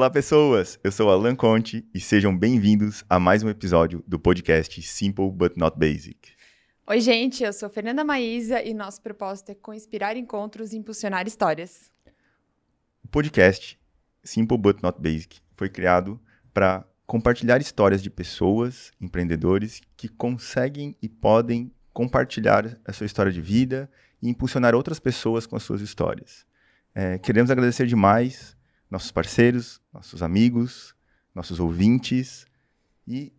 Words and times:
Olá, 0.00 0.08
pessoas! 0.08 0.80
Eu 0.82 0.90
sou 0.90 1.10
Alan 1.10 1.36
Conte 1.36 1.86
e 1.92 2.00
sejam 2.00 2.34
bem-vindos 2.34 3.04
a 3.06 3.20
mais 3.20 3.42
um 3.42 3.50
episódio 3.50 4.02
do 4.06 4.18
podcast 4.18 4.80
Simple 4.80 5.30
But 5.30 5.58
Not 5.58 5.78
Basic. 5.78 6.30
Oi, 6.86 7.00
gente, 7.00 7.44
eu 7.44 7.52
sou 7.52 7.68
Fernanda 7.68 8.02
Maísa 8.02 8.62
e 8.62 8.72
nosso 8.72 9.02
propósito 9.02 9.52
é 9.52 9.76
inspirar 9.76 10.16
encontros 10.16 10.72
e 10.72 10.78
impulsionar 10.78 11.26
histórias. 11.26 11.92
O 13.04 13.08
podcast 13.08 13.78
Simple 14.24 14.56
But 14.56 14.80
Not 14.82 14.98
Basic 14.98 15.38
foi 15.54 15.68
criado 15.68 16.18
para 16.54 16.82
compartilhar 17.06 17.60
histórias 17.60 18.02
de 18.02 18.08
pessoas, 18.08 18.92
empreendedores 18.98 19.82
que 19.98 20.08
conseguem 20.08 20.96
e 21.02 21.10
podem 21.10 21.70
compartilhar 21.92 22.80
a 22.86 22.92
sua 22.94 23.04
história 23.04 23.30
de 23.30 23.42
vida 23.42 23.90
e 24.22 24.30
impulsionar 24.30 24.74
outras 24.74 24.98
pessoas 24.98 25.46
com 25.46 25.56
as 25.56 25.62
suas 25.62 25.82
histórias. 25.82 26.46
É, 26.94 27.18
queremos 27.18 27.50
agradecer 27.50 27.86
demais 27.86 28.58
nossos 28.90 29.12
parceiros, 29.12 29.79
nossos 29.92 30.22
amigos, 30.22 30.94
nossos 31.34 31.60
ouvintes 31.60 32.46
e 33.06 33.32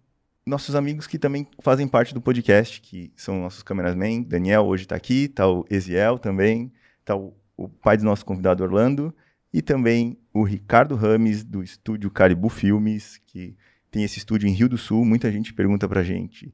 nossos 0.46 0.76
amigos 0.76 1.08
que 1.08 1.20
também 1.20 1.48
fazem 1.62 1.88
parte 1.88 2.14
do 2.14 2.22
podcast, 2.22 2.82
que 2.82 3.12
são 3.16 3.42
nossos 3.42 3.64
cameramen. 3.64 4.24
Daniel 4.24 4.66
hoje 4.66 4.84
está 4.84 4.96
aqui, 4.96 5.26
está 5.26 5.48
o 5.48 5.66
Eziel 5.70 6.18
também, 6.18 6.72
está 7.00 7.16
o, 7.16 7.34
o, 7.56 7.70
pai 7.70 7.98
do 7.98 8.04
nosso 8.04 8.26
convidado 8.26 8.64
Orlando 8.64 9.16
e 9.54 9.62
também 9.62 10.18
o 10.34 10.44
Ricardo 10.44 10.96
Rames 10.96 11.44
do 11.44 11.64
estúdio 11.64 12.10
Caribu 12.10 12.50
Filmes, 12.50 13.22
que 13.28 13.56
tem 13.90 14.04
esse 14.04 14.18
estúdio 14.18 14.48
em 14.48 14.54
Rio 14.54 14.68
do 14.68 14.78
Sul. 14.78 15.06
Muita 15.06 15.32
gente 15.32 15.54
pergunta 15.54 15.88
pra 15.88 16.04
gente, 16.04 16.54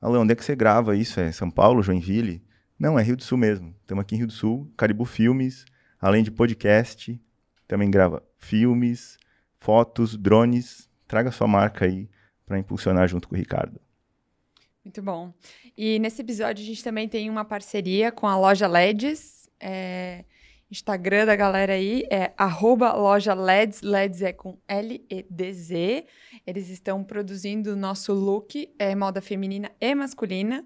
Alan, 0.00 0.20
onde 0.20 0.32
é 0.32 0.36
que 0.36 0.44
você 0.44 0.56
grava 0.56 0.96
isso? 0.96 1.20
É 1.20 1.30
São 1.32 1.50
Paulo, 1.50 1.82
Joinville? 1.82 2.42
Não, 2.78 2.98
é 2.98 3.02
Rio 3.02 3.16
do 3.16 3.24
Sul 3.24 3.38
mesmo. 3.38 3.74
Estamos 3.80 4.02
aqui 4.02 4.14
em 4.14 4.18
Rio 4.18 4.26
do 4.28 4.32
Sul, 4.32 4.72
Caribu 4.76 5.04
Filmes, 5.04 5.64
além 6.00 6.22
de 6.22 6.30
podcast, 6.30 7.20
também 7.66 7.90
grava 7.90 8.22
filmes, 8.38 9.18
fotos, 9.60 10.16
drones. 10.16 10.88
Traga 11.06 11.30
sua 11.30 11.46
marca 11.46 11.84
aí 11.84 12.08
para 12.44 12.58
impulsionar 12.58 13.08
junto 13.08 13.28
com 13.28 13.34
o 13.34 13.38
Ricardo. 13.38 13.80
Muito 14.84 15.02
bom. 15.02 15.32
E 15.76 15.98
nesse 15.98 16.22
episódio 16.22 16.62
a 16.62 16.66
gente 16.66 16.82
também 16.82 17.08
tem 17.08 17.28
uma 17.28 17.44
parceria 17.44 18.10
com 18.10 18.26
a 18.26 18.38
loja 18.38 18.66
LEDs. 18.66 19.48
É, 19.60 20.24
Instagram 20.70 21.26
da 21.26 21.36
galera 21.36 21.72
aí 21.72 22.04
é 22.10 22.32
loja 22.96 23.34
LEDs, 23.34 23.80
LEDs 23.82 24.22
é 24.22 24.32
com 24.32 24.58
L-E-D-Z. 24.68 26.06
Eles 26.46 26.68
estão 26.68 27.02
produzindo 27.02 27.72
o 27.72 27.76
nosso 27.76 28.12
look, 28.12 28.70
é, 28.78 28.94
moda 28.94 29.20
feminina 29.20 29.70
e 29.80 29.94
masculina. 29.94 30.64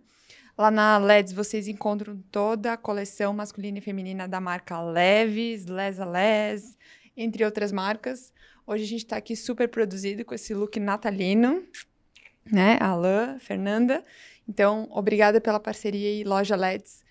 Lá 0.57 0.70
na 0.70 0.98
LEDs 0.98 1.33
vocês 1.33 1.67
encontram 1.67 2.17
toda 2.31 2.73
a 2.73 2.77
coleção 2.77 3.33
masculina 3.33 3.79
e 3.79 3.81
feminina 3.81 4.29
da 4.29 4.41
marca 4.41 4.81
Leves, 4.81 5.67
Les 5.67 5.98
a 5.98 6.05
Les, 6.05 6.77
entre 7.17 7.45
outras 7.45 7.73
marcas. 7.73 8.33
Hoje 8.67 8.85
a 8.85 8.87
gente 8.87 9.05
está 9.05 9.17
aqui 9.17 9.35
super 9.35 9.69
produzido 9.69 10.25
com 10.25 10.35
esse 10.35 10.55
look 10.55 10.79
natalino, 10.79 11.65
né? 12.51 12.79
Alain, 12.81 13.39
Fernanda. 13.41 14.05
Então, 14.49 14.89
obrigada 14.91 15.41
pela 15.41 15.59
parceria 15.59 16.13
e 16.13 16.25
loja 16.25 16.55
LEDs. 16.55 17.03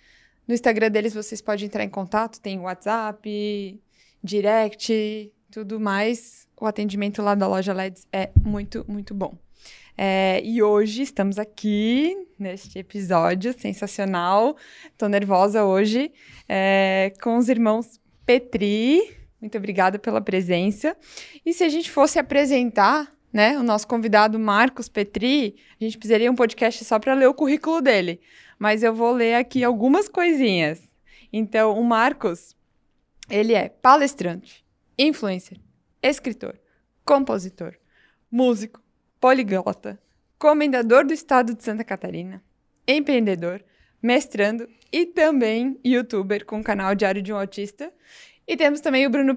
No 0.47 0.53
Instagram 0.53 0.89
deles 0.89 1.13
vocês 1.13 1.41
podem 1.41 1.65
entrar 1.65 1.83
em 1.83 1.89
contato, 1.89 2.39
tem 2.39 2.59
WhatsApp, 2.59 3.79
direct, 4.23 5.31
tudo 5.51 5.79
mais. 5.79 6.47
O 6.59 6.65
atendimento 6.65 7.21
lá 7.21 7.35
da 7.35 7.47
loja 7.47 7.73
LEDs 7.73 8.07
é 8.11 8.29
muito, 8.43 8.85
muito 8.87 9.13
bom. 9.13 9.37
É, 9.97 10.41
e 10.43 10.63
hoje 10.63 11.03
estamos 11.03 11.37
aqui 11.37 12.15
neste 12.39 12.79
episódio 12.79 13.53
sensacional. 13.57 14.55
Estou 14.85 15.09
nervosa 15.09 15.65
hoje 15.65 16.11
é, 16.47 17.13
com 17.21 17.37
os 17.37 17.49
irmãos 17.49 17.99
Petri. 18.25 19.20
Muito 19.41 19.57
obrigada 19.57 19.97
pela 19.97 20.21
presença. 20.21 20.95
E 21.43 21.51
se 21.51 21.63
a 21.63 21.69
gente 21.69 21.89
fosse 21.89 22.19
apresentar 22.19 23.11
né, 23.33 23.57
o 23.57 23.63
nosso 23.63 23.87
convidado 23.87 24.37
Marcos 24.37 24.87
Petri, 24.87 25.55
a 25.79 25.83
gente 25.83 25.97
precisaria 25.97 26.31
um 26.31 26.35
podcast 26.35 26.85
só 26.85 26.99
para 26.99 27.15
ler 27.15 27.27
o 27.27 27.33
currículo 27.33 27.81
dele. 27.81 28.21
Mas 28.59 28.83
eu 28.83 28.93
vou 28.93 29.11
ler 29.11 29.33
aqui 29.33 29.63
algumas 29.63 30.07
coisinhas. 30.07 30.81
Então, 31.33 31.79
o 31.79 31.83
Marcos, 31.83 32.55
ele 33.29 33.53
é 33.53 33.69
palestrante, 33.69 34.63
influencer, 34.97 35.57
escritor, 36.03 36.59
compositor, 37.03 37.73
músico, 38.29 38.81
poliglota, 39.19 39.99
comendador 40.37 41.05
do 41.05 41.13
estado 41.13 41.55
de 41.55 41.63
Santa 41.63 41.83
Catarina, 41.83 42.43
empreendedor, 42.87 43.63
mestrando 44.01 44.67
e 44.91 45.05
também 45.05 45.79
youtuber 45.85 46.45
com 46.45 46.59
o 46.59 46.63
canal 46.63 46.93
Diário 46.93 47.21
de 47.21 47.31
um 47.31 47.37
Autista. 47.37 47.93
E 48.47 48.57
temos 48.57 48.81
também 48.81 49.05
o 49.05 49.09
Bruno 49.09 49.35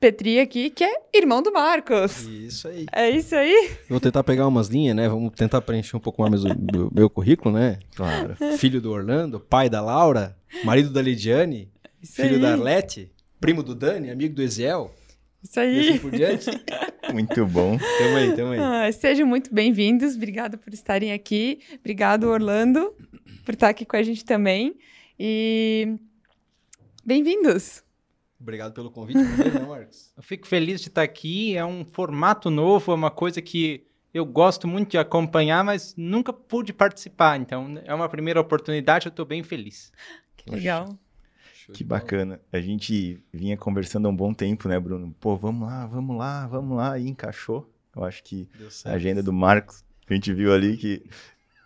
Petri 0.00 0.40
aqui, 0.40 0.70
que 0.70 0.82
é 0.84 0.92
irmão 1.14 1.42
do 1.42 1.52
Marcos. 1.52 2.22
Isso 2.26 2.68
aí. 2.68 2.86
É 2.92 3.10
isso 3.10 3.34
aí? 3.34 3.70
Vou 3.88 4.00
tentar 4.00 4.22
pegar 4.24 4.46
umas 4.46 4.68
linhas, 4.68 4.96
né? 4.96 5.08
Vamos 5.08 5.32
tentar 5.34 5.60
preencher 5.62 5.96
um 5.96 6.00
pouco 6.00 6.22
mais 6.22 6.44
o 6.44 6.48
do 6.54 6.90
meu 6.92 7.08
currículo, 7.08 7.54
né? 7.54 7.78
Claro. 7.94 8.36
Filho 8.58 8.80
do 8.80 8.90
Orlando, 8.90 9.38
pai 9.40 9.68
da 9.70 9.80
Laura, 9.80 10.36
marido 10.64 10.90
da 10.90 11.00
Lidiane, 11.00 11.70
Isso 12.02 12.14
filho 12.16 12.36
aí. 12.36 12.40
da 12.40 12.52
Arlete, 12.52 13.10
primo 13.40 13.62
do 13.62 13.74
Dani, 13.74 14.10
amigo 14.10 14.34
do 14.34 14.42
Eziel. 14.42 14.92
Isso 15.42 15.60
E 15.60 15.62
aí. 15.62 15.88
assim 15.90 15.98
por 15.98 16.10
diante. 16.10 16.50
Muito 17.12 17.46
bom. 17.46 17.78
Tamo 17.78 18.16
aí, 18.16 18.34
tamo 18.34 18.50
aí. 18.52 18.58
Ah, 18.58 18.90
sejam 18.92 19.24
muito 19.28 19.54
bem-vindos. 19.54 20.16
Obrigada 20.16 20.58
por 20.58 20.74
estarem 20.74 21.12
aqui. 21.12 21.60
Obrigado, 21.78 22.24
Orlando, 22.24 22.92
por 23.44 23.54
estar 23.54 23.68
aqui 23.68 23.84
com 23.84 23.94
a 23.96 24.02
gente 24.02 24.24
também. 24.24 24.74
E 25.16 25.94
bem-vindos. 27.04 27.85
Obrigado 28.38 28.72
pelo 28.72 28.90
convite, 28.90 29.18
primeiro, 29.18 29.60
né, 29.60 29.66
Marcos? 29.66 30.12
Eu 30.16 30.22
fico 30.22 30.46
feliz 30.46 30.80
de 30.80 30.88
estar 30.88 31.02
aqui. 31.02 31.56
É 31.56 31.64
um 31.64 31.84
formato 31.84 32.50
novo, 32.50 32.92
é 32.92 32.94
uma 32.94 33.10
coisa 33.10 33.40
que 33.40 33.86
eu 34.12 34.24
gosto 34.24 34.68
muito 34.68 34.90
de 34.90 34.98
acompanhar, 34.98 35.64
mas 35.64 35.94
nunca 35.96 36.32
pude 36.32 36.72
participar. 36.72 37.38
Então, 37.40 37.80
é 37.84 37.94
uma 37.94 38.08
primeira 38.08 38.40
oportunidade, 38.40 39.06
eu 39.06 39.10
estou 39.10 39.24
bem 39.24 39.42
feliz. 39.42 39.92
Que 40.36 40.50
legal. 40.50 40.98
Que 41.72 41.82
bacana. 41.82 42.40
A 42.52 42.60
gente 42.60 43.20
vinha 43.32 43.56
conversando 43.56 44.06
há 44.06 44.10
um 44.10 44.16
bom 44.16 44.32
tempo, 44.32 44.68
né, 44.68 44.78
Bruno? 44.78 45.14
Pô, 45.18 45.36
vamos 45.36 45.66
lá, 45.66 45.86
vamos 45.86 46.16
lá, 46.16 46.46
vamos 46.46 46.76
lá. 46.76 46.98
E 46.98 47.08
encaixou. 47.08 47.68
Eu 47.94 48.04
acho 48.04 48.22
que 48.22 48.48
a 48.84 48.92
agenda 48.92 49.22
do 49.22 49.32
Marcos, 49.32 49.82
a 50.08 50.14
gente 50.14 50.32
viu 50.32 50.52
ali 50.52 50.76
que 50.76 51.02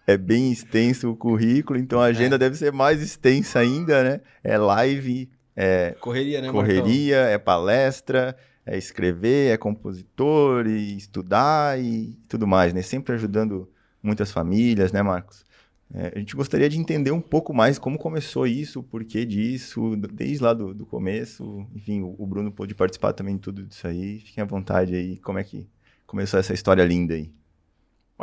é 0.06 0.16
bem 0.16 0.50
extenso 0.50 1.10
o 1.10 1.16
currículo, 1.16 1.78
então 1.78 2.00
a 2.00 2.06
agenda 2.06 2.38
deve 2.38 2.56
ser 2.56 2.72
mais 2.72 3.02
extensa 3.02 3.58
ainda, 3.58 4.02
né? 4.02 4.20
É 4.42 4.56
live, 4.56 5.28
é 5.56 5.96
Correria, 6.00 6.40
né, 6.40 6.50
correria, 6.50 7.16
é 7.16 7.38
palestra, 7.38 8.36
é 8.64 8.76
escrever, 8.78 9.52
é 9.52 9.56
compositor 9.56 10.66
e 10.66 10.96
estudar 10.96 11.80
e 11.80 12.16
tudo 12.28 12.46
mais, 12.46 12.72
né? 12.72 12.82
Sempre 12.82 13.14
ajudando 13.14 13.68
muitas 14.02 14.30
famílias, 14.30 14.92
né, 14.92 15.02
Marcos? 15.02 15.44
É, 15.92 16.12
a 16.14 16.18
gente 16.18 16.36
gostaria 16.36 16.68
de 16.68 16.78
entender 16.78 17.10
um 17.10 17.20
pouco 17.20 17.52
mais 17.52 17.78
como 17.78 17.98
começou 17.98 18.46
isso, 18.46 18.78
o 18.78 18.82
porquê 18.82 19.24
disso, 19.24 19.96
desde 20.12 20.42
lá 20.42 20.54
do, 20.54 20.72
do 20.72 20.86
começo. 20.86 21.66
Enfim, 21.74 22.02
o, 22.02 22.14
o 22.16 22.26
Bruno 22.26 22.52
pôde 22.52 22.74
participar 22.74 23.12
também 23.12 23.34
de 23.34 23.42
tudo 23.42 23.66
isso 23.68 23.86
aí. 23.86 24.20
Fiquem 24.20 24.42
à 24.42 24.46
vontade 24.46 24.94
aí, 24.94 25.16
como 25.18 25.38
é 25.38 25.44
que 25.44 25.66
começou 26.06 26.38
essa 26.38 26.54
história 26.54 26.84
linda 26.84 27.14
aí. 27.14 27.32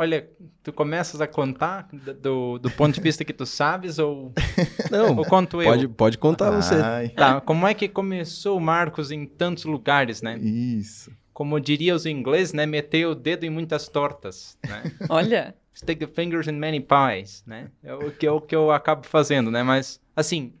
Olha, 0.00 0.30
tu 0.62 0.72
começas 0.72 1.20
a 1.20 1.26
contar 1.26 1.88
do, 2.22 2.56
do 2.60 2.70
ponto 2.70 2.94
de 2.94 3.00
vista 3.00 3.24
que 3.24 3.32
tu 3.32 3.44
sabes 3.44 3.98
ou, 3.98 4.32
Não, 4.92 5.16
ou 5.16 5.24
conto 5.24 5.60
eu? 5.60 5.68
pode, 5.68 5.88
pode 5.88 6.18
contar 6.18 6.52
você. 6.52 6.76
Ai, 6.76 7.08
Tá, 7.08 7.40
como 7.40 7.66
é 7.66 7.74
que 7.74 7.88
começou 7.88 8.56
o 8.56 8.60
Marcos 8.60 9.10
em 9.10 9.26
tantos 9.26 9.64
lugares, 9.64 10.22
né? 10.22 10.38
Isso. 10.38 11.10
Como 11.32 11.58
diria 11.58 11.96
os 11.96 12.06
ingleses, 12.06 12.52
né? 12.52 12.64
Meter 12.64 13.06
o 13.06 13.14
dedo 13.16 13.44
em 13.44 13.50
muitas 13.50 13.88
tortas, 13.88 14.56
né? 14.64 14.84
Olha, 15.10 15.52
Stick 15.74 15.98
the 15.98 16.06
fingers 16.06 16.46
in 16.46 16.52
many 16.52 16.78
pies, 16.80 17.42
né? 17.44 17.68
É 17.82 17.92
o 17.92 18.12
que, 18.12 18.24
é 18.24 18.30
o 18.30 18.40
que 18.40 18.54
eu 18.54 18.70
acabo 18.70 19.04
fazendo, 19.04 19.50
né? 19.50 19.64
Mas, 19.64 20.00
assim, 20.14 20.52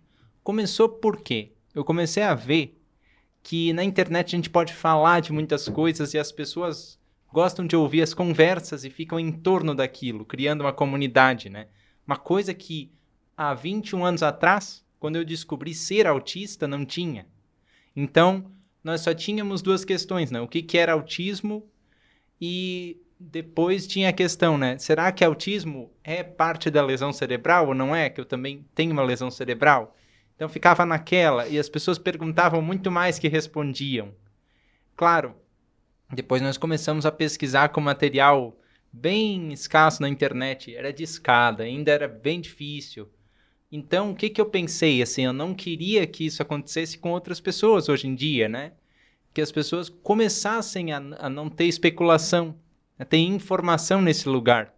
começou 0.42 0.88
por 0.88 1.20
quê? 1.20 1.52
Eu 1.72 1.84
comecei 1.84 2.24
a 2.24 2.34
ver 2.34 2.76
que 3.40 3.72
na 3.72 3.84
internet 3.84 4.34
a 4.34 4.36
gente 4.36 4.50
pode 4.50 4.72
falar 4.72 5.20
de 5.20 5.32
muitas 5.32 5.68
coisas 5.68 6.12
e 6.12 6.18
as 6.18 6.32
pessoas 6.32 6.97
gostam 7.32 7.66
de 7.66 7.76
ouvir 7.76 8.02
as 8.02 8.14
conversas 8.14 8.84
e 8.84 8.90
ficam 8.90 9.18
em 9.18 9.30
torno 9.30 9.74
daquilo, 9.74 10.24
criando 10.24 10.62
uma 10.62 10.72
comunidade, 10.72 11.48
né? 11.48 11.68
Uma 12.06 12.16
coisa 12.16 12.54
que 12.54 12.90
há 13.36 13.54
21 13.54 14.04
anos 14.04 14.22
atrás, 14.22 14.84
quando 14.98 15.16
eu 15.16 15.24
descobri 15.24 15.74
ser 15.74 16.06
autista, 16.06 16.66
não 16.66 16.84
tinha. 16.84 17.26
Então, 17.94 18.50
nós 18.82 19.02
só 19.02 19.12
tínhamos 19.12 19.60
duas 19.60 19.84
questões, 19.84 20.30
né? 20.30 20.40
O 20.40 20.48
que, 20.48 20.62
que 20.62 20.78
era 20.78 20.92
autismo 20.92 21.66
e 22.40 22.96
depois 23.20 23.86
tinha 23.86 24.08
a 24.08 24.12
questão, 24.12 24.56
né? 24.56 24.78
Será 24.78 25.10
que 25.10 25.24
autismo 25.24 25.90
é 26.04 26.22
parte 26.22 26.70
da 26.70 26.84
lesão 26.84 27.12
cerebral 27.12 27.68
ou 27.68 27.74
não 27.74 27.94
é? 27.94 28.08
Que 28.08 28.20
eu 28.20 28.24
também 28.24 28.64
tenho 28.74 28.92
uma 28.92 29.02
lesão 29.02 29.30
cerebral. 29.30 29.96
Então 30.36 30.48
ficava 30.48 30.86
naquela 30.86 31.48
e 31.48 31.58
as 31.58 31.68
pessoas 31.68 31.98
perguntavam 31.98 32.62
muito 32.62 32.90
mais 32.90 33.18
que 33.18 33.28
respondiam. 33.28 34.14
Claro, 34.94 35.34
depois 36.12 36.42
nós 36.42 36.56
começamos 36.56 37.04
a 37.06 37.12
pesquisar 37.12 37.68
com 37.68 37.80
material 37.80 38.58
bem 38.92 39.52
escasso 39.52 40.00
na 40.02 40.08
internet, 40.08 40.74
era 40.74 40.92
de 40.92 41.02
escada, 41.02 41.64
ainda 41.64 41.90
era 41.90 42.08
bem 42.08 42.40
difícil. 42.40 43.08
Então, 43.70 44.12
o 44.12 44.14
que, 44.14 44.30
que 44.30 44.40
eu 44.40 44.46
pensei? 44.46 45.02
Assim, 45.02 45.22
eu 45.22 45.32
não 45.32 45.54
queria 45.54 46.06
que 46.06 46.24
isso 46.24 46.40
acontecesse 46.40 46.96
com 46.96 47.10
outras 47.10 47.40
pessoas 47.40 47.88
hoje 47.88 48.06
em 48.06 48.14
dia, 48.14 48.48
né? 48.48 48.72
que 49.38 49.42
as 49.42 49.52
pessoas 49.52 49.88
começassem 49.88 50.92
a, 50.92 50.96
a 50.96 51.30
não 51.30 51.48
ter 51.48 51.66
especulação, 51.66 52.56
a 52.98 53.04
ter 53.04 53.18
informação 53.18 54.02
nesse 54.02 54.28
lugar. 54.28 54.74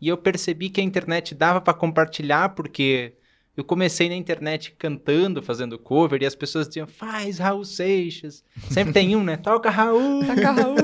E 0.00 0.08
eu 0.08 0.18
percebi 0.18 0.68
que 0.68 0.80
a 0.80 0.84
internet 0.84 1.32
dava 1.32 1.60
para 1.60 1.74
compartilhar, 1.74 2.48
porque 2.50 3.14
eu 3.60 3.64
comecei 3.64 4.08
na 4.08 4.14
internet 4.14 4.74
cantando, 4.78 5.42
fazendo 5.42 5.78
cover, 5.78 6.22
e 6.22 6.26
as 6.26 6.34
pessoas 6.34 6.66
diziam, 6.66 6.86
faz 6.86 7.38
Raul 7.38 7.64
Seixas. 7.64 8.42
Sempre 8.70 8.92
tem 8.92 9.14
um, 9.14 9.22
né? 9.22 9.36
Toca 9.38 9.68
Raul! 9.68 10.24
Toca 10.24 10.50
Raul! 10.50 10.76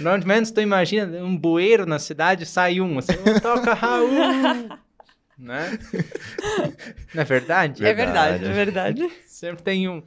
Onde 0.14 0.26
menos 0.26 0.50
tu 0.50 0.60
imagina, 0.60 1.22
um 1.22 1.36
bueiro 1.36 1.84
na 1.84 1.98
cidade, 1.98 2.46
sai 2.46 2.80
um, 2.80 2.98
assim, 2.98 3.12
toca 3.42 3.74
Raul! 3.74 4.08
né? 5.38 5.78
Não 7.14 7.22
é 7.22 7.24
verdade? 7.24 7.84
É 7.84 7.92
verdade, 7.92 8.44
é 8.44 8.52
verdade. 8.52 9.10
Sempre 9.26 9.62
tem 9.62 9.88
um. 9.88 10.02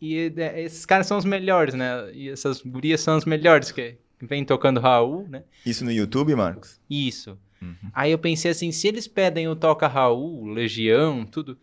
E 0.00 0.32
é, 0.36 0.62
esses 0.62 0.84
caras 0.84 1.06
são 1.06 1.16
os 1.16 1.24
melhores, 1.24 1.74
né? 1.74 2.10
E 2.12 2.28
essas 2.28 2.60
gurias 2.60 3.00
são 3.00 3.16
os 3.16 3.24
melhores 3.24 3.72
que, 3.72 3.96
que 4.18 4.26
vem 4.26 4.44
tocando 4.44 4.80
Raul, 4.80 5.26
né? 5.28 5.44
Isso 5.64 5.84
no 5.84 5.90
YouTube, 5.90 6.34
Marcos? 6.34 6.78
Isso. 6.88 7.38
Uhum. 7.60 7.90
Aí 7.92 8.12
eu 8.12 8.18
pensei 8.18 8.50
assim, 8.50 8.70
se 8.70 8.88
eles 8.88 9.08
pedem 9.08 9.48
o 9.48 9.56
Toca 9.56 9.86
Raul, 9.86 10.46
Legião, 10.46 11.24
tudo, 11.24 11.58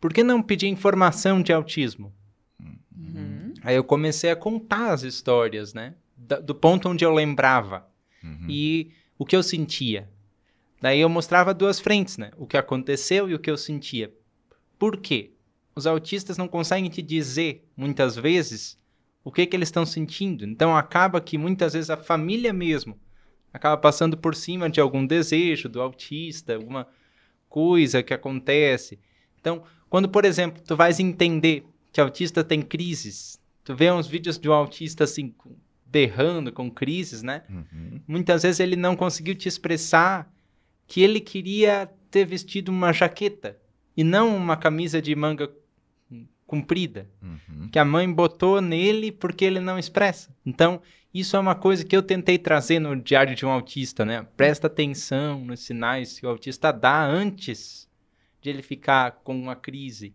por 0.00 0.12
que 0.12 0.22
não 0.22 0.42
pedir 0.42 0.68
informação 0.68 1.42
de 1.42 1.52
autismo? 1.52 2.12
Uhum. 2.60 3.54
Aí 3.62 3.76
eu 3.76 3.84
comecei 3.84 4.30
a 4.30 4.36
contar 4.36 4.92
as 4.92 5.02
histórias, 5.02 5.74
né? 5.74 5.94
Do, 6.16 6.42
do 6.42 6.54
ponto 6.54 6.88
onde 6.88 7.04
eu 7.04 7.12
lembrava. 7.12 7.86
Uhum. 8.22 8.46
E 8.48 8.92
o 9.18 9.24
que 9.24 9.36
eu 9.36 9.42
sentia. 9.42 10.08
Daí 10.80 11.00
eu 11.00 11.08
mostrava 11.08 11.54
duas 11.54 11.80
frentes, 11.80 12.18
né? 12.18 12.30
O 12.36 12.46
que 12.46 12.56
aconteceu 12.56 13.28
e 13.28 13.34
o 13.34 13.38
que 13.38 13.50
eu 13.50 13.56
sentia. 13.56 14.12
Por 14.78 14.96
quê? 14.98 15.32
Os 15.74 15.86
autistas 15.86 16.36
não 16.36 16.48
conseguem 16.48 16.90
te 16.90 17.02
dizer, 17.02 17.68
muitas 17.76 18.16
vezes, 18.16 18.78
o 19.24 19.32
que, 19.32 19.46
que 19.46 19.56
eles 19.56 19.68
estão 19.68 19.84
sentindo. 19.84 20.44
Então 20.44 20.76
acaba 20.76 21.20
que 21.20 21.36
muitas 21.38 21.72
vezes 21.72 21.90
a 21.90 21.96
família 21.96 22.52
mesmo 22.52 22.98
acaba 23.58 23.76
passando 23.76 24.16
por 24.16 24.34
cima 24.34 24.70
de 24.70 24.80
algum 24.80 25.04
desejo 25.04 25.68
do 25.68 25.82
autista, 25.82 26.54
alguma 26.54 26.86
coisa 27.48 28.02
que 28.02 28.14
acontece. 28.14 28.98
Então, 29.40 29.62
quando, 29.90 30.08
por 30.08 30.24
exemplo, 30.24 30.62
tu 30.66 30.76
vais 30.76 31.00
entender 31.00 31.64
que 31.92 32.00
autista 32.00 32.44
tem 32.44 32.62
crises, 32.62 33.40
tu 33.64 33.74
vê 33.74 33.90
uns 33.90 34.06
vídeos 34.06 34.38
de 34.38 34.48
um 34.48 34.52
autista 34.52 35.04
assim, 35.04 35.34
berrando 35.84 36.52
com 36.52 36.70
crises, 36.70 37.22
né? 37.22 37.42
Uhum. 37.48 38.00
Muitas 38.06 38.42
vezes 38.42 38.60
ele 38.60 38.76
não 38.76 38.94
conseguiu 38.94 39.34
te 39.34 39.48
expressar 39.48 40.32
que 40.86 41.02
ele 41.02 41.20
queria 41.20 41.90
ter 42.10 42.24
vestido 42.24 42.70
uma 42.70 42.92
jaqueta 42.92 43.58
e 43.96 44.04
não 44.04 44.36
uma 44.36 44.56
camisa 44.56 45.02
de 45.02 45.14
manga 45.14 45.50
comprida, 46.46 47.06
uhum. 47.22 47.68
que 47.68 47.78
a 47.78 47.84
mãe 47.84 48.10
botou 48.10 48.60
nele 48.60 49.12
porque 49.12 49.44
ele 49.44 49.60
não 49.60 49.78
expressa. 49.78 50.34
Então, 50.46 50.80
isso 51.12 51.36
é 51.36 51.38
uma 51.38 51.54
coisa 51.54 51.84
que 51.84 51.96
eu 51.96 52.02
tentei 52.02 52.38
trazer 52.38 52.78
no 52.78 52.94
Diário 52.94 53.34
de 53.34 53.46
um 53.46 53.50
Autista, 53.50 54.04
né? 54.04 54.26
Presta 54.36 54.66
atenção 54.66 55.44
nos 55.44 55.60
sinais 55.60 56.18
que 56.18 56.26
o 56.26 56.28
autista 56.28 56.70
dá 56.70 57.04
antes 57.04 57.88
de 58.40 58.50
ele 58.50 58.62
ficar 58.62 59.12
com 59.24 59.34
uma 59.34 59.56
crise. 59.56 60.14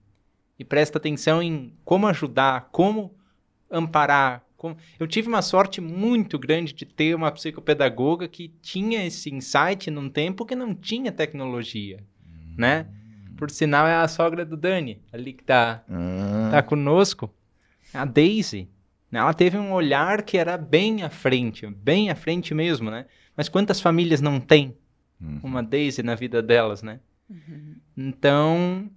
E 0.58 0.64
presta 0.64 0.98
atenção 0.98 1.42
em 1.42 1.74
como 1.84 2.08
ajudar, 2.08 2.70
como 2.72 3.16
amparar. 3.70 4.46
Como... 4.56 4.78
Eu 5.00 5.08
tive 5.08 5.28
uma 5.28 5.42
sorte 5.42 5.82
muito 5.82 6.38
grande 6.38 6.74
de 6.74 6.86
ter 6.86 7.16
uma 7.16 7.32
psicopedagoga 7.32 8.28
que 8.28 8.50
tinha 8.62 9.06
esse 9.06 9.34
insight 9.34 9.90
num 9.90 10.10
tempo 10.10 10.46
que 10.46 10.56
não 10.56 10.76
tinha 10.76 11.12
tecnologia, 11.12 12.04
uhum. 12.26 12.56
né? 12.58 12.88
Por 13.36 13.50
sinal, 13.50 13.88
é 13.88 13.96
a 13.96 14.08
sogra 14.08 14.46
do 14.46 14.56
Dani, 14.56 15.02
ali 15.12 15.34
que 15.34 15.44
tá, 15.44 15.84
uhum. 15.90 16.52
tá 16.52 16.62
conosco. 16.62 17.34
A 17.94 18.06
Daisy. 18.06 18.70
Né? 19.14 19.20
Ela 19.20 19.34
teve 19.36 19.60
um 19.60 19.72
olhar 19.72 20.24
que 20.24 20.40
era 20.40 20.58
bem 20.58 21.04
à 21.04 21.10
frente, 21.10 21.68
bem 21.68 22.10
à 22.10 22.16
frente 22.16 22.52
mesmo, 22.56 22.90
né? 22.90 23.06
Mas 23.38 23.48
quantas 23.48 23.80
famílias 23.80 24.22
não 24.22 24.40
têm 24.40 24.76
uhum. 25.22 25.40
uma 25.44 25.62
Daisy 25.62 26.02
na 26.02 26.16
vida 26.16 26.42
delas, 26.42 26.82
né? 26.82 27.00
Uhum. 27.30 27.76
Então... 27.96 28.90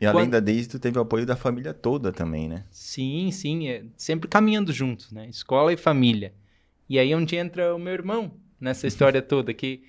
E 0.00 0.06
além 0.06 0.24
quando... 0.24 0.32
da 0.32 0.40
Daisy, 0.40 0.68
tu 0.68 0.80
teve 0.80 0.98
o 0.98 1.02
apoio 1.02 1.24
da 1.24 1.36
família 1.36 1.72
toda 1.72 2.10
também, 2.10 2.48
né? 2.48 2.64
Sim, 2.68 3.30
sim. 3.30 3.68
É 3.68 3.84
sempre 3.96 4.28
caminhando 4.28 4.72
juntos, 4.72 5.12
né? 5.12 5.28
Escola 5.28 5.72
e 5.72 5.76
família. 5.76 6.34
E 6.88 6.98
aí 6.98 7.12
é 7.12 7.16
onde 7.16 7.36
entra 7.36 7.76
o 7.76 7.78
meu 7.78 7.92
irmão 7.92 8.32
nessa 8.60 8.88
história 8.88 9.22
toda, 9.22 9.54
que 9.54 9.84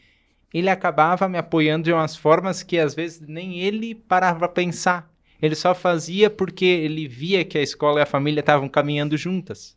ele 0.54 0.70
acabava 0.70 1.28
me 1.28 1.40
apoiando 1.40 1.86
de 1.86 1.92
umas 1.92 2.16
formas 2.16 2.62
que 2.62 2.78
às 2.78 2.94
vezes 2.94 3.20
nem 3.20 3.62
ele 3.62 3.96
parava 3.96 4.38
para 4.38 4.48
pensar. 4.48 5.12
Ele 5.42 5.56
só 5.56 5.76
fazia 5.76 6.30
porque 6.30 6.66
ele 6.66 7.08
via 7.08 7.44
que 7.44 7.58
a 7.58 7.62
escola 7.62 8.00
e 8.00 8.04
a 8.04 8.06
família 8.06 8.40
estavam 8.40 8.70
caminhando 8.70 9.18
juntas. 9.18 9.76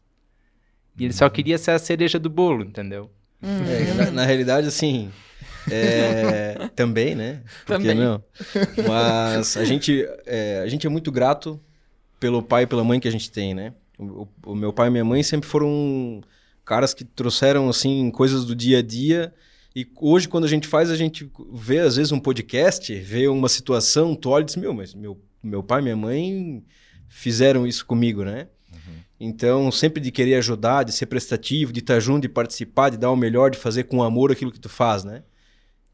E 0.98 1.04
ele 1.04 1.12
só 1.12 1.26
uhum. 1.26 1.30
queria 1.30 1.58
ser 1.58 1.72
a 1.72 1.78
cereja 1.78 2.18
do 2.18 2.28
bolo, 2.28 2.64
entendeu? 2.64 3.10
Hum. 3.42 3.64
É, 3.68 3.94
na, 3.94 4.10
na, 4.10 4.24
realidade, 4.24 4.66
assim, 4.66 5.10
é, 5.70 6.68
também, 6.74 7.14
né? 7.14 7.42
Porque 7.64 7.88
também. 7.88 8.04
não? 8.04 8.22
Mas 8.86 9.56
a 9.56 9.64
gente, 9.64 10.04
é, 10.26 10.60
a 10.64 10.66
gente 10.66 10.86
é 10.86 10.90
muito 10.90 11.12
grato 11.12 11.60
pelo 12.18 12.42
pai 12.42 12.64
e 12.64 12.66
pela 12.66 12.82
mãe 12.82 12.98
que 12.98 13.06
a 13.06 13.12
gente 13.12 13.30
tem, 13.30 13.54
né? 13.54 13.72
O, 13.96 14.26
o, 14.46 14.54
meu 14.54 14.72
pai 14.72 14.88
e 14.88 14.90
minha 14.90 15.04
mãe 15.04 15.22
sempre 15.22 15.48
foram 15.48 16.20
caras 16.64 16.92
que 16.92 17.04
trouxeram, 17.04 17.68
assim, 17.68 18.10
coisas 18.10 18.44
do 18.44 18.54
dia 18.54 18.78
a 18.78 18.82
dia. 18.82 19.32
E 19.74 19.86
hoje, 20.00 20.28
quando 20.28 20.44
a 20.44 20.48
gente 20.48 20.66
faz, 20.66 20.90
a 20.90 20.96
gente 20.96 21.30
vê, 21.52 21.78
às 21.78 21.96
vezes, 21.96 22.10
um 22.10 22.18
podcast, 22.18 22.92
vê 22.94 23.28
uma 23.28 23.48
situação, 23.48 24.16
tu 24.16 24.30
olha 24.30 24.42
e 24.42 24.46
diz, 24.46 24.56
meu, 24.56 24.74
mas 24.74 24.94
meu 24.94 25.16
meu 25.42 25.62
pai 25.62 25.80
e 25.80 25.82
minha 25.84 25.96
mãe 25.96 26.64
fizeram 27.08 27.66
isso 27.66 27.84
comigo, 27.84 28.24
né? 28.24 28.48
Uhum. 28.72 28.94
Então, 29.20 29.72
sempre 29.72 30.00
de 30.00 30.10
querer 30.10 30.36
ajudar, 30.36 30.84
de 30.84 30.92
ser 30.92 31.06
prestativo, 31.06 31.72
de 31.72 31.80
estar 31.80 32.00
junto, 32.00 32.22
de 32.22 32.28
participar, 32.28 32.90
de 32.90 32.96
dar 32.96 33.10
o 33.10 33.16
melhor, 33.16 33.50
de 33.50 33.58
fazer 33.58 33.84
com 33.84 34.02
amor 34.02 34.30
aquilo 34.30 34.52
que 34.52 34.60
tu 34.60 34.68
faz, 34.68 35.04
né? 35.04 35.22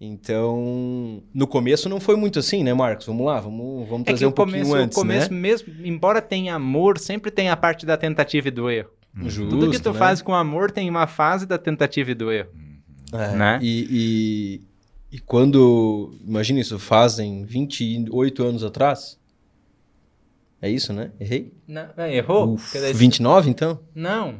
Então, 0.00 1.23
no 1.33 1.47
começo 1.47 1.88
não 1.88 2.00
foi 2.00 2.16
muito 2.16 2.38
assim, 2.38 2.62
né, 2.62 2.75
Marcos? 2.75 3.07
Vamos 3.07 3.25
lá, 3.25 3.40
vamos, 3.40 3.88
vamos 3.88 4.02
é 4.02 4.04
trazer 4.04 4.26
um 4.26 4.33
começo, 4.33 4.64
pouquinho 4.64 4.85
antes, 4.85 4.97
O 4.97 5.00
começo 5.00 5.33
né? 5.33 5.40
mesmo, 5.40 5.73
embora 5.85 6.21
tenha 6.21 6.54
amor, 6.54 6.99
sempre 6.99 7.30
tem 7.30 7.49
a 7.49 7.57
parte 7.57 7.87
da 7.87 7.97
tentativa 7.97 8.49
e 8.49 8.50
do 8.50 8.68
erro. 8.68 8.90
Justo, 9.23 9.49
Tudo 9.49 9.71
que 9.71 9.78
tu 9.78 9.92
né? 9.92 9.99
faz 9.99 10.21
com 10.21 10.35
amor 10.35 10.71
tem 10.71 10.90
uma 10.90 11.07
fase 11.07 11.47
da 11.47 11.57
tentativa 11.57 12.11
e 12.11 12.14
do 12.14 12.33
erro. 12.33 12.50
É, 13.12 13.37
né? 13.37 13.59
E, 13.62 14.61
e, 15.12 15.16
e 15.16 15.21
quando, 15.21 16.12
imagina 16.26 16.59
isso, 16.59 16.78
fazem 16.78 17.45
28 17.45 18.42
anos 18.42 18.64
atrás, 18.64 19.18
é 20.64 20.71
isso, 20.71 20.94
né? 20.94 21.11
Errei? 21.21 21.52
Não, 21.68 21.90
é, 21.94 22.16
errou? 22.16 22.54
Uf, 22.54 22.78
29, 22.94 23.50
então? 23.50 23.78
Não, 23.94 24.38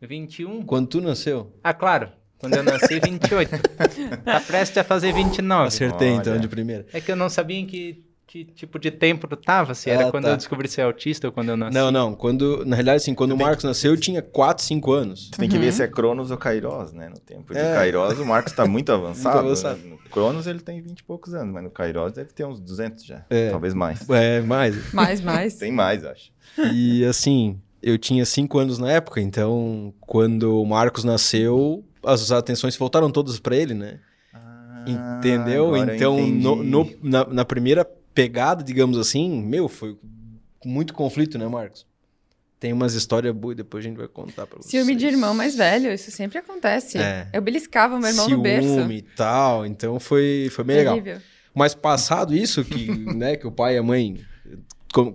21. 0.00 0.62
Quando 0.64 0.88
tu 0.88 1.00
nasceu? 1.00 1.56
Ah, 1.62 1.72
claro. 1.72 2.10
Quando 2.38 2.54
eu 2.56 2.64
nasci, 2.64 2.98
28. 2.98 3.50
tá 4.24 4.40
prestes 4.40 4.78
a 4.78 4.82
fazer 4.82 5.12
29. 5.12 5.68
Acertei, 5.68 6.08
então, 6.08 6.08
Olha. 6.08 6.20
então, 6.20 6.40
de 6.40 6.48
primeira. 6.48 6.86
É 6.92 7.00
que 7.00 7.12
eu 7.12 7.14
não 7.14 7.28
sabia 7.28 7.58
em 7.58 7.66
que, 7.66 8.04
que 8.30 8.44
tipo 8.44 8.78
de 8.78 8.92
tempo 8.92 9.26
tu 9.26 9.34
tava, 9.34 9.74
se 9.74 9.90
era 9.90 10.06
ah, 10.06 10.10
quando 10.12 10.22
tá. 10.22 10.30
eu 10.30 10.36
descobri 10.36 10.68
ser 10.68 10.82
autista 10.82 11.26
ou 11.26 11.32
quando 11.32 11.48
eu 11.48 11.56
nasci. 11.56 11.74
Não, 11.74 11.90
não. 11.90 12.14
Quando, 12.14 12.64
na 12.64 12.76
realidade, 12.76 12.98
assim, 12.98 13.12
quando 13.12 13.30
tu 13.30 13.34
o 13.34 13.38
Marcos 13.40 13.64
nasceu, 13.64 13.90
eu 13.90 13.98
tinha 13.98 14.22
4, 14.22 14.62
5 14.62 14.92
anos. 14.92 15.30
Tu 15.30 15.38
tem 15.38 15.48
que 15.48 15.56
uhum. 15.56 15.62
ver 15.62 15.72
se 15.72 15.82
é 15.82 15.88
Cronos 15.88 16.30
ou 16.30 16.36
Kairos, 16.36 16.92
né? 16.92 17.08
No 17.08 17.18
tempo 17.18 17.52
de 17.52 17.58
é. 17.58 17.74
Kairos, 17.74 18.20
o 18.20 18.24
Marcos 18.24 18.52
tá 18.52 18.64
muito 18.66 18.92
avançado. 18.94 19.34
muito 19.42 19.46
avançado. 19.46 19.80
Né? 19.80 19.96
Cronos 20.12 20.46
ele 20.46 20.60
tem 20.60 20.80
20 20.80 21.00
e 21.00 21.02
poucos 21.02 21.34
anos, 21.34 21.52
mas 21.52 21.64
no 21.64 21.70
Kairos 21.70 22.12
deve 22.12 22.32
ter 22.32 22.44
uns 22.44 22.60
200 22.60 23.04
já. 23.04 23.24
É. 23.28 23.50
Talvez 23.50 23.74
mais. 23.74 24.08
É, 24.08 24.40
mais. 24.42 24.92
Mais, 24.92 25.20
mais. 25.20 25.54
tem 25.58 25.72
mais, 25.72 26.04
acho. 26.04 26.30
E 26.72 27.04
assim, 27.06 27.60
eu 27.82 27.98
tinha 27.98 28.24
5 28.24 28.58
anos 28.60 28.78
na 28.78 28.92
época, 28.92 29.20
então 29.20 29.92
quando 30.00 30.62
o 30.62 30.64
Marcos 30.64 31.02
nasceu, 31.02 31.84
as 32.04 32.30
atenções 32.30 32.76
voltaram 32.76 33.10
todas 33.10 33.40
para 33.40 33.56
ele, 33.56 33.74
né? 33.74 33.98
Ah, 34.32 34.84
Entendeu? 35.18 35.76
Então, 35.76 36.24
no, 36.28 36.62
no, 36.62 36.90
na, 37.02 37.24
na 37.24 37.44
primeira 37.44 37.84
pegada, 38.22 38.62
digamos 38.62 38.98
assim, 38.98 39.42
meu, 39.42 39.68
foi 39.68 39.96
muito 40.64 40.92
conflito, 40.92 41.38
né, 41.38 41.46
Marcos? 41.48 41.86
Tem 42.58 42.72
umas 42.72 42.92
histórias 42.92 43.34
boas, 43.34 43.56
depois 43.56 43.82
a 43.82 43.88
gente 43.88 43.96
vai 43.96 44.06
contar 44.06 44.46
pra 44.46 44.58
vocês. 44.58 44.70
Ciúme 44.70 44.94
de 44.94 45.06
irmão 45.06 45.32
mais 45.32 45.56
velho, 45.56 45.90
isso 45.90 46.10
sempre 46.10 46.38
acontece. 46.38 46.98
É. 46.98 47.26
Eu 47.32 47.40
beliscava 47.40 47.98
meu 47.98 48.08
irmão 48.08 48.26
Ciúme 48.26 48.36
no 48.36 48.42
berço. 48.42 48.68
Ciúme 48.68 48.96
e 48.98 49.02
tal, 49.02 49.64
então 49.64 49.98
foi, 49.98 50.48
foi 50.52 50.64
bem 50.64 50.76
Terrível. 50.76 51.14
legal. 51.14 51.20
Mas 51.54 51.74
passado 51.74 52.34
isso, 52.34 52.62
que, 52.62 52.90
né, 53.14 53.36
que 53.36 53.46
o 53.46 53.50
pai 53.50 53.76
e 53.76 53.78
a 53.78 53.82
mãe 53.82 54.20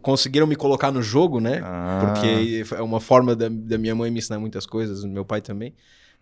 conseguiram 0.01 0.47
me 0.47 0.55
colocar 0.55 0.91
no 0.91 1.01
jogo, 1.01 1.39
né? 1.39 1.61
Ah. 1.63 1.99
Porque 2.01 2.63
é 2.75 2.81
uma 2.81 2.99
forma 2.99 3.35
da, 3.35 3.47
da, 3.47 3.77
minha 3.77 3.93
mãe 3.93 4.09
me 4.09 4.19
ensinar 4.19 4.39
muitas 4.39 4.65
coisas, 4.65 5.05
meu 5.05 5.23
pai 5.23 5.41
também, 5.41 5.73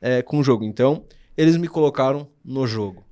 é, 0.02 0.22
com 0.22 0.40
o 0.40 0.44
jogo. 0.44 0.66
Então, 0.66 1.06
eles 1.38 1.56
me 1.56 1.68
colocaram 1.68 2.28
no 2.44 2.68
jogo. 2.68 3.04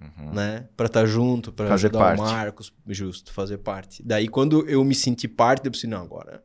Uhum. 0.00 0.32
Né? 0.32 0.68
Para 0.76 0.86
estar 0.86 1.00
tá 1.00 1.06
junto, 1.06 1.52
para 1.52 1.74
ajudar 1.74 1.98
parte. 1.98 2.20
o 2.20 2.24
Marcos, 2.24 2.72
justo, 2.86 3.32
fazer 3.32 3.58
parte. 3.58 4.02
Daí, 4.02 4.28
quando 4.28 4.68
eu 4.68 4.84
me 4.84 4.94
senti 4.94 5.26
parte, 5.26 5.66
eu 5.66 5.72
pensei, 5.72 5.90
não, 5.90 6.02
agora 6.02 6.42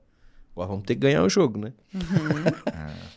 Agora 0.56 0.68
vamos 0.68 0.84
ter 0.84 0.94
que 0.94 1.02
ganhar 1.02 1.24
o 1.24 1.30
jogo, 1.30 1.60
né? 1.60 1.74
Uhum. 1.94 2.02
É. 2.74 3.14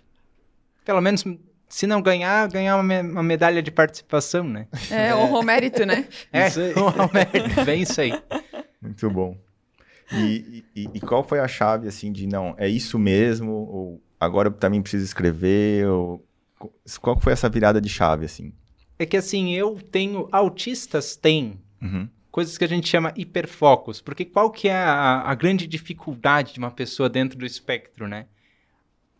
Pelo 0.84 1.00
menos, 1.00 1.24
se 1.68 1.86
não 1.86 2.00
ganhar, 2.00 2.48
ganhar 2.48 2.76
uma, 2.76 3.00
uma 3.00 3.22
medalha 3.22 3.60
de 3.60 3.72
participação, 3.72 4.44
né? 4.44 4.68
É, 4.88 5.12
honra 5.12 5.38
o 5.40 5.42
mérito, 5.42 5.84
né? 5.84 6.06
É, 6.32 6.46
honra 6.78 7.06
o 7.06 7.12
mérito, 7.12 7.64
bem 7.64 7.82
isso 7.82 8.00
aí. 8.00 8.12
Muito 8.80 9.10
bom. 9.10 9.36
E, 10.12 10.64
e, 10.76 10.88
e, 10.94 11.00
qual 11.00 11.24
foi 11.24 11.40
a 11.40 11.48
chave, 11.48 11.88
assim, 11.88 12.12
de 12.12 12.28
não, 12.28 12.54
é 12.56 12.68
isso 12.68 12.96
mesmo? 13.00 13.50
Ou 13.50 14.02
agora 14.20 14.48
eu 14.48 14.52
também 14.52 14.80
preciso 14.80 15.04
escrever? 15.04 15.88
Ou... 15.88 16.24
Qual 17.00 17.18
foi 17.18 17.32
essa 17.32 17.48
virada 17.48 17.80
de 17.80 17.88
chave, 17.88 18.24
assim? 18.24 18.52
É 18.98 19.06
que 19.06 19.16
assim, 19.16 19.52
eu 19.54 19.78
tenho. 19.90 20.28
Autistas 20.32 21.16
têm 21.16 21.58
Uhum. 21.80 22.08
coisas 22.30 22.56
que 22.56 22.64
a 22.64 22.68
gente 22.68 22.88
chama 22.88 23.12
hiperfocos. 23.16 24.00
Porque 24.00 24.24
qual 24.24 24.50
que 24.50 24.68
é 24.68 24.74
a, 24.74 25.20
a 25.22 25.34
grande 25.34 25.66
dificuldade 25.66 26.54
de 26.54 26.58
uma 26.58 26.70
pessoa 26.70 27.08
dentro 27.08 27.38
do 27.38 27.44
espectro, 27.46 28.08
né? 28.08 28.26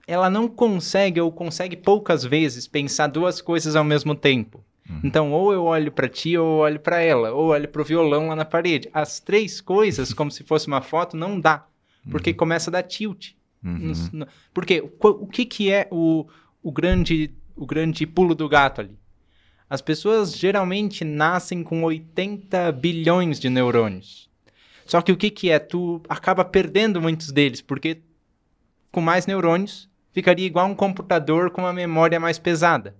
Ela 0.07 0.31
não 0.31 0.49
consegue 0.49 1.21
ou 1.21 1.31
consegue 1.33 1.77
poucas 1.77 2.25
vezes 2.25 2.67
pensar 2.69 3.09
duas 3.09 3.41
coisas 3.43 3.75
ao 3.77 3.85
mesmo 3.85 4.15
tempo. 4.15 4.65
Então, 5.03 5.33
ou 5.33 5.53
eu 5.53 5.65
olho 5.65 5.91
para 5.91 6.09
ti, 6.09 6.39
ou 6.39 6.47
eu 6.47 6.59
olho 6.59 6.79
para 6.79 7.01
ela, 7.01 7.33
ou 7.33 7.47
olho 7.49 7.67
para 7.67 7.83
o 7.83 7.85
violão 7.85 8.29
lá 8.29 8.37
na 8.37 8.45
parede. 8.45 8.89
As 8.93 9.19
três 9.19 9.61
coisas, 9.61 10.15
como 10.15 10.31
se 10.31 10.45
fosse 10.45 10.69
uma 10.69 10.81
foto, 10.81 11.17
não 11.17 11.41
dá, 11.41 11.67
porque 12.09 12.33
começa 12.33 12.71
a 12.71 12.73
dar 12.73 12.85
tilt. 12.85 13.33
Uhum. 13.65 13.93
Porque 14.55 14.81
o, 14.81 15.09
o 15.09 15.27
que, 15.27 15.45
que 15.45 15.73
é 15.73 15.89
o, 15.91 16.25
o, 16.63 16.71
grande, 16.71 17.35
o 17.57 17.67
grande 17.67 18.07
pulo 18.07 18.33
do 18.33 18.49
gato 18.49 18.81
ali? 18.81 18.97
As 19.69 19.81
pessoas 19.81 20.37
geralmente 20.37 21.05
nascem 21.05 21.63
com 21.63 21.83
80 21.83 22.71
bilhões 22.73 23.41
de 23.41 23.51
neurônios. 23.51 24.31
Só 24.85 25.03
que 25.03 25.11
o 25.11 25.17
que, 25.17 25.31
que 25.31 25.51
é? 25.51 25.59
Tu 25.59 26.01
acaba 26.09 26.45
perdendo 26.45 27.03
muitos 27.03 27.33
deles, 27.33 27.61
porque 27.61 28.01
com 28.93 29.01
mais 29.01 29.27
neurônios 29.27 29.89
ficaria 30.13 30.47
igual 30.47 30.67
um 30.67 30.75
computador 30.75 31.51
com 31.51 31.63
uma 31.63 31.73
memória 31.73 32.21
mais 32.21 32.39
pesada. 32.39 32.95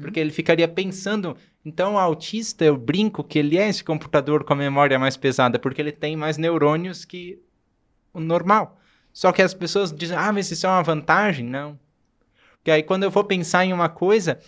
Porque 0.00 0.20
ele 0.20 0.30
ficaria 0.30 0.68
pensando. 0.68 1.36
Então, 1.64 1.94
o 1.94 1.98
autista, 1.98 2.64
eu 2.64 2.76
brinco 2.76 3.24
que 3.24 3.38
ele 3.38 3.58
é 3.58 3.68
esse 3.68 3.82
computador 3.82 4.44
com 4.44 4.52
a 4.52 4.56
memória 4.56 4.98
mais 4.98 5.16
pesada, 5.16 5.58
porque 5.58 5.80
ele 5.80 5.90
tem 5.90 6.14
mais 6.16 6.38
neurônios 6.38 7.04
que 7.04 7.40
o 8.12 8.20
normal. 8.20 8.78
Só 9.12 9.32
que 9.32 9.42
as 9.42 9.54
pessoas 9.54 9.92
dizem, 9.92 10.16
ah, 10.16 10.32
mas 10.32 10.50
isso 10.50 10.66
é 10.66 10.68
uma 10.68 10.82
vantagem? 10.82 11.44
Não. 11.44 11.76
Porque 12.58 12.70
aí, 12.70 12.82
quando 12.82 13.02
eu 13.02 13.10
vou 13.10 13.24
pensar 13.24 13.64
em 13.64 13.72
uma 13.72 13.88
coisa, 13.88 14.38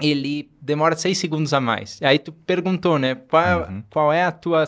ele 0.00 0.50
demora 0.60 0.94
seis 0.96 1.18
segundos 1.18 1.52
a 1.54 1.60
mais. 1.60 2.00
Aí 2.02 2.18
tu 2.18 2.32
perguntou, 2.32 2.98
né? 2.98 3.14
Qual, 3.14 3.68
Uhum. 3.68 3.82
qual 3.90 4.12
é 4.12 4.24
a 4.24 4.32
tua, 4.32 4.64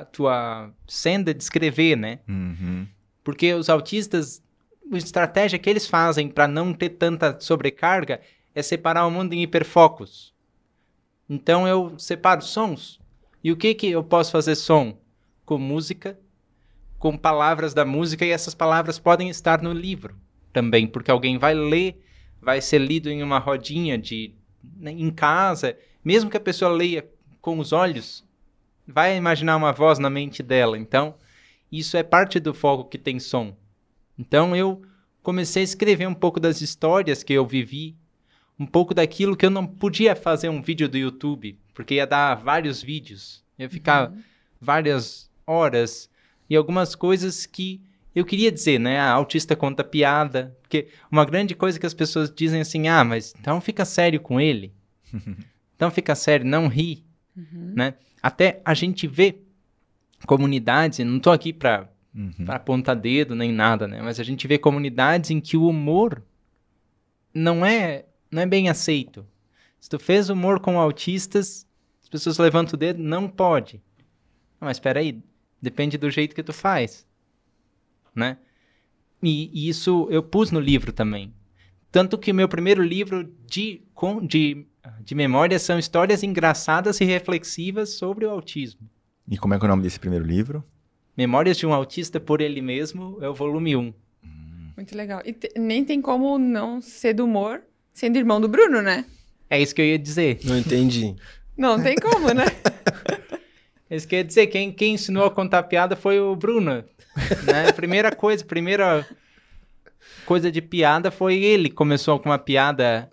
a 0.00 0.04
tua 0.04 0.70
senda 0.86 1.34
de 1.34 1.42
escrever, 1.42 1.96
né? 1.96 2.20
Uhum. 2.28 2.86
Porque 3.24 3.52
os 3.54 3.68
autistas, 3.68 4.42
a 4.92 4.96
estratégia 4.96 5.58
que 5.58 5.68
eles 5.68 5.86
fazem 5.86 6.28
para 6.28 6.46
não 6.48 6.72
ter 6.72 6.90
tanta 6.90 7.38
sobrecarga 7.40 8.20
é 8.54 8.62
separar 8.62 9.06
o 9.06 9.10
mundo 9.10 9.32
em 9.34 9.42
hiperfocos. 9.42 10.32
Então 11.28 11.66
eu 11.66 11.94
separo 11.98 12.42
sons. 12.42 13.00
E 13.42 13.52
o 13.52 13.56
que 13.56 13.74
que 13.74 13.90
eu 13.90 14.02
posso 14.02 14.32
fazer 14.32 14.54
som? 14.54 14.98
Com 15.44 15.58
música, 15.58 16.18
com 16.98 17.16
palavras 17.16 17.74
da 17.74 17.84
música 17.84 18.24
e 18.24 18.30
essas 18.30 18.54
palavras 18.54 18.98
podem 18.98 19.28
estar 19.28 19.62
no 19.62 19.72
livro 19.72 20.16
também, 20.52 20.86
porque 20.86 21.10
alguém 21.10 21.38
vai 21.38 21.54
ler, 21.54 22.00
vai 22.40 22.60
ser 22.60 22.78
lido 22.78 23.10
em 23.10 23.22
uma 23.22 23.38
rodinha 23.38 23.96
de 23.98 24.34
né, 24.62 24.92
em 24.92 25.10
casa, 25.10 25.76
mesmo 26.04 26.30
que 26.30 26.36
a 26.36 26.40
pessoa 26.40 26.70
leia 26.70 27.08
com 27.40 27.58
os 27.58 27.72
olhos, 27.72 28.24
vai 28.86 29.16
imaginar 29.16 29.56
uma 29.56 29.72
voz 29.72 29.98
na 29.98 30.08
mente 30.08 30.42
dela. 30.42 30.78
Então, 30.78 31.14
isso 31.70 31.96
é 31.96 32.02
parte 32.02 32.40
do 32.40 32.54
foco 32.54 32.88
que 32.88 32.98
tem 32.98 33.20
som. 33.20 33.54
Então 34.18 34.56
eu 34.56 34.82
comecei 35.22 35.62
a 35.62 35.64
escrever 35.64 36.06
um 36.08 36.14
pouco 36.14 36.40
das 36.40 36.60
histórias 36.60 37.22
que 37.22 37.32
eu 37.32 37.46
vivi, 37.46 37.94
um 38.58 38.66
pouco 38.66 38.92
daquilo 38.92 39.36
que 39.36 39.46
eu 39.46 39.50
não 39.50 39.66
podia 39.66 40.16
fazer 40.16 40.48
um 40.48 40.60
vídeo 40.60 40.88
do 40.88 40.98
YouTube, 40.98 41.58
porque 41.74 41.94
ia 41.94 42.06
dar 42.06 42.34
vários 42.34 42.82
vídeos, 42.82 43.44
ia 43.58 43.70
ficar 43.70 44.12
várias 44.60 45.30
horas 45.46 46.10
e 46.50 46.56
algumas 46.56 46.94
coisas 46.94 47.46
que 47.46 47.80
eu 48.18 48.24
queria 48.24 48.50
dizer, 48.52 48.78
né? 48.78 48.98
A 48.98 49.10
autista 49.10 49.54
conta 49.56 49.82
piada, 49.84 50.56
porque 50.62 50.88
uma 51.10 51.24
grande 51.24 51.54
coisa 51.54 51.78
que 51.78 51.86
as 51.86 51.94
pessoas 51.94 52.30
dizem 52.34 52.60
assim: 52.60 52.88
"Ah, 52.88 53.04
mas 53.04 53.34
então 53.38 53.60
fica 53.60 53.84
sério 53.84 54.20
com 54.20 54.40
ele". 54.40 54.72
então 55.76 55.90
fica 55.90 56.14
sério, 56.14 56.44
não 56.46 56.68
ri, 56.68 57.04
né? 57.74 57.94
Até 58.22 58.60
a 58.64 58.74
gente 58.74 59.06
vê 59.06 59.38
comunidades, 60.26 60.98
e 60.98 61.04
não 61.04 61.18
tô 61.20 61.30
aqui 61.30 61.52
para 61.52 61.88
Uhum. 62.14 62.46
para 62.46 62.56
apontar 62.56 62.96
dedo 62.96 63.34
nem 63.34 63.52
nada, 63.52 63.86
né? 63.86 64.00
Mas 64.02 64.18
a 64.18 64.24
gente 64.24 64.48
vê 64.48 64.58
comunidades 64.58 65.30
em 65.30 65.40
que 65.40 65.56
o 65.56 65.68
humor 65.68 66.22
não 67.32 67.64
é 67.64 68.06
não 68.30 68.42
é 68.42 68.46
bem 68.46 68.68
aceito. 68.68 69.24
Se 69.78 69.88
tu 69.88 69.98
fez 69.98 70.28
humor 70.28 70.58
com 70.58 70.80
autistas, 70.80 71.66
as 72.02 72.08
pessoas 72.08 72.38
levantam 72.38 72.74
o 72.74 72.76
dedo, 72.76 73.00
não 73.02 73.28
pode. 73.28 73.80
Mas 74.58 74.76
espera 74.78 74.98
aí, 75.00 75.22
depende 75.62 75.96
do 75.96 76.10
jeito 76.10 76.34
que 76.34 76.42
tu 76.42 76.52
faz, 76.52 77.06
né? 78.14 78.36
E, 79.22 79.50
e 79.52 79.68
isso 79.68 80.06
eu 80.10 80.22
pus 80.22 80.50
no 80.50 80.60
livro 80.60 80.92
também. 80.92 81.32
Tanto 81.90 82.18
que 82.18 82.32
meu 82.32 82.48
primeiro 82.48 82.82
livro 82.82 83.32
de, 83.46 83.82
com, 83.94 84.24
de, 84.24 84.66
de 85.02 85.14
memória 85.14 85.58
são 85.58 85.78
histórias 85.78 86.22
engraçadas 86.22 87.00
e 87.00 87.04
reflexivas 87.04 87.94
sobre 87.94 88.26
o 88.26 88.30
autismo. 88.30 88.88
E 89.30 89.36
como 89.36 89.54
é 89.54 89.58
que 89.58 89.64
é 89.64 89.66
o 89.66 89.68
nome 89.70 89.82
desse 89.82 89.98
primeiro 89.98 90.24
livro? 90.24 90.62
Memórias 91.16 91.56
de 91.56 91.66
um 91.66 91.72
Autista 91.72 92.20
por 92.20 92.40
Ele 92.40 92.62
Mesmo 92.62 93.18
é 93.20 93.28
o 93.28 93.34
volume 93.34 93.74
1. 93.74 93.92
Muito 94.76 94.96
legal. 94.96 95.20
E 95.24 95.32
te- 95.32 95.52
nem 95.58 95.84
tem 95.84 96.00
como 96.00 96.38
não 96.38 96.80
ser 96.80 97.14
do 97.14 97.24
humor 97.24 97.62
sendo 97.92 98.16
irmão 98.16 98.40
do 98.40 98.46
Bruno, 98.48 98.80
né? 98.80 99.04
É 99.50 99.60
isso 99.60 99.74
que 99.74 99.80
eu 99.82 99.86
ia 99.86 99.98
dizer. 99.98 100.38
Não 100.44 100.56
entendi. 100.56 101.16
Não 101.56 101.82
tem 101.82 101.96
como, 101.96 102.32
né? 102.32 102.44
Isso 103.90 104.06
que 104.06 104.14
eu 104.14 104.18
ia 104.18 104.24
dizer. 104.24 104.46
Quem, 104.48 104.70
quem 104.70 104.94
ensinou 104.94 105.24
a 105.24 105.30
contar 105.30 105.62
piada 105.64 105.96
foi 105.96 106.20
o 106.20 106.36
Bruno. 106.36 106.84
Né? 107.44 107.72
Primeira 107.74 108.14
coisa, 108.14 108.44
primeira 108.44 109.06
coisa 110.26 110.52
de 110.52 110.60
piada 110.60 111.10
foi 111.10 111.36
ele. 111.36 111.70
Começou 111.70 112.18
com 112.18 112.28
uma 112.28 112.38
piada 112.38 113.08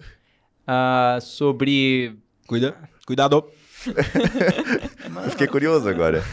ah, 0.67 1.17
sobre. 1.21 2.15
Cuida. 2.47 2.75
Cuidado. 3.05 3.45
Eu 3.87 5.29
fiquei 5.31 5.47
curioso 5.47 5.87
agora. 5.87 6.23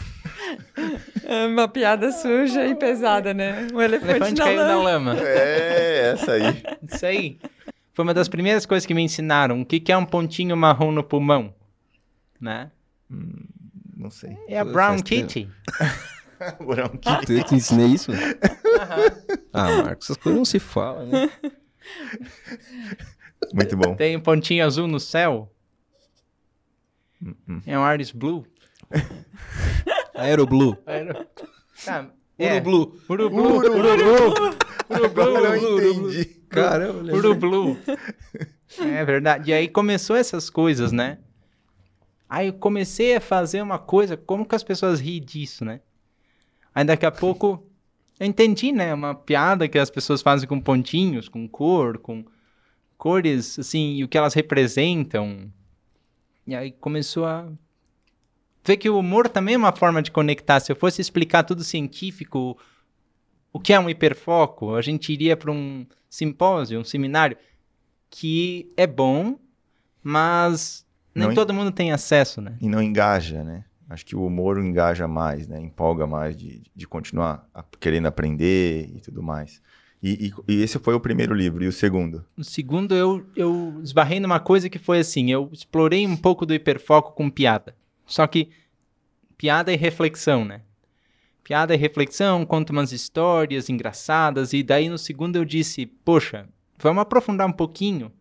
É 1.23 1.45
uma 1.45 1.67
piada 1.67 2.11
suja 2.11 2.65
e 2.65 2.75
pesada, 2.75 3.33
né? 3.33 3.67
Um 3.73 3.81
elefante, 3.81 4.11
elefante 4.11 4.39
na 4.39 4.45
caiu 4.45 4.57
na 4.57 4.75
lama. 4.75 5.13
lama. 5.13 5.21
É, 5.21 6.13
essa 6.13 6.33
aí. 6.33 6.63
Isso 6.91 7.05
aí. 7.05 7.39
Foi 7.93 8.03
uma 8.03 8.13
das 8.13 8.27
primeiras 8.27 8.65
coisas 8.65 8.85
que 8.85 8.93
me 8.93 9.03
ensinaram. 9.03 9.61
O 9.61 9.65
que, 9.65 9.79
que 9.79 9.91
é 9.91 9.97
um 9.97 10.05
pontinho 10.05 10.57
marrom 10.57 10.91
no 10.91 11.03
pulmão? 11.03 11.53
Né? 12.41 12.71
Não 13.95 14.09
sei. 14.09 14.37
É 14.47 14.59
a 14.59 14.65
Brown. 14.65 14.99
Kitty. 15.01 15.49
Brown 16.59 16.89
Tu 17.25 17.33
eu 17.33 17.43
te 17.43 17.55
ensinei 17.55 17.87
isso? 17.87 18.11
Ah, 19.53 19.83
Marcos, 19.83 20.07
essas 20.07 20.17
coisas 20.17 20.37
não 20.37 20.45
se 20.45 20.59
falam, 20.59 21.05
né? 21.07 21.29
Muito 23.53 23.77
bom. 23.77 23.95
Tem 23.95 24.15
um 24.17 24.21
pontinho 24.21 24.65
azul 24.65 24.87
no 24.87 24.99
céu. 24.99 25.51
É 27.65 27.77
um 27.77 27.83
Aris 27.83 28.11
Blue. 28.11 28.45
Aeroblue. 30.13 30.75
Era- 30.85 31.27
Tá, 31.85 32.09
é. 32.37 32.55
Urublu. 32.55 32.99
Urublu. 33.09 33.55
Urublu. 33.57 34.57
Agora 34.89 35.57
eu 35.57 35.79
entendi. 35.79 36.25
Caramba. 36.49 37.13
Urublu. 37.13 37.77
É 38.79 39.05
verdade. 39.05 39.51
E 39.51 39.53
aí 39.53 39.67
começou 39.67 40.15
essas 40.15 40.49
coisas, 40.49 40.91
né? 40.91 41.19
Aí 42.33 42.47
eu 42.47 42.53
comecei 42.53 43.15
a 43.15 43.21
fazer 43.21 43.61
uma 43.61 43.77
coisa, 43.77 44.17
como 44.17 44.43
que 44.43 44.55
as 44.55 44.63
pessoas 44.63 44.99
riem 44.99 45.21
disso, 45.21 45.63
né? 45.63 45.81
Aí 46.73 46.83
daqui 46.83 47.05
a 47.05 47.11
pouco 47.11 47.63
eu 48.19 48.25
entendi, 48.25 48.71
né? 48.71 48.91
Uma 48.91 49.13
piada 49.13 49.67
que 49.67 49.77
as 49.77 49.91
pessoas 49.91 50.23
fazem 50.23 50.49
com 50.49 50.59
pontinhos, 50.59 51.29
com 51.29 51.47
cor, 51.47 51.99
com 51.99 52.25
cores, 52.97 53.59
assim, 53.59 53.97
e 53.97 54.03
o 54.03 54.07
que 54.07 54.17
elas 54.17 54.33
representam. 54.33 55.53
E 56.47 56.55
aí 56.55 56.71
começou 56.71 57.27
a 57.27 57.47
ver 58.65 58.77
que 58.77 58.89
o 58.89 58.97
humor 58.97 59.29
também 59.29 59.53
é 59.53 59.57
uma 59.59 59.71
forma 59.71 60.01
de 60.01 60.09
conectar. 60.09 60.59
Se 60.59 60.71
eu 60.71 60.75
fosse 60.75 60.99
explicar 60.99 61.43
tudo 61.43 61.63
científico, 61.63 62.57
o 63.51 63.59
que 63.59 63.73
é 63.73 63.79
um 63.79 63.91
hiperfoco, 63.91 64.73
a 64.73 64.81
gente 64.81 65.13
iria 65.13 65.37
para 65.37 65.51
um 65.51 65.85
simpósio, 66.09 66.79
um 66.79 66.83
seminário, 66.83 67.37
que 68.09 68.73
é 68.75 68.87
bom, 68.87 69.37
mas 70.01 70.82
nem 71.15 71.25
Não 71.25 71.31
en- 71.31 71.35
todo 71.35 71.53
mundo 71.53 71.71
tem 71.71 71.91
acesso, 71.91 72.41
né? 72.41 72.55
E 72.61 72.67
não 72.67 72.81
engaja, 72.81 73.43
né? 73.43 73.63
Acho 73.89 74.05
que 74.05 74.15
o 74.15 74.25
humor 74.25 74.57
engaja 74.59 75.07
mais, 75.07 75.47
né? 75.47 75.59
Empolga 75.59 76.07
mais 76.07 76.35
de, 76.35 76.63
de 76.75 76.87
continuar 76.87 77.47
querendo 77.79 78.07
aprender 78.07 78.89
e 78.95 78.99
tudo 79.01 79.21
mais. 79.21 79.61
E, 80.01 80.31
e- 80.47 80.53
e 80.53 80.61
esse 80.63 80.79
foi 80.79 80.95
o 80.95 80.99
primeiro 80.99 81.33
livro. 81.35 81.63
E 81.63 81.67
o 81.67 81.71
segundo? 81.71 82.25
No 82.35 82.43
segundo, 82.43 82.95
eu, 82.95 83.25
eu 83.35 83.79
esbarrei 83.83 84.19
numa 84.19 84.39
coisa 84.39 84.69
que 84.69 84.79
foi 84.79 84.99
assim: 84.99 85.31
eu 85.31 85.49
explorei 85.51 86.05
um 86.07 86.17
pouco 86.17 86.45
do 86.45 86.53
hiperfoco 86.53 87.11
com 87.13 87.29
piada. 87.29 87.75
Só 88.05 88.25
que 88.27 88.49
piada 89.37 89.71
e 89.71 89.75
reflexão, 89.77 90.43
né? 90.43 90.61
Piada 91.43 91.73
e 91.73 91.77
reflexão, 91.77 92.45
conto 92.45 92.69
umas 92.71 92.91
histórias 92.93 93.69
engraçadas, 93.69 94.53
e 94.53 94.63
daí 94.63 94.89
no 94.89 94.97
segundo 94.97 95.35
eu 95.35 95.45
disse: 95.45 95.85
poxa, 95.85 96.47
vamos 96.79 97.01
aprofundar 97.01 97.47
um 97.47 97.51
pouquinho 97.51 98.11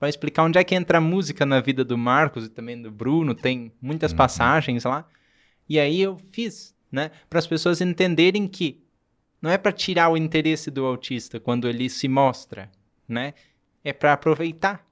para 0.00 0.08
explicar 0.08 0.44
onde 0.44 0.58
é 0.58 0.64
que 0.64 0.74
entra 0.74 0.96
a 0.96 1.00
música 1.00 1.44
na 1.44 1.60
vida 1.60 1.84
do 1.84 1.98
Marcos 1.98 2.46
e 2.46 2.48
também 2.48 2.80
do 2.80 2.90
Bruno, 2.90 3.34
tem 3.34 3.70
muitas 3.82 4.14
passagens 4.14 4.84
lá. 4.84 5.06
E 5.68 5.78
aí 5.78 6.00
eu 6.00 6.18
fiz, 6.32 6.74
né? 6.90 7.10
Para 7.28 7.38
as 7.38 7.46
pessoas 7.46 7.82
entenderem 7.82 8.48
que 8.48 8.82
não 9.42 9.50
é 9.50 9.58
para 9.58 9.70
tirar 9.70 10.08
o 10.08 10.16
interesse 10.16 10.70
do 10.70 10.86
autista 10.86 11.38
quando 11.38 11.68
ele 11.68 11.90
se 11.90 12.08
mostra, 12.08 12.70
né? 13.06 13.34
É 13.84 13.92
para 13.92 14.14
aproveitar. 14.14 14.82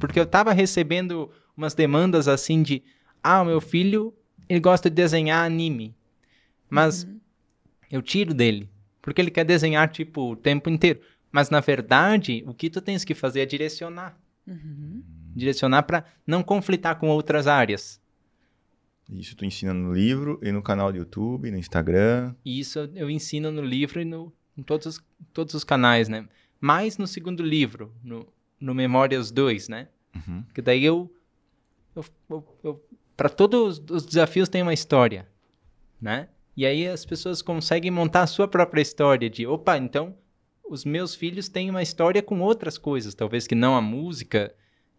Porque 0.00 0.18
eu 0.18 0.24
estava 0.24 0.54
recebendo 0.54 1.30
umas 1.54 1.74
demandas 1.74 2.26
assim 2.26 2.62
de, 2.62 2.82
ah, 3.22 3.42
o 3.42 3.44
meu 3.44 3.60
filho, 3.60 4.14
ele 4.48 4.60
gosta 4.60 4.88
de 4.88 4.96
desenhar 4.96 5.44
anime. 5.44 5.94
Mas 6.70 7.04
uhum. 7.04 7.20
eu 7.90 8.00
tiro 8.00 8.32
dele, 8.32 8.70
porque 9.02 9.20
ele 9.20 9.30
quer 9.30 9.44
desenhar 9.44 9.90
tipo 9.90 10.32
o 10.32 10.36
tempo 10.36 10.70
inteiro. 10.70 11.02
Mas 11.30 11.50
na 11.50 11.60
verdade, 11.60 12.42
o 12.46 12.54
que 12.54 12.70
tu 12.70 12.80
tens 12.80 13.04
que 13.04 13.14
fazer 13.14 13.40
é 13.40 13.46
direcionar. 13.46 14.18
Uhum. 14.50 15.02
Direcionar 15.34 15.84
para 15.84 16.04
não 16.26 16.42
conflitar 16.42 16.98
com 16.98 17.08
outras 17.08 17.46
áreas. 17.46 18.00
Isso 19.08 19.36
tu 19.36 19.44
ensina 19.44 19.72
no 19.72 19.92
livro 19.92 20.38
e 20.42 20.52
no 20.52 20.62
canal 20.62 20.92
do 20.92 20.98
YouTube, 20.98 21.50
no 21.50 21.56
Instagram. 21.56 22.34
Isso 22.44 22.78
eu 22.94 23.08
ensino 23.08 23.50
no 23.50 23.62
livro 23.62 24.00
e 24.00 24.04
no, 24.04 24.32
em 24.56 24.62
todos 24.62 24.86
os, 24.86 25.04
todos 25.32 25.54
os 25.54 25.64
canais, 25.64 26.08
né? 26.08 26.28
Mais 26.60 26.98
no 26.98 27.06
segundo 27.06 27.42
livro, 27.42 27.92
no, 28.02 28.26
no 28.60 28.74
Memórias 28.74 29.30
2, 29.30 29.68
né? 29.68 29.88
Uhum. 30.14 30.44
Que 30.52 30.60
daí 30.60 30.84
eu, 30.84 31.12
eu, 31.94 32.04
eu, 32.28 32.58
eu 32.62 32.84
para 33.16 33.28
todos 33.28 33.82
os 33.90 34.04
desafios 34.04 34.48
tem 34.48 34.62
uma 34.62 34.74
história, 34.74 35.28
né? 36.00 36.28
E 36.56 36.66
aí 36.66 36.86
as 36.86 37.04
pessoas 37.04 37.40
conseguem 37.42 37.90
montar 37.90 38.22
a 38.22 38.26
sua 38.26 38.46
própria 38.46 38.82
história 38.82 39.30
de, 39.30 39.46
opa, 39.46 39.78
então 39.78 40.14
os 40.70 40.84
meus 40.84 41.16
filhos 41.16 41.48
têm 41.48 41.68
uma 41.68 41.82
história 41.82 42.22
com 42.22 42.40
outras 42.40 42.78
coisas, 42.78 43.12
talvez 43.12 43.44
que 43.44 43.56
não 43.56 43.74
a 43.74 43.80
música, 43.80 44.54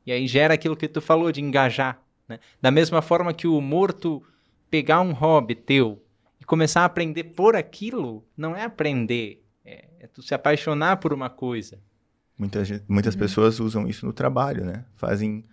e 0.06 0.12
aí 0.12 0.28
gera 0.28 0.54
aquilo 0.54 0.75
que 0.75 0.88
tu 0.88 1.00
falou 1.00 1.32
de 1.32 1.40
engajar, 1.40 2.04
né? 2.28 2.40
Da 2.62 2.70
mesma 2.70 3.01
forma 3.01 3.34
que 3.34 3.48
o 3.48 3.62
morto 3.62 4.22
pegar 4.70 5.00
um 5.00 5.13
hobby 5.13 5.56
teu 5.56 6.04
e 6.42 6.44
começar 6.44 6.82
a 6.82 6.86
aprender 6.86 7.24
por 7.24 7.56
aquilo, 7.56 8.22
não 8.36 8.54
é 8.54 8.66
aprender, 8.66 9.46
é, 9.63 9.88
é 10.01 10.08
tu 10.08 10.22
se 10.22 10.36
apaixonar 10.36 10.98
por 10.98 11.13
uma 11.13 11.30
coisa. 11.30 11.80
Muitas, 12.38 12.70
muitas 12.86 13.13
uhum. 13.13 13.20
pessoas 13.20 13.60
usam 13.62 13.88
isso 13.88 14.06
no 14.06 14.12
trabalho, 14.12 14.66
né? 14.66 14.84
Fazem 14.96 15.46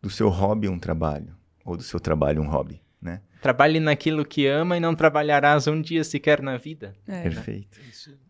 do 0.00 0.08
seu 0.08 0.30
hobby 0.30 0.70
um 0.70 0.78
trabalho, 0.78 1.36
ou 1.66 1.76
do 1.76 1.82
seu 1.82 2.00
trabalho 2.00 2.40
um 2.40 2.48
hobby, 2.48 2.80
né? 3.00 3.20
Trabalhe 3.44 3.78
naquilo 3.78 4.24
que 4.24 4.46
ama 4.46 4.78
e 4.78 4.80
não 4.80 4.94
trabalharás 4.94 5.66
um 5.66 5.78
dia 5.78 6.02
sequer 6.02 6.40
na 6.40 6.56
vida. 6.56 6.94
É. 7.06 7.24
Perfeito. 7.24 7.78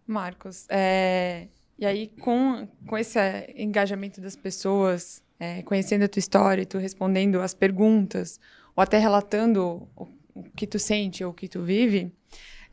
Marcos, 0.04 0.66
é... 0.68 1.47
e 1.78 1.87
aí 1.87 2.09
com, 2.21 2.66
com 2.85 2.99
esse 2.99 3.21
engajamento 3.56 4.21
das 4.21 4.35
pessoas, 4.35 5.23
é, 5.38 5.62
conhecendo 5.62 6.04
a 6.04 6.09
tua 6.09 6.18
história, 6.18 6.66
tu 6.66 6.78
respondendo 6.78 7.40
as 7.40 7.54
perguntas, 7.54 8.40
ou 8.75 8.83
até 8.83 8.99
relatando 8.99 9.88
o, 9.94 10.09
o 10.35 10.42
que 10.56 10.66
tu 10.66 10.80
sente 10.80 11.23
ou 11.23 11.30
o 11.30 11.35
que 11.35 11.47
tu 11.47 11.62
vive, 11.62 12.12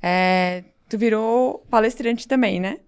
é, 0.02 0.64
tu 0.90 0.98
virou 0.98 1.60
palestrante 1.70 2.28
também, 2.28 2.60
né? 2.60 2.80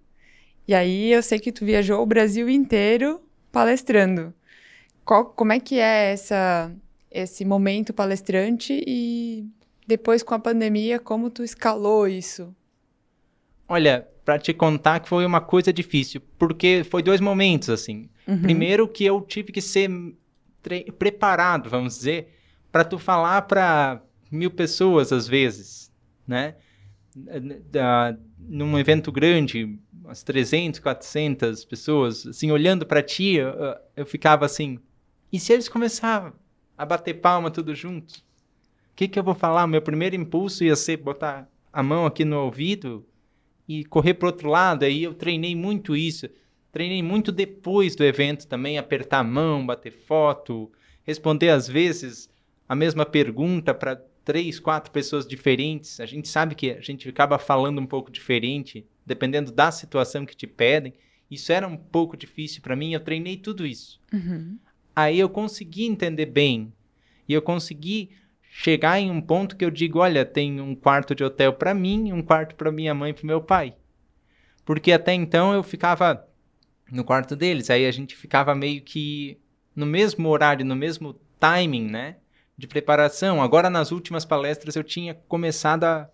E 0.68 0.74
aí 0.74 1.12
eu 1.12 1.22
sei 1.22 1.38
que 1.38 1.52
tu 1.52 1.64
viajou 1.64 2.02
o 2.02 2.08
Brasil 2.08 2.50
inteiro 2.50 3.22
palestrando. 3.52 4.34
Qual, 5.06 5.26
como 5.26 5.54
é 5.54 5.60
que 5.60 5.80
é 5.80 6.12
essa, 6.12 6.74
esse 7.14 7.46
momento 7.46 7.94
palestrante 7.94 8.84
e 8.88 9.46
depois 9.88 10.24
com 10.24 10.34
a 10.34 10.40
pandemia, 10.40 11.00
como 11.00 11.30
tu 11.30 11.44
escalou 11.44 12.08
isso? 12.08 12.54
Olha, 13.68 14.08
para 14.26 14.40
te 14.40 14.54
contar 14.54 15.00
que 15.00 15.10
foi 15.10 15.26
uma 15.26 15.42
coisa 15.42 15.72
difícil, 15.72 16.22
porque 16.38 16.84
foi 16.90 17.04
dois 17.04 17.22
momentos 17.22 17.70
assim. 17.70 18.10
Uhum. 18.28 18.42
Primeiro 18.42 18.88
que 18.88 19.06
eu 19.06 19.22
tive 19.22 19.52
que 19.52 19.62
ser 19.62 19.90
preparado, 20.98 21.70
vamos 21.70 21.98
dizer, 21.98 22.34
para 22.72 22.84
tu 22.84 22.98
falar 22.98 23.44
para 23.44 24.02
mil 24.32 24.50
pessoas 24.50 25.12
às 25.12 25.28
vezes, 25.28 25.92
né? 26.28 26.56
Da, 27.70 28.18
num 28.40 28.80
evento 28.80 29.12
grande, 29.12 29.78
umas 29.94 30.24
300, 30.24 30.80
400 30.80 31.64
pessoas, 31.66 32.26
assim, 32.26 32.50
olhando 32.50 32.88
para 32.88 33.04
ti, 33.04 33.36
eu, 33.36 33.54
eu, 33.96 34.06
ficava 34.06 34.46
assim, 34.46 34.80
e 35.32 35.40
se 35.40 35.52
eles 35.52 35.68
começarem 35.68 36.32
a 36.78 36.86
bater 36.86 37.16
palma 37.16 37.52
tudo 37.52 37.74
junto? 37.76 38.16
O 38.16 38.96
que 38.96 39.08
que 39.08 39.18
eu 39.18 39.24
vou 39.24 39.34
falar? 39.34 39.66
Meu 39.68 39.82
primeiro 39.82 40.16
impulso 40.16 40.64
ia 40.64 40.76
ser 40.76 40.98
botar 40.98 41.50
a 41.72 41.82
mão 41.82 42.06
aqui 42.06 42.24
no 42.24 42.40
ouvido 42.40 43.06
e 43.68 43.84
correr 43.86 44.14
para 44.14 44.28
outro 44.28 44.50
lado. 44.50 44.84
Aí 44.84 45.04
eu 45.04 45.14
treinei 45.14 45.56
muito 45.56 45.96
isso. 45.96 46.30
Treinei 46.72 47.02
muito 47.04 47.32
depois 47.32 47.96
do 47.96 48.04
evento 48.04 48.48
também, 48.48 48.78
apertar 48.78 49.20
a 49.20 49.24
mão, 49.24 49.66
bater 49.66 49.92
foto, 49.92 50.72
responder 51.04 51.50
às 51.50 51.68
vezes 51.68 52.30
a 52.68 52.76
mesma 52.76 53.06
pergunta 53.06 53.74
para 53.74 53.96
três, 54.24 54.60
quatro 54.60 54.92
pessoas 54.92 55.28
diferentes. 55.28 56.00
A 56.00 56.06
gente 56.06 56.28
sabe 56.28 56.56
que 56.56 56.72
a 56.72 56.82
gente 56.82 57.08
acaba 57.08 57.38
falando 57.38 57.80
um 57.80 57.86
pouco 57.86 58.12
diferente, 58.12 58.86
dependendo 59.06 59.52
da 59.52 59.72
situação 59.72 60.26
que 60.26 60.36
te 60.36 60.48
pedem. 60.48 60.94
Isso 61.30 61.52
era 61.52 61.68
um 61.68 61.78
pouco 61.78 62.16
difícil 62.16 62.62
para 62.62 62.76
mim, 62.76 62.94
eu 62.94 63.00
treinei 63.00 63.38
tudo 63.38 63.66
isso. 63.66 64.00
Uhum. 64.12 64.58
Aí 64.96 65.20
eu 65.20 65.30
consegui 65.30 65.86
entender 65.86 66.28
bem 66.28 66.72
e 67.28 67.34
eu 67.34 67.42
consegui 67.42 68.12
chegar 68.44 69.00
em 69.00 69.10
um 69.10 69.20
ponto 69.20 69.56
que 69.56 69.66
eu 69.66 69.72
digo, 69.72 70.00
olha, 70.00 70.24
tem 70.24 70.62
um 70.62 70.76
quarto 70.76 71.16
de 71.16 71.24
hotel 71.24 71.54
para 71.54 71.74
mim, 71.74 72.12
um 72.14 72.22
quarto 72.22 72.56
para 72.56 72.72
minha 72.72 72.94
mãe 72.94 73.10
e 73.12 73.14
para 73.14 73.26
meu 73.26 73.42
pai. 73.42 73.76
Porque 74.64 74.92
até 74.92 75.14
então 75.14 75.54
eu 75.54 75.64
ficava 75.64 76.28
no 76.92 77.04
quarto 77.04 77.36
deles. 77.36 77.70
Aí 77.70 77.86
a 77.86 77.92
gente 77.92 78.16
ficava 78.16 78.54
meio 78.54 78.82
que 78.82 79.38
no 79.76 79.86
mesmo 79.86 80.30
horário, 80.30 80.66
no 80.66 80.76
mesmo 80.76 81.20
timing, 81.40 81.90
né? 81.90 82.18
De 82.58 82.68
preparação. 82.68 83.42
Agora, 83.42 83.70
nas 83.70 83.92
últimas 83.92 84.24
palestras, 84.24 84.76
eu 84.76 84.84
tinha 84.84 85.16
começado 85.28 85.84
a 85.86 86.10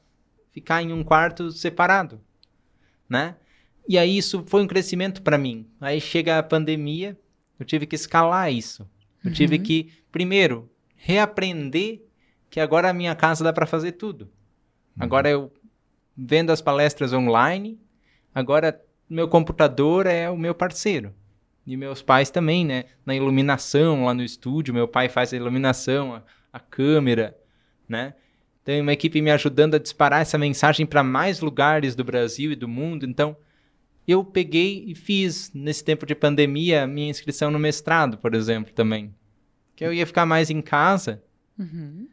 ficar 0.51 0.81
em 0.81 0.93
um 0.93 1.03
quarto 1.03 1.51
separado, 1.51 2.21
né? 3.07 3.35
E 3.87 3.97
aí 3.97 4.17
isso 4.17 4.43
foi 4.47 4.61
um 4.61 4.67
crescimento 4.67 5.21
para 5.21 5.37
mim. 5.37 5.67
Aí 5.81 5.99
chega 5.99 6.39
a 6.39 6.43
pandemia, 6.43 7.19
eu 7.59 7.65
tive 7.65 7.85
que 7.85 7.95
escalar 7.95 8.51
isso. 8.51 8.83
Eu 9.23 9.29
uhum. 9.29 9.33
tive 9.33 9.59
que, 9.59 9.91
primeiro, 10.11 10.71
reaprender 10.95 12.01
que 12.49 12.59
agora 12.59 12.89
a 12.89 12.93
minha 12.93 13.13
casa 13.13 13.43
dá 13.43 13.53
para 13.53 13.65
fazer 13.65 13.93
tudo. 13.93 14.23
Uhum. 14.23 15.03
Agora 15.03 15.29
eu 15.29 15.51
vendo 16.17 16.51
as 16.51 16.61
palestras 16.61 17.13
online, 17.13 17.79
agora 18.33 18.81
meu 19.09 19.27
computador 19.27 20.05
é 20.05 20.29
o 20.29 20.37
meu 20.37 20.53
parceiro. 20.53 21.13
E 21.65 21.77
meus 21.77 22.01
pais 22.01 22.31
também, 22.31 22.65
né? 22.65 22.85
Na 23.05 23.13
iluminação, 23.13 24.05
lá 24.05 24.13
no 24.13 24.23
estúdio, 24.23 24.73
meu 24.73 24.87
pai 24.87 25.07
faz 25.07 25.31
a 25.31 25.37
iluminação, 25.37 26.15
a, 26.15 26.23
a 26.51 26.59
câmera, 26.59 27.37
né? 27.87 28.15
Tem 28.63 28.81
uma 28.81 28.93
equipe 28.93 29.21
me 29.21 29.31
ajudando 29.31 29.75
a 29.75 29.79
disparar 29.79 30.21
essa 30.21 30.37
mensagem 30.37 30.85
para 30.85 31.03
mais 31.03 31.39
lugares 31.39 31.95
do 31.95 32.03
Brasil 32.03 32.51
e 32.51 32.55
do 32.55 32.67
mundo. 32.67 33.05
Então, 33.05 33.37
eu 34.09 34.23
peguei 34.23 34.85
e 34.87 34.95
fiz, 34.95 35.51
nesse 35.53 35.83
tempo 35.83 36.05
de 36.05 36.15
pandemia, 36.15 36.87
minha 36.87 37.09
inscrição 37.09 37.51
no 37.51 37.59
mestrado, 37.59 38.17
por 38.17 38.33
exemplo, 38.33 38.73
também. 38.73 39.13
Que 39.75 39.85
eu 39.85 39.93
ia 39.93 40.07
ficar 40.07 40.25
mais 40.25 40.49
em 40.49 40.61
casa. 40.61 41.21
Uhum. 41.57 42.07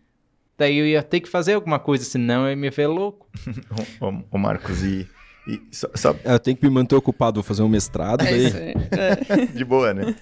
Daí 0.59 0.77
eu 0.77 0.87
ia 0.87 1.03
ter 1.03 1.21
que 1.21 1.29
fazer 1.29 1.55
alguma 1.55 1.79
coisa, 1.79 2.05
senão 2.05 2.45
eu 2.45 2.51
ia 2.51 2.57
me 2.57 2.71
ver 2.71 2.87
louco. 2.87 3.29
ô, 4.31 4.39
Marcos, 4.39 4.83
e 4.83 5.09
e 5.47 5.63
só, 5.71 5.89
só... 5.95 6.17
Eu 6.25 6.41
tenho 6.41 6.57
que 6.57 6.67
me 6.67 6.71
manter 6.71 6.97
ocupado, 6.97 7.37
vou 7.37 7.45
fazer 7.45 7.63
um 7.63 7.69
mestrado. 7.69 8.23
É 8.23 8.25
daí... 8.25 8.47
isso 8.47 8.57
aí. 8.57 8.75
É. 8.91 9.47
de 9.55 9.65
boa, 9.65 9.95
né? 9.95 10.15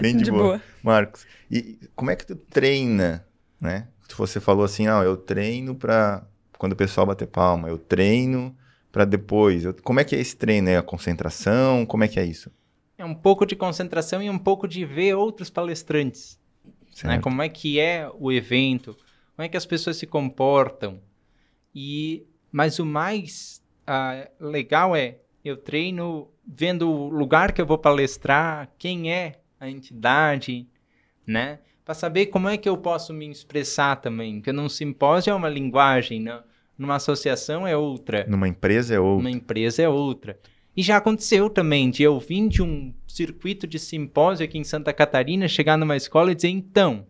Bem 0.00 0.16
de, 0.16 0.24
de 0.24 0.30
boa. 0.30 0.42
boa. 0.42 0.62
Marcos, 0.82 1.26
e 1.50 1.78
como 1.94 2.10
é 2.10 2.16
que 2.16 2.26
tu 2.26 2.34
treina, 2.34 3.24
né? 3.60 3.86
Você 4.16 4.40
falou 4.40 4.64
assim, 4.64 4.88
ah, 4.88 5.02
eu 5.02 5.16
treino 5.16 5.74
para 5.74 6.24
quando 6.58 6.72
o 6.72 6.76
pessoal 6.76 7.06
bater 7.06 7.26
palma, 7.26 7.68
eu 7.68 7.76
treino 7.76 8.56
para 8.92 9.06
depois. 9.06 9.64
Como 9.82 9.98
é 9.98 10.04
que 10.04 10.14
é 10.14 10.20
esse 10.20 10.36
treino? 10.36 10.68
É 10.68 10.76
a 10.76 10.82
concentração? 10.82 11.86
Como 11.86 12.04
é 12.04 12.08
que 12.08 12.20
é 12.20 12.24
isso? 12.24 12.52
É 12.98 13.04
um 13.04 13.14
pouco 13.14 13.46
de 13.46 13.56
concentração 13.56 14.22
e 14.22 14.28
um 14.28 14.38
pouco 14.38 14.68
de 14.68 14.84
ver 14.84 15.14
outros 15.14 15.50
palestrantes. 15.50 16.38
Né? 17.02 17.18
Como 17.18 17.40
é 17.40 17.48
que 17.48 17.80
é 17.80 18.08
o 18.20 18.30
evento, 18.30 18.94
como 19.34 19.46
é 19.46 19.48
que 19.48 19.56
as 19.56 19.64
pessoas 19.64 19.96
se 19.96 20.06
comportam. 20.06 21.00
E 21.74 22.26
mas 22.52 22.78
o 22.78 22.84
mais 22.84 23.62
ah, 23.86 24.28
legal 24.38 24.94
é 24.94 25.18
eu 25.42 25.56
treino 25.56 26.28
vendo 26.46 26.88
o 26.88 27.08
lugar 27.08 27.52
que 27.52 27.60
eu 27.60 27.66
vou 27.66 27.78
palestrar, 27.78 28.70
quem 28.78 29.10
é 29.10 29.40
a 29.58 29.68
entidade, 29.70 30.68
né? 31.26 31.60
Para 31.84 31.94
saber 31.94 32.26
como 32.26 32.48
é 32.48 32.56
que 32.56 32.68
eu 32.68 32.76
posso 32.76 33.12
me 33.12 33.28
expressar 33.28 33.96
também. 33.96 34.36
Porque 34.36 34.52
num 34.52 34.68
simpósio 34.68 35.30
é 35.30 35.34
uma 35.34 35.48
linguagem, 35.48 36.20
né? 36.20 36.42
Numa 36.82 36.96
associação 36.96 37.66
é 37.66 37.76
outra. 37.76 38.26
Numa 38.28 38.48
empresa 38.48 38.94
é 38.94 39.00
outra. 39.00 39.22
Numa 39.22 39.30
empresa 39.30 39.82
é 39.82 39.88
outra. 39.88 40.38
E 40.76 40.82
já 40.82 40.96
aconteceu 40.96 41.48
também 41.48 41.90
de 41.90 42.02
eu 42.02 42.18
vir 42.18 42.48
de 42.48 42.62
um 42.62 42.92
circuito 43.06 43.66
de 43.66 43.78
simpósio 43.78 44.44
aqui 44.44 44.58
em 44.58 44.64
Santa 44.64 44.92
Catarina, 44.92 45.46
chegar 45.46 45.76
numa 45.76 45.96
escola 45.96 46.32
e 46.32 46.34
dizer, 46.34 46.48
então, 46.48 47.06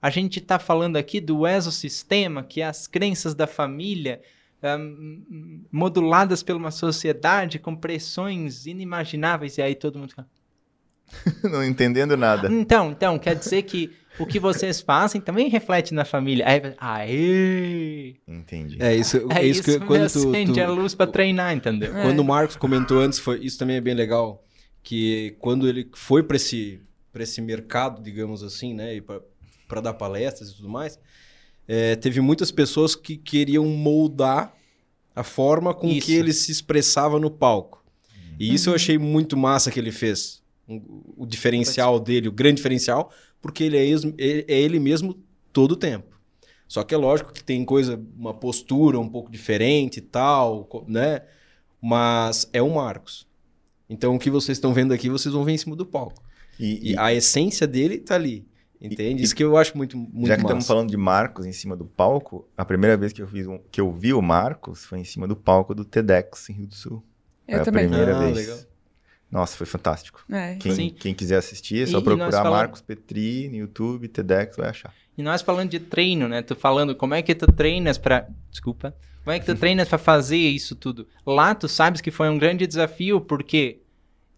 a 0.00 0.10
gente 0.10 0.38
está 0.38 0.58
falando 0.58 0.96
aqui 0.96 1.20
do 1.20 1.46
exosistema, 1.46 2.42
que 2.42 2.60
é 2.60 2.66
as 2.66 2.86
crenças 2.86 3.34
da 3.34 3.46
família, 3.46 4.20
um, 4.62 5.62
moduladas 5.70 6.42
por 6.42 6.56
uma 6.56 6.70
sociedade 6.70 7.58
com 7.58 7.76
pressões 7.76 8.66
inimagináveis. 8.66 9.58
E 9.58 9.62
aí 9.62 9.74
todo 9.74 9.98
mundo 9.98 10.10
fica, 10.10 10.26
não 11.48 11.62
entendendo 11.62 12.16
nada. 12.16 12.50
Então, 12.50 12.90
então, 12.90 13.18
quer 13.18 13.36
dizer 13.36 13.62
que 13.62 13.92
o 14.18 14.26
que 14.26 14.38
vocês 14.38 14.80
fazem 14.80 15.20
também 15.20 15.48
reflete 15.48 15.92
na 15.94 16.04
família. 16.04 16.44
Aí, 16.46 16.60
aê! 16.78 18.14
Entendi. 18.26 18.76
É 18.80 18.94
isso, 18.94 19.16
É, 19.30 19.38
é 19.40 19.46
isso, 19.46 19.62
que 19.62 19.78
quando 19.80 20.10
tu, 20.10 20.28
acende 20.28 20.52
tu- 20.54 20.60
a 20.60 20.68
luz 20.68 20.94
pra 20.94 21.06
treinar, 21.06 21.54
entendeu? 21.54 21.96
É. 21.96 22.02
Quando 22.02 22.18
o 22.20 22.24
Marcos 22.24 22.56
comentou 22.56 23.00
antes, 23.00 23.18
foi, 23.18 23.40
isso 23.44 23.58
também 23.58 23.76
é 23.76 23.80
bem 23.80 23.94
legal, 23.94 24.44
que 24.82 25.36
quando 25.38 25.68
ele 25.68 25.88
foi 25.94 26.22
para 26.22 26.36
esse, 26.36 26.80
pra 27.12 27.22
esse 27.22 27.40
mercado, 27.40 28.02
digamos 28.02 28.42
assim, 28.42 28.74
né, 28.74 29.00
para 29.68 29.80
dar 29.80 29.94
palestras 29.94 30.50
e 30.50 30.56
tudo 30.56 30.68
mais, 30.68 30.98
é, 31.66 31.96
teve 31.96 32.20
muitas 32.20 32.50
pessoas 32.50 32.94
que 32.94 33.16
queriam 33.16 33.64
moldar 33.66 34.52
a 35.14 35.22
forma 35.22 35.72
com 35.74 35.88
Isso. 35.88 36.06
que 36.06 36.14
ele 36.14 36.32
se 36.32 36.50
expressava 36.50 37.18
no 37.18 37.30
palco. 37.30 37.82
E 38.40 38.52
isso 38.52 38.70
eu 38.70 38.74
achei 38.74 38.98
muito 38.98 39.36
massa 39.36 39.70
que 39.70 39.78
ele 39.78 39.92
fez. 39.92 40.41
Um- 40.68 41.02
o 41.16 41.26
diferencial 41.26 41.98
dele, 41.98 42.28
o 42.28 42.32
grande 42.32 42.56
diferencial, 42.56 43.10
porque 43.40 43.64
ele 43.64 43.76
é, 43.76 43.84
es- 43.84 44.04
ele- 44.16 44.44
é 44.48 44.58
ele 44.60 44.78
mesmo 44.78 45.18
todo 45.52 45.72
o 45.72 45.76
tempo. 45.76 46.12
Só 46.68 46.82
que 46.84 46.94
é 46.94 46.96
lógico 46.96 47.32
que 47.32 47.44
tem 47.44 47.64
coisa, 47.64 48.00
uma 48.16 48.32
postura 48.32 48.98
um 48.98 49.08
pouco 49.08 49.30
diferente 49.30 49.98
e 49.98 50.00
tal, 50.00 50.68
né? 50.88 51.20
Mas 51.80 52.48
é 52.52 52.62
o 52.62 52.70
Marcos. 52.74 53.26
Então 53.90 54.14
o 54.14 54.18
que 54.18 54.30
vocês 54.30 54.56
estão 54.56 54.72
vendo 54.72 54.94
aqui, 54.94 55.08
vocês 55.10 55.34
vão 55.34 55.44
ver 55.44 55.52
em 55.52 55.58
cima 55.58 55.76
do 55.76 55.84
palco. 55.84 56.22
E, 56.58 56.92
E 56.92 56.98
a 56.98 57.12
essência 57.12 57.66
dele 57.66 57.98
tá 57.98 58.14
ali. 58.14 58.46
Entende? 58.80 59.20
E- 59.22 59.24
Isso 59.24 59.34
que 59.36 59.44
eu 59.44 59.56
acho 59.56 59.76
muito, 59.76 59.96
muito 59.96 60.26
já 60.26 60.34
que 60.36 60.42
massa. 60.42 60.46
estamos 60.54 60.66
falando 60.66 60.90
de 60.90 60.96
Marcos 60.96 61.46
em 61.46 61.52
cima 61.52 61.76
do 61.76 61.84
palco, 61.84 62.48
a 62.56 62.64
primeira 62.64 62.96
vez 62.96 63.12
que 63.12 63.22
eu, 63.22 63.28
fiz 63.28 63.46
um- 63.46 63.58
que 63.70 63.80
eu 63.80 63.92
vi 63.92 64.12
o 64.12 64.20
Marcos 64.22 64.84
foi 64.84 64.98
em 65.00 65.04
cima 65.04 65.28
do 65.28 65.36
palco 65.36 65.72
do 65.74 65.84
TEDx 65.84 66.48
em 66.50 66.54
Rio 66.54 66.66
do 66.66 66.74
Sul. 66.74 67.02
Eu 67.46 67.60
a 67.60 67.64
também. 67.64 67.86
primeira 67.88 68.16
Ah, 68.16 68.20
vez. 68.20 68.36
legal. 68.36 68.58
Nossa, 69.32 69.56
foi 69.56 69.66
fantástico. 69.66 70.22
É. 70.30 70.56
Quem, 70.56 70.90
quem 70.90 71.14
quiser 71.14 71.38
assistir, 71.38 71.82
é 71.82 71.86
só 71.86 71.98
e 71.98 72.02
procurar 72.04 72.30
falamos- 72.30 72.58
Marcos 72.58 72.80
Petri 72.82 73.48
no 73.48 73.56
YouTube, 73.56 74.06
TEDx, 74.06 74.56
vai 74.58 74.68
achar. 74.68 74.92
E 75.16 75.22
nós 75.22 75.40
falando 75.42 75.70
de 75.70 75.80
treino, 75.80 76.28
né? 76.28 76.42
Tu 76.42 76.54
falando 76.54 76.94
como 76.94 77.14
é 77.14 77.22
que 77.22 77.34
tu 77.34 77.46
treinas 77.50 77.96
pra. 77.96 78.28
Desculpa. 78.50 78.94
Como 79.24 79.34
é 79.34 79.40
que 79.40 79.46
tu 79.46 79.54
treinas 79.56 79.88
pra 79.88 79.96
fazer 79.98 80.36
isso 80.36 80.76
tudo? 80.76 81.08
Lá 81.26 81.54
tu 81.54 81.66
sabes 81.66 82.00
que 82.02 82.10
foi 82.10 82.28
um 82.28 82.36
grande 82.38 82.66
desafio, 82.66 83.20
porque 83.22 83.78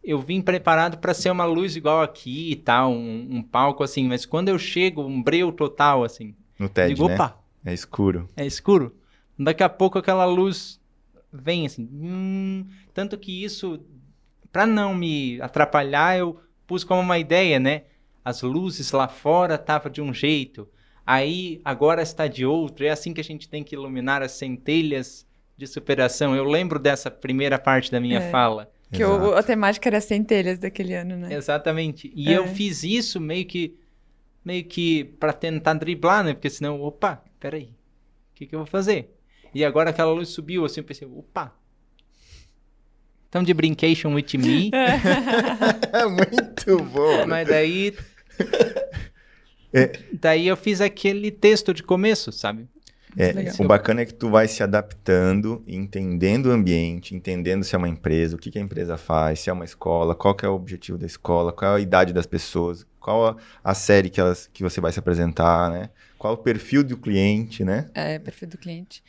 eu 0.02 0.20
vim 0.20 0.40
preparado 0.40 0.98
pra 0.98 1.12
ser 1.14 1.30
uma 1.30 1.44
luz 1.44 1.74
igual 1.74 2.00
aqui 2.02 2.52
e 2.52 2.56
tal, 2.56 2.92
um, 2.92 3.26
um 3.38 3.42
palco 3.42 3.82
assim, 3.82 4.06
mas 4.06 4.24
quando 4.24 4.48
eu 4.48 4.58
chego, 4.58 5.02
um 5.04 5.20
breu 5.22 5.50
total, 5.50 6.04
assim. 6.04 6.34
No 6.58 6.68
TED, 6.68 6.94
digo, 6.94 7.08
né? 7.08 7.14
opa, 7.14 7.36
É 7.64 7.72
escuro. 7.74 8.28
é 8.36 8.46
escuro. 8.46 8.94
Daqui 9.36 9.62
a 9.64 9.68
pouco 9.68 9.98
aquela 9.98 10.24
luz 10.24 10.78
vem 11.32 11.66
assim. 11.66 11.88
hum, 11.92 12.64
tanto 12.92 13.18
que 13.18 13.42
isso, 13.44 13.80
pra 14.54 14.64
não 14.66 14.94
me 14.94 15.40
atrapalhar, 15.40 16.16
eu 16.16 16.38
pus 16.64 16.84
como 16.84 17.00
uma 17.00 17.18
ideia, 17.18 17.58
né? 17.58 17.82
As 18.24 18.40
luzes 18.40 18.92
lá 18.92 19.08
fora 19.08 19.56
estavam 19.56 19.90
de 19.90 20.00
um 20.00 20.14
jeito, 20.14 20.68
aí 21.04 21.60
agora 21.64 22.00
está 22.00 22.28
de 22.28 22.46
outro. 22.46 22.86
É 22.86 22.90
assim 22.90 23.12
que 23.12 23.20
a 23.20 23.24
gente 23.24 23.48
tem 23.48 23.64
que 23.64 23.74
iluminar 23.74 24.22
as 24.22 24.30
centelhas 24.30 25.26
de 25.56 25.66
superação. 25.66 26.36
Eu 26.36 26.44
lembro 26.44 26.78
dessa 26.78 27.10
primeira 27.10 27.58
parte 27.58 27.90
da 27.90 27.98
minha 28.00 28.20
É. 28.20 28.30
fala. 28.30 28.70
Que 28.92 29.04
o- 29.04 29.34
a 29.34 29.42
temática 29.42 29.88
era 29.88 30.00
centelhas 30.00 30.56
daquele 30.60 30.94
ano, 30.94 31.16
né? 31.16 31.34
Exatamente. 31.34 32.12
E 32.14 32.32
É. 32.32 32.38
eu 32.38 32.46
fiz 32.46 32.84
isso 32.84 33.20
meio 33.20 33.44
que 33.44 33.76
meio 34.44 34.62
que 34.64 35.04
para 35.04 35.32
tentar 35.32 35.72
driblar, 35.74 36.22
né? 36.22 36.32
Porque 36.34 36.50
senão, 36.50 36.80
opa, 36.80 37.24
peraí, 37.40 37.64
o 37.64 38.34
que, 38.36 38.46
que 38.46 38.54
eu 38.54 38.58
vou 38.60 38.66
fazer? 38.66 39.16
E 39.54 39.64
agora 39.64 39.90
aquela 39.90 40.12
luz 40.12 40.28
subiu, 40.28 40.64
assim, 40.64 40.80
eu 40.80 40.84
pensei, 40.84 41.08
opa. 41.08 41.52
Então 43.34 43.42
de 43.42 43.52
brincation 43.52 44.14
with 44.14 44.26
me, 44.38 44.70
É 45.92 46.06
muito 46.06 46.80
bom. 46.84 47.26
mas 47.26 47.48
daí 47.48 47.92
É. 49.72 49.90
daí 50.20 50.46
eu 50.46 50.56
fiz 50.56 50.80
aquele 50.80 51.32
texto 51.32 51.74
de 51.74 51.82
começo, 51.82 52.30
sabe? 52.30 52.68
É, 53.16 53.32
Legal. 53.32 53.54
o 53.58 53.64
bacana 53.66 54.02
é 54.02 54.06
que 54.06 54.14
tu 54.14 54.30
vai 54.30 54.46
se 54.46 54.62
adaptando, 54.62 55.64
entendendo 55.66 56.46
o 56.46 56.52
ambiente, 56.52 57.12
entendendo 57.16 57.64
se 57.64 57.74
é 57.74 57.78
uma 57.78 57.88
empresa, 57.88 58.36
o 58.36 58.38
que, 58.38 58.52
que 58.52 58.58
a 58.58 58.62
empresa 58.62 58.96
faz, 58.96 59.40
se 59.40 59.50
é 59.50 59.52
uma 59.52 59.64
escola, 59.64 60.14
qual 60.14 60.32
que 60.36 60.46
é 60.46 60.48
o 60.48 60.54
objetivo 60.54 60.96
da 60.96 61.06
escola, 61.06 61.52
qual 61.52 61.72
é 61.72 61.76
a 61.78 61.80
idade 61.80 62.12
das 62.12 62.26
pessoas, 62.26 62.86
qual 63.00 63.26
a, 63.26 63.36
a 63.64 63.74
série 63.74 64.10
que, 64.10 64.20
elas, 64.20 64.48
que 64.52 64.62
você 64.62 64.80
vai 64.80 64.92
se 64.92 65.00
apresentar, 65.00 65.70
né? 65.72 65.90
Qual 66.16 66.34
o 66.34 66.36
perfil 66.38 66.84
do 66.84 66.96
cliente, 66.96 67.64
né? 67.64 67.90
É, 67.94 68.16
perfil 68.20 68.46
do 68.46 68.58
cliente. 68.58 69.02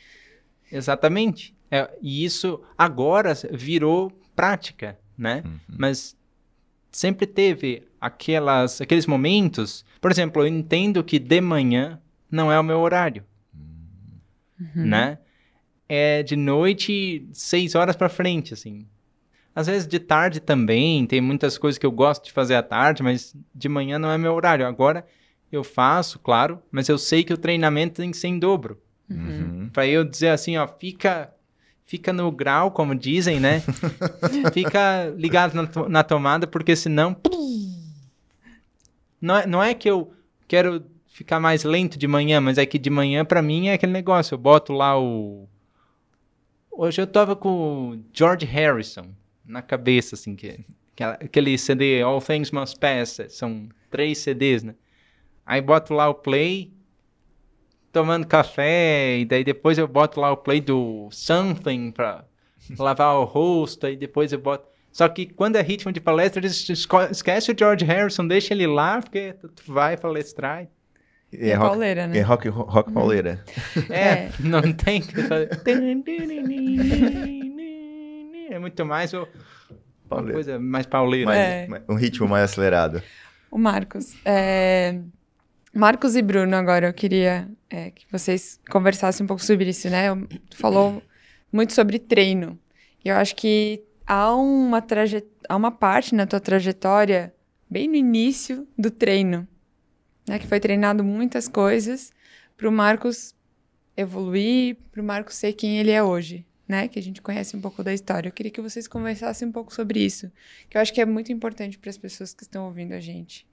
Exatamente. 0.70 1.55
É, 1.70 1.90
e 2.00 2.24
isso 2.24 2.62
agora 2.76 3.32
virou 3.52 4.10
prática, 4.34 4.98
né? 5.16 5.42
Mas 5.68 6.16
sempre 6.90 7.26
teve 7.26 7.86
aquelas, 8.00 8.80
aqueles 8.80 9.06
momentos. 9.06 9.84
Por 10.00 10.10
exemplo, 10.10 10.42
eu 10.42 10.46
entendo 10.46 11.02
que 11.02 11.18
de 11.18 11.40
manhã 11.40 12.00
não 12.30 12.50
é 12.50 12.58
o 12.58 12.64
meu 12.64 12.80
horário, 12.80 13.24
né? 14.74 15.18
É 15.88 16.22
de 16.22 16.36
noite, 16.36 17.28
seis 17.32 17.74
horas 17.74 17.96
pra 17.96 18.08
frente, 18.08 18.54
assim. 18.54 18.86
Às 19.54 19.68
vezes 19.68 19.88
de 19.88 19.98
tarde 19.98 20.40
também, 20.40 21.06
tem 21.06 21.20
muitas 21.20 21.56
coisas 21.56 21.78
que 21.78 21.86
eu 21.86 21.92
gosto 21.92 22.26
de 22.26 22.32
fazer 22.32 22.54
à 22.54 22.62
tarde, 22.62 23.02
mas 23.02 23.34
de 23.54 23.68
manhã 23.68 23.98
não 23.98 24.10
é 24.10 24.18
meu 24.18 24.34
horário. 24.34 24.66
Agora 24.66 25.06
eu 25.50 25.64
faço, 25.64 26.18
claro, 26.18 26.62
mas 26.70 26.88
eu 26.88 26.98
sei 26.98 27.24
que 27.24 27.32
o 27.32 27.38
treinamento 27.38 27.94
tem 28.02 28.10
que 28.10 28.16
ser 28.16 28.28
em 28.28 28.38
dobro. 28.38 28.82
Uhum. 29.08 29.70
Pra 29.72 29.86
eu 29.86 30.04
dizer 30.04 30.28
assim, 30.28 30.56
ó, 30.56 30.66
fica, 30.66 31.32
fica 31.86 32.12
no 32.12 32.30
grau, 32.30 32.70
como 32.70 32.94
dizem, 32.94 33.40
né? 33.40 33.62
fica 34.52 35.12
ligado 35.16 35.54
na, 35.54 35.66
to- 35.66 35.88
na 35.88 36.02
tomada, 36.02 36.46
porque 36.46 36.74
senão. 36.76 37.16
Não 39.20 39.36
é, 39.36 39.46
não 39.46 39.62
é 39.62 39.74
que 39.74 39.88
eu 39.88 40.12
quero 40.46 40.84
ficar 41.08 41.40
mais 41.40 41.64
lento 41.64 41.98
de 41.98 42.06
manhã, 42.06 42.40
mas 42.40 42.58
é 42.58 42.66
que 42.66 42.78
de 42.78 42.90
manhã 42.90 43.24
pra 43.24 43.40
mim 43.40 43.68
é 43.68 43.72
aquele 43.74 43.92
negócio. 43.92 44.34
Eu 44.34 44.38
boto 44.38 44.72
lá 44.72 44.98
o. 45.00 45.48
Hoje 46.70 47.00
eu 47.00 47.06
tava 47.06 47.34
com 47.34 47.90
o 47.92 48.04
George 48.12 48.44
Harrison 48.44 49.06
na 49.44 49.62
cabeça, 49.62 50.14
assim, 50.14 50.36
que, 50.36 50.60
que 50.94 51.02
aquele 51.02 51.56
CD 51.56 52.02
All 52.02 52.20
Things 52.20 52.50
Must 52.50 52.78
Pass, 52.78 53.18
são 53.30 53.68
três 53.90 54.18
CDs, 54.18 54.62
né? 54.62 54.74
Aí 55.46 55.62
boto 55.62 55.94
lá 55.94 56.08
o 56.08 56.14
play, 56.14 56.70
tomando 57.96 58.26
café, 58.26 59.16
e 59.18 59.24
daí 59.24 59.42
depois 59.42 59.78
eu 59.78 59.88
boto 59.88 60.20
lá 60.20 60.30
o 60.30 60.36
play 60.36 60.60
do 60.60 61.08
Something 61.10 61.90
pra 61.92 62.24
lavar 62.78 63.14
o 63.16 63.24
rosto, 63.24 63.86
aí 63.86 63.96
depois 63.96 64.32
eu 64.34 64.38
boto. 64.38 64.66
Só 64.92 65.08
que 65.08 65.24
quando 65.24 65.56
é 65.56 65.62
ritmo 65.62 65.90
de 65.90 65.98
palestra, 66.00 66.40
eles 66.40 66.68
esquece 67.10 67.50
o 67.52 67.56
George 67.58 67.86
Harrison, 67.86 68.26
deixa 68.26 68.52
ele 68.52 68.66
lá, 68.66 69.00
porque 69.00 69.32
tu 69.32 69.72
vai 69.72 69.96
palestrar. 69.96 70.66
É, 71.32 71.48
É 71.50 71.54
rock, 71.54 71.70
pauleira, 71.70 72.06
né? 72.06 72.18
é 72.18 72.20
rock, 72.20 72.48
rock 72.50 72.92
pauleira. 72.92 73.42
É, 73.88 74.02
É. 74.02 74.30
não 74.40 74.60
tem 74.74 75.00
que 75.00 75.22
fazer. 75.22 75.48
É 78.50 78.58
muito 78.58 78.84
mais 78.84 79.12
o- 79.14 79.26
uma 80.10 80.22
coisa 80.22 80.58
mais 80.58 80.86
pauleira. 80.86 81.26
Mais- 81.26 81.38
É. 81.40 81.68
um 81.88 81.94
ritmo 81.94 82.28
mais 82.28 82.44
acelerado. 82.44 83.02
O 83.50 83.58
Marcos. 83.58 84.14
é, 84.24 85.00
Marcos 85.76 86.16
e 86.16 86.22
Bruno, 86.22 86.56
agora 86.56 86.86
eu 86.86 86.94
queria 86.94 87.46
é, 87.68 87.90
que 87.90 88.06
vocês 88.10 88.58
conversassem 88.70 89.24
um 89.24 89.26
pouco 89.26 89.44
sobre 89.44 89.68
isso, 89.68 89.90
né? 89.90 90.06
Falou 90.54 91.02
muito 91.52 91.74
sobre 91.74 91.98
treino. 91.98 92.58
E 93.04 93.10
eu 93.10 93.16
acho 93.16 93.36
que 93.36 93.84
há 94.06 94.34
uma, 94.34 94.80
traje... 94.80 95.22
há 95.46 95.54
uma 95.54 95.70
parte 95.70 96.14
na 96.14 96.26
tua 96.26 96.40
trajetória, 96.40 97.34
bem 97.68 97.88
no 97.88 97.94
início 97.94 98.66
do 98.78 98.90
treino, 98.90 99.46
né? 100.26 100.38
Que 100.38 100.46
foi 100.46 100.58
treinado 100.60 101.04
muitas 101.04 101.46
coisas 101.46 102.10
para 102.56 102.70
o 102.70 102.72
Marcos 102.72 103.34
evoluir, 103.94 104.78
para 104.90 105.02
o 105.02 105.04
Marcos 105.04 105.34
ser 105.34 105.52
quem 105.52 105.78
ele 105.78 105.90
é 105.90 106.02
hoje, 106.02 106.46
né? 106.66 106.88
Que 106.88 106.98
a 106.98 107.02
gente 107.02 107.20
conhece 107.20 107.54
um 107.54 107.60
pouco 107.60 107.84
da 107.84 107.92
história. 107.92 108.30
Eu 108.30 108.32
queria 108.32 108.50
que 108.50 108.62
vocês 108.62 108.88
conversassem 108.88 109.46
um 109.46 109.52
pouco 109.52 109.74
sobre 109.74 110.02
isso, 110.02 110.32
que 110.70 110.78
eu 110.78 110.80
acho 110.80 110.94
que 110.94 111.02
é 111.02 111.04
muito 111.04 111.30
importante 111.30 111.76
para 111.76 111.90
as 111.90 111.98
pessoas 111.98 112.32
que 112.32 112.44
estão 112.44 112.64
ouvindo 112.64 112.94
a 112.94 113.00
gente. 113.00 113.46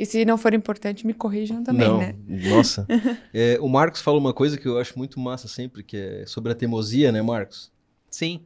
E 0.00 0.06
se 0.06 0.24
não 0.24 0.38
for 0.38 0.54
importante, 0.54 1.06
me 1.06 1.12
corrijam 1.12 1.62
também, 1.62 1.86
Não, 1.86 1.98
né? 1.98 2.14
nossa. 2.26 2.86
É, 3.34 3.58
o 3.60 3.68
Marcos 3.68 4.00
fala 4.00 4.16
uma 4.16 4.32
coisa 4.32 4.56
que 4.56 4.66
eu 4.66 4.78
acho 4.78 4.96
muito 4.98 5.20
massa 5.20 5.46
sempre, 5.46 5.82
que 5.82 5.94
é 5.96 6.24
sobre 6.26 6.50
a 6.50 6.54
teimosia, 6.54 7.12
né, 7.12 7.20
Marcos? 7.20 7.70
Sim. 8.10 8.40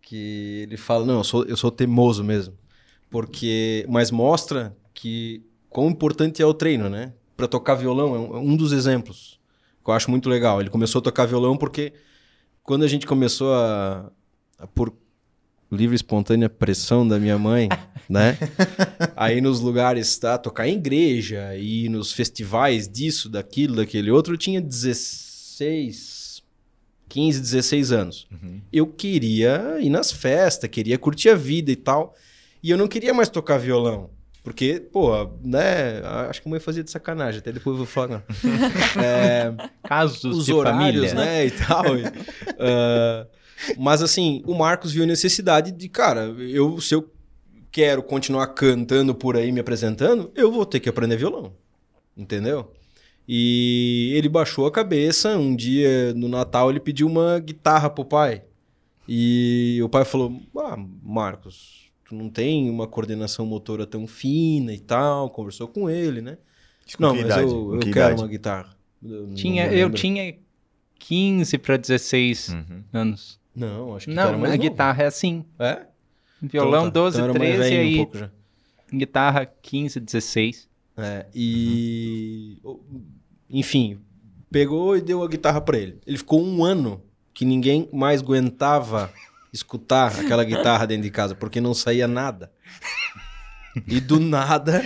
que 0.00 0.60
ele 0.62 0.76
fala, 0.76 1.04
não, 1.04 1.18
eu 1.18 1.24
sou, 1.24 1.44
eu 1.44 1.56
sou 1.56 1.70
teimoso 1.72 2.22
mesmo. 2.22 2.54
Porque, 3.10 3.84
mas 3.88 4.10
mostra 4.12 4.76
que 4.94 5.42
quão 5.68 5.88
importante 5.90 6.40
é 6.40 6.46
o 6.46 6.54
treino, 6.54 6.88
né? 6.88 7.12
Para 7.36 7.48
tocar 7.48 7.74
violão, 7.74 8.14
é 8.14 8.18
um, 8.18 8.36
é 8.36 8.38
um 8.38 8.56
dos 8.56 8.72
exemplos 8.72 9.40
que 9.82 9.90
eu 9.90 9.94
acho 9.94 10.08
muito 10.08 10.28
legal. 10.28 10.60
Ele 10.60 10.70
começou 10.70 11.00
a 11.00 11.02
tocar 11.02 11.26
violão 11.26 11.56
porque 11.56 11.92
quando 12.62 12.84
a 12.84 12.88
gente 12.88 13.06
começou 13.06 13.52
a, 13.54 14.10
a 14.58 14.66
por 14.68 14.92
livre 15.74 15.96
espontânea 15.96 16.48
pressão 16.48 17.06
da 17.06 17.18
minha 17.18 17.38
mãe, 17.38 17.68
né? 18.08 18.36
Aí 19.16 19.40
nos 19.40 19.60
lugares, 19.60 20.16
tá? 20.18 20.36
Tocar 20.38 20.68
em 20.68 20.74
igreja 20.76 21.56
e 21.56 21.88
nos 21.88 22.12
festivais 22.12 22.88
disso, 22.88 23.28
daquilo, 23.28 23.76
daquele 23.76 24.10
outro, 24.10 24.34
eu 24.34 24.38
tinha 24.38 24.60
16, 24.60 26.42
15, 27.08 27.40
16 27.40 27.92
anos 27.92 28.28
eu 28.72 28.86
queria 28.86 29.76
ir 29.80 29.90
nas 29.90 30.10
festas, 30.10 30.68
queria 30.70 30.96
curtir 30.98 31.28
a 31.28 31.34
vida 31.34 31.70
e 31.70 31.76
tal. 31.76 32.14
E 32.62 32.70
eu 32.70 32.78
não 32.78 32.88
queria 32.88 33.12
mais 33.12 33.28
tocar 33.28 33.58
violão. 33.58 34.10
Porque, 34.42 34.80
pô, 34.80 35.12
né? 35.44 36.00
Acho 36.28 36.42
que 36.42 36.48
a 36.48 36.50
mãe 36.50 36.58
fazia 36.58 36.82
de 36.82 36.90
sacanagem, 36.90 37.38
até 37.38 37.52
depois 37.52 37.74
eu 37.74 37.78
vou 37.78 37.86
falar. 37.86 38.24
é, 39.00 39.52
Casos 39.84 40.24
os 40.24 40.46
de 40.46 40.52
horários, 40.52 41.10
família. 41.10 41.14
né? 41.14 41.46
E 41.46 41.50
tal. 41.52 41.96
e, 41.96 42.02
ah, 42.58 43.26
mas 43.78 44.02
assim, 44.02 44.42
o 44.46 44.54
Marcos 44.54 44.92
viu 44.92 45.04
a 45.04 45.06
necessidade 45.06 45.70
de, 45.72 45.88
cara, 45.88 46.22
eu, 46.38 46.80
se 46.80 46.94
eu 46.94 47.10
quero 47.70 48.02
continuar 48.02 48.46
cantando 48.48 49.14
por 49.14 49.36
aí, 49.36 49.50
me 49.52 49.60
apresentando, 49.60 50.30
eu 50.34 50.50
vou 50.52 50.66
ter 50.66 50.80
que 50.80 50.88
aprender 50.88 51.16
violão. 51.16 51.52
Entendeu? 52.16 52.70
E 53.26 54.12
ele 54.14 54.28
baixou 54.28 54.66
a 54.66 54.70
cabeça. 54.72 55.36
Um 55.38 55.54
dia 55.56 56.12
no 56.14 56.28
Natal 56.28 56.68
ele 56.70 56.80
pediu 56.80 57.06
uma 57.06 57.38
guitarra 57.38 57.88
pro 57.88 58.04
pai. 58.04 58.42
E 59.08 59.80
o 59.82 59.88
pai 59.88 60.04
falou: 60.04 60.40
Ah, 60.58 60.76
Marcos, 61.02 61.90
tu 62.04 62.14
não 62.14 62.28
tem 62.28 62.68
uma 62.68 62.86
coordenação 62.86 63.46
motora 63.46 63.86
tão 63.86 64.06
fina 64.06 64.72
e 64.74 64.78
tal. 64.80 65.30
Conversou 65.30 65.68
com 65.68 65.88
ele, 65.88 66.20
né? 66.20 66.36
Com 66.96 67.02
não, 67.02 67.14
mas 67.14 67.24
idade? 67.24 67.42
eu, 67.50 67.74
eu 67.74 67.78
que 67.80 67.90
quero 67.92 68.06
idade? 68.06 68.20
uma 68.20 68.28
guitarra. 68.28 68.76
Eu 69.02 69.30
Tinha, 69.34 69.72
eu 69.72 69.90
tinha 69.90 70.36
15 70.98 71.58
para 71.58 71.76
16 71.76 72.48
Uhum. 72.50 72.84
anos. 72.92 73.40
Não, 73.54 73.96
acho 73.96 74.06
que 74.06 74.14
tu 74.14 74.18
era 74.20 74.32
Não, 74.32 74.38
mais 74.38 74.52
a 74.52 74.56
novo. 74.56 74.68
guitarra 74.70 75.02
é 75.02 75.06
assim. 75.06 75.44
É? 75.58 75.82
Violão 76.40 76.86
Então 76.88 76.90
tá. 76.90 77.00
12, 77.00 77.16
Então 77.18 77.30
era 77.30 77.38
mais 77.38 77.54
13 77.56 77.74
e 77.74 77.76
um 77.76 77.80
aí 77.80 78.08
já. 78.14 78.30
guitarra 78.92 79.46
15, 79.46 80.00
16. 80.00 80.68
É, 80.96 81.26
e. 81.34 82.58
Enfim, 83.50 83.98
pegou 84.50 84.96
e 84.96 85.00
deu 85.00 85.22
a 85.22 85.28
guitarra 85.28 85.60
pra 85.60 85.78
ele. 85.78 85.98
Ele 86.06 86.18
ficou 86.18 86.42
um 86.42 86.64
ano 86.64 87.02
que 87.34 87.44
ninguém 87.44 87.88
mais 87.92 88.20
aguentava 88.22 89.12
escutar 89.52 90.18
aquela 90.20 90.44
guitarra 90.44 90.86
dentro 90.86 91.02
de 91.04 91.10
casa, 91.10 91.34
porque 91.34 91.60
não 91.60 91.74
saía 91.74 92.06
nada. 92.08 92.50
E 93.88 94.00
do 94.00 94.20
nada, 94.20 94.82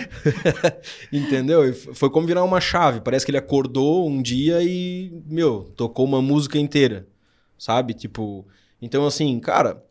entendeu? 1.11 1.73
Foi 1.93 2.09
como 2.09 2.25
virar 2.25 2.43
uma 2.43 2.61
chave. 2.61 3.01
Parece 3.01 3.25
que 3.25 3.31
ele 3.31 3.37
acordou 3.37 4.07
um 4.09 4.21
dia 4.21 4.63
e, 4.63 5.11
meu, 5.25 5.63
tocou 5.75 6.05
uma 6.05 6.21
música 6.21 6.57
inteira, 6.57 7.05
sabe? 7.57 7.93
Tipo, 7.93 8.45
então 8.81 9.05
assim, 9.05 9.39
cara, 9.39 9.83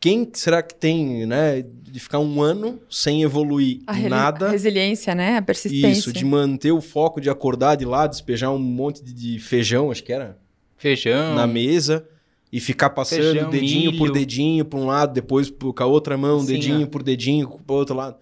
quem 0.00 0.28
será 0.32 0.62
que 0.62 0.74
tem, 0.74 1.24
né, 1.26 1.62
de 1.62 2.00
ficar 2.00 2.18
um 2.18 2.42
ano 2.42 2.80
sem 2.90 3.22
evoluir 3.22 3.80
A 3.86 3.96
nada? 4.08 4.48
a 4.48 4.50
resiliência, 4.50 5.14
né? 5.14 5.36
A 5.36 5.42
persistência. 5.42 5.88
Isso, 5.88 6.12
de 6.12 6.24
manter 6.24 6.72
o 6.72 6.80
foco 6.80 7.20
de 7.20 7.30
acordar 7.30 7.76
de 7.76 7.84
lá, 7.84 8.06
despejar 8.06 8.50
um 8.52 8.58
monte 8.58 9.02
de, 9.02 9.12
de 9.12 9.38
feijão, 9.38 9.90
acho 9.90 10.02
que 10.02 10.12
era, 10.12 10.36
Feijão. 10.76 11.34
na 11.36 11.46
mesa 11.46 12.04
e 12.52 12.58
ficar 12.60 12.90
passando 12.90 13.22
Feijão, 13.22 13.50
dedinho 13.50 13.92
por 13.92 14.00
milho. 14.08 14.12
dedinho 14.12 14.64
para 14.64 14.78
um 14.78 14.86
lado, 14.86 15.12
depois 15.14 15.48
com 15.50 15.72
a 15.82 15.86
outra 15.86 16.18
mão, 16.18 16.40
Sim, 16.40 16.46
dedinho 16.46 16.82
ó. 16.84 16.86
por 16.86 17.02
dedinho 17.02 17.48
pro 17.48 17.76
outro 17.76 17.94
lado. 17.94 18.16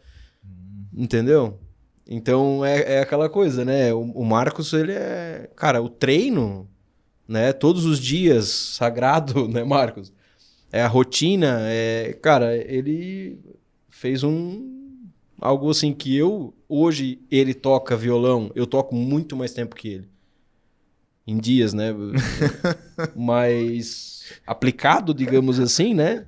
Entendeu? 0.94 1.58
Então 2.06 2.64
é, 2.64 2.96
é 2.96 3.00
aquela 3.00 3.28
coisa, 3.28 3.64
né? 3.64 3.92
O, 3.94 4.00
o 4.00 4.24
Marcos, 4.24 4.72
ele 4.72 4.92
é. 4.92 5.48
Cara, 5.56 5.80
o 5.80 5.88
treino, 5.88 6.68
né? 7.31 7.53
Todos 7.53 7.85
os 7.85 8.01
dias, 8.01 8.49
sagrado, 8.49 9.47
né, 9.49 9.62
Marcos? 9.62 10.12
É 10.73 10.83
a 10.83 10.88
rotina, 10.88 11.61
é. 11.62 12.12
Cara, 12.21 12.57
ele 12.57 13.38
fez 13.88 14.25
um. 14.25 14.79
Algo 15.40 15.71
assim 15.71 15.93
que 15.93 16.14
eu. 16.16 16.53
Hoje 16.69 17.21
ele 17.31 17.55
toca 17.55 17.97
violão, 17.97 18.51
eu 18.55 18.66
toco 18.66 18.95
muito 18.95 19.37
mais 19.37 19.53
tempo 19.53 19.77
que 19.77 19.88
ele. 19.88 20.09
Em 21.27 21.38
dias, 21.38 21.73
né? 21.73 21.95
Mas 23.14 24.25
aplicado, 24.45 25.14
digamos 25.14 25.61
assim, 25.61 25.95
né? 25.95 26.27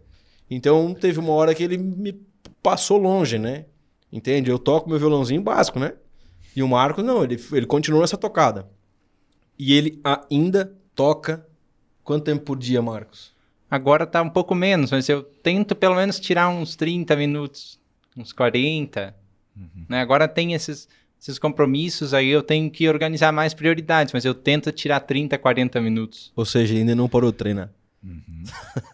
Então 0.48 0.94
teve 0.94 1.18
uma 1.18 1.32
hora 1.32 1.54
que 1.54 1.62
ele 1.64 1.78
me 1.78 2.20
passou 2.62 2.98
longe, 2.98 3.38
né? 3.38 3.66
Entende? 4.12 4.50
Eu 4.50 4.58
toco 4.58 4.88
meu 4.88 4.98
violãozinho 4.98 5.42
básico, 5.42 5.80
né? 5.80 5.94
E 6.54 6.62
o 6.62 6.68
Marco, 6.68 7.02
não, 7.02 7.24
ele, 7.24 7.42
ele 7.52 7.66
continuou 7.66 8.04
essa 8.04 8.16
tocada. 8.16 8.68
E 9.58 9.72
ele 9.72 10.00
ainda 10.04 10.76
toca. 11.02 11.44
Quanto 12.04 12.24
tempo 12.24 12.44
por 12.44 12.58
dia, 12.58 12.80
Marcos? 12.80 13.32
Agora 13.68 14.06
tá 14.06 14.22
um 14.22 14.30
pouco 14.30 14.54
menos, 14.54 14.92
mas 14.92 15.08
eu 15.08 15.22
tento 15.22 15.74
pelo 15.74 15.96
menos 15.96 16.20
tirar 16.20 16.48
uns 16.48 16.76
30 16.76 17.16
minutos, 17.16 17.80
uns 18.16 18.32
40. 18.32 19.14
Né? 19.88 20.00
Agora 20.00 20.28
tem 20.28 20.54
esses, 20.54 20.88
esses 21.20 21.38
compromissos 21.38 22.14
aí, 22.14 22.28
eu 22.28 22.42
tenho 22.42 22.70
que 22.70 22.88
organizar 22.88 23.32
mais 23.32 23.52
prioridades, 23.52 24.12
mas 24.12 24.24
eu 24.24 24.34
tento 24.34 24.70
tirar 24.70 25.00
30, 25.00 25.36
40 25.38 25.80
minutos. 25.80 26.32
Ou 26.36 26.44
seja, 26.44 26.74
ainda 26.74 26.94
não 26.94 27.08
parou 27.08 27.32
de 27.32 27.38
treinar. 27.38 27.72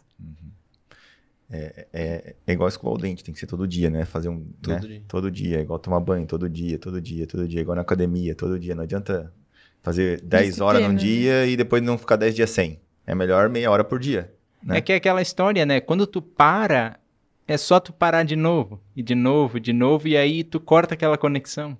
É, 1.50 2.36
é 2.46 2.52
igual 2.52 2.68
escovar 2.68 2.94
o 2.94 2.98
dente, 2.98 3.24
tem 3.24 3.32
que 3.32 3.40
ser 3.40 3.46
todo 3.46 3.66
dia, 3.66 3.88
né? 3.88 4.04
Fazer 4.04 4.28
um. 4.28 4.44
Todo 4.60 4.74
né? 4.74 4.80
dia. 4.80 5.02
Todo 5.08 5.30
dia, 5.30 5.56
é 5.56 5.60
igual 5.62 5.78
tomar 5.78 5.98
banho, 5.98 6.26
todo 6.26 6.46
dia, 6.46 6.78
todo 6.78 7.00
dia, 7.00 7.26
todo 7.26 7.48
dia. 7.48 7.62
Igual 7.62 7.74
na 7.74 7.80
academia, 7.80 8.34
todo 8.34 8.58
dia. 8.58 8.74
Não 8.74 8.82
adianta 8.82 9.32
fazer 9.82 10.20
10 10.20 10.60
horas 10.60 10.82
num 10.82 10.94
Disciplina, 10.94 11.22
dia 11.22 11.46
e 11.46 11.56
depois 11.56 11.82
não 11.82 11.98
ficar 11.98 12.16
10 12.16 12.34
dias 12.34 12.50
sem. 12.50 12.80
É 13.06 13.14
melhor 13.14 13.48
meia 13.48 13.70
hora 13.70 13.84
por 13.84 13.98
dia. 13.98 14.32
Né? 14.62 14.78
É 14.78 14.80
que 14.80 14.92
é 14.92 14.96
aquela 14.96 15.22
história, 15.22 15.64
né? 15.64 15.80
Quando 15.80 16.06
tu 16.06 16.20
para, 16.20 16.98
é 17.46 17.56
só 17.56 17.80
tu 17.80 17.92
parar 17.92 18.24
de 18.24 18.36
novo, 18.36 18.80
e 18.94 19.02
de 19.02 19.14
novo, 19.14 19.56
e 19.56 19.60
de 19.60 19.72
novo, 19.72 20.08
e 20.08 20.16
aí 20.16 20.44
tu 20.44 20.60
corta 20.60 20.94
aquela 20.94 21.16
conexão. 21.16 21.76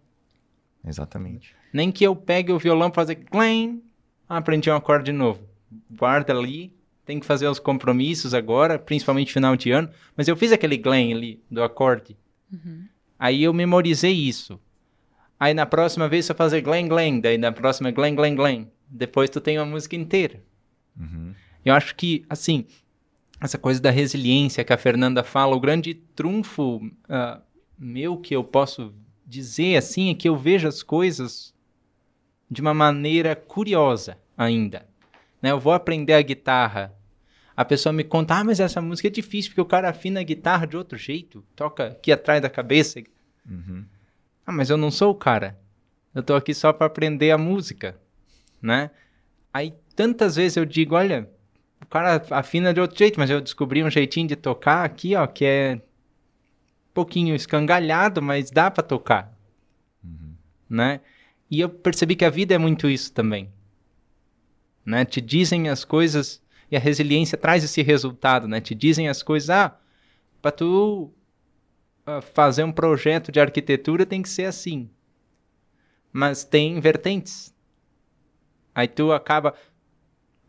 Exatamente. 0.86 1.54
Nem 1.72 1.92
que 1.92 2.04
eu 2.04 2.16
pegue 2.16 2.52
o 2.52 2.58
violão 2.58 2.90
pra 2.90 3.02
fazer 3.02 3.16
clang, 3.16 3.82
ah, 4.28 4.38
aprendi 4.38 4.70
um 4.70 4.76
acorde 4.76 5.06
de 5.06 5.12
novo. 5.12 5.40
Guarda 5.90 6.32
ali, 6.32 6.72
tem 7.04 7.20
que 7.20 7.26
fazer 7.26 7.48
os 7.48 7.58
compromissos 7.58 8.32
agora, 8.32 8.78
principalmente 8.78 9.32
final 9.32 9.56
de 9.56 9.70
ano, 9.70 9.90
mas 10.16 10.28
eu 10.28 10.36
fiz 10.36 10.52
aquele 10.52 10.78
clang 10.78 11.12
ali 11.12 11.42
do 11.50 11.62
acorde. 11.62 12.16
Aí 13.18 13.42
eu 13.42 13.52
memorizei 13.52 14.12
isso. 14.12 14.60
Aí 15.38 15.54
na 15.54 15.66
próxima 15.66 16.08
vez 16.08 16.28
eu 16.28 16.34
fazer 16.34 16.60
glang 16.60 16.88
glang, 16.88 17.20
daí 17.20 17.38
na 17.38 17.52
próxima 17.52 17.90
glang 17.90 18.14
glang 18.14 18.34
glang. 18.34 18.68
Depois 18.88 19.30
tu 19.30 19.40
tem 19.40 19.58
uma 19.58 19.66
música 19.66 19.94
inteira. 19.94 20.42
Uhum. 20.98 21.34
Eu 21.64 21.74
acho 21.74 21.94
que, 21.94 22.24
assim, 22.28 22.66
essa 23.40 23.58
coisa 23.58 23.80
da 23.80 23.90
resiliência 23.90 24.64
que 24.64 24.72
a 24.72 24.78
Fernanda 24.78 25.22
fala, 25.22 25.54
o 25.54 25.60
grande 25.60 25.94
trunfo 25.94 26.80
ah, 27.08 27.40
meu 27.78 28.16
que 28.16 28.34
eu 28.34 28.42
posso 28.42 28.92
dizer, 29.24 29.76
assim, 29.76 30.10
é 30.10 30.14
que 30.14 30.28
eu 30.28 30.36
vejo 30.36 30.66
as 30.66 30.82
coisas 30.82 31.54
de 32.50 32.60
uma 32.60 32.74
maneira 32.74 33.36
curiosa 33.36 34.18
ainda. 34.36 34.86
Né? 35.40 35.50
Eu 35.50 35.60
vou 35.60 35.72
aprender 35.72 36.14
a 36.14 36.22
guitarra. 36.22 36.94
A 37.56 37.64
pessoa 37.64 37.92
me 37.92 38.04
conta, 38.04 38.36
ah, 38.36 38.44
mas 38.44 38.60
essa 38.60 38.80
música 38.80 39.08
é 39.08 39.10
difícil, 39.10 39.50
porque 39.50 39.60
o 39.60 39.66
cara 39.66 39.90
afina 39.90 40.20
a 40.20 40.24
guitarra 40.24 40.66
de 40.66 40.76
outro 40.76 40.96
jeito, 40.96 41.44
toca 41.54 41.88
aqui 41.88 42.10
atrás 42.10 42.40
da 42.40 42.48
cabeça. 42.48 43.00
Uhum. 43.48 43.84
Ah, 44.48 44.52
mas 44.52 44.70
eu 44.70 44.78
não 44.78 44.90
sou 44.90 45.10
o 45.10 45.14
cara. 45.14 45.58
Eu 46.14 46.22
tô 46.22 46.34
aqui 46.34 46.54
só 46.54 46.72
para 46.72 46.86
aprender 46.86 47.30
a 47.30 47.36
música, 47.36 48.00
né? 48.62 48.90
Aí 49.52 49.74
tantas 49.94 50.36
vezes 50.36 50.56
eu 50.56 50.64
digo, 50.64 50.94
olha, 50.94 51.28
o 51.82 51.84
cara 51.84 52.24
afina 52.30 52.72
de 52.72 52.80
outro 52.80 52.96
jeito, 52.96 53.20
mas 53.20 53.28
eu 53.28 53.42
descobri 53.42 53.84
um 53.84 53.90
jeitinho 53.90 54.26
de 54.26 54.36
tocar 54.36 54.86
aqui, 54.86 55.14
ó, 55.14 55.26
que 55.26 55.44
é 55.44 55.74
um 55.74 56.92
pouquinho 56.94 57.34
escangalhado, 57.34 58.22
mas 58.22 58.50
dá 58.50 58.70
para 58.70 58.82
tocar, 58.82 59.38
né? 60.66 61.02
E 61.50 61.60
eu 61.60 61.68
percebi 61.68 62.16
que 62.16 62.24
a 62.24 62.30
vida 62.30 62.54
é 62.54 62.58
muito 62.58 62.88
isso 62.88 63.12
também, 63.12 63.50
né? 64.82 65.04
Te 65.04 65.20
dizem 65.20 65.68
as 65.68 65.84
coisas 65.84 66.42
e 66.70 66.76
a 66.76 66.80
resiliência 66.80 67.36
traz 67.36 67.62
esse 67.62 67.82
resultado, 67.82 68.48
né? 68.48 68.62
Te 68.62 68.74
dizem 68.74 69.10
as 69.10 69.22
coisas, 69.22 69.50
ah, 69.50 69.78
para 70.40 70.52
tu 70.52 71.12
fazer 72.34 72.64
um 72.64 72.72
projeto 72.72 73.30
de 73.32 73.40
arquitetura 73.40 74.04
tem 74.06 74.22
que 74.22 74.28
ser 74.28 74.44
assim. 74.44 74.88
Mas 76.12 76.44
tem 76.44 76.80
vertentes. 76.80 77.54
Aí 78.74 78.88
tu 78.88 79.12
acaba 79.12 79.54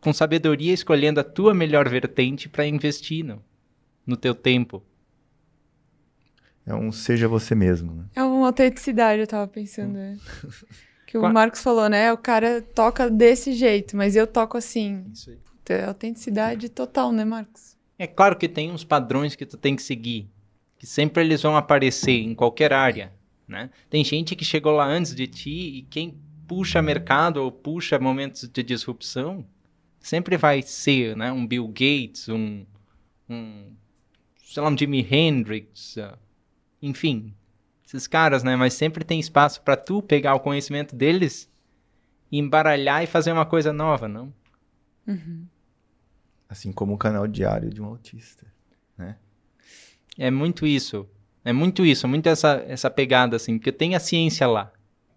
com 0.00 0.12
sabedoria 0.12 0.72
escolhendo 0.72 1.20
a 1.20 1.24
tua 1.24 1.52
melhor 1.52 1.88
vertente 1.88 2.48
para 2.48 2.66
investir 2.66 3.24
no, 3.24 3.42
no 4.06 4.16
teu 4.16 4.34
tempo. 4.34 4.82
É 6.66 6.74
um 6.74 6.92
seja 6.92 7.26
você 7.28 7.54
mesmo. 7.54 7.94
Né? 7.94 8.04
É 8.14 8.22
uma 8.22 8.46
autenticidade, 8.46 9.20
eu 9.20 9.26
tava 9.26 9.46
pensando. 9.48 9.98
é. 9.98 10.16
Que 11.06 11.18
o 11.18 11.22
Qua- 11.22 11.32
Marcos 11.32 11.60
falou, 11.60 11.88
né? 11.88 12.12
O 12.12 12.16
cara 12.16 12.62
toca 12.62 13.10
desse 13.10 13.52
jeito, 13.52 13.96
mas 13.96 14.14
eu 14.14 14.28
toco 14.28 14.56
assim. 14.56 15.04
Isso 15.12 15.30
aí. 15.30 15.36
Puta, 15.38 15.72
É 15.74 15.84
autenticidade 15.84 16.68
total, 16.68 17.10
né, 17.10 17.24
Marcos? 17.24 17.76
É 17.98 18.06
claro 18.06 18.36
que 18.36 18.48
tem 18.48 18.70
uns 18.70 18.84
padrões 18.84 19.34
que 19.34 19.44
tu 19.44 19.56
tem 19.56 19.74
que 19.74 19.82
seguir, 19.82 20.30
que 20.80 20.86
sempre 20.86 21.22
eles 21.22 21.42
vão 21.42 21.58
aparecer 21.58 22.22
em 22.22 22.34
qualquer 22.34 22.72
área, 22.72 23.12
né? 23.46 23.68
Tem 23.90 24.02
gente 24.02 24.34
que 24.34 24.46
chegou 24.46 24.72
lá 24.72 24.86
antes 24.86 25.14
de 25.14 25.26
ti 25.26 25.50
e 25.50 25.82
quem 25.82 26.18
puxa 26.48 26.80
mercado 26.80 27.36
ou 27.36 27.52
puxa 27.52 27.98
momentos 27.98 28.48
de 28.48 28.62
disrupção 28.62 29.44
sempre 30.00 30.38
vai 30.38 30.62
ser, 30.62 31.14
né? 31.14 31.30
Um 31.30 31.46
Bill 31.46 31.68
Gates, 31.68 32.30
um, 32.30 32.64
um 33.28 33.74
sei 34.42 34.62
lá, 34.62 34.70
um 34.70 34.78
Jimi 34.78 35.06
Hendrix, 35.08 35.98
ah, 35.98 36.18
enfim, 36.80 37.34
esses 37.86 38.06
caras, 38.06 38.42
né? 38.42 38.56
Mas 38.56 38.72
sempre 38.72 39.04
tem 39.04 39.20
espaço 39.20 39.60
para 39.60 39.76
tu 39.76 40.00
pegar 40.00 40.34
o 40.34 40.40
conhecimento 40.40 40.96
deles 40.96 41.46
e 42.32 42.38
embaralhar 42.38 43.04
e 43.04 43.06
fazer 43.06 43.32
uma 43.32 43.44
coisa 43.44 43.70
nova, 43.70 44.08
não? 44.08 44.32
Assim 46.48 46.72
como 46.72 46.94
o 46.94 46.98
canal 46.98 47.26
diário 47.26 47.68
de 47.68 47.82
um 47.82 47.84
autista. 47.84 48.46
É 50.20 50.30
muito 50.30 50.66
isso. 50.66 51.08
É 51.42 51.50
muito 51.50 51.82
isso, 51.82 52.06
muito 52.06 52.26
essa, 52.28 52.62
essa 52.68 52.90
pegada, 52.90 53.36
assim, 53.36 53.56
porque 53.56 53.72
tem 53.72 53.94
a 53.94 54.00
ciência 54.00 54.46
lá 54.46 54.70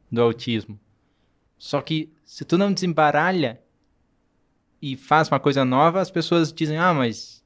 do 0.09 0.21
autismo. 0.21 0.79
Só 1.57 1.81
que 1.81 2.09
se 2.23 2.45
tu 2.45 2.57
não 2.57 2.71
desembaralha 2.71 3.61
e 4.81 4.95
faz 4.95 5.27
uma 5.27 5.41
coisa 5.41 5.65
nova, 5.65 5.99
as 5.99 6.09
pessoas 6.09 6.53
dizem, 6.53 6.77
ah, 6.77 6.93
mas 6.93 7.43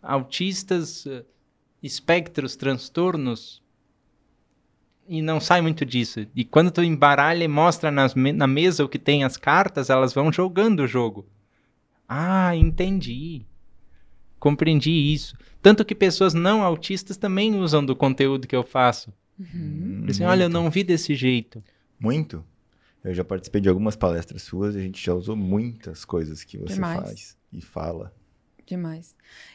autistas, 0.00 1.04
eh, 1.08 1.24
espectros, 1.82 2.54
transtornos, 2.54 3.60
e 5.08 5.20
não 5.20 5.40
sai 5.40 5.60
muito 5.60 5.84
disso. 5.84 6.24
E 6.36 6.44
quando 6.44 6.70
tu 6.70 6.84
embaralha 6.84 7.42
e 7.42 7.48
mostra 7.48 7.90
nas, 7.90 8.14
na 8.14 8.46
mesa 8.46 8.84
o 8.84 8.88
que 8.88 8.98
tem 8.98 9.24
as 9.24 9.36
cartas, 9.36 9.90
elas 9.90 10.14
vão 10.14 10.32
jogando 10.32 10.84
o 10.84 10.86
jogo. 10.86 11.26
Ah, 12.08 12.54
entendi. 12.54 13.44
Compreendi 14.40 14.90
isso. 14.90 15.36
Tanto 15.62 15.84
que 15.84 15.94
pessoas 15.94 16.32
não 16.32 16.62
autistas 16.62 17.18
também 17.18 17.54
usam 17.54 17.84
do 17.84 17.94
conteúdo 17.94 18.48
que 18.48 18.56
eu 18.56 18.62
faço. 18.62 19.12
Uhum. 19.38 20.04
Dizem, 20.06 20.26
olha, 20.26 20.44
eu 20.44 20.48
não 20.48 20.70
vi 20.70 20.82
desse 20.82 21.14
jeito. 21.14 21.62
Muito. 21.98 22.42
Eu 23.04 23.14
já 23.14 23.22
participei 23.22 23.60
de 23.60 23.68
algumas 23.68 23.96
palestras 23.96 24.42
suas 24.42 24.74
e 24.74 24.78
a 24.78 24.82
gente 24.82 25.04
já 25.04 25.14
usou 25.14 25.36
muitas 25.36 26.04
coisas 26.04 26.42
que 26.42 26.58
você 26.58 26.74
Demais. 26.74 27.00
faz 27.00 27.36
e 27.52 27.60
fala. 27.60 28.12
Demais. 28.66 29.14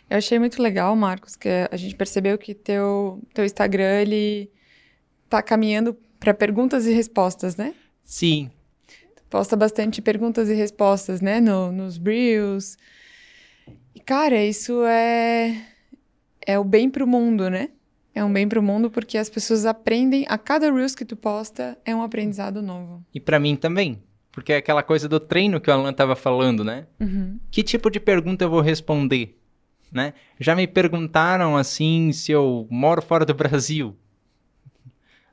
Eu 0.10 0.18
achei 0.18 0.38
muito 0.38 0.62
legal, 0.62 0.96
Marcos, 0.96 1.36
que 1.36 1.50
a 1.50 1.78
gente 1.78 1.96
percebeu 1.96 2.38
que 2.38 2.54
teu, 2.54 3.22
teu 3.34 3.46
Instagram, 3.46 4.02
ele 4.02 4.52
tá 5.30 5.42
caminhando 5.42 5.96
para 6.20 6.34
perguntas 6.34 6.86
e 6.86 6.94
respostas, 6.94 7.56
né? 7.56 7.74
Sim. 8.04 8.52
Tu 9.16 9.24
posta 9.30 9.56
bastante 9.56 10.02
perguntas 10.02 10.50
e 10.50 10.54
respostas, 10.54 11.22
né? 11.22 11.40
No, 11.40 11.72
nos 11.72 11.98
Reels. 11.98 12.78
E, 13.96 14.00
cara, 14.02 14.44
isso 14.44 14.84
é, 14.84 15.66
é 16.46 16.60
o 16.60 16.64
bem 16.66 16.90
pro 16.90 17.08
mundo, 17.08 17.50
né? 17.50 17.70
É 18.14 18.24
um 18.24 18.32
bem 18.32 18.48
pro 18.48 18.62
mundo 18.62 18.90
porque 18.90 19.18
as 19.18 19.30
pessoas 19.30 19.66
aprendem, 19.66 20.26
a 20.28 20.38
cada 20.38 20.72
Reels 20.72 20.94
que 20.94 21.06
tu 21.06 21.16
posta 21.16 21.78
é 21.86 21.96
um 21.96 22.02
aprendizado 22.02 22.62
novo. 22.62 23.04
E 23.14 23.20
para 23.20 23.40
mim 23.40 23.56
também. 23.56 24.04
Porque 24.32 24.52
é 24.52 24.58
aquela 24.58 24.84
coisa 24.84 25.08
do 25.08 25.18
treino 25.18 25.62
que 25.62 25.70
o 25.70 25.74
Alan 25.74 25.94
tava 25.94 26.14
falando, 26.14 26.62
né? 26.64 26.88
Uhum. 27.00 27.40
Que 27.50 27.64
tipo 27.64 27.90
de 27.90 28.02
pergunta 28.02 28.44
eu 28.44 28.50
vou 28.50 28.60
responder? 28.60 29.40
Né? 29.92 30.14
Já 30.38 30.56
me 30.56 30.68
perguntaram 30.68 31.56
assim 31.56 32.12
se 32.12 32.34
eu 32.34 32.68
moro 32.70 33.02
fora 33.02 33.26
do 33.26 33.34
Brasil. 33.36 33.96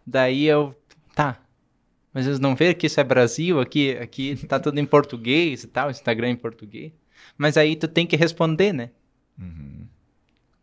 Daí 0.06 0.44
eu, 0.44 0.72
tá. 1.16 1.40
Mas 2.14 2.26
eles 2.26 2.38
não 2.38 2.54
veem 2.54 2.74
que 2.74 2.86
isso 2.86 3.00
é 3.00 3.04
Brasil, 3.04 3.58
aqui, 3.58 3.96
aqui 3.96 4.36
tá 4.46 4.60
tudo 4.60 4.78
em 4.78 4.86
português 4.86 5.64
e 5.64 5.66
tal, 5.66 5.90
Instagram 5.90 6.30
em 6.30 6.36
português. 6.36 6.92
Mas 7.36 7.56
aí 7.56 7.76
tu 7.76 7.88
tem 7.88 8.06
que 8.06 8.16
responder, 8.16 8.72
né? 8.72 8.90
Uhum. 9.38 9.86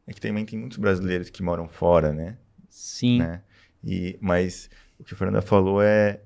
É 0.07 0.13
que 0.13 0.21
também 0.21 0.45
tem 0.45 0.57
muitos 0.57 0.77
brasileiros 0.77 1.29
que 1.29 1.43
moram 1.43 1.67
fora, 1.67 2.11
né? 2.11 2.37
Sim. 2.69 3.19
Né? 3.19 3.41
E, 3.83 4.17
mas 4.19 4.69
o 4.99 5.03
que 5.03 5.13
a 5.13 5.17
Fernanda 5.17 5.41
falou 5.41 5.81
é 5.81 6.21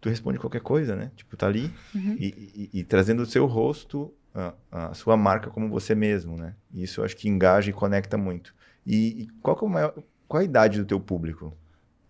tu 0.00 0.08
responde 0.08 0.38
qualquer 0.38 0.60
coisa, 0.60 0.96
né? 0.96 1.12
Tipo, 1.14 1.36
tá 1.36 1.46
ali 1.46 1.70
uhum. 1.94 2.16
e, 2.18 2.70
e, 2.72 2.80
e, 2.80 2.84
trazendo 2.84 3.22
o 3.22 3.26
seu 3.26 3.46
rosto, 3.46 4.12
a, 4.34 4.54
a, 4.70 4.94
sua 4.94 5.16
marca 5.16 5.48
como 5.48 5.68
você 5.68 5.94
mesmo, 5.94 6.36
né? 6.36 6.56
E 6.72 6.82
isso 6.82 7.00
eu 7.00 7.04
acho 7.04 7.16
que 7.16 7.28
engaja 7.28 7.70
e 7.70 7.72
conecta 7.72 8.18
muito. 8.18 8.52
E, 8.84 9.22
e 9.22 9.26
qual, 9.40 9.56
é 9.62 9.68
maior, 9.68 9.94
qual 10.26 10.40
a 10.40 10.44
idade 10.44 10.78
do 10.78 10.84
teu 10.84 10.98
público? 10.98 11.56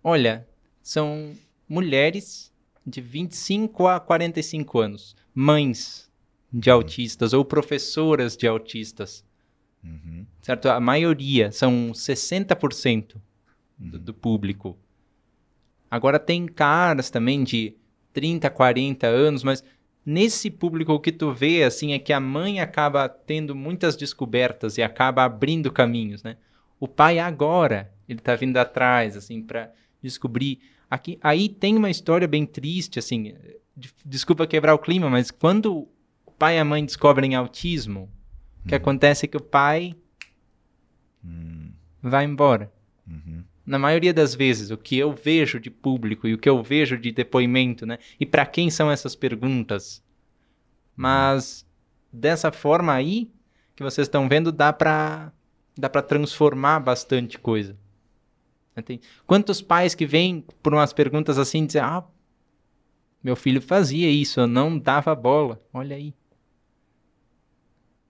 Olha, 0.02 0.48
são 0.82 1.32
mulheres 1.68 2.50
de 2.84 3.00
25 3.00 3.86
a 3.86 4.00
45 4.00 4.78
anos, 4.78 5.16
mães 5.34 6.10
de 6.52 6.70
uhum. 6.70 6.76
autistas 6.76 7.32
ou 7.32 7.44
professoras 7.44 8.36
de 8.36 8.46
autistas. 8.46 9.24
Uhum. 9.82 10.26
Certo? 10.40 10.68
A 10.68 10.78
maioria, 10.78 11.50
são 11.50 11.92
60% 11.92 13.14
uhum. 13.14 13.88
do, 13.88 13.98
do 13.98 14.14
público. 14.14 14.76
Agora 15.90 16.18
tem 16.18 16.46
caras 16.46 17.10
também 17.10 17.42
de 17.42 17.74
30, 18.12 18.48
40 18.50 19.06
anos, 19.06 19.42
mas 19.42 19.64
nesse 20.04 20.50
público 20.50 20.92
o 20.92 21.00
que 21.00 21.12
tu 21.12 21.32
vê 21.32 21.64
assim 21.64 21.92
é 21.92 21.98
que 21.98 22.12
a 22.12 22.20
mãe 22.20 22.60
acaba 22.60 23.08
tendo 23.08 23.54
muitas 23.54 23.96
descobertas 23.96 24.76
e 24.78 24.82
acaba 24.82 25.24
abrindo 25.24 25.70
caminhos, 25.70 26.22
né? 26.22 26.36
O 26.78 26.88
pai 26.88 27.18
agora, 27.18 27.92
ele 28.08 28.18
tá 28.18 28.34
vindo 28.34 28.56
atrás 28.56 29.16
assim 29.16 29.42
para 29.42 29.72
descobrir. 30.02 30.60
Aqui, 30.90 31.18
aí 31.22 31.48
tem 31.48 31.76
uma 31.76 31.90
história 31.90 32.26
bem 32.26 32.44
triste, 32.44 32.98
assim, 32.98 33.34
desculpa 34.04 34.46
quebrar 34.46 34.74
o 34.74 34.78
clima, 34.78 35.08
mas 35.08 35.30
quando 35.30 35.88
pai 36.42 36.56
e 36.56 36.58
a 36.58 36.64
mãe 36.64 36.84
descobrem 36.84 37.36
autismo, 37.36 38.10
o 38.64 38.68
que 38.68 38.74
uhum. 38.74 38.80
acontece 38.80 39.26
é 39.26 39.28
que 39.28 39.36
o 39.36 39.40
pai 39.40 39.94
hum. 41.24 41.70
vai 42.02 42.24
embora. 42.24 42.72
Uhum. 43.06 43.44
Na 43.64 43.78
maioria 43.78 44.12
das 44.12 44.34
vezes, 44.34 44.72
o 44.72 44.76
que 44.76 44.98
eu 44.98 45.12
vejo 45.12 45.60
de 45.60 45.70
público 45.70 46.26
e 46.26 46.34
o 46.34 46.38
que 46.38 46.48
eu 46.48 46.60
vejo 46.60 46.98
de 46.98 47.12
depoimento, 47.12 47.86
né? 47.86 47.96
E 48.18 48.26
para 48.26 48.44
quem 48.44 48.70
são 48.70 48.90
essas 48.90 49.14
perguntas? 49.14 50.02
Mas 50.96 51.64
dessa 52.12 52.50
forma 52.50 52.92
aí 52.92 53.30
que 53.76 53.84
vocês 53.84 54.08
estão 54.08 54.28
vendo, 54.28 54.50
dá 54.50 54.72
para 54.72 55.32
dá 55.78 55.88
para 55.88 56.02
transformar 56.02 56.80
bastante 56.80 57.38
coisa. 57.38 57.78
Tem 58.84 58.98
quantos 59.28 59.62
pais 59.62 59.94
que 59.94 60.04
vêm 60.04 60.44
por 60.60 60.74
umas 60.74 60.92
perguntas 60.92 61.38
assim 61.38 61.64
dizer, 61.64 61.84
ah, 61.84 62.04
meu 63.22 63.36
filho 63.36 63.62
fazia 63.62 64.10
isso, 64.10 64.40
eu 64.40 64.48
não 64.48 64.76
dava 64.76 65.14
bola. 65.14 65.60
Olha 65.72 65.94
aí. 65.94 66.12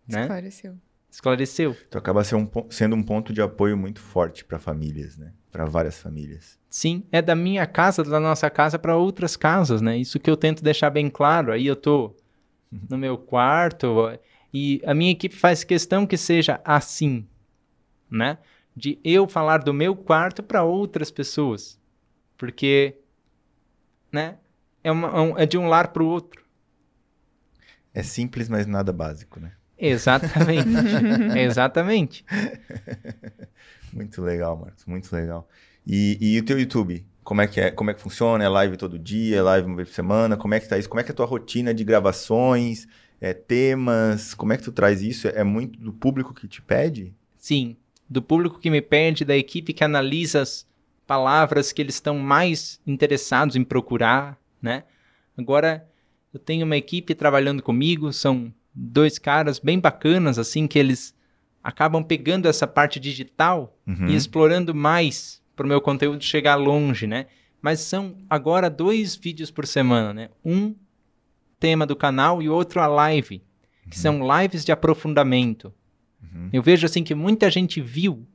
Né? 0.06 0.22
Esclareceu. 0.22 0.78
Esclareceu. 1.10 1.76
Então 1.88 1.98
acaba 1.98 2.22
sendo 2.24 2.96
um 2.96 3.02
ponto 3.02 3.32
de 3.32 3.42
apoio 3.42 3.76
muito 3.76 4.00
forte 4.00 4.44
para 4.44 4.58
famílias, 4.58 5.16
né? 5.16 5.32
Para 5.50 5.66
várias 5.66 6.00
famílias. 6.00 6.58
Sim, 6.70 7.04
é 7.12 7.20
da 7.20 7.34
minha 7.34 7.66
casa, 7.66 8.02
da 8.02 8.18
nossa 8.18 8.48
casa 8.48 8.78
para 8.78 8.96
outras 8.96 9.36
casas, 9.36 9.82
né? 9.82 9.98
Isso 9.98 10.18
que 10.18 10.30
eu 10.30 10.36
tento 10.36 10.64
deixar 10.64 10.88
bem 10.88 11.10
claro. 11.10 11.52
Aí 11.52 11.66
eu 11.66 11.76
tô 11.76 12.16
no 12.88 12.96
meu 12.96 13.18
quarto 13.18 14.18
e 14.52 14.80
a 14.86 14.94
minha 14.94 15.12
equipe 15.12 15.36
faz 15.36 15.62
questão 15.62 16.06
que 16.06 16.16
seja 16.16 16.60
assim, 16.64 17.26
né? 18.10 18.38
de 18.74 18.98
eu 19.04 19.28
falar 19.28 19.58
do 19.58 19.72
meu 19.72 19.94
quarto 19.94 20.42
para 20.42 20.64
outras 20.64 21.10
pessoas. 21.10 21.78
Porque, 22.36 22.98
né? 24.10 24.38
É, 24.82 24.90
uma, 24.90 25.08
é, 25.38 25.42
é 25.42 25.46
de 25.46 25.56
um 25.56 25.68
lar 25.68 25.92
para 25.92 26.02
o 26.02 26.06
outro. 26.06 26.44
É 27.94 28.02
simples, 28.02 28.48
mas 28.48 28.66
nada 28.66 28.92
básico, 28.92 29.38
né? 29.38 29.52
Exatamente. 29.84 30.68
Exatamente. 31.38 32.24
muito 33.92 34.22
legal, 34.22 34.56
Marcos. 34.56 34.84
Muito 34.86 35.14
legal. 35.14 35.48
E, 35.86 36.16
e 36.20 36.38
o 36.38 36.44
teu 36.44 36.58
YouTube? 36.58 37.04
Como 37.24 37.40
é 37.40 37.46
que 37.46 37.60
é? 37.60 37.70
Como 37.70 37.90
é 37.90 37.94
que 37.94 38.00
funciona? 38.00 38.44
É 38.44 38.48
live 38.48 38.76
todo 38.76 38.98
dia? 38.98 39.38
É 39.38 39.42
live 39.42 39.66
uma 39.66 39.76
vez 39.76 39.88
por 39.88 39.94
semana? 39.94 40.36
Como 40.36 40.54
é 40.54 40.60
que 40.60 40.68
tá 40.68 40.78
isso? 40.78 40.88
Como 40.88 41.00
é 41.00 41.02
que 41.02 41.10
é 41.10 41.12
a 41.12 41.16
tua 41.16 41.26
rotina 41.26 41.74
de 41.74 41.84
gravações? 41.84 42.86
É, 43.20 43.34
temas? 43.34 44.34
Como 44.34 44.52
é 44.52 44.56
que 44.56 44.62
tu 44.62 44.72
traz 44.72 45.02
isso? 45.02 45.28
É 45.28 45.44
muito 45.44 45.78
do 45.78 45.92
público 45.92 46.32
que 46.32 46.48
te 46.48 46.62
pede? 46.62 47.14
Sim 47.36 47.76
do 48.12 48.20
público 48.20 48.58
que 48.58 48.68
me 48.68 48.82
pede, 48.82 49.24
da 49.24 49.36
equipe 49.36 49.72
que 49.72 49.82
analisa 49.82 50.42
as 50.42 50.66
palavras 51.06 51.72
que 51.72 51.80
eles 51.80 51.94
estão 51.94 52.18
mais 52.18 52.78
interessados 52.86 53.56
em 53.56 53.64
procurar, 53.64 54.38
né? 54.60 54.84
Agora 55.36 55.88
eu 56.32 56.38
tenho 56.38 56.66
uma 56.66 56.76
equipe 56.76 57.14
trabalhando 57.14 57.62
comigo, 57.62 58.12
são 58.12 58.52
dois 58.74 59.18
caras 59.18 59.58
bem 59.58 59.78
bacanas 59.78 60.38
assim 60.38 60.66
que 60.66 60.78
eles 60.78 61.14
acabam 61.62 62.02
pegando 62.02 62.48
essa 62.48 62.66
parte 62.66 62.98
digital 62.98 63.78
uhum. 63.86 64.08
e 64.08 64.16
explorando 64.16 64.74
mais 64.74 65.42
para 65.54 65.64
o 65.64 65.68
meu 65.68 65.80
conteúdo 65.80 66.24
chegar 66.24 66.56
longe, 66.56 67.06
né? 67.06 67.26
Mas 67.60 67.80
são 67.80 68.16
agora 68.28 68.68
dois 68.68 69.14
vídeos 69.14 69.50
por 69.50 69.66
semana, 69.66 70.12
né? 70.12 70.30
Um 70.44 70.74
tema 71.60 71.86
do 71.86 71.94
canal 71.94 72.42
e 72.42 72.48
outro 72.48 72.80
a 72.80 72.88
live, 72.88 73.38
que 73.88 73.96
uhum. 73.96 74.02
são 74.02 74.40
lives 74.40 74.64
de 74.64 74.72
aprofundamento. 74.72 75.72
Uhum. 76.20 76.48
Eu 76.52 76.62
vejo 76.62 76.86
assim 76.86 77.04
que 77.04 77.14
muita 77.14 77.48
gente 77.50 77.80
viu 77.80 78.26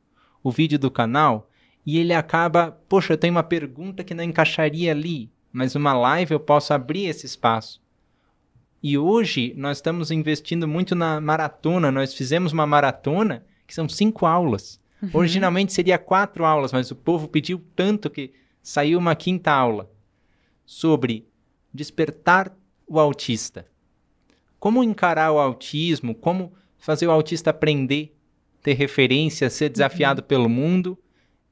o 0.41 0.49
vídeo 0.49 0.79
do 0.79 0.89
canal 0.89 1.49
e 1.85 1.97
ele 1.97 2.13
acaba, 2.13 2.71
poxa, 2.87 3.13
eu 3.13 3.17
tenho 3.17 3.33
uma 3.33 3.43
pergunta 3.43 4.03
que 4.03 4.13
não 4.13 4.23
encaixaria 4.23 4.91
ali, 4.91 5.29
mas 5.51 5.75
uma 5.75 5.93
live 5.93 6.33
eu 6.33 6.39
posso 6.39 6.73
abrir 6.73 7.05
esse 7.05 7.25
espaço. 7.25 7.81
E 8.89 8.97
hoje 8.97 9.53
nós 9.57 9.79
estamos 9.79 10.11
investindo 10.11 10.65
muito 10.65 10.95
na 10.95 11.19
maratona. 11.19 11.91
Nós 11.91 12.13
fizemos 12.13 12.53
uma 12.53 12.65
maratona 12.65 13.45
que 13.67 13.73
são 13.73 13.89
cinco 13.89 14.25
aulas. 14.25 14.79
Uhum. 15.03 15.09
Originalmente 15.11 15.73
seria 15.73 15.97
quatro 15.97 16.45
aulas, 16.45 16.71
mas 16.71 16.89
o 16.89 16.95
povo 16.95 17.27
pediu 17.27 17.61
tanto 17.75 18.09
que 18.09 18.31
saiu 18.63 18.97
uma 18.97 19.13
quinta 19.13 19.51
aula 19.51 19.91
sobre 20.65 21.27
despertar 21.73 22.55
o 22.87 22.97
autista. 22.97 23.67
Como 24.57 24.81
encarar 24.81 25.33
o 25.33 25.37
autismo, 25.37 26.15
como 26.15 26.53
fazer 26.77 27.07
o 27.07 27.11
autista 27.11 27.49
aprender, 27.49 28.15
ter 28.63 28.75
referência, 28.75 29.49
ser 29.49 29.67
desafiado 29.67 30.21
uhum. 30.21 30.27
pelo 30.29 30.47
mundo 30.47 30.97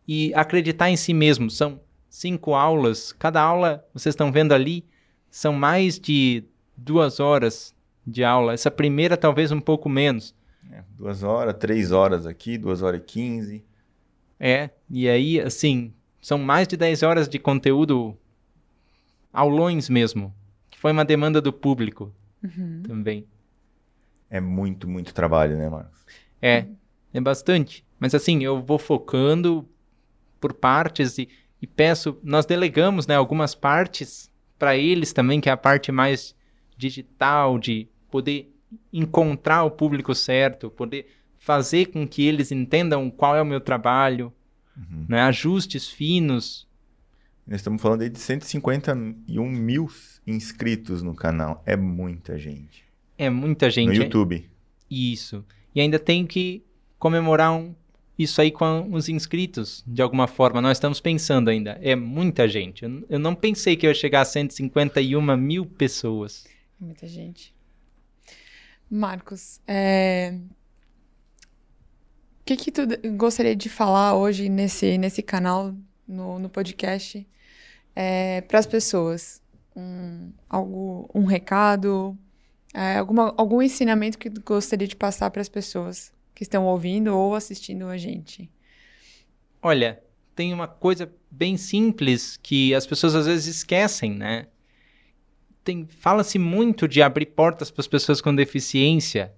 e 0.08 0.34
acreditar 0.36 0.90
em 0.90 0.96
si 0.96 1.14
mesmo. 1.14 1.52
São 1.52 1.82
cinco 2.10 2.56
aulas, 2.56 3.12
cada 3.12 3.42
aula, 3.42 3.86
vocês 3.94 4.14
estão 4.14 4.32
vendo 4.32 4.54
ali, 4.54 4.86
são 5.30 5.52
mais 5.52 6.00
de 6.00 6.46
duas 6.78 7.20
horas 7.20 7.74
de 8.06 8.24
aula. 8.24 8.54
Essa 8.54 8.70
primeira, 8.72 9.16
talvez 9.18 9.52
um 9.52 9.60
pouco 9.62 9.88
menos. 9.90 10.36
É, 10.72 10.84
duas 10.98 11.24
horas, 11.24 11.56
três 11.60 11.92
horas 11.92 12.26
aqui, 12.26 12.58
duas 12.58 12.82
horas 12.82 13.02
e 13.02 13.04
quinze. 13.04 13.64
É, 14.40 14.70
e 14.90 15.08
aí, 15.08 15.40
assim, 15.40 15.94
são 16.22 16.38
mais 16.38 16.68
de 16.68 16.76
10 16.76 17.04
horas 17.04 17.30
de 17.30 17.40
conteúdo 17.40 18.18
aulões 19.32 19.90
mesmo, 19.90 20.34
que 20.70 20.80
foi 20.80 20.92
uma 20.92 21.06
demanda 21.06 21.42
do 21.42 21.52
público 21.54 22.14
Uhum. 22.44 22.84
também. 22.86 23.26
É 24.30 24.40
muito, 24.40 24.88
muito 24.88 25.14
trabalho, 25.14 25.58
né, 25.58 25.70
Marcos? 25.70 26.06
É, 26.42 26.66
é 27.14 27.22
bastante. 27.22 27.84
Mas 28.00 28.14
assim, 28.14 28.44
eu 28.44 28.62
vou 28.62 28.78
focando 28.78 29.68
por 30.40 30.54
partes 30.54 31.18
e, 31.18 31.28
e 31.62 31.66
peço, 31.66 32.18
nós 32.22 32.46
delegamos, 32.46 33.08
né, 33.08 33.16
algumas 33.16 33.56
partes 33.56 34.30
para 34.60 34.76
eles 34.78 35.12
também, 35.14 35.40
que 35.42 35.50
é 35.50 35.52
a 35.52 35.58
parte 35.58 35.92
mais 35.92 36.36
digital, 36.78 37.58
de 37.60 37.88
poder 38.12 38.52
encontrar 38.92 39.64
o 39.64 39.72
público 39.72 40.14
certo, 40.16 40.70
poder 40.70 41.08
fazer 41.40 41.88
com 41.88 42.08
que 42.08 42.26
eles 42.26 42.52
entendam 42.52 43.10
qual 43.10 43.36
é 43.36 43.42
o 43.42 43.46
meu 43.46 43.62
trabalho, 43.62 44.34
Uhum. 44.76 45.06
né, 45.08 45.22
ajustes 45.22 45.88
finos. 45.88 46.68
Nós 47.48 47.58
estamos 47.62 47.82
falando 47.82 48.02
aí 48.02 48.10
de 48.10 48.20
151 48.20 49.50
mil 49.50 49.90
inscritos 50.26 51.02
no 51.04 51.14
canal. 51.16 51.62
É 51.66 51.76
muita 51.76 52.38
gente. 52.38 52.84
É 53.18 53.30
muita 53.30 53.70
gente. 53.70 53.88
no 53.88 53.94
YouTube. 54.04 54.50
Isso. 54.90 55.46
E 55.74 55.80
ainda 55.80 56.00
tenho 56.00 56.26
que 56.28 56.64
comemorar 57.00 57.54
um- 57.54 57.74
isso 58.18 58.42
aí 58.42 58.50
com 58.52 58.90
os 58.92 59.08
inscritos, 59.10 59.84
de 59.86 60.02
alguma 60.02 60.26
forma. 60.28 60.62
Nós 60.62 60.78
estamos 60.78 61.00
pensando 61.00 61.50
ainda. 61.50 61.78
É 61.82 61.96
muita 61.96 62.48
gente. 62.48 62.84
Eu, 62.84 63.06
eu 63.10 63.20
não 63.20 63.36
pensei 63.36 63.76
que 63.76 63.86
eu 63.86 63.92
ia 63.92 63.96
chegar 63.96 64.22
a 64.22 64.26
151 64.26 65.38
mil 65.38 65.66
pessoas. 65.66 66.46
Muita 66.80 67.08
gente. 67.08 67.56
Marcos, 68.90 69.60
é... 69.68 70.38
o 72.42 72.46
que 72.46 72.56
que 72.56 72.72
tu 72.72 72.82
gostaria 73.18 73.56
de 73.56 73.70
falar 73.70 74.16
hoje 74.16 74.50
nesse, 74.50 74.98
nesse 74.98 75.24
canal, 75.24 75.74
no, 76.08 76.38
no 76.40 76.50
podcast, 76.50 77.28
para 78.48 78.60
as 78.60 78.66
pessoas? 78.66 79.42
Um, 79.76 80.32
algo, 80.50 81.10
um 81.14 81.26
recado, 81.26 82.18
é, 82.74 82.98
alguma, 82.98 83.34
algum 83.38 83.62
ensinamento 83.62 84.18
que 84.18 84.30
tu 84.30 84.42
gostaria 84.42 84.88
de 84.88 84.96
passar 84.98 85.32
para 85.32 85.42
as 85.42 85.48
pessoas 85.48 86.14
que 86.34 86.44
estão 86.44 86.66
ouvindo 86.66 87.08
ou 87.16 87.34
assistindo 87.34 87.88
a 87.88 87.98
gente? 87.98 88.52
Olha, 89.62 90.04
tem 90.36 90.54
uma 90.54 90.68
coisa 90.68 91.10
bem 91.32 91.56
simples 91.56 92.38
que 92.38 92.76
as 92.76 92.86
pessoas 92.86 93.16
às 93.16 93.26
vezes 93.26 93.48
esquecem, 93.48 94.14
né? 94.14 94.48
Tem- 95.66 95.88
Fala-se 95.90 96.40
muito 96.40 96.88
de 96.88 97.02
abrir 97.02 97.26
portas 97.26 97.70
para 97.70 97.82
as 97.82 97.88
pessoas 97.88 98.22
com 98.22 98.34
deficiência. 98.34 99.34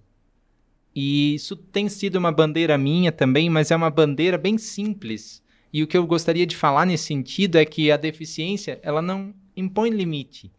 E 0.94 1.34
isso 1.36 1.56
tem 1.56 1.88
sido 1.90 2.18
uma 2.18 2.32
bandeira 2.32 2.78
minha 2.78 3.12
também, 3.12 3.50
mas 3.50 3.72
é 3.72 3.76
uma 3.76 3.90
bandeira 3.90 4.38
bem 4.38 4.58
simples. 4.58 5.42
E 5.72 5.82
o 5.82 5.88
que 5.88 5.98
eu 5.98 6.06
gostaria 6.06 6.46
de 6.46 6.56
falar 6.56 6.86
nesse 6.86 7.06
sentido 7.06 7.58
é 7.58 7.66
que 7.66 7.92
a 7.92 7.98
deficiência, 7.98 8.80
ela 8.84 9.02
não 9.02 9.34
impõe 9.56 9.90
limite. 9.90 10.52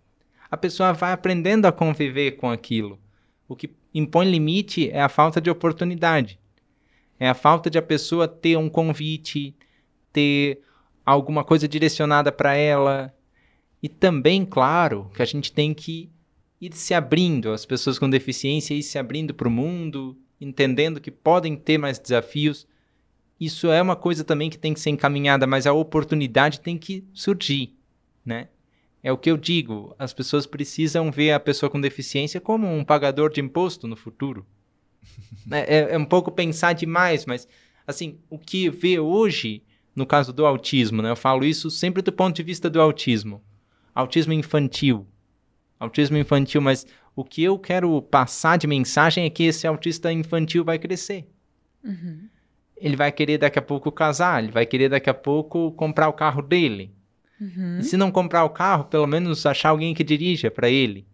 A 0.50 0.56
pessoa 0.56 0.92
vai 0.92 1.12
aprendendo 1.12 1.66
a 1.66 1.72
conviver 1.72 2.32
com 2.32 2.50
aquilo. 2.50 2.98
O 3.46 3.54
que 3.54 3.70
impõe 3.92 4.30
limite 4.30 4.88
é 4.90 5.02
a 5.02 5.08
falta 5.08 5.40
de 5.40 5.50
oportunidade. 5.50 6.38
É 7.20 7.28
a 7.28 7.34
falta 7.34 7.68
de 7.68 7.76
a 7.76 7.82
pessoa 7.82 8.26
ter 8.26 8.56
um 8.56 8.68
convite, 8.68 9.54
ter 10.12 10.62
alguma 11.04 11.44
coisa 11.44 11.66
direcionada 11.66 12.30
para 12.30 12.54
ela. 12.54 13.12
E 13.82 13.88
também, 13.88 14.44
claro, 14.44 15.10
que 15.14 15.22
a 15.22 15.24
gente 15.24 15.52
tem 15.52 15.72
que 15.72 16.10
ir 16.60 16.72
se 16.74 16.92
abrindo, 16.94 17.50
as 17.52 17.64
pessoas 17.64 17.98
com 17.98 18.10
deficiência 18.10 18.74
ir 18.74 18.82
se 18.82 18.98
abrindo 18.98 19.32
para 19.32 19.46
o 19.46 19.50
mundo, 19.50 20.16
entendendo 20.40 21.00
que 21.00 21.10
podem 21.10 21.56
ter 21.56 21.78
mais 21.78 21.98
desafios. 21.98 22.66
Isso 23.40 23.68
é 23.70 23.80
uma 23.80 23.94
coisa 23.94 24.24
também 24.24 24.50
que 24.50 24.58
tem 24.58 24.74
que 24.74 24.80
ser 24.80 24.90
encaminhada, 24.90 25.46
mas 25.46 25.66
a 25.66 25.72
oportunidade 25.72 26.60
tem 26.60 26.76
que 26.76 27.04
surgir, 27.12 27.74
né? 28.24 28.48
É 29.00 29.12
o 29.12 29.16
que 29.18 29.30
eu 29.30 29.36
digo, 29.36 29.94
as 29.96 30.12
pessoas 30.12 30.44
precisam 30.44 31.10
ver 31.12 31.30
a 31.30 31.38
pessoa 31.38 31.70
com 31.70 31.80
deficiência 31.80 32.40
como 32.40 32.66
um 32.66 32.84
pagador 32.84 33.30
de 33.30 33.40
imposto 33.40 33.86
no 33.86 33.96
futuro. 33.96 34.44
É, 35.50 35.76
é- 35.78 35.94
é 35.94 35.98
um 35.98 36.04
pouco 36.04 36.30
pensar 36.30 36.74
demais, 36.74 37.24
mas 37.24 37.48
assim, 37.86 38.18
o 38.28 38.38
que 38.38 38.68
vê 38.68 38.98
hoje, 38.98 39.62
no 39.96 40.04
caso 40.04 40.32
do 40.32 40.44
autismo, 40.44 41.00
né? 41.00 41.10
Eu 41.10 41.16
falo 41.16 41.44
isso 41.44 41.70
sempre 41.70 42.02
do 42.02 42.12
ponto 42.12 42.36
de 42.36 42.42
vista 42.42 42.68
do 42.68 42.80
autismo. 42.80 43.40
Autismo 43.98 44.32
infantil. 44.32 45.04
Autismo 45.80 46.16
infantil, 46.16 46.60
mas 46.60 46.86
o 47.16 47.24
que 47.24 47.42
eu 47.42 47.58
quero 47.58 48.00
passar 48.00 48.56
de 48.56 48.64
mensagem 48.68 49.24
é 49.24 49.30
que 49.30 49.42
esse 49.42 49.66
autista 49.66 50.12
infantil 50.12 50.64
vai 50.64 50.78
crescer. 50.78 51.28
Ele 52.76 52.94
vai 52.94 53.10
querer 53.10 53.38
daqui 53.38 53.58
a 53.58 53.62
pouco 53.62 53.90
casar, 53.90 54.40
ele 54.40 54.52
vai 54.52 54.64
querer 54.64 54.88
daqui 54.88 55.10
a 55.10 55.14
pouco 55.14 55.72
comprar 55.72 56.08
o 56.08 56.12
carro 56.12 56.40
dele. 56.42 56.92
Uhum. 57.40 57.78
E 57.80 57.82
se 57.82 57.96
não 57.96 58.12
comprar 58.12 58.44
o 58.44 58.50
carro, 58.50 58.84
pelo 58.84 59.04
menos 59.06 59.44
achar 59.44 59.70
alguém 59.70 59.92
que 59.92 60.04
dirija 60.04 60.48
para 60.48 60.70
ele, 60.70 61.04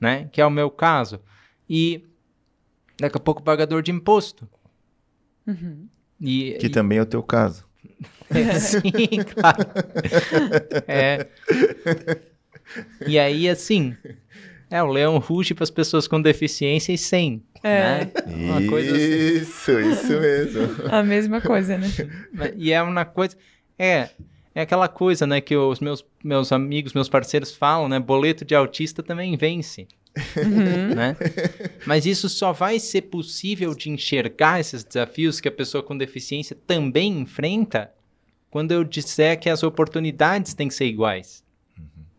né? 0.00 0.28
Que 0.30 0.40
é 0.40 0.46
o 0.46 0.50
meu 0.50 0.70
caso. 0.70 1.20
E 1.68 2.04
daqui 2.96 3.16
a 3.16 3.20
pouco 3.20 3.42
pagador 3.42 3.82
de 3.82 3.90
imposto. 3.90 4.48
Uhum. 5.44 5.88
E, 6.20 6.52
Que 6.60 6.66
e- 6.66 6.70
também 6.70 6.98
é 6.98 7.02
o 7.02 7.06
teu 7.06 7.24
caso. 7.24 7.66
Sim, 8.58 9.24
claro. 9.34 9.66
É. 10.86 11.26
E 13.06 13.18
aí, 13.18 13.48
assim, 13.48 13.96
é 14.70 14.82
o 14.82 14.86
leão 14.86 15.18
ruge 15.18 15.54
para 15.54 15.64
as 15.64 15.70
pessoas 15.70 16.06
com 16.06 16.22
deficiência 16.22 16.92
e 16.92 16.98
sem. 16.98 17.42
É. 17.62 18.04
Né? 18.04 18.12
Uma 18.26 18.66
coisa 18.68 18.96
assim. 18.96 19.36
Isso, 19.40 19.80
isso 19.80 20.20
mesmo. 20.20 20.62
A 20.88 21.02
mesma 21.02 21.40
coisa, 21.40 21.76
né? 21.76 21.88
E 22.56 22.72
é 22.72 22.80
uma 22.80 23.04
coisa. 23.04 23.36
É. 23.78 24.10
É 24.54 24.62
aquela 24.62 24.88
coisa, 24.88 25.28
né, 25.28 25.40
que 25.40 25.56
os 25.56 25.78
meus, 25.78 26.04
meus 26.24 26.50
amigos, 26.50 26.92
meus 26.92 27.08
parceiros 27.08 27.54
falam, 27.54 27.88
né? 27.88 28.00
Boleto 28.00 28.44
de 28.44 28.54
autista 28.54 29.00
também 29.02 29.36
vence. 29.36 29.86
Uhum. 30.36 30.94
né? 30.94 31.16
Mas 31.86 32.04
isso 32.04 32.28
só 32.28 32.52
vai 32.52 32.80
ser 32.80 33.02
possível 33.02 33.74
de 33.74 33.90
enxergar 33.90 34.58
esses 34.58 34.82
desafios 34.82 35.40
que 35.40 35.48
a 35.48 35.52
pessoa 35.52 35.84
com 35.84 35.96
deficiência 35.96 36.56
também 36.66 37.20
enfrenta 37.20 37.92
quando 38.50 38.72
eu 38.72 38.84
disser 38.84 39.38
que 39.38 39.48
as 39.48 39.62
oportunidades 39.62 40.54
têm 40.54 40.68
que 40.68 40.74
ser 40.74 40.86
iguais, 40.86 41.44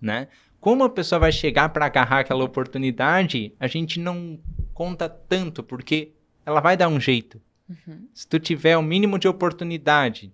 né? 0.02 0.28
Como 0.60 0.84
a 0.84 0.90
pessoa 0.90 1.20
vai 1.20 1.32
chegar 1.32 1.70
para 1.70 1.86
agarrar 1.86 2.20
aquela 2.20 2.44
oportunidade, 2.44 3.54
a 3.60 3.68
gente 3.68 4.00
não 4.00 4.40
conta 4.74 5.10
tanto, 5.10 5.64
porque 5.64 6.12
ela 6.46 6.62
vai 6.62 6.78
dar 6.78 6.88
um 6.88 7.00
jeito. 7.00 7.42
Se 8.14 8.28
tu 8.28 8.40
tiver 8.40 8.78
o 8.78 8.84
mínimo 8.84 9.18
de 9.18 9.28
oportunidade 9.28 10.32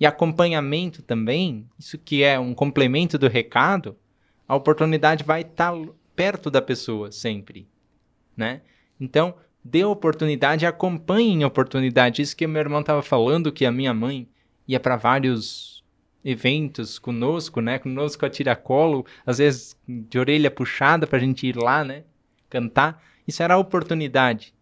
e 0.00 0.06
acompanhamento 0.06 1.02
também, 1.02 1.66
isso 1.78 1.98
que 1.98 2.22
é 2.22 2.38
um 2.38 2.54
complemento 2.54 3.18
do 3.18 3.28
recado, 3.28 3.96
a 4.46 4.54
oportunidade 4.56 5.22
vai 5.22 5.42
estar 5.42 5.74
perto 6.16 6.50
da 6.50 6.62
pessoa 6.62 7.12
sempre, 7.12 7.68
né? 8.36 8.62
Então, 8.98 9.34
dê 9.62 9.84
oportunidade, 9.84 10.66
acompanhe 10.66 11.32
em 11.32 11.44
oportunidade. 11.44 12.22
Isso 12.22 12.36
que 12.36 12.46
meu 12.46 12.60
irmão 12.60 12.80
estava 12.80 13.02
falando, 13.02 13.52
que 13.52 13.66
a 13.66 13.72
minha 13.72 13.94
mãe 13.94 14.26
ia 14.68 14.78
para 14.78 14.96
vários 14.96 15.82
eventos 16.24 16.98
conosco, 16.98 17.60
né? 17.60 17.78
Conosco 17.78 18.26
a 18.26 18.30
tiracolo, 18.30 19.06
às 19.26 19.38
vezes 19.38 19.76
de 19.88 20.18
orelha 20.18 20.50
puxada 20.50 21.06
para 21.06 21.18
a 21.18 21.20
gente 21.20 21.46
ir 21.46 21.56
lá, 21.56 21.82
né? 21.82 22.04
Cantar. 22.50 23.02
Isso 23.26 23.42
era 23.42 23.54
a 23.54 23.58
oportunidade. 23.58 24.54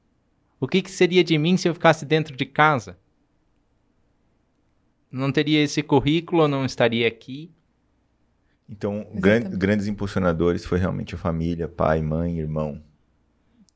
O 0.61 0.69
que, 0.69 0.81
que 0.83 0.91
seria 0.91 1.25
de 1.25 1.37
mim 1.39 1.57
se 1.57 1.69
eu 1.69 1.75
ficasse 1.75 2.07
dentro 2.07 2.37
de 2.37 2.47
casa? 2.47 2.99
Não 5.11 5.33
teria 5.33 5.63
esse 5.63 5.83
currículo, 5.83 6.47
não 6.49 6.65
estaria 6.65 7.07
aqui. 7.09 7.51
Então, 8.69 9.07
gran- 9.15 9.41
grandes 9.51 9.87
impulsionadores 9.87 10.65
foi 10.65 10.79
realmente 10.79 11.15
a 11.15 11.19
família, 11.19 11.69
pai, 11.69 12.03
mãe, 12.03 12.39
irmão, 12.39 12.83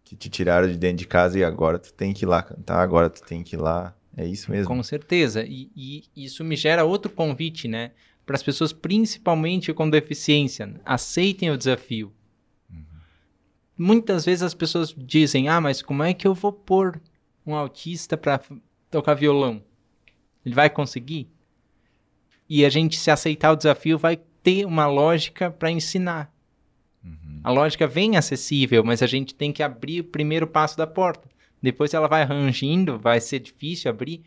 que 0.04 0.16
te 0.16 0.28
tiraram 0.28 0.68
de 0.68 0.76
dentro 0.76 0.98
de 0.98 1.06
casa 1.06 1.38
e 1.38 1.44
agora 1.44 1.78
tu 1.78 1.92
tem 1.92 2.12
que 2.12 2.24
ir 2.24 2.28
lá 2.28 2.42
cantar, 2.42 2.80
agora 2.80 3.08
tu 3.08 3.22
tem 3.22 3.42
que 3.42 3.56
ir 3.56 3.58
lá. 3.58 3.94
É 4.16 4.26
isso 4.26 4.50
mesmo. 4.50 4.66
Com 4.66 4.82
certeza. 4.82 5.44
E, 5.46 5.70
e 5.76 6.04
isso 6.16 6.44
me 6.44 6.56
gera 6.56 6.84
outro 6.84 7.10
convite, 7.10 7.68
né? 7.68 7.92
Para 8.26 8.36
as 8.36 8.42
pessoas, 8.42 8.72
principalmente 8.72 9.72
com 9.72 9.88
deficiência, 9.88 10.80
aceitem 10.84 11.50
o 11.50 11.56
desafio. 11.56 12.12
Muitas 13.76 14.26
vezes 14.26 14.42
as 14.42 14.54
pessoas 14.54 14.94
dizem: 14.96 15.48
Ah, 15.48 15.60
mas 15.60 15.80
como 15.80 16.02
é 16.02 16.12
que 16.12 16.26
eu 16.26 16.34
vou 16.34 16.52
pôr 16.52 17.00
um 17.46 17.54
autista 17.54 18.16
para 18.16 18.40
tocar 18.90 19.14
violão? 19.14 19.62
Ele 20.44 20.54
vai 20.54 20.68
conseguir? 20.68 21.28
E 22.48 22.64
a 22.64 22.68
gente, 22.68 22.98
se 22.98 23.10
aceitar 23.10 23.52
o 23.52 23.56
desafio, 23.56 23.96
vai 23.96 24.16
ter 24.42 24.66
uma 24.66 24.86
lógica 24.86 25.50
para 25.50 25.70
ensinar. 25.70 26.30
A 27.42 27.50
lógica 27.50 27.86
vem 27.86 28.16
acessível, 28.16 28.84
mas 28.84 29.02
a 29.02 29.06
gente 29.06 29.34
tem 29.34 29.50
que 29.50 29.62
abrir 29.62 30.00
o 30.00 30.04
primeiro 30.04 30.46
passo 30.46 30.76
da 30.76 30.86
porta. 30.86 31.28
Depois 31.62 31.92
ela 31.92 32.08
vai 32.08 32.24
rangindo, 32.24 32.98
vai 32.98 33.20
ser 33.20 33.38
difícil 33.40 33.90
abrir. 33.90 34.22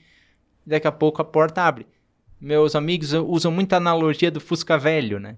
Daqui 0.65 0.87
a 0.87 0.91
pouco 0.91 1.21
a 1.21 1.25
porta 1.25 1.63
abre. 1.63 1.87
Meus 2.39 2.75
amigos 2.75 3.13
usam 3.13 3.51
muita 3.51 3.77
analogia 3.77 4.29
do 4.29 4.39
Fusca 4.39 4.77
velho, 4.77 5.19
né? 5.19 5.37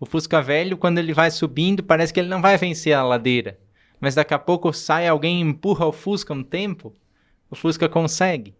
O 0.00 0.06
Fusca 0.06 0.42
velho, 0.42 0.76
quando 0.76 0.98
ele 0.98 1.12
vai 1.12 1.30
subindo, 1.30 1.82
parece 1.82 2.12
que 2.12 2.20
ele 2.20 2.28
não 2.28 2.42
vai 2.42 2.56
vencer 2.56 2.94
a 2.94 3.02
ladeira. 3.02 3.58
Mas 4.00 4.14
daqui 4.14 4.34
a 4.34 4.38
pouco 4.38 4.72
sai 4.72 5.06
alguém 5.06 5.38
e 5.38 5.42
empurra 5.42 5.86
o 5.86 5.92
Fusca 5.92 6.34
um 6.34 6.42
tempo, 6.42 6.92
o 7.50 7.54
Fusca 7.54 7.88
consegue. 7.88 8.54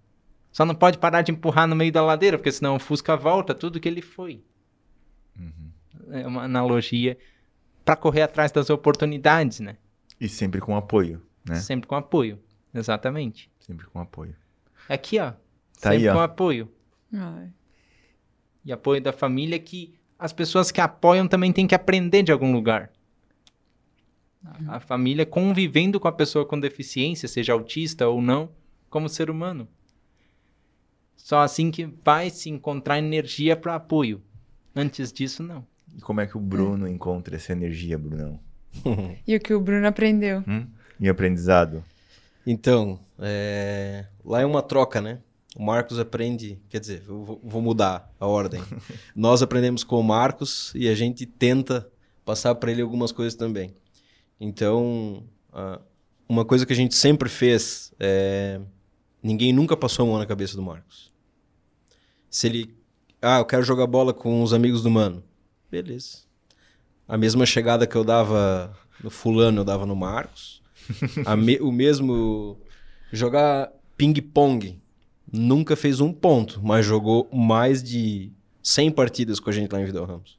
Só 0.52 0.64
não 0.64 0.74
pode 0.74 0.98
parar 0.98 1.22
de 1.22 1.32
empurrar 1.32 1.66
no 1.66 1.74
meio 1.74 1.90
da 1.90 2.02
ladeira, 2.02 2.38
porque 2.38 2.52
senão 2.52 2.76
o 2.76 2.78
Fusca 2.78 3.16
volta 3.16 3.54
tudo 3.54 3.80
que 3.80 3.88
ele 3.88 4.00
foi. 4.00 4.40
Uhum. 5.38 5.70
É 6.12 6.26
uma 6.26 6.44
analogia 6.44 7.18
para 7.84 7.96
correr 7.96 8.22
atrás 8.22 8.52
das 8.52 8.70
oportunidades, 8.70 9.60
né? 9.60 9.76
E 10.20 10.28
sempre 10.28 10.60
com 10.60 10.76
apoio, 10.76 11.20
né? 11.44 11.56
Sempre 11.56 11.88
com 11.88 11.96
apoio, 11.96 12.38
exatamente. 12.74 13.50
Sempre 13.60 13.86
com 13.86 14.00
apoio. 14.00 14.34
Aqui, 14.88 15.18
ó. 15.18 15.32
Tá 15.80 15.90
sempre 15.90 15.96
aí, 15.96 16.08
ó. 16.08 16.14
com 16.14 16.20
apoio. 16.20 16.70
Ai. 17.12 17.50
E 18.64 18.72
apoio 18.72 19.00
da 19.00 19.12
família 19.12 19.58
que 19.58 19.94
as 20.18 20.32
pessoas 20.32 20.70
que 20.70 20.80
apoiam 20.80 21.28
também 21.28 21.52
têm 21.52 21.66
que 21.66 21.74
aprender 21.74 22.22
de 22.22 22.32
algum 22.32 22.52
lugar. 22.52 22.90
A, 24.44 24.76
a 24.76 24.80
família 24.80 25.24
convivendo 25.24 25.98
com 25.98 26.08
a 26.08 26.12
pessoa 26.12 26.46
com 26.46 26.58
deficiência, 26.58 27.28
seja 27.28 27.52
autista 27.52 28.08
ou 28.08 28.20
não, 28.20 28.50
como 28.90 29.08
ser 29.08 29.30
humano. 29.30 29.68
Só 31.16 31.40
assim 31.40 31.70
que 31.70 31.86
vai 32.04 32.28
se 32.30 32.50
encontrar 32.50 32.98
energia 32.98 33.56
para 33.56 33.74
apoio. 33.74 34.22
Antes 34.76 35.12
disso, 35.12 35.42
não. 35.42 35.66
E 35.96 36.00
como 36.00 36.20
é 36.20 36.26
que 36.26 36.36
o 36.36 36.40
Bruno 36.40 36.88
encontra 36.88 37.36
essa 37.36 37.52
energia, 37.52 37.96
Brunão? 37.96 38.38
E 39.26 39.36
o 39.36 39.40
que 39.40 39.54
o 39.54 39.60
Bruno 39.60 39.86
aprendeu? 39.86 40.42
Hum? 40.48 40.66
E 40.98 41.08
aprendizado? 41.08 41.84
Então, 42.46 43.00
é, 43.18 44.06
lá 44.24 44.40
é 44.40 44.46
uma 44.46 44.62
troca, 44.62 45.00
né? 45.00 45.20
O 45.56 45.62
Marcos 45.62 45.98
aprende, 45.98 46.60
quer 46.68 46.80
dizer, 46.80 47.04
eu 47.06 47.40
vou, 47.42 47.62
mudar 47.62 48.12
a 48.18 48.26
ordem. 48.26 48.60
Nós 49.14 49.40
aprendemos 49.40 49.84
com 49.84 49.98
o 49.98 50.02
Marcos 50.02 50.72
e 50.74 50.88
a 50.88 50.94
gente 50.94 51.24
tenta 51.26 51.88
passar 52.24 52.54
para 52.56 52.72
ele 52.72 52.82
algumas 52.82 53.12
coisas 53.12 53.34
também. 53.34 53.72
Então, 54.40 55.22
uma 56.28 56.44
coisa 56.44 56.66
que 56.66 56.72
a 56.72 56.76
gente 56.76 56.94
sempre 56.94 57.28
fez 57.28 57.92
é 58.00 58.60
ninguém 59.24 59.54
nunca 59.54 59.74
passou 59.74 60.04
a 60.04 60.08
mão 60.08 60.18
na 60.18 60.26
cabeça 60.26 60.54
do 60.54 60.62
Marcos. 60.62 61.10
Se 62.28 62.46
ele, 62.46 62.76
ah, 63.22 63.38
eu 63.38 63.44
quero 63.46 63.62
jogar 63.62 63.86
bola 63.86 64.12
com 64.12 64.42
os 64.42 64.52
amigos 64.52 64.82
do 64.82 64.90
mano, 64.90 65.24
beleza. 65.70 66.18
A 67.08 67.16
mesma 67.16 67.46
chegada 67.46 67.86
que 67.86 67.96
eu 67.96 68.04
dava 68.04 68.76
no 69.02 69.08
fulano, 69.10 69.60
eu 69.60 69.64
dava 69.64 69.86
no 69.86 69.96
Marcos. 69.96 70.62
Me, 71.38 71.58
o 71.60 71.72
mesmo 71.72 72.58
jogar 73.12 73.72
ping-pong 73.96 74.80
nunca 75.32 75.76
fez 75.76 76.00
um 76.00 76.12
ponto, 76.12 76.60
mas 76.62 76.84
jogou 76.84 77.28
mais 77.32 77.82
de 77.82 78.32
100 78.62 78.92
partidas 78.92 79.40
com 79.40 79.50
a 79.50 79.52
gente 79.52 79.72
lá 79.72 79.80
em 79.80 79.84
Vidal 79.84 80.04
Ramos. 80.04 80.38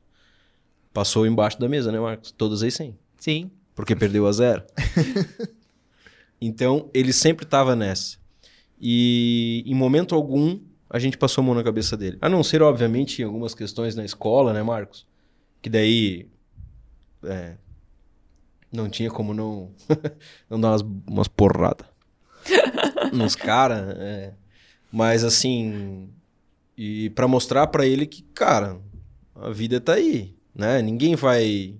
Passou 0.93 1.27
embaixo 1.27 1.59
da 1.59 1.67
mesa, 1.67 1.91
né, 1.91 1.99
Marcos? 1.99 2.31
Todas 2.31 2.63
as 2.63 2.73
100. 2.73 2.97
Sim. 3.17 3.51
Porque 3.75 3.95
perdeu 3.95 4.25
a 4.25 4.31
zero. 4.31 4.63
então, 6.39 6.89
ele 6.93 7.11
sempre 7.11 7.43
estava 7.45 7.75
nessa. 7.75 8.17
E 8.79 9.63
em 9.65 9.75
momento 9.75 10.15
algum, 10.15 10.59
a 10.89 10.97
gente 10.97 11.17
passou 11.17 11.41
a 11.41 11.45
mão 11.45 11.55
na 11.55 11.63
cabeça 11.63 11.97
dele. 11.97 12.17
A 12.21 12.29
não 12.29 12.41
ser, 12.41 12.61
obviamente, 12.61 13.21
em 13.21 13.25
algumas 13.25 13.53
questões 13.53 13.95
na 13.95 14.05
escola, 14.05 14.53
né, 14.53 14.63
Marcos? 14.63 15.05
Que 15.61 15.69
daí. 15.69 16.29
É, 17.23 17.55
não 18.75 18.89
tinha 18.89 19.09
como 19.09 19.33
não, 19.33 19.71
não 20.49 20.59
dar 20.59 20.69
umas, 20.69 20.81
umas 21.07 21.27
porradas 21.27 21.87
nos 23.13 23.35
caras. 23.35 23.95
É. 23.97 24.33
Mas 24.91 25.23
assim. 25.23 26.09
E 26.77 27.09
para 27.11 27.27
mostrar 27.27 27.67
para 27.67 27.85
ele 27.85 28.05
que, 28.05 28.21
cara, 28.33 28.77
a 29.33 29.49
vida 29.49 29.79
tá 29.79 29.93
aí, 29.93 30.35
né? 30.53 30.81
Ninguém 30.81 31.15
vai. 31.15 31.75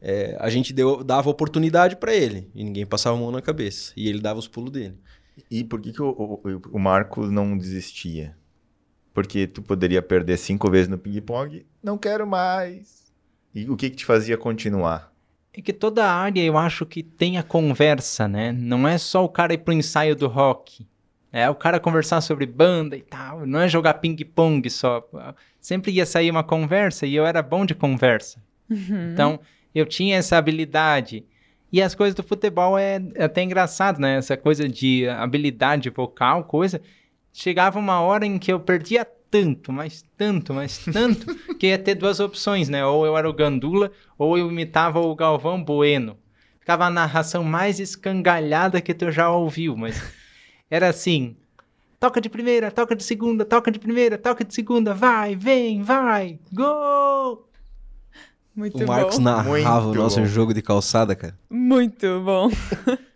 É, 0.00 0.36
a 0.40 0.48
gente 0.48 0.72
deu, 0.72 1.04
dava 1.04 1.28
oportunidade 1.28 1.96
para 1.96 2.14
ele 2.14 2.50
e 2.54 2.64
ninguém 2.64 2.86
passava 2.86 3.16
a 3.16 3.20
mão 3.20 3.30
na 3.30 3.42
cabeça. 3.42 3.92
E 3.96 4.08
ele 4.08 4.20
dava 4.20 4.38
os 4.38 4.48
pulos 4.48 4.70
dele. 4.70 4.98
E 5.50 5.64
por 5.64 5.80
que, 5.80 5.92
que 5.92 6.02
o, 6.02 6.10
o, 6.10 6.40
o 6.72 6.78
Marcos 6.78 7.30
não 7.30 7.56
desistia? 7.56 8.36
Porque 9.12 9.46
tu 9.46 9.62
poderia 9.62 10.00
perder 10.00 10.38
cinco 10.38 10.70
vezes 10.70 10.88
no 10.88 10.98
ping-pong, 10.98 11.66
não 11.82 11.98
quero 11.98 12.26
mais. 12.26 13.12
E 13.54 13.68
o 13.68 13.76
que, 13.76 13.90
que 13.90 13.96
te 13.96 14.04
fazia 14.04 14.38
continuar? 14.38 15.09
É 15.52 15.60
que 15.60 15.72
toda 15.72 16.06
área 16.06 16.42
eu 16.42 16.56
acho 16.56 16.86
que 16.86 17.02
tem 17.02 17.36
a 17.36 17.42
conversa, 17.42 18.28
né? 18.28 18.52
Não 18.52 18.86
é 18.86 18.96
só 18.98 19.24
o 19.24 19.28
cara 19.28 19.52
ir 19.52 19.58
pro 19.58 19.74
ensaio 19.74 20.14
do 20.14 20.28
rock. 20.28 20.86
É 21.32 21.48
o 21.48 21.54
cara 21.54 21.78
conversar 21.78 22.20
sobre 22.20 22.46
banda 22.46 22.96
e 22.96 23.02
tal. 23.02 23.46
Não 23.46 23.60
é 23.60 23.68
jogar 23.68 23.94
ping-pong 23.94 24.68
só. 24.70 25.08
Sempre 25.60 25.92
ia 25.92 26.06
sair 26.06 26.30
uma 26.30 26.42
conversa 26.42 27.06
e 27.06 27.14
eu 27.14 27.26
era 27.26 27.42
bom 27.42 27.64
de 27.64 27.74
conversa. 27.74 28.42
Uhum. 28.68 29.12
Então, 29.12 29.40
eu 29.74 29.86
tinha 29.86 30.16
essa 30.16 30.36
habilidade. 30.36 31.24
E 31.72 31.80
as 31.80 31.94
coisas 31.94 32.14
do 32.14 32.22
futebol 32.22 32.76
é, 32.76 33.00
é 33.14 33.24
até 33.24 33.42
engraçado, 33.42 34.00
né? 34.00 34.16
Essa 34.16 34.36
coisa 34.36 34.68
de 34.68 35.08
habilidade 35.08 35.88
vocal, 35.90 36.44
coisa. 36.44 36.80
Chegava 37.32 37.78
uma 37.78 38.00
hora 38.00 38.26
em 38.26 38.38
que 38.38 38.52
eu 38.52 38.58
perdia 38.58 39.06
tanto, 39.30 39.72
mas 39.72 40.04
tanto, 40.16 40.52
mas 40.52 40.78
tanto, 40.92 41.34
que 41.56 41.68
ia 41.68 41.78
ter 41.78 41.94
duas 41.94 42.18
opções, 42.20 42.68
né? 42.68 42.84
Ou 42.84 43.06
eu 43.06 43.16
era 43.16 43.28
o 43.28 43.32
Gandula, 43.32 43.92
ou 44.18 44.36
eu 44.36 44.48
imitava 44.50 45.00
o 45.00 45.14
Galvão 45.14 45.62
Bueno. 45.62 46.16
Ficava 46.58 46.86
a 46.86 46.90
narração 46.90 47.42
mais 47.42 47.80
escangalhada 47.80 48.80
que 48.80 48.92
tu 48.94 49.10
já 49.10 49.30
ouviu, 49.30 49.76
mas 49.76 50.00
era 50.70 50.88
assim: 50.88 51.36
toca 51.98 52.20
de 52.20 52.28
primeira, 52.28 52.70
toca 52.70 52.94
de 52.94 53.02
segunda, 53.02 53.44
toca 53.44 53.70
de 53.70 53.78
primeira, 53.78 54.16
toca 54.18 54.44
de 54.44 54.54
segunda, 54.54 54.92
vai, 54.94 55.34
vem, 55.34 55.82
vai, 55.82 56.38
gol! 56.52 57.48
Muito 58.54 58.82
o 58.84 58.86
Marcos 58.86 59.16
bom. 59.16 59.22
narrava 59.22 59.86
Muito 59.86 59.98
o 59.98 60.02
nosso 60.02 60.20
bom. 60.20 60.26
jogo 60.26 60.52
de 60.52 60.60
calçada, 60.60 61.14
cara. 61.16 61.38
Muito 61.48 62.20
bom. 62.20 62.50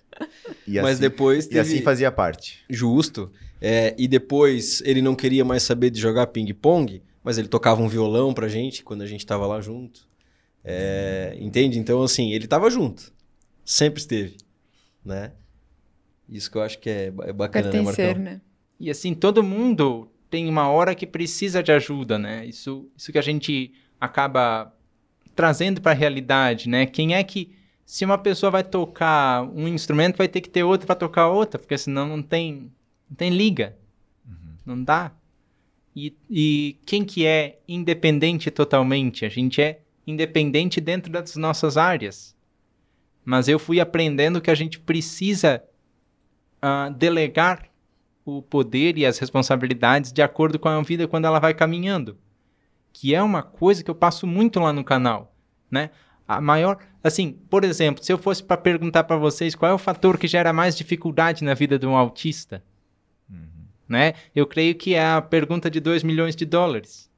E 0.66 0.80
Mas 0.80 0.92
assim- 0.92 1.00
depois 1.00 1.44
E 1.46 1.48
teve... 1.48 1.60
assim 1.60 1.82
fazia 1.82 2.10
parte. 2.12 2.64
Justo. 2.70 3.32
É, 3.60 3.94
e 3.98 4.06
depois 4.06 4.82
ele 4.84 5.00
não 5.00 5.14
queria 5.14 5.44
mais 5.44 5.62
saber 5.62 5.90
de 5.90 6.00
jogar 6.00 6.26
ping-pong, 6.28 7.02
mas 7.22 7.38
ele 7.38 7.48
tocava 7.48 7.82
um 7.82 7.88
violão 7.88 8.34
pra 8.34 8.48
gente 8.48 8.82
quando 8.84 9.02
a 9.02 9.06
gente 9.06 9.24
tava 9.24 9.46
lá 9.46 9.60
junto. 9.60 10.06
É, 10.62 11.36
entende? 11.40 11.78
Então, 11.78 12.02
assim, 12.02 12.32
ele 12.32 12.46
tava 12.46 12.70
junto. 12.70 13.12
Sempre 13.64 14.00
esteve. 14.00 14.36
Né? 15.04 15.32
Isso 16.28 16.50
que 16.50 16.56
eu 16.56 16.62
acho 16.62 16.78
que 16.78 16.88
é, 16.88 17.12
é 17.22 17.32
bacana, 17.32 17.66
né, 17.66 17.72
Pertencer, 17.72 18.06
Marcão? 18.06 18.24
né? 18.24 18.40
E 18.80 18.90
assim, 18.90 19.14
todo 19.14 19.42
mundo 19.42 20.08
tem 20.30 20.48
uma 20.48 20.68
hora 20.68 20.94
que 20.94 21.06
precisa 21.06 21.62
de 21.62 21.70
ajuda, 21.70 22.18
né? 22.18 22.44
Isso, 22.46 22.90
isso 22.96 23.12
que 23.12 23.18
a 23.18 23.22
gente 23.22 23.72
acaba 24.00 24.74
trazendo 25.34 25.80
para 25.80 25.92
a 25.92 25.94
realidade, 25.94 26.68
né? 26.68 26.86
Quem 26.86 27.14
é 27.14 27.22
que 27.22 27.54
se 27.84 28.04
uma 28.04 28.18
pessoa 28.18 28.50
vai 28.50 28.64
tocar 28.64 29.42
um 29.42 29.68
instrumento, 29.68 30.16
vai 30.16 30.28
ter 30.28 30.40
que 30.40 30.48
ter 30.48 30.62
outro 30.62 30.86
para 30.86 30.96
tocar 30.96 31.28
outra, 31.28 31.58
porque 31.58 31.76
senão 31.76 32.08
não 32.08 32.22
tem 32.22 32.72
não 33.14 33.16
tem 33.16 33.30
liga. 33.30 33.76
Não 34.66 34.82
dá. 34.82 35.12
E, 35.94 36.16
e 36.28 36.80
quem 36.84 37.04
que 37.04 37.24
é 37.24 37.60
independente 37.68 38.50
totalmente? 38.50 39.24
A 39.24 39.28
gente 39.28 39.62
é 39.62 39.82
independente 40.04 40.80
dentro 40.80 41.12
das 41.12 41.36
nossas 41.36 41.76
áreas. 41.76 42.34
Mas 43.24 43.46
eu 43.46 43.58
fui 43.58 43.78
aprendendo 43.78 44.40
que 44.40 44.50
a 44.50 44.54
gente 44.54 44.80
precisa 44.80 45.62
ah, 46.60 46.88
delegar 46.88 47.68
o 48.24 48.42
poder 48.42 48.98
e 48.98 49.06
as 49.06 49.18
responsabilidades 49.18 50.12
de 50.12 50.20
acordo 50.20 50.58
com 50.58 50.68
a 50.68 50.82
vida 50.82 51.06
quando 51.06 51.26
ela 51.26 51.38
vai 51.38 51.54
caminhando. 51.54 52.18
Que 52.92 53.14
é 53.14 53.22
uma 53.22 53.44
coisa 53.44 53.84
que 53.84 53.90
eu 53.90 53.94
passo 53.94 54.26
muito 54.26 54.58
lá 54.58 54.72
no 54.72 54.82
canal, 54.82 55.32
né? 55.70 55.90
A 56.26 56.40
maior, 56.40 56.78
assim, 57.02 57.32
por 57.48 57.62
exemplo, 57.62 58.02
se 58.02 58.12
eu 58.12 58.18
fosse 58.18 58.42
para 58.42 58.56
perguntar 58.56 59.04
para 59.04 59.16
vocês 59.16 59.54
qual 59.54 59.70
é 59.70 59.74
o 59.74 59.78
fator 59.78 60.18
que 60.18 60.26
gera 60.26 60.52
mais 60.52 60.76
dificuldade 60.76 61.44
na 61.44 61.54
vida 61.54 61.78
de 61.78 61.86
um 61.86 61.96
autista, 61.96 62.64
né? 63.88 64.14
Eu 64.34 64.46
creio 64.46 64.74
que 64.74 64.94
é 64.94 65.04
a 65.04 65.20
pergunta 65.20 65.70
de 65.70 65.80
2 65.80 66.02
milhões 66.02 66.34
de 66.34 66.44
dólares, 66.44 67.10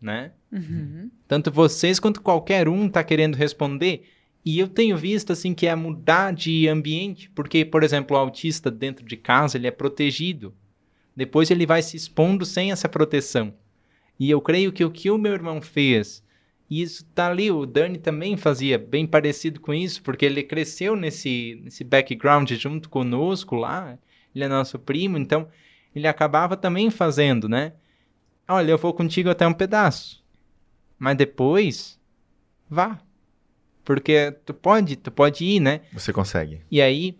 né? 0.00 0.32
Uhum. 0.52 1.10
Tanto 1.28 1.50
vocês 1.50 1.98
quanto 2.00 2.22
qualquer 2.22 2.68
um 2.68 2.86
está 2.86 3.02
querendo 3.04 3.34
responder. 3.34 4.04
E 4.44 4.58
eu 4.58 4.68
tenho 4.68 4.96
visto 4.96 5.32
assim 5.32 5.52
que 5.52 5.66
é 5.66 5.74
mudar 5.74 6.32
de 6.32 6.68
ambiente, 6.68 7.28
porque, 7.30 7.64
por 7.64 7.82
exemplo, 7.82 8.16
o 8.16 8.20
autista 8.20 8.70
dentro 8.70 9.04
de 9.04 9.16
casa 9.16 9.58
ele 9.58 9.66
é 9.66 9.72
protegido. 9.72 10.54
Depois 11.16 11.50
ele 11.50 11.66
vai 11.66 11.82
se 11.82 11.96
expondo 11.96 12.44
sem 12.44 12.70
essa 12.70 12.88
proteção. 12.88 13.52
E 14.18 14.30
eu 14.30 14.40
creio 14.40 14.72
que 14.72 14.84
o 14.84 14.90
que 14.90 15.10
o 15.10 15.18
meu 15.18 15.32
irmão 15.32 15.60
fez, 15.60 16.22
e 16.68 16.82
isso 16.82 17.04
tá 17.14 17.28
ali, 17.28 17.50
o 17.50 17.64
Dani 17.64 17.98
também 17.98 18.36
fazia 18.36 18.78
bem 18.78 19.06
parecido 19.06 19.60
com 19.60 19.72
isso, 19.72 20.02
porque 20.02 20.26
ele 20.26 20.42
cresceu 20.42 20.96
nesse, 20.96 21.60
nesse 21.62 21.84
background 21.84 22.50
junto 22.52 22.88
conosco 22.88 23.54
lá, 23.54 23.98
ele 24.34 24.44
é 24.44 24.48
nosso 24.48 24.78
primo, 24.78 25.16
então 25.16 25.48
ele 25.96 26.06
acabava 26.06 26.58
também 26.58 26.90
fazendo, 26.90 27.48
né? 27.48 27.72
Olha, 28.46 28.70
eu 28.70 28.76
vou 28.78 28.92
contigo 28.92 29.30
até 29.30 29.46
um 29.46 29.52
pedaço. 29.54 30.22
Mas 30.98 31.16
depois, 31.16 31.98
vá. 32.68 33.00
Porque 33.82 34.30
tu 34.44 34.52
pode, 34.52 34.96
tu 34.96 35.10
pode 35.10 35.42
ir, 35.42 35.58
né? 35.58 35.80
Você 35.94 36.12
consegue. 36.12 36.60
E 36.70 36.82
aí, 36.82 37.18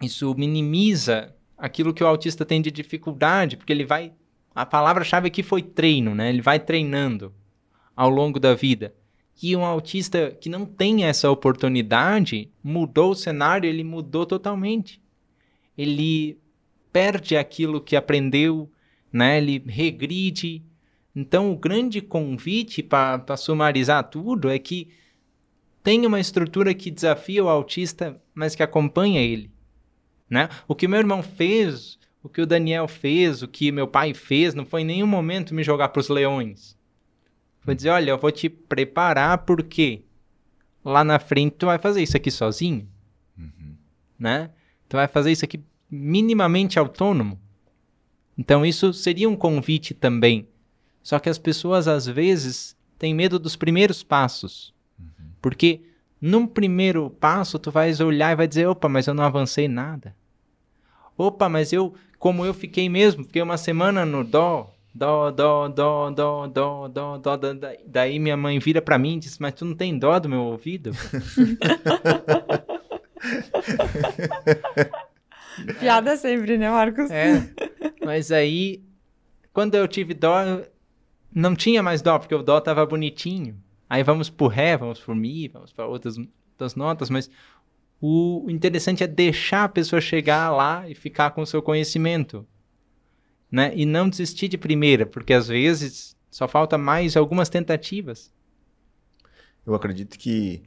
isso 0.00 0.34
minimiza 0.34 1.34
aquilo 1.58 1.92
que 1.92 2.02
o 2.02 2.06
autista 2.06 2.42
tem 2.44 2.62
de 2.62 2.70
dificuldade, 2.70 3.58
porque 3.58 3.72
ele 3.72 3.84
vai. 3.84 4.14
A 4.54 4.64
palavra-chave 4.64 5.28
aqui 5.28 5.42
foi 5.42 5.62
treino, 5.62 6.14
né? 6.14 6.30
Ele 6.30 6.40
vai 6.40 6.58
treinando 6.58 7.34
ao 7.94 8.08
longo 8.08 8.40
da 8.40 8.54
vida. 8.54 8.94
E 9.42 9.54
um 9.54 9.64
autista 9.64 10.30
que 10.30 10.48
não 10.48 10.64
tem 10.64 11.04
essa 11.04 11.30
oportunidade 11.30 12.50
mudou 12.62 13.10
o 13.10 13.14
cenário, 13.14 13.68
ele 13.68 13.84
mudou 13.84 14.24
totalmente. 14.24 15.02
Ele 15.76 16.39
perde 16.92 17.36
aquilo 17.36 17.80
que 17.80 17.96
aprendeu, 17.96 18.70
né? 19.12 19.38
Ele 19.38 19.62
regride. 19.66 20.62
Então, 21.14 21.52
o 21.52 21.56
grande 21.56 22.00
convite 22.00 22.82
para 22.82 23.36
sumarizar 23.36 24.04
tudo 24.04 24.48
é 24.48 24.58
que 24.58 24.88
tem 25.82 26.04
uma 26.06 26.20
estrutura 26.20 26.74
que 26.74 26.90
desafia 26.90 27.44
o 27.44 27.48
autista, 27.48 28.20
mas 28.34 28.54
que 28.54 28.62
acompanha 28.62 29.20
ele. 29.20 29.50
Né? 30.28 30.48
O 30.68 30.74
que 30.74 30.86
meu 30.86 30.98
irmão 30.98 31.22
fez, 31.22 31.98
o 32.22 32.28
que 32.28 32.40
o 32.40 32.46
Daniel 32.46 32.86
fez, 32.86 33.42
o 33.42 33.48
que 33.48 33.72
meu 33.72 33.88
pai 33.88 34.14
fez, 34.14 34.54
não 34.54 34.64
foi 34.64 34.82
em 34.82 34.84
nenhum 34.84 35.06
momento 35.06 35.54
me 35.54 35.64
jogar 35.64 35.88
para 35.88 36.00
os 36.00 36.08
leões. 36.08 36.78
Foi 37.62 37.74
dizer, 37.74 37.90
olha, 37.90 38.10
eu 38.10 38.18
vou 38.18 38.30
te 38.30 38.48
preparar 38.48 39.38
porque 39.38 40.04
lá 40.84 41.02
na 41.02 41.18
frente 41.18 41.56
tu 41.58 41.66
vai 41.66 41.78
fazer 41.78 42.02
isso 42.02 42.16
aqui 42.16 42.30
sozinho, 42.30 42.88
uhum. 43.36 43.74
né? 44.18 44.50
Tu 44.88 44.96
vai 44.96 45.06
fazer 45.06 45.32
isso 45.32 45.44
aqui 45.44 45.62
minimamente 45.90 46.78
autônomo. 46.78 47.38
Então 48.38 48.64
isso 48.64 48.92
seria 48.92 49.28
um 49.28 49.36
convite 49.36 49.92
também. 49.92 50.46
Só 51.02 51.18
que 51.18 51.28
as 51.28 51.38
pessoas 51.38 51.88
às 51.88 52.06
vezes 52.06 52.76
têm 52.98 53.14
medo 53.14 53.38
dos 53.38 53.56
primeiros 53.56 54.02
passos. 54.02 54.72
Uhum. 54.98 55.06
Porque 55.40 55.82
num 56.20 56.46
primeiro 56.46 57.10
passo 57.10 57.58
tu 57.58 57.70
vais 57.70 58.00
olhar 58.00 58.32
e 58.32 58.36
vai 58.36 58.46
dizer, 58.46 58.66
opa, 58.66 58.88
mas 58.88 59.06
eu 59.06 59.14
não 59.14 59.24
avancei 59.24 59.66
nada. 59.66 60.14
Opa, 61.16 61.48
mas 61.48 61.72
eu, 61.72 61.94
como 62.18 62.44
eu 62.44 62.54
fiquei 62.54 62.88
mesmo, 62.88 63.24
fiquei 63.24 63.42
uma 63.42 63.56
semana 63.56 64.06
no 64.06 64.24
dó, 64.24 64.72
dó, 64.94 65.30
dó, 65.30 65.68
dó, 65.68 66.10
dó, 66.10 66.46
dó, 66.46 66.88
dó, 66.88 67.18
dó, 67.18 67.36
dó. 67.36 67.54
Daí 67.86 68.18
minha 68.18 68.36
mãe 68.36 68.58
vira 68.58 68.80
para 68.80 68.98
mim 68.98 69.16
e 69.16 69.20
diz, 69.20 69.38
mas 69.38 69.54
tu 69.54 69.64
não 69.64 69.74
tem 69.74 69.98
dó 69.98 70.18
do 70.18 70.28
meu 70.28 70.40
ouvido? 70.40 70.92
Piada 75.78 76.16
sempre, 76.16 76.58
né, 76.58 76.70
Marcos? 76.70 77.10
É. 77.10 77.48
Mas 78.04 78.30
aí, 78.32 78.82
quando 79.52 79.74
eu 79.74 79.86
tive 79.86 80.14
dó, 80.14 80.62
não 81.34 81.54
tinha 81.54 81.82
mais 81.82 82.02
dó, 82.02 82.18
porque 82.18 82.34
o 82.34 82.42
dó 82.42 82.60
tava 82.60 82.84
bonitinho. 82.86 83.56
Aí 83.88 84.02
vamos 84.02 84.30
pro 84.30 84.46
ré, 84.46 84.76
vamos 84.76 85.00
pro 85.00 85.14
mi, 85.14 85.48
vamos 85.48 85.72
para 85.72 85.86
outras, 85.86 86.16
outras 86.16 86.74
notas, 86.74 87.10
mas 87.10 87.30
o 88.00 88.46
interessante 88.48 89.02
é 89.02 89.06
deixar 89.06 89.64
a 89.64 89.68
pessoa 89.68 90.00
chegar 90.00 90.50
lá 90.50 90.88
e 90.88 90.94
ficar 90.94 91.32
com 91.32 91.42
o 91.42 91.46
seu 91.46 91.60
conhecimento. 91.60 92.46
Né? 93.50 93.72
E 93.74 93.84
não 93.84 94.08
desistir 94.08 94.46
de 94.46 94.56
primeira, 94.56 95.04
porque 95.04 95.32
às 95.32 95.48
vezes 95.48 96.16
só 96.30 96.46
falta 96.46 96.78
mais 96.78 97.16
algumas 97.16 97.48
tentativas. 97.48 98.32
Eu 99.66 99.74
acredito 99.74 100.16
que 100.16 100.62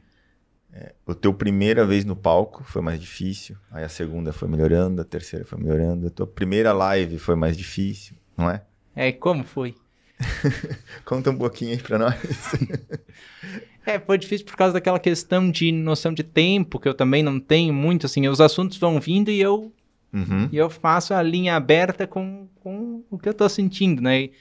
é, 0.76 0.94
o 1.06 1.14
teu 1.14 1.32
primeira 1.34 1.86
vez 1.86 2.04
no 2.04 2.16
palco 2.16 2.64
foi 2.64 2.82
mais 2.82 3.00
difícil, 3.00 3.56
aí 3.72 3.84
a 3.84 3.90
segunda 3.90 4.34
foi 4.34 4.48
melhorando, 4.48 5.02
a 5.02 5.06
terceira 5.06 5.46
foi 5.46 5.60
melhorando, 5.60 6.08
a 6.08 6.10
tua 6.10 6.26
primeira 6.26 6.74
live 6.74 7.20
foi 7.20 7.36
mais 7.36 7.56
difícil, 7.56 8.16
não 8.36 8.50
é? 8.50 8.64
É, 8.96 9.12
como 9.12 9.44
foi? 9.44 9.76
Conta 11.06 11.30
um 11.30 11.38
pouquinho 11.38 11.72
aí 11.72 11.78
pra 11.78 12.00
nós. 12.00 12.16
é, 13.86 14.00
foi 14.00 14.18
difícil 14.18 14.48
por 14.48 14.56
causa 14.56 14.74
daquela 14.74 15.00
questão 15.00 15.52
de 15.52 15.72
noção 15.72 16.12
de 16.12 16.24
tempo, 16.24 16.80
que 16.80 16.88
eu 16.88 16.94
também 16.96 17.22
não 17.22 17.40
tenho 17.40 17.74
muito, 17.74 18.08
assim, 18.08 18.28
os 18.28 18.42
assuntos 18.42 18.78
vão 18.78 19.00
vindo 19.00 19.30
e 19.30 19.40
eu, 19.40 19.72
uhum. 20.12 20.50
e 20.52 20.58
eu 20.58 20.72
faço 20.72 21.14
a 21.14 21.22
linha 21.22 21.56
aberta 21.56 22.08
com, 22.08 22.48
com 22.62 23.04
o 23.12 23.20
que 23.20 23.30
eu 23.30 23.34
tô 23.34 23.48
sentindo, 23.48 24.02
né? 24.02 24.22
E, 24.24 24.32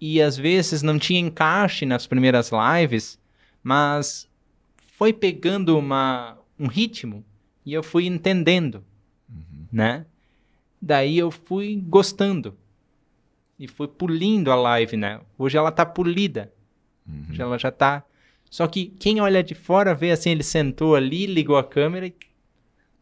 e 0.00 0.22
às 0.22 0.36
vezes 0.38 0.82
não 0.82 0.98
tinha 0.98 1.20
encaixe 1.20 1.84
nas 1.84 2.06
primeiras 2.06 2.50
lives, 2.52 3.18
mas 3.62 4.27
foi 4.98 5.12
pegando 5.12 5.78
uma, 5.78 6.36
um 6.58 6.66
ritmo 6.66 7.24
e 7.64 7.72
eu 7.72 7.84
fui 7.84 8.06
entendendo, 8.06 8.84
uhum. 9.30 9.66
né? 9.72 10.04
Daí 10.82 11.16
eu 11.16 11.30
fui 11.30 11.80
gostando 11.86 12.56
e 13.56 13.68
fui 13.68 13.86
polindo 13.86 14.50
a 14.50 14.56
live, 14.56 14.96
né? 14.96 15.20
Hoje 15.38 15.56
ela 15.56 15.70
tá 15.70 15.86
polida, 15.86 16.52
uhum. 17.06 17.26
hoje 17.30 17.40
ela 17.40 17.56
já 17.56 17.70
tá. 17.70 18.02
Só 18.50 18.66
que 18.66 18.86
quem 18.86 19.20
olha 19.20 19.40
de 19.40 19.54
fora 19.54 19.94
vê 19.94 20.10
assim, 20.10 20.30
ele 20.30 20.42
sentou 20.42 20.96
ali, 20.96 21.26
ligou 21.26 21.56
a 21.56 21.62
câmera 21.62 22.08
e. 22.08 22.14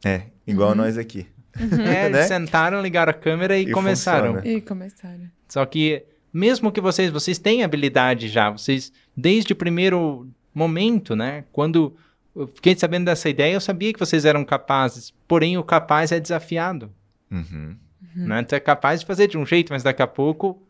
É, 0.05 0.25
igual 0.47 0.71
uhum. 0.71 0.77
nós 0.77 0.99
aqui. 0.99 1.27
Uhum. 1.59 1.81
É, 1.81 2.11
né? 2.13 2.25
sentaram, 2.25 2.83
ligaram 2.83 3.11
a 3.11 3.15
câmera 3.15 3.59
e, 3.59 3.63
e 3.63 3.71
começaram. 3.71 4.35
Funciona. 4.35 4.57
E 4.57 4.61
começaram. 4.61 5.31
Só 5.49 5.65
que 5.65 6.05
mesmo 6.31 6.71
que 6.71 6.83
vocês, 6.83 7.11
vocês 7.11 7.39
têm 7.39 7.65
habilidade 7.65 8.29
já, 8.29 8.51
vocês 8.51 8.93
desde 9.17 9.55
o 9.55 9.57
primeiro 9.57 10.29
momento, 10.57 11.15
né? 11.15 11.45
Quando 11.53 11.95
eu 12.35 12.47
fiquei 12.47 12.75
sabendo 12.75 13.05
dessa 13.05 13.29
ideia, 13.29 13.55
eu 13.55 13.61
sabia 13.61 13.93
que 13.93 13.99
vocês 13.99 14.25
eram 14.25 14.45
capazes. 14.45 15.13
Porém, 15.29 15.59
o 15.59 15.63
capaz 15.63 16.13
é 16.13 16.19
desafiado. 16.19 16.91
Uhum. 17.31 17.77
Uhum. 18.17 18.27
Né? 18.27 18.43
Tu 18.43 18.55
é 18.55 18.61
capaz 18.61 19.01
de 19.01 19.07
fazer 19.07 19.29
de 19.29 19.37
um 19.37 19.45
jeito, 19.45 19.73
mas 19.73 19.83
daqui 19.83 20.03
a 20.03 20.07
pouco 20.07 20.63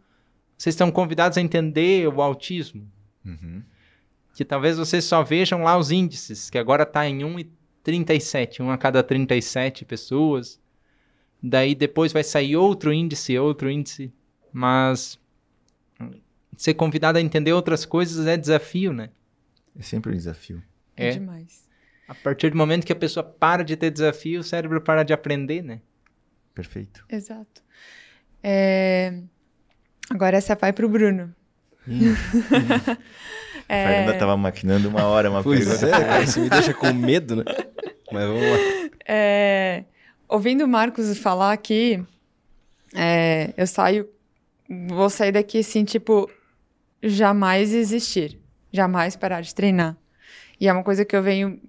vocês 0.58 0.74
estão 0.74 0.90
convidados 0.90 1.38
a 1.38 1.40
entender 1.40 2.08
o 2.08 2.20
autismo. 2.20 2.90
Uhum. 3.24 3.62
Que 4.34 4.44
talvez 4.44 4.76
vocês 4.76 5.04
só 5.04 5.22
vejam 5.22 5.62
lá 5.62 5.76
os 5.78 5.90
índices, 5.90 6.50
que 6.50 6.58
agora 6.58 6.82
está 6.82 7.08
em 7.08 7.20
1,37, 7.20 8.60
1 8.60 8.70
a 8.70 8.78
cada 8.78 9.02
37 9.02 9.84
pessoas. 9.84 10.60
Daí 11.42 11.74
depois 11.74 12.12
vai 12.12 12.24
sair 12.24 12.56
outro 12.56 12.92
índice, 12.92 13.38
outro 13.38 13.70
índice. 13.70 14.12
Mas 14.52 15.18
ser 16.56 16.74
convidado 16.74 17.18
a 17.18 17.20
entender 17.20 17.52
outras 17.52 17.84
coisas 17.84 18.26
é 18.26 18.36
desafio, 18.36 18.92
né? 18.92 19.10
É 19.78 19.82
sempre 19.82 20.12
um 20.12 20.14
desafio. 20.14 20.62
É, 20.96 21.08
é 21.08 21.10
demais. 21.12 21.66
A 22.08 22.14
partir 22.14 22.50
do 22.50 22.56
momento 22.56 22.86
que 22.86 22.92
a 22.92 22.96
pessoa 22.96 23.24
para 23.24 23.64
de 23.64 23.76
ter 23.76 23.90
desafio, 23.90 24.40
o 24.40 24.44
cérebro 24.44 24.80
para 24.80 25.02
de 25.02 25.12
aprender, 25.12 25.62
né? 25.62 25.80
Perfeito. 26.54 27.04
Exato. 27.08 27.62
É... 28.42 29.20
Agora 30.08 30.36
essa 30.36 30.54
vai 30.54 30.72
para 30.72 30.86
o 30.86 30.88
Bruno. 30.88 31.34
Hum. 31.86 31.98
é... 33.68 33.84
A 33.84 33.88
Fernanda 33.88 34.12
estava 34.12 34.36
maquinando 34.36 34.88
uma 34.88 35.04
hora 35.04 35.30
uma 35.30 35.42
pois 35.42 35.66
pergunta. 35.66 35.86
É, 35.86 35.90
cara, 35.90 36.22
isso 36.22 36.40
me 36.40 36.48
deixa 36.48 36.72
com 36.72 36.92
medo, 36.92 37.36
né? 37.36 37.44
Mas 38.12 38.26
vamos 38.26 38.42
lá. 38.42 38.90
É... 39.06 39.84
Ouvindo 40.28 40.64
o 40.64 40.68
Marcos 40.68 41.18
falar 41.18 41.52
aqui, 41.52 42.02
é... 42.94 43.52
eu 43.56 43.66
saio, 43.66 44.08
vou 44.88 45.10
sair 45.10 45.32
daqui 45.32 45.58
assim, 45.58 45.84
tipo, 45.84 46.30
jamais 47.02 47.74
existir, 47.74 48.40
jamais 48.76 49.16
parar 49.16 49.40
de 49.40 49.54
treinar. 49.54 49.96
E 50.60 50.68
é 50.68 50.72
uma 50.72 50.84
coisa 50.84 51.04
que 51.04 51.16
eu 51.16 51.22
venho 51.22 51.60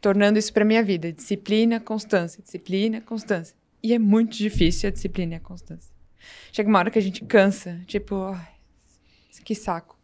tornando 0.00 0.38
isso 0.38 0.52
para 0.52 0.64
minha 0.64 0.82
vida: 0.82 1.12
disciplina, 1.12 1.80
constância, 1.80 2.42
disciplina, 2.42 3.00
constância. 3.00 3.56
E 3.82 3.92
é 3.92 3.98
muito 3.98 4.36
difícil 4.36 4.88
a 4.88 4.92
disciplina 4.92 5.34
e 5.34 5.36
a 5.36 5.40
constância. 5.40 5.94
Chega 6.52 6.68
uma 6.68 6.78
hora 6.78 6.90
que 6.90 6.98
a 6.98 7.02
gente 7.02 7.24
cansa, 7.24 7.80
tipo, 7.86 8.16
ai, 8.24 8.54
que 9.44 9.54
saco. 9.54 9.96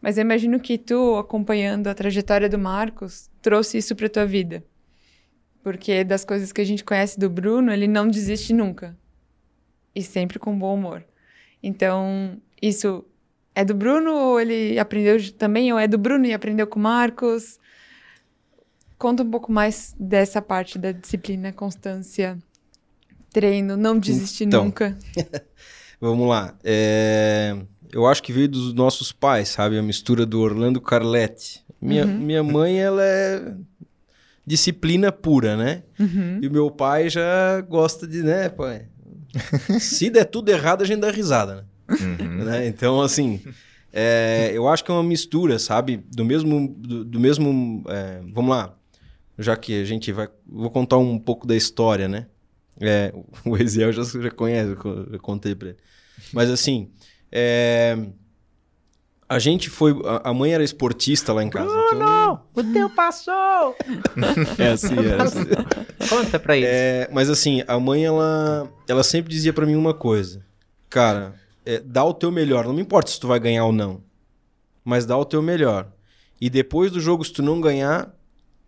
Mas 0.00 0.18
eu 0.18 0.22
imagino 0.22 0.58
que 0.58 0.76
tu, 0.76 1.16
acompanhando 1.16 1.86
a 1.86 1.94
trajetória 1.94 2.48
do 2.48 2.58
Marcos, 2.58 3.30
trouxe 3.40 3.78
isso 3.78 3.94
para 3.94 4.08
tua 4.08 4.26
vida. 4.26 4.64
Porque 5.62 6.02
das 6.02 6.24
coisas 6.24 6.50
que 6.52 6.60
a 6.60 6.64
gente 6.64 6.82
conhece 6.82 7.16
do 7.16 7.30
Bruno, 7.30 7.72
ele 7.72 7.86
não 7.86 8.08
desiste 8.08 8.52
nunca. 8.52 8.98
E 9.94 10.02
sempre 10.02 10.40
com 10.40 10.58
bom 10.58 10.74
humor. 10.74 11.04
Então, 11.62 12.36
isso 12.60 13.04
é 13.54 13.64
do 13.64 13.74
Bruno 13.74 14.12
ou 14.12 14.40
ele 14.40 14.78
aprendeu 14.78 15.18
também? 15.34 15.72
Ou 15.72 15.78
é 15.78 15.86
do 15.86 15.98
Bruno 15.98 16.26
e 16.26 16.32
aprendeu 16.32 16.66
com 16.66 16.78
o 16.78 16.82
Marcos? 16.82 17.58
Conta 18.98 19.22
um 19.22 19.30
pouco 19.30 19.50
mais 19.50 19.94
dessa 19.98 20.40
parte 20.40 20.78
da 20.78 20.92
disciplina, 20.92 21.52
constância, 21.52 22.38
treino, 23.32 23.76
não 23.76 23.98
desistir 23.98 24.44
então, 24.44 24.64
nunca. 24.64 24.96
vamos 26.00 26.28
lá. 26.28 26.56
É... 26.62 27.56
Eu 27.92 28.06
acho 28.06 28.22
que 28.22 28.32
veio 28.32 28.48
dos 28.48 28.72
nossos 28.72 29.12
pais, 29.12 29.50
sabe? 29.50 29.76
A 29.76 29.82
mistura 29.82 30.24
do 30.24 30.40
Orlando 30.40 30.80
Carletti. 30.80 31.62
Minha, 31.80 32.06
uhum. 32.06 32.18
minha 32.18 32.42
mãe, 32.42 32.78
ela 32.80 33.04
é 33.04 33.54
disciplina 34.46 35.12
pura, 35.12 35.56
né? 35.56 35.82
Uhum. 35.98 36.38
E 36.40 36.48
o 36.48 36.50
meu 36.50 36.70
pai 36.70 37.10
já 37.10 37.60
gosta 37.60 38.06
de, 38.06 38.22
né, 38.22 38.48
pai? 38.48 38.86
Se 39.78 40.08
der 40.08 40.24
tudo 40.24 40.48
errado, 40.48 40.82
a 40.82 40.86
gente 40.86 41.00
dá 41.00 41.10
risada, 41.10 41.56
né? 41.56 41.64
Uhum. 42.00 42.44
Né? 42.44 42.66
Então, 42.66 43.00
assim, 43.00 43.40
é, 43.92 44.50
eu 44.54 44.68
acho 44.68 44.84
que 44.84 44.90
é 44.90 44.94
uma 44.94 45.02
mistura, 45.02 45.58
sabe? 45.58 45.96
Do 45.96 46.24
mesmo. 46.24 46.68
Do, 46.68 47.04
do 47.04 47.20
mesmo 47.20 47.84
é, 47.88 48.20
vamos 48.32 48.50
lá. 48.50 48.74
Já 49.38 49.56
que 49.56 49.80
a 49.80 49.84
gente 49.84 50.10
vai. 50.12 50.28
Vou 50.46 50.70
contar 50.70 50.98
um 50.98 51.18
pouco 51.18 51.46
da 51.46 51.54
história, 51.54 52.08
né? 52.08 52.26
É, 52.80 53.12
o 53.44 53.56
Eziel 53.56 53.92
já, 53.92 54.02
já 54.02 54.30
conhece, 54.30 54.76
eu 55.12 55.20
contei 55.20 55.54
pra 55.54 55.68
ele. 55.68 55.78
Mas 56.32 56.50
assim. 56.50 56.90
É, 57.30 57.96
a 59.28 59.38
gente 59.38 59.70
foi. 59.70 59.92
A, 60.04 60.30
a, 60.30 60.34
mãe 60.34 60.52
era 60.52 60.62
esportista 60.62 61.32
lá 61.32 61.42
em 61.42 61.48
casa. 61.48 61.66
Bruno, 61.66 61.94
então... 61.94 62.42
o 62.54 62.64
teu 62.64 62.90
passou! 62.90 63.74
é 64.58 64.68
assim, 64.68 64.94
é 64.94 65.22
assim. 65.22 65.44
Conta 66.08 66.38
pra 66.38 66.54
eles. 66.54 66.68
É, 66.68 67.08
mas 67.10 67.30
assim, 67.30 67.62
a 67.66 67.80
mãe, 67.80 68.04
ela, 68.04 68.70
ela 68.86 69.02
sempre 69.02 69.32
dizia 69.32 69.52
para 69.52 69.64
mim 69.64 69.74
uma 69.74 69.94
coisa. 69.94 70.44
Cara, 70.90 71.34
é, 71.64 71.80
dá 71.80 72.04
o 72.04 72.14
teu 72.14 72.30
melhor. 72.30 72.64
Não 72.64 72.72
me 72.72 72.82
importa 72.82 73.10
se 73.10 73.20
tu 73.20 73.28
vai 73.28 73.40
ganhar 73.40 73.64
ou 73.64 73.72
não. 73.72 74.02
Mas 74.84 75.06
dá 75.06 75.16
o 75.16 75.24
teu 75.24 75.42
melhor. 75.42 75.92
E 76.40 76.50
depois 76.50 76.90
do 76.90 77.00
jogo, 77.00 77.24
se 77.24 77.32
tu 77.32 77.42
não 77.42 77.60
ganhar, 77.60 78.14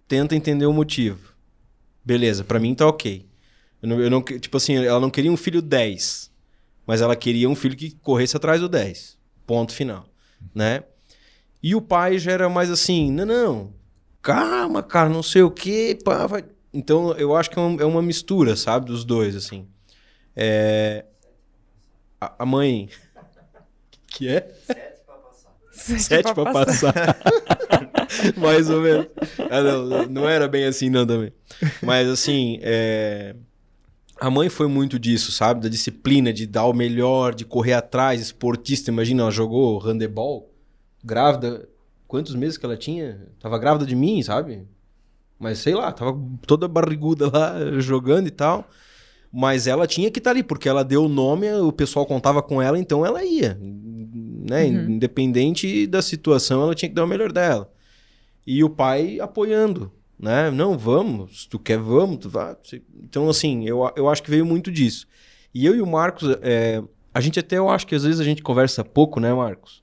tenta 0.07 0.37
entender 0.37 0.67
o 0.67 0.73
motivo. 0.73 1.35
Beleza, 2.05 2.45
para 2.45 2.61
mim 2.61 2.75
tá 2.75 2.87
ok. 2.87 3.27
Eu 3.83 3.89
não, 3.89 4.01
eu 4.01 4.11
não, 4.11 4.23
tipo 4.23 4.57
assim, 4.57 4.77
ela 4.77 5.01
não 5.01 5.11
queria 5.11 5.33
um 5.33 5.37
filho 5.37 5.61
10, 5.61 6.31
mas 6.87 7.01
ela 7.01 7.17
queria 7.17 7.49
um 7.49 7.55
filho 7.55 7.77
que 7.77 7.91
corresse 7.97 8.37
atrás 8.37 8.61
do 8.61 8.69
10. 8.69 9.19
Ponto 9.47 9.73
final, 9.73 10.09
né? 10.55 10.85
E 11.63 11.75
o 11.75 11.83
pai 11.83 12.19
já 12.19 12.33
era 12.33 12.49
mais 12.49 12.71
assim, 12.71 13.11
não, 13.11 13.27
não, 13.27 13.75
calma, 14.23 14.83
cara, 14.83 15.09
não 15.09 15.23
sei 15.23 15.43
o 15.43 15.51
quê, 15.51 15.99
pá, 16.05 16.27
vai... 16.27 16.45
Então, 16.73 17.13
eu 17.13 17.37
acho 17.37 17.51
que 17.51 17.59
é 17.59 17.63
uma, 17.63 17.83
é 17.83 17.85
uma 17.85 18.03
mistura, 18.03 18.57
sabe, 18.57 18.87
dos 18.87 19.05
dois, 19.05 19.37
assim. 19.37 19.67
É... 20.35 21.05
A, 22.21 22.35
a 22.43 22.47
mãe... 22.47 22.89
que 24.07 24.29
é? 24.29 24.53
Sete 25.73 26.33
pra 26.33 26.53
passar. 26.53 26.95
Mais 28.37 28.71
ou 28.71 28.81
menos. 28.81 29.07
Ah, 29.51 29.63
não, 29.63 30.07
não 30.07 30.29
era 30.29 30.49
bem 30.49 30.65
assim, 30.65 30.89
não, 30.89 31.07
também. 31.07 31.33
Mas, 31.83 32.09
assim, 32.09 32.59
é... 32.63 33.35
a 34.21 34.31
mãe 34.31 34.49
foi 34.49 34.69
muito 34.69 34.99
disso, 34.99 35.33
sabe? 35.33 35.61
Da 35.61 35.69
disciplina, 35.69 36.33
de 36.33 36.47
dar 36.47 36.65
o 36.65 36.73
melhor, 36.73 37.35
de 37.35 37.45
correr 37.45 37.75
atrás, 37.75 38.21
esportista. 38.21 38.91
Imagina, 38.91 39.23
ela 39.23 39.31
jogou 39.31 39.79
handebol, 39.79 40.51
grávida. 41.03 41.69
Quantos 42.07 42.35
meses 42.35 42.57
que 42.57 42.65
ela 42.65 42.77
tinha? 42.77 43.27
Tava 43.41 43.59
grávida 43.59 43.85
de 43.85 43.97
mim, 43.97 44.23
sabe? 44.23 44.67
Mas 45.39 45.59
sei 45.59 45.75
lá, 45.75 45.91
tava 45.91 46.17
toda 46.47 46.69
barriguda 46.69 47.31
lá, 47.31 47.81
jogando 47.81 48.29
e 48.29 48.31
tal. 48.31 48.69
Mas 49.37 49.67
ela 49.67 49.85
tinha 49.85 50.13
que 50.13 50.21
estar 50.21 50.31
tá 50.31 50.35
ali, 50.35 50.45
porque 50.45 50.69
ela 50.69 50.85
deu 50.85 51.07
o 51.07 51.09
nome, 51.09 51.53
o 51.55 51.73
pessoal 51.73 52.07
contava 52.07 52.41
com 52.41 52.63
ela, 52.63 52.79
então 52.79 53.05
ela 53.05 53.25
ia. 53.25 53.59
Né? 53.61 54.67
Uhum. 54.67 54.91
Independente 54.91 55.89
da 55.89 56.01
situação, 56.01 56.63
ela 56.63 56.73
tinha 56.73 56.89
que 56.89 56.95
dar 56.95 57.03
o 57.03 57.09
melhor 57.09 57.33
dela. 57.33 57.69
E 58.47 58.63
o 58.63 58.71
pai 58.71 59.19
apoiando, 59.19 59.91
né? 60.17 60.53
Não, 60.53 60.79
vamos, 60.79 61.43
se 61.43 61.49
tu 61.49 61.59
quer, 61.59 61.79
vamos, 61.79 62.19
tu 62.19 62.29
vai. 62.29 62.55
Então, 63.03 63.29
assim, 63.29 63.67
eu, 63.67 63.91
eu 63.97 64.09
acho 64.09 64.23
que 64.23 64.31
veio 64.31 64.47
muito 64.47 64.71
disso. 64.71 65.09
E 65.53 65.67
eu 65.67 65.75
e 65.75 65.83
o 65.83 65.87
Marcos, 65.87 66.37
é, 66.41 66.81
a 67.13 67.21
gente 67.21 67.41
até, 67.41 67.59
eu 67.59 67.69
acho 67.69 67.89
que 67.89 67.97
às 67.97 68.05
vezes 68.05 68.21
a 68.21 68.25
gente 68.25 68.41
conversa 68.41 68.85
pouco, 68.85 69.19
né, 69.19 69.35
Marcos? 69.35 69.83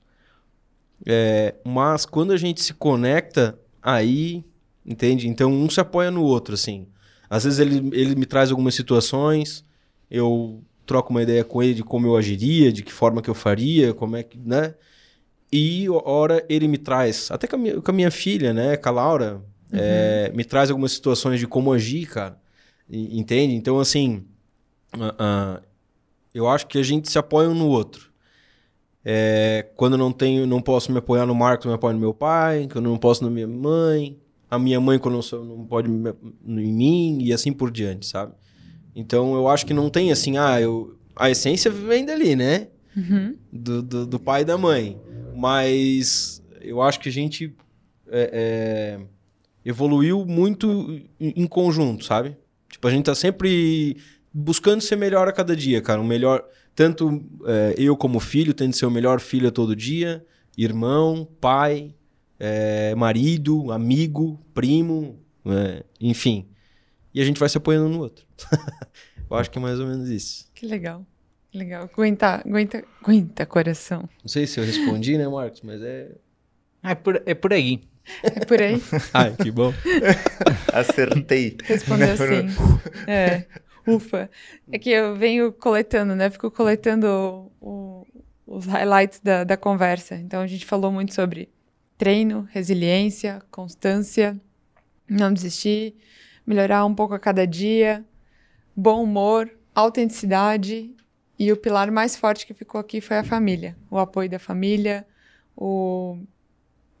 É, 1.04 1.56
mas 1.62 2.06
quando 2.06 2.32
a 2.32 2.38
gente 2.38 2.62
se 2.62 2.72
conecta, 2.72 3.58
aí, 3.82 4.42
entende? 4.86 5.28
Então, 5.28 5.52
um 5.52 5.68
se 5.68 5.78
apoia 5.78 6.10
no 6.10 6.22
outro, 6.22 6.54
assim. 6.54 6.86
Às 7.32 7.44
vezes 7.44 7.58
ele, 7.58 7.88
ele 7.98 8.14
me 8.14 8.26
traz 8.26 8.50
algumas 8.50 8.74
situações, 8.74 9.64
eu 10.10 10.62
troco 10.84 11.08
uma 11.08 11.22
ideia 11.22 11.42
com 11.42 11.62
ele 11.62 11.72
de 11.72 11.82
como 11.82 12.06
eu 12.06 12.14
agiria, 12.14 12.70
de 12.70 12.82
que 12.82 12.92
forma 12.92 13.22
que 13.22 13.30
eu 13.30 13.34
faria, 13.34 13.94
como 13.94 14.16
é 14.16 14.22
que, 14.22 14.38
né? 14.38 14.74
E 15.50 15.88
hora 15.88 16.44
ele 16.46 16.68
me 16.68 16.76
traz, 16.76 17.30
até 17.30 17.46
com 17.46 17.56
a 17.56 17.58
minha, 17.58 17.80
com 17.80 17.90
a 17.90 17.94
minha 17.94 18.10
filha, 18.10 18.52
né, 18.52 18.76
com 18.76 18.86
a 18.86 18.92
Laura, 18.92 19.36
uhum. 19.72 19.78
é, 19.78 20.30
me 20.34 20.44
traz 20.44 20.70
algumas 20.70 20.92
situações 20.92 21.40
de 21.40 21.46
como 21.46 21.72
agir, 21.72 22.04
cara. 22.04 22.38
E, 22.86 23.18
entende? 23.18 23.54
Então, 23.54 23.80
assim, 23.80 24.26
uh, 24.94 25.58
uh, 25.58 25.62
eu 26.34 26.46
acho 26.46 26.66
que 26.66 26.76
a 26.76 26.82
gente 26.82 27.10
se 27.10 27.18
apoia 27.18 27.48
um 27.48 27.54
no 27.54 27.68
outro. 27.68 28.12
É, 29.02 29.70
quando 29.74 29.94
eu 29.94 29.98
não 29.98 30.12
tenho, 30.12 30.46
não 30.46 30.60
posso 30.60 30.92
me 30.92 30.98
apoiar 30.98 31.24
no 31.24 31.34
Marcos, 31.34 31.64
me 31.64 31.72
apoio 31.72 31.94
no 31.94 32.00
meu 32.00 32.12
pai. 32.12 32.68
Quando 32.70 32.84
eu 32.84 32.90
não 32.90 32.98
posso 32.98 33.24
na 33.24 33.30
minha 33.30 33.48
mãe 33.48 34.21
a 34.52 34.58
minha 34.58 34.78
mãe 34.78 34.98
quando 34.98 35.18
não, 35.32 35.44
não 35.44 35.64
pode 35.64 35.88
em 35.88 36.72
mim 36.74 37.22
e 37.22 37.32
assim 37.32 37.50
por 37.50 37.70
diante, 37.70 38.04
sabe? 38.04 38.34
Então 38.94 39.34
eu 39.34 39.48
acho 39.48 39.64
que 39.64 39.72
não 39.72 39.88
tem 39.88 40.12
assim, 40.12 40.36
ah, 40.36 40.60
eu, 40.60 40.94
a 41.16 41.30
essência 41.30 41.70
vem 41.70 42.04
dali, 42.04 42.36
né? 42.36 42.68
Uhum. 42.94 43.34
Do, 43.50 43.82
do, 43.82 44.06
do, 44.06 44.20
pai 44.20 44.42
e 44.42 44.44
da 44.44 44.58
mãe. 44.58 45.00
Mas 45.34 46.42
eu 46.60 46.82
acho 46.82 47.00
que 47.00 47.08
a 47.08 47.12
gente 47.12 47.56
é, 48.10 48.98
é, 49.00 49.00
evoluiu 49.64 50.26
muito 50.26 51.00
em, 51.18 51.46
conjunto, 51.46 52.04
sabe? 52.04 52.36
Tipo, 52.68 52.88
a 52.88 52.90
gente 52.90 53.06
tá 53.06 53.14
sempre 53.14 53.96
buscando 54.34 54.82
ser 54.82 54.96
melhor 54.96 55.28
a 55.28 55.32
cada 55.32 55.56
dia, 55.56 55.80
cara. 55.80 55.98
O 55.98 56.04
melhor. 56.04 56.44
Tanto 56.74 57.24
é, 57.46 57.74
eu 57.78 57.96
como 57.96 58.20
filho, 58.20 58.52
tendo 58.52 58.74
ser 58.74 58.84
o 58.84 58.90
melhor 58.90 59.18
filho 59.18 59.50
todo 59.50 59.74
dia, 59.74 60.22
irmão, 60.58 61.26
pai, 61.40 61.94
é, 62.44 62.92
marido, 62.96 63.70
amigo, 63.70 64.36
primo, 64.52 65.16
é, 65.46 65.84
enfim. 66.00 66.48
E 67.14 67.20
a 67.20 67.24
gente 67.24 67.38
vai 67.38 67.48
se 67.48 67.56
apoiando 67.56 67.86
um 67.86 67.90
no 67.90 68.00
outro. 68.00 68.26
Eu 69.30 69.36
acho 69.36 69.48
que 69.48 69.58
é 69.58 69.62
mais 69.62 69.78
ou 69.78 69.86
menos 69.86 70.08
isso. 70.08 70.50
Que 70.52 70.66
legal. 70.66 71.06
Legal. 71.54 71.84
Aguenta, 71.84 72.42
aguenta, 72.44 72.84
aguenta 73.00 73.46
coração. 73.46 74.08
Não 74.22 74.28
sei 74.28 74.46
se 74.46 74.58
eu 74.58 74.64
respondi, 74.64 75.16
né, 75.16 75.28
Marcos? 75.28 75.60
Mas 75.62 75.82
é. 75.82 76.10
É 76.82 76.94
por, 76.94 77.22
é 77.24 77.34
por 77.34 77.52
aí. 77.52 77.82
É 78.22 78.44
por 78.44 78.60
aí. 78.60 78.82
Ai, 79.12 79.36
que 79.36 79.50
bom. 79.50 79.72
Acertei. 80.72 81.56
Respondeu 81.62 82.12
assim. 82.12 82.46
É. 83.06 83.46
Ufa. 83.86 84.30
É 84.70 84.78
que 84.78 84.90
eu 84.90 85.14
venho 85.14 85.52
coletando, 85.52 86.14
né? 86.16 86.28
Fico 86.30 86.50
coletando 86.50 87.06
o, 87.06 87.52
o, 87.60 88.06
os 88.46 88.66
highlights 88.66 89.20
da, 89.20 89.44
da 89.44 89.56
conversa. 89.56 90.16
Então 90.16 90.40
a 90.40 90.46
gente 90.46 90.64
falou 90.66 90.90
muito 90.90 91.14
sobre 91.14 91.48
treino, 92.02 92.48
resiliência, 92.50 93.40
constância, 93.48 94.36
não 95.08 95.32
desistir, 95.32 95.94
melhorar 96.44 96.84
um 96.84 96.92
pouco 96.92 97.14
a 97.14 97.18
cada 97.18 97.46
dia, 97.46 98.04
bom 98.74 99.04
humor, 99.04 99.48
autenticidade 99.72 100.92
e 101.38 101.52
o 101.52 101.56
pilar 101.56 101.92
mais 101.92 102.16
forte 102.16 102.44
que 102.44 102.54
ficou 102.54 102.80
aqui 102.80 103.00
foi 103.00 103.18
a 103.18 103.22
família, 103.22 103.76
o 103.88 104.00
apoio 104.00 104.28
da 104.28 104.40
família, 104.40 105.06
o, 105.56 106.18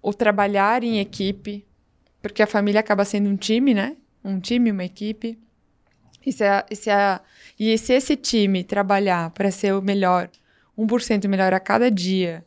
o 0.00 0.14
trabalhar 0.14 0.84
em 0.84 1.00
equipe, 1.00 1.66
porque 2.22 2.40
a 2.40 2.46
família 2.46 2.78
acaba 2.78 3.04
sendo 3.04 3.28
um 3.28 3.36
time, 3.36 3.74
né? 3.74 3.96
Um 4.22 4.38
time, 4.38 4.70
uma 4.70 4.84
equipe. 4.84 5.36
E 6.24 6.30
se, 6.30 6.44
a, 6.44 6.64
e 6.70 6.76
se, 6.76 6.90
a, 6.90 7.20
e 7.58 7.76
se 7.76 7.92
esse 7.92 8.14
time 8.14 8.62
trabalhar 8.62 9.30
para 9.30 9.50
ser 9.50 9.74
o 9.74 9.82
melhor, 9.82 10.30
1% 10.78 11.26
melhor 11.26 11.52
a 11.52 11.58
cada 11.58 11.90
dia, 11.90 12.44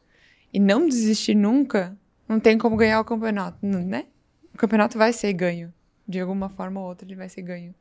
e 0.53 0.57
não 0.57 0.87
desistir 0.87 1.35
nunca, 1.35 1.97
não 2.27 2.39
tem 2.39 2.57
como 2.57 2.75
ganhar 2.75 2.99
o 2.99 3.05
campeonato, 3.05 3.57
né? 3.65 4.05
O 4.53 4.57
campeonato 4.57 4.97
vai 4.97 5.13
ser 5.13 5.33
ganho. 5.33 5.73
De 6.07 6.19
alguma 6.19 6.49
forma 6.49 6.79
ou 6.79 6.87
outra 6.87 7.07
ele 7.07 7.15
vai 7.15 7.29
ser 7.29 7.41
ganho. 7.41 7.73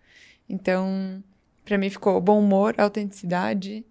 Então, 0.49 1.23
para 1.65 1.79
mim 1.79 1.91
ficou 1.91 2.21
bom 2.21 2.39
humor, 2.39 2.75
autenticidade, 2.79 3.85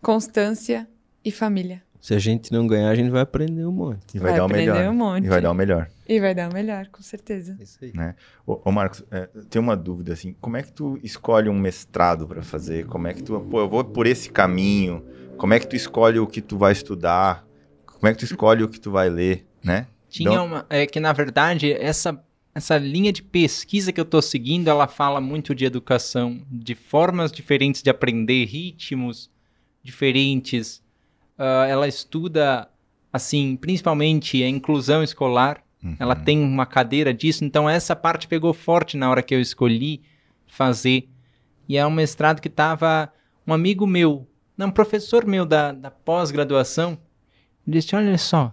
constância 0.00 0.88
e 1.24 1.30
família. 1.30 1.82
Se 2.00 2.14
a 2.14 2.18
gente 2.18 2.52
não 2.52 2.66
ganhar, 2.66 2.90
a 2.90 2.94
gente 2.94 3.10
vai 3.10 3.22
aprender 3.22 3.66
um 3.66 3.72
monte. 3.72 4.14
E 4.14 4.18
vai, 4.18 4.30
vai 4.30 4.38
dar 4.38 4.46
o 4.46 4.48
melhor. 4.48 4.88
Um 4.88 4.94
monte. 4.94 5.24
E 5.24 5.28
vai 5.28 5.40
dar 5.40 5.50
o 5.50 5.54
melhor. 5.54 5.90
E 6.08 6.20
vai 6.20 6.34
dar 6.34 6.48
o 6.48 6.54
melhor, 6.54 6.86
com 6.88 7.02
certeza. 7.02 7.56
Isso 7.60 7.78
aí. 7.82 7.92
Né? 7.92 8.14
Ô, 8.46 8.60
ô 8.64 8.72
Marcos, 8.72 9.04
é, 9.10 9.28
tem 9.50 9.60
uma 9.60 9.76
dúvida 9.76 10.12
assim, 10.12 10.34
como 10.40 10.56
é 10.56 10.62
que 10.62 10.72
tu 10.72 10.98
escolhe 11.02 11.48
um 11.48 11.58
mestrado 11.58 12.26
para 12.26 12.40
fazer? 12.40 12.86
Como 12.86 13.08
é 13.08 13.14
que 13.14 13.22
tu, 13.22 13.40
pô, 13.40 13.60
eu 13.60 13.68
vou 13.68 13.84
por 13.84 14.06
esse 14.06 14.30
caminho? 14.30 15.04
Como 15.36 15.52
é 15.52 15.58
que 15.58 15.66
tu 15.66 15.74
escolhe 15.74 16.18
o 16.18 16.26
que 16.26 16.40
tu 16.40 16.56
vai 16.56 16.72
estudar? 16.72 17.44
Como 17.84 18.06
é 18.06 18.12
que 18.12 18.18
tu 18.18 18.24
escolhe 18.24 18.62
o 18.62 18.68
que 18.68 18.78
tu 18.78 18.92
vai 18.92 19.08
ler? 19.08 19.47
Né? 19.62 19.86
Tinha 20.08 20.30
então... 20.30 20.46
uma. 20.46 20.66
É 20.70 20.86
que, 20.86 21.00
na 21.00 21.12
verdade, 21.12 21.72
essa, 21.72 22.22
essa 22.54 22.78
linha 22.78 23.12
de 23.12 23.22
pesquisa 23.22 23.92
que 23.92 24.00
eu 24.00 24.04
estou 24.04 24.22
seguindo, 24.22 24.68
ela 24.68 24.88
fala 24.88 25.20
muito 25.20 25.54
de 25.54 25.64
educação, 25.64 26.40
de 26.50 26.74
formas 26.74 27.30
diferentes 27.30 27.82
de 27.82 27.90
aprender, 27.90 28.44
ritmos 28.46 29.30
diferentes. 29.82 30.82
Uh, 31.38 31.64
ela 31.68 31.86
estuda, 31.86 32.68
assim, 33.12 33.56
principalmente 33.56 34.42
a 34.42 34.48
inclusão 34.48 35.02
escolar. 35.02 35.62
Uhum. 35.82 35.96
Ela 35.98 36.16
tem 36.16 36.42
uma 36.42 36.66
cadeira 36.66 37.14
disso, 37.14 37.44
então 37.44 37.70
essa 37.70 37.94
parte 37.94 38.26
pegou 38.26 38.52
forte 38.52 38.96
na 38.96 39.08
hora 39.08 39.22
que 39.22 39.34
eu 39.34 39.40
escolhi 39.40 40.02
fazer. 40.46 41.08
E 41.68 41.76
é 41.76 41.86
um 41.86 41.90
mestrado 41.90 42.40
que 42.40 42.48
estava 42.48 43.12
um 43.46 43.52
amigo 43.52 43.86
meu, 43.86 44.26
não, 44.56 44.66
um 44.66 44.72
professor 44.72 45.24
meu 45.24 45.46
da, 45.46 45.70
da 45.72 45.90
pós-graduação, 45.90 46.98
disse: 47.66 47.94
Olha 47.94 48.18
só, 48.18 48.52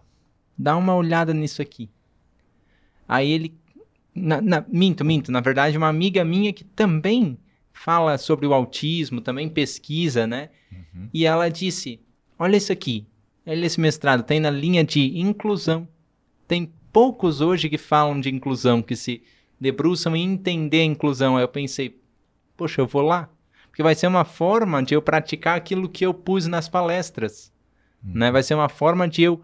dá 0.57 0.75
uma 0.75 0.95
olhada 0.95 1.33
nisso 1.33 1.61
aqui. 1.61 1.89
Aí 3.07 3.31
ele. 3.31 3.53
Na, 4.13 4.41
na, 4.41 4.65
minto, 4.67 5.03
minto. 5.03 5.31
Na 5.31 5.41
verdade, 5.41 5.77
uma 5.77 5.89
amiga 5.89 6.23
minha 6.23 6.53
que 6.53 6.63
também 6.63 7.37
fala 7.73 8.17
sobre 8.17 8.47
o 8.47 8.53
autismo, 8.53 9.19
também 9.19 9.49
pesquisa, 9.49 10.25
né? 10.25 10.49
Uhum. 10.71 11.09
E 11.13 11.25
ela 11.25 11.49
disse: 11.49 11.99
Olha 12.39 12.57
isso 12.57 12.71
aqui. 12.71 13.05
Olha 13.45 13.65
esse 13.65 13.79
mestrado. 13.79 14.23
Tem 14.23 14.39
na 14.39 14.49
linha 14.49 14.83
de 14.83 15.19
inclusão. 15.19 15.87
Tem 16.47 16.71
poucos 16.91 17.41
hoje 17.41 17.69
que 17.69 17.77
falam 17.77 18.19
de 18.19 18.29
inclusão, 18.29 18.81
que 18.81 18.95
se 18.95 19.21
debruçam 19.59 20.15
em 20.15 20.23
entender 20.23 20.81
a 20.81 20.85
inclusão. 20.85 21.35
Aí 21.35 21.43
eu 21.43 21.47
pensei: 21.47 21.99
Poxa, 22.55 22.81
eu 22.81 22.87
vou 22.87 23.01
lá. 23.01 23.29
Porque 23.67 23.83
vai 23.83 23.93
ser 23.93 24.07
uma 24.07 24.23
forma 24.23 24.81
de 24.81 24.93
eu 24.93 25.01
praticar 25.01 25.57
aquilo 25.57 25.89
que 25.89 26.05
eu 26.05 26.13
pus 26.13 26.47
nas 26.47 26.69
palestras. 26.69 27.51
Uhum. 28.01 28.13
Né? 28.15 28.31
Vai 28.31 28.41
ser 28.41 28.55
uma 28.55 28.69
forma 28.69 29.05
de 29.05 29.23
eu 29.23 29.41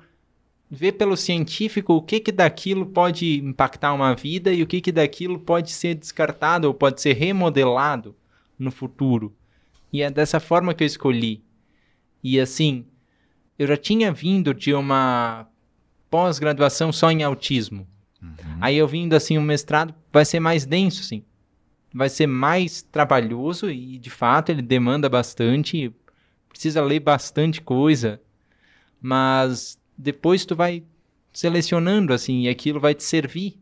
ver 0.73 0.93
pelo 0.93 1.17
científico 1.17 1.93
o 1.93 2.01
que 2.01 2.21
que 2.21 2.31
daquilo 2.31 2.85
pode 2.85 3.39
impactar 3.39 3.93
uma 3.93 4.15
vida 4.15 4.53
e 4.53 4.63
o 4.63 4.67
que 4.67 4.79
que 4.79 4.91
daquilo 4.91 5.37
pode 5.37 5.69
ser 5.69 5.95
descartado 5.95 6.65
ou 6.65 6.73
pode 6.73 7.01
ser 7.01 7.11
remodelado 7.11 8.15
no 8.57 8.71
futuro. 8.71 9.35
E 9.91 10.01
é 10.01 10.09
dessa 10.09 10.39
forma 10.39 10.73
que 10.73 10.81
eu 10.81 10.87
escolhi. 10.87 11.43
E 12.23 12.39
assim, 12.39 12.85
eu 13.59 13.67
já 13.67 13.75
tinha 13.75 14.13
vindo 14.13 14.53
de 14.53 14.73
uma 14.73 15.45
pós-graduação 16.09 16.93
só 16.93 17.11
em 17.11 17.21
autismo. 17.21 17.85
Uhum. 18.21 18.35
Aí 18.61 18.77
eu 18.77 18.87
vindo 18.87 19.13
assim, 19.13 19.37
um 19.37 19.41
mestrado 19.41 19.93
vai 20.09 20.23
ser 20.23 20.39
mais 20.39 20.65
denso, 20.65 21.03
sim. 21.03 21.25
vai 21.93 22.07
ser 22.07 22.27
mais 22.27 22.81
trabalhoso 22.81 23.69
e 23.69 23.97
de 23.97 24.09
fato 24.09 24.51
ele 24.51 24.61
demanda 24.61 25.09
bastante, 25.09 25.93
precisa 26.47 26.81
ler 26.81 27.01
bastante 27.01 27.61
coisa, 27.61 28.21
mas 29.01 29.80
depois 30.01 30.45
tu 30.45 30.55
vai 30.55 30.83
selecionando 31.31 32.13
assim 32.13 32.41
e 32.41 32.49
aquilo 32.49 32.79
vai 32.79 32.95
te 32.95 33.03
servir. 33.03 33.57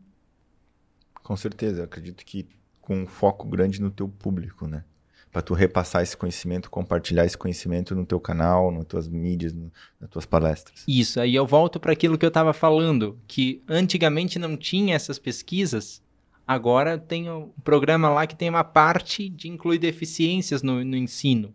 Com 1.22 1.36
certeza, 1.36 1.80
eu 1.80 1.84
acredito 1.84 2.24
que 2.24 2.48
com 2.80 3.02
um 3.02 3.06
foco 3.06 3.46
grande 3.46 3.80
no 3.80 3.90
teu 3.90 4.08
público, 4.08 4.66
né? 4.66 4.84
Para 5.30 5.42
tu 5.42 5.54
repassar 5.54 6.02
esse 6.02 6.16
conhecimento, 6.16 6.68
compartilhar 6.68 7.24
esse 7.24 7.38
conhecimento 7.38 7.94
no 7.94 8.04
teu 8.04 8.18
canal, 8.18 8.72
nas 8.72 8.84
tuas 8.84 9.06
mídias, 9.06 9.52
no, 9.52 9.70
nas 10.00 10.10
tuas 10.10 10.26
palestras. 10.26 10.82
Isso, 10.88 11.20
aí 11.20 11.36
eu 11.36 11.46
volto 11.46 11.78
para 11.78 11.92
aquilo 11.92 12.18
que 12.18 12.24
eu 12.24 12.30
estava 12.30 12.52
falando, 12.52 13.16
que 13.28 13.62
antigamente 13.68 14.40
não 14.40 14.56
tinha 14.56 14.96
essas 14.96 15.20
pesquisas, 15.20 16.02
agora 16.44 16.98
tem 16.98 17.30
um 17.30 17.50
programa 17.62 18.08
lá 18.08 18.26
que 18.26 18.34
tem 18.34 18.48
uma 18.48 18.64
parte 18.64 19.28
de 19.28 19.46
incluir 19.46 19.78
deficiências 19.78 20.64
no, 20.64 20.84
no 20.84 20.96
ensino, 20.96 21.54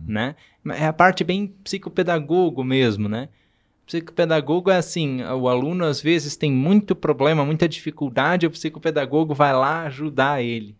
uhum. 0.00 0.12
né? 0.12 0.34
É 0.64 0.86
a 0.86 0.92
parte 0.92 1.22
bem 1.22 1.46
psicopedagogo 1.62 2.64
mesmo, 2.64 3.08
né? 3.08 3.28
Psicopedagogo 3.90 4.70
é 4.70 4.76
assim, 4.76 5.20
o 5.24 5.48
aluno 5.48 5.84
às 5.84 6.00
vezes 6.00 6.36
tem 6.36 6.52
muito 6.52 6.94
problema, 6.94 7.44
muita 7.44 7.68
dificuldade, 7.68 8.46
o 8.46 8.50
psicopedagogo 8.52 9.34
vai 9.34 9.52
lá 9.52 9.82
ajudar 9.82 10.40
ele 10.40 10.76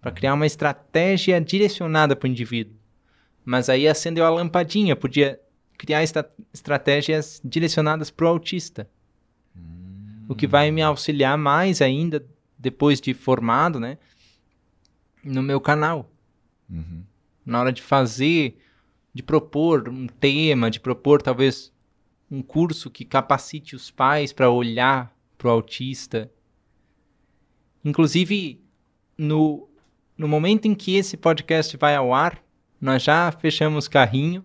para 0.00 0.12
criar 0.12 0.34
uma 0.34 0.46
estratégia 0.46 1.40
direcionada 1.40 2.14
para 2.14 2.28
o 2.28 2.30
indivíduo. 2.30 2.76
Mas 3.44 3.68
aí 3.68 3.88
acendeu 3.88 4.24
a 4.24 4.30
lampadinha, 4.30 4.94
podia 4.94 5.40
criar 5.76 6.04
estra 6.04 6.30
estratégias 6.52 7.40
direcionadas 7.44 8.08
para 8.08 8.26
o 8.26 8.28
autista. 8.28 8.88
Hum. 9.56 10.24
O 10.28 10.34
que 10.36 10.46
vai 10.46 10.70
me 10.70 10.80
auxiliar 10.80 11.36
mais 11.36 11.82
ainda 11.82 12.24
depois 12.56 13.00
de 13.00 13.14
formado, 13.14 13.80
né? 13.80 13.98
No 15.24 15.42
meu 15.42 15.60
canal. 15.60 16.08
Uhum. 16.70 17.02
Na 17.44 17.58
hora 17.58 17.72
de 17.72 17.82
fazer, 17.82 18.56
de 19.12 19.24
propor 19.24 19.88
um 19.88 20.06
tema, 20.06 20.70
de 20.70 20.78
propor 20.78 21.20
talvez 21.20 21.73
um 22.30 22.42
curso 22.42 22.90
que 22.90 23.04
capacite 23.04 23.76
os 23.76 23.90
pais 23.90 24.32
para 24.32 24.50
olhar 24.50 25.14
para 25.36 25.48
o 25.48 25.50
autista. 25.50 26.30
Inclusive, 27.84 28.60
no, 29.16 29.68
no 30.16 30.26
momento 30.26 30.66
em 30.66 30.74
que 30.74 30.96
esse 30.96 31.16
podcast 31.16 31.76
vai 31.76 31.94
ao 31.94 32.14
ar, 32.14 32.42
nós 32.80 33.02
já 33.02 33.30
fechamos 33.30 33.88
carrinho, 33.88 34.44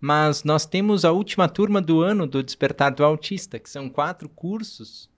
mas 0.00 0.42
nós 0.42 0.66
temos 0.66 1.04
a 1.04 1.12
última 1.12 1.48
turma 1.48 1.80
do 1.80 2.00
ano 2.00 2.26
do 2.26 2.42
Despertar 2.42 2.92
do 2.92 3.04
Autista, 3.04 3.58
que 3.58 3.70
são 3.70 3.88
quatro 3.88 4.28
cursos 4.28 5.08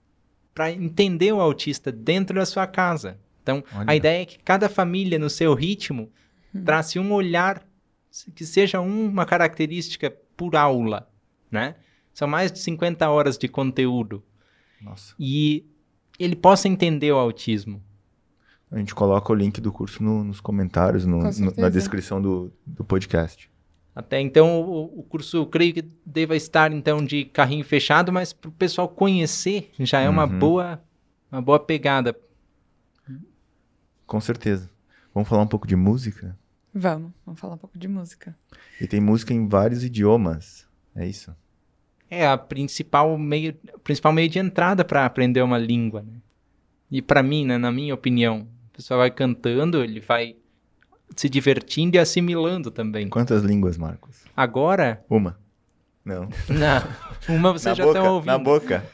para 0.53 0.71
entender 0.71 1.33
o 1.33 1.41
autista 1.41 1.91
dentro 1.91 2.35
da 2.35 2.45
sua 2.45 2.65
casa. 2.67 3.19
Então, 3.41 3.63
Olha. 3.73 3.85
a 3.87 3.95
ideia 3.95 4.21
é 4.21 4.25
que 4.25 4.39
cada 4.39 4.69
família, 4.69 5.19
no 5.19 5.29
seu 5.29 5.53
ritmo, 5.53 6.11
hum. 6.53 6.63
trace 6.63 6.97
um 6.97 7.11
olhar 7.11 7.63
que 8.33 8.45
seja 8.45 8.79
uma 8.79 9.25
característica 9.25 10.15
por 10.37 10.55
aula, 10.55 11.09
né? 11.51 11.75
São 12.15 12.29
mais 12.29 12.49
de 12.49 12.59
50 12.59 13.09
horas 13.09 13.37
de 13.37 13.49
conteúdo. 13.49 14.23
Nossa. 14.81 15.13
E 15.19 15.65
ele 16.17 16.33
possa 16.33 16.69
entender 16.69 17.11
o 17.11 17.17
autismo. 17.17 17.83
A 18.71 18.77
gente 18.77 18.95
coloca 18.95 19.33
o 19.33 19.35
link 19.35 19.59
do 19.59 19.69
curso 19.69 20.01
no, 20.01 20.23
nos 20.23 20.39
comentários, 20.39 21.05
no, 21.05 21.19
no, 21.19 21.53
na 21.57 21.67
descrição 21.67 22.21
do, 22.21 22.53
do 22.65 22.85
podcast. 22.85 23.51
Até 23.93 24.21
então, 24.21 24.61
o, 24.61 24.99
o, 24.99 25.03
curso, 25.03 25.45
creio 25.47 25.73
que 25.73 25.91
deva 26.05 26.37
estar, 26.37 26.71
então, 26.71 27.03
de 27.03 27.25
carrinho 27.25 27.65
fechado, 27.65 28.13
mas 28.13 28.31
para 28.31 28.47
o 28.47 28.53
pessoal 28.53 28.87
conhecer, 28.87 29.69
já 29.79 29.99
é 29.99 30.07
uma, 30.07 30.25
uhum. 30.25 30.39
boa, 30.39 30.81
uma 31.29 31.41
boa 31.41 31.59
pegada. 31.59 32.17
Com 34.07 34.21
certeza. 34.21 34.69
Vamos 35.13 35.27
falar 35.27 35.43
um 35.43 35.47
pouco 35.47 35.67
de 35.67 35.75
música? 35.75 36.37
Vamos, 36.73 37.11
vamos 37.25 37.41
falar 37.41 37.55
um 37.55 37.57
pouco 37.57 37.77
de 37.77 37.89
música. 37.89 38.33
E 38.79 38.87
tem 38.87 39.01
música 39.01 39.33
em 39.33 39.49
vários 39.49 39.83
idiomas, 39.83 40.65
é 40.95 41.05
isso? 41.05 41.35
É 42.09 42.27
a 42.27 42.37
principal 42.37 43.17
meio, 43.17 43.53
principal 43.83 44.13
meio 44.13 44.29
de 44.29 44.39
entrada 44.39 44.85
para 44.85 45.05
aprender 45.05 45.41
uma 45.41 45.57
língua, 45.57 46.01
né? 46.01 46.19
E 46.91 47.01
para 47.01 47.23
mim, 47.23 47.45
né, 47.45 47.57
na 47.57 47.71
minha 47.71 47.93
opinião, 47.93 48.47
o 48.69 48.75
pessoal 48.75 48.99
vai 48.99 49.09
cantando, 49.09 49.83
ele 49.83 49.99
vai 49.99 50.35
se 51.15 51.27
divertindo 51.27 51.95
e 51.95 51.99
assimilando 51.99 52.69
também. 52.71 53.09
Quantas 53.09 53.43
línguas, 53.43 53.77
Marcos? 53.77 54.23
Agora? 54.35 55.03
Uma. 55.09 55.37
Não. 56.05 56.29
Não. 56.47 56.83
Uma 57.27 57.51
você 57.51 57.73
já 57.73 57.83
está 57.83 58.03
ouvindo. 58.03 58.27
Na 58.27 58.37
boca. 58.37 58.83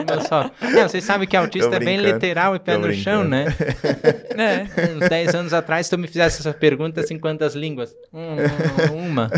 Uma 0.00 0.20
só. 0.26 0.50
Não, 0.62 0.88
vocês 0.88 1.04
sabem 1.04 1.28
que 1.28 1.36
autista 1.36 1.76
é 1.76 1.78
bem 1.78 1.98
literal 1.98 2.56
e 2.56 2.58
pé 2.58 2.78
no 2.78 2.90
chão, 2.94 3.22
né? 3.22 3.44
é. 4.34 4.62
Uns 4.92 5.06
10 5.10 5.34
anos 5.34 5.52
atrás, 5.52 5.86
se 5.86 5.90
tu 5.90 5.98
me 5.98 6.08
fizesse 6.08 6.40
essa 6.40 6.54
pergunta 6.54 7.02
assim, 7.02 7.18
quantas 7.18 7.54
línguas? 7.54 7.94
Hum, 8.14 8.36
uma. 8.94 9.30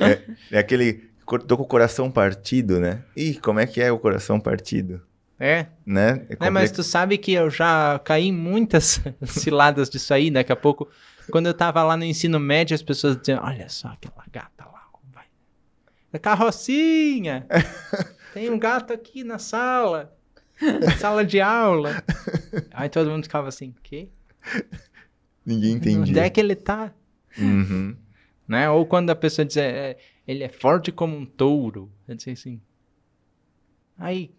é, 0.00 0.20
é 0.52 0.58
aquele. 0.58 1.06
Tô 1.46 1.58
com 1.58 1.64
o 1.64 1.66
coração 1.66 2.10
partido, 2.10 2.80
né? 2.80 3.02
Ih, 3.14 3.34
como 3.34 3.60
é 3.60 3.66
que 3.66 3.82
é 3.82 3.92
o 3.92 3.98
coração 3.98 4.40
partido? 4.40 5.02
É. 5.38 5.66
Né? 5.84 6.22
É, 6.40 6.46
é 6.46 6.50
mas 6.50 6.72
tu 6.72 6.82
sabe 6.82 7.18
que 7.18 7.34
eu 7.34 7.50
já 7.50 8.00
caí 8.02 8.28
em 8.28 8.32
muitas 8.32 9.00
ciladas 9.24 9.90
disso 9.90 10.14
aí. 10.14 10.30
Daqui 10.30 10.50
a 10.50 10.56
pouco, 10.56 10.88
quando 11.30 11.46
eu 11.46 11.54
tava 11.54 11.82
lá 11.82 11.96
no 11.96 12.04
ensino 12.04 12.38
médio, 12.38 12.74
as 12.74 12.82
pessoas 12.82 13.16
diziam: 13.16 13.42
Olha 13.42 13.68
só 13.68 13.88
aquela 13.88 14.24
gata 14.30 14.64
lá, 14.64 14.88
vai. 15.12 15.26
É 16.12 16.18
carrocinha! 16.18 17.46
Tem 18.34 18.50
um 18.50 18.58
gato 18.58 18.92
aqui 18.92 19.24
na 19.24 19.38
sala. 19.38 20.14
sala 20.98 21.24
de 21.24 21.40
aula. 21.40 22.02
Aí 22.72 22.88
todo 22.88 23.10
mundo 23.10 23.24
ficava 23.24 23.48
assim: 23.48 23.74
Quê? 23.82 24.08
Ninguém 25.44 25.72
entendia. 25.72 26.00
Onde 26.00 26.18
é 26.18 26.30
que 26.30 26.40
ele 26.40 26.54
tá? 26.54 26.92
Uhum. 27.38 27.96
Né? 28.46 28.68
Ou 28.70 28.86
quando 28.86 29.10
a 29.10 29.16
pessoa 29.16 29.44
diz: 29.44 29.56
é, 29.56 29.96
Ele 30.26 30.44
é 30.44 30.48
forte 30.48 30.92
como 30.92 31.16
um 31.16 31.24
touro. 31.24 31.90
Eu 32.06 32.14
disse 32.14 32.30
assim. 32.30 32.60
Aí, 33.98 34.30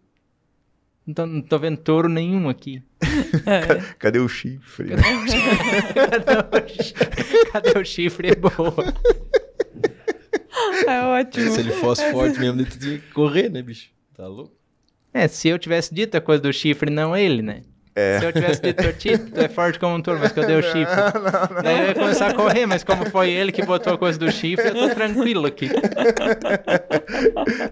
não 1.10 1.14
tô, 1.14 1.26
não 1.26 1.42
tô 1.42 1.58
vendo 1.58 1.78
touro 1.78 2.08
nenhum 2.08 2.48
aqui. 2.50 2.84
É. 3.46 3.82
Cadê 3.98 4.20
o 4.20 4.30
chifre? 4.30 4.90
Cadê 4.90 5.16
o 5.16 5.28
chifre? 5.28 6.94
Cadê 7.52 7.80
o 7.80 7.86
chifre? 7.86 8.30
É 8.30 8.36
boa. 8.36 8.94
É 10.88 11.02
ótimo. 11.02 11.52
Se 11.52 11.60
ele 11.60 11.72
fosse 11.72 12.12
forte 12.12 12.40
mesmo, 12.40 12.62
ele 12.62 12.70
tinha 12.70 12.98
que 13.00 13.12
correr, 13.12 13.50
né, 13.50 13.62
bicho? 13.62 13.90
Tá 14.16 14.28
louco? 14.28 14.56
É, 15.14 15.28
se 15.28 15.50
eu 15.50 15.58
tivesse 15.58 15.94
dito 15.94 16.16
a 16.16 16.22
coisa 16.22 16.42
do 16.42 16.54
chifre, 16.54 16.90
não 16.90 17.16
ele, 17.16 17.42
né? 17.42 17.64
É. 18.00 18.20
Se 18.20 18.26
eu 18.26 18.34
tivesse 18.34 18.62
dito 18.62 18.82
pra 18.82 18.94
ti, 18.94 19.18
tu 19.18 19.42
é 19.42 19.50
forte 19.50 19.78
como 19.78 19.96
um 19.96 20.02
touro, 20.02 20.20
mas 20.22 20.32
cadê 20.32 20.56
o 20.56 20.64
chifre? 20.64 20.86
Não, 20.86 21.22
não, 21.22 21.56
não. 21.56 21.62
Daí 21.62 21.80
eu 21.80 21.88
ia 21.88 21.94
começar 21.94 22.28
a 22.28 22.34
correr, 22.34 22.66
mas 22.66 22.82
como 22.82 23.10
foi 23.10 23.30
ele 23.30 23.52
que 23.52 23.66
botou 23.66 23.94
a 23.94 23.98
coisa 23.98 24.18
do 24.18 24.32
chifre, 24.32 24.70
eu 24.70 24.74
tô 24.74 24.90
tranquilo 24.96 25.46
aqui. 25.46 25.70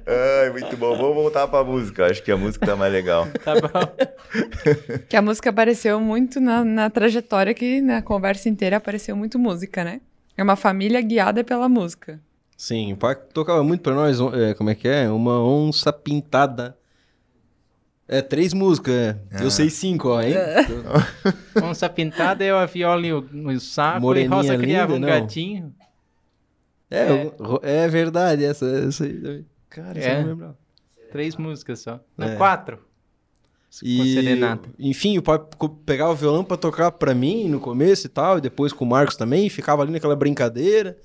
Ai, 0.05 0.49
muito 0.51 0.75
bom. 0.75 0.97
Vamos 0.97 1.15
voltar 1.15 1.47
pra 1.47 1.63
música. 1.63 2.07
Acho 2.07 2.21
que 2.21 2.31
a 2.31 2.37
música 2.37 2.65
tá 2.65 2.75
mais 2.75 2.91
legal. 2.91 3.27
Tá 3.43 3.53
bom. 3.55 4.99
Que 5.07 5.15
a 5.15 5.21
música 5.21 5.49
apareceu 5.49 5.99
muito 6.01 6.41
na, 6.41 6.65
na 6.65 6.89
trajetória 6.89 7.53
que 7.53 7.79
na 7.81 8.01
conversa 8.01 8.49
inteira 8.49 8.77
apareceu 8.77 9.15
muito 9.15 9.39
música, 9.39 9.83
né? 9.83 10.01
É 10.35 10.43
uma 10.43 10.55
família 10.55 11.01
guiada 11.01 11.43
pela 11.43 11.69
música. 11.69 12.19
Sim, 12.57 12.93
o 12.93 12.97
pai 12.97 13.15
tocava 13.15 13.63
muito 13.63 13.81
pra 13.81 13.93
nós, 13.93 14.19
é, 14.19 14.53
como 14.55 14.69
é 14.69 14.75
que 14.75 14.87
é? 14.87 15.09
Uma 15.09 15.41
onça 15.41 15.93
pintada 15.93 16.76
é, 18.07 18.21
três 18.21 18.53
músicas, 18.53 18.93
é. 18.93 19.19
Ah. 19.31 19.43
Eu 19.43 19.51
sei 19.51 19.69
cinco, 19.69 20.09
ó, 20.09 20.21
hein? 20.21 20.33
Onça 21.61 21.89
Pintada 21.89 22.43
é 22.43 22.51
a 22.51 22.65
viola 22.65 23.05
e 23.05 23.11
o, 23.13 23.19
o 23.19 23.59
saco, 23.59 24.01
Moreninha 24.01 24.27
e 24.27 24.35
Rosa 24.35 24.57
criava 24.57 24.93
um 24.93 24.99
não. 24.99 25.07
gatinho. 25.07 25.75
É, 26.89 27.31
é, 27.63 27.83
é 27.83 27.87
verdade, 27.89 28.45
essa, 28.45 28.65
essa 28.65 29.03
aí. 29.03 29.45
Cara, 29.69 29.99
é. 29.99 30.21
não 30.21 30.29
lembro. 30.29 30.57
Três 31.11 31.35
músicas 31.35 31.79
só. 31.79 31.99
Não, 32.17 32.27
é. 32.27 32.35
quatro. 32.35 32.79
E, 33.83 34.15
enfim, 34.79 35.17
o 35.17 35.21
pai 35.21 35.39
pegava 35.85 36.11
o 36.11 36.15
violão 36.15 36.43
pra 36.43 36.55
tocar 36.55 36.89
pra 36.91 37.13
mim 37.13 37.49
no 37.49 37.59
começo 37.59 38.07
e 38.07 38.09
tal, 38.09 38.37
e 38.37 38.41
depois 38.41 38.71
com 38.71 38.85
o 38.85 38.87
Marcos 38.87 39.17
também, 39.17 39.49
ficava 39.49 39.81
ali 39.81 39.91
naquela 39.91 40.15
brincadeira. 40.15 40.97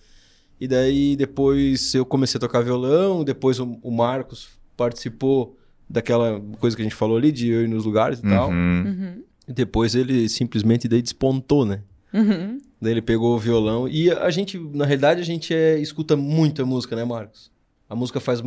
E 0.60 0.68
daí 0.68 1.16
depois 1.16 1.92
eu 1.92 2.06
comecei 2.06 2.38
a 2.38 2.40
tocar 2.40 2.60
violão, 2.60 3.24
depois 3.24 3.58
o, 3.58 3.78
o 3.82 3.90
Marcos 3.90 4.48
participou 4.76 5.58
daquela 5.92 6.40
coisa 6.58 6.74
que 6.74 6.82
a 6.82 6.84
gente 6.84 6.94
falou 6.94 7.16
ali, 7.16 7.30
de 7.30 7.48
eu 7.48 7.62
ir 7.62 7.68
nos 7.68 7.84
lugares 7.84 8.20
e 8.20 8.24
uhum. 8.24 8.30
tal. 8.30 8.50
Uhum. 8.50 9.22
E 9.46 9.52
depois 9.52 9.94
ele 9.94 10.28
simplesmente 10.28 10.88
daí 10.88 11.02
despontou, 11.02 11.66
né? 11.66 11.82
Uhum. 12.12 12.58
Daí 12.80 12.92
ele 12.92 13.02
pegou 13.02 13.36
o 13.36 13.38
violão. 13.38 13.86
E 13.86 14.10
a 14.10 14.30
gente, 14.30 14.58
na 14.58 14.84
realidade, 14.84 15.20
a 15.20 15.24
gente 15.24 15.54
é, 15.54 15.78
escuta 15.78 16.16
muita 16.16 16.64
música, 16.64 16.96
né, 16.96 17.04
Marcos? 17.04 17.50
A 17.88 17.94
música 17.94 18.20
faz. 18.20 18.42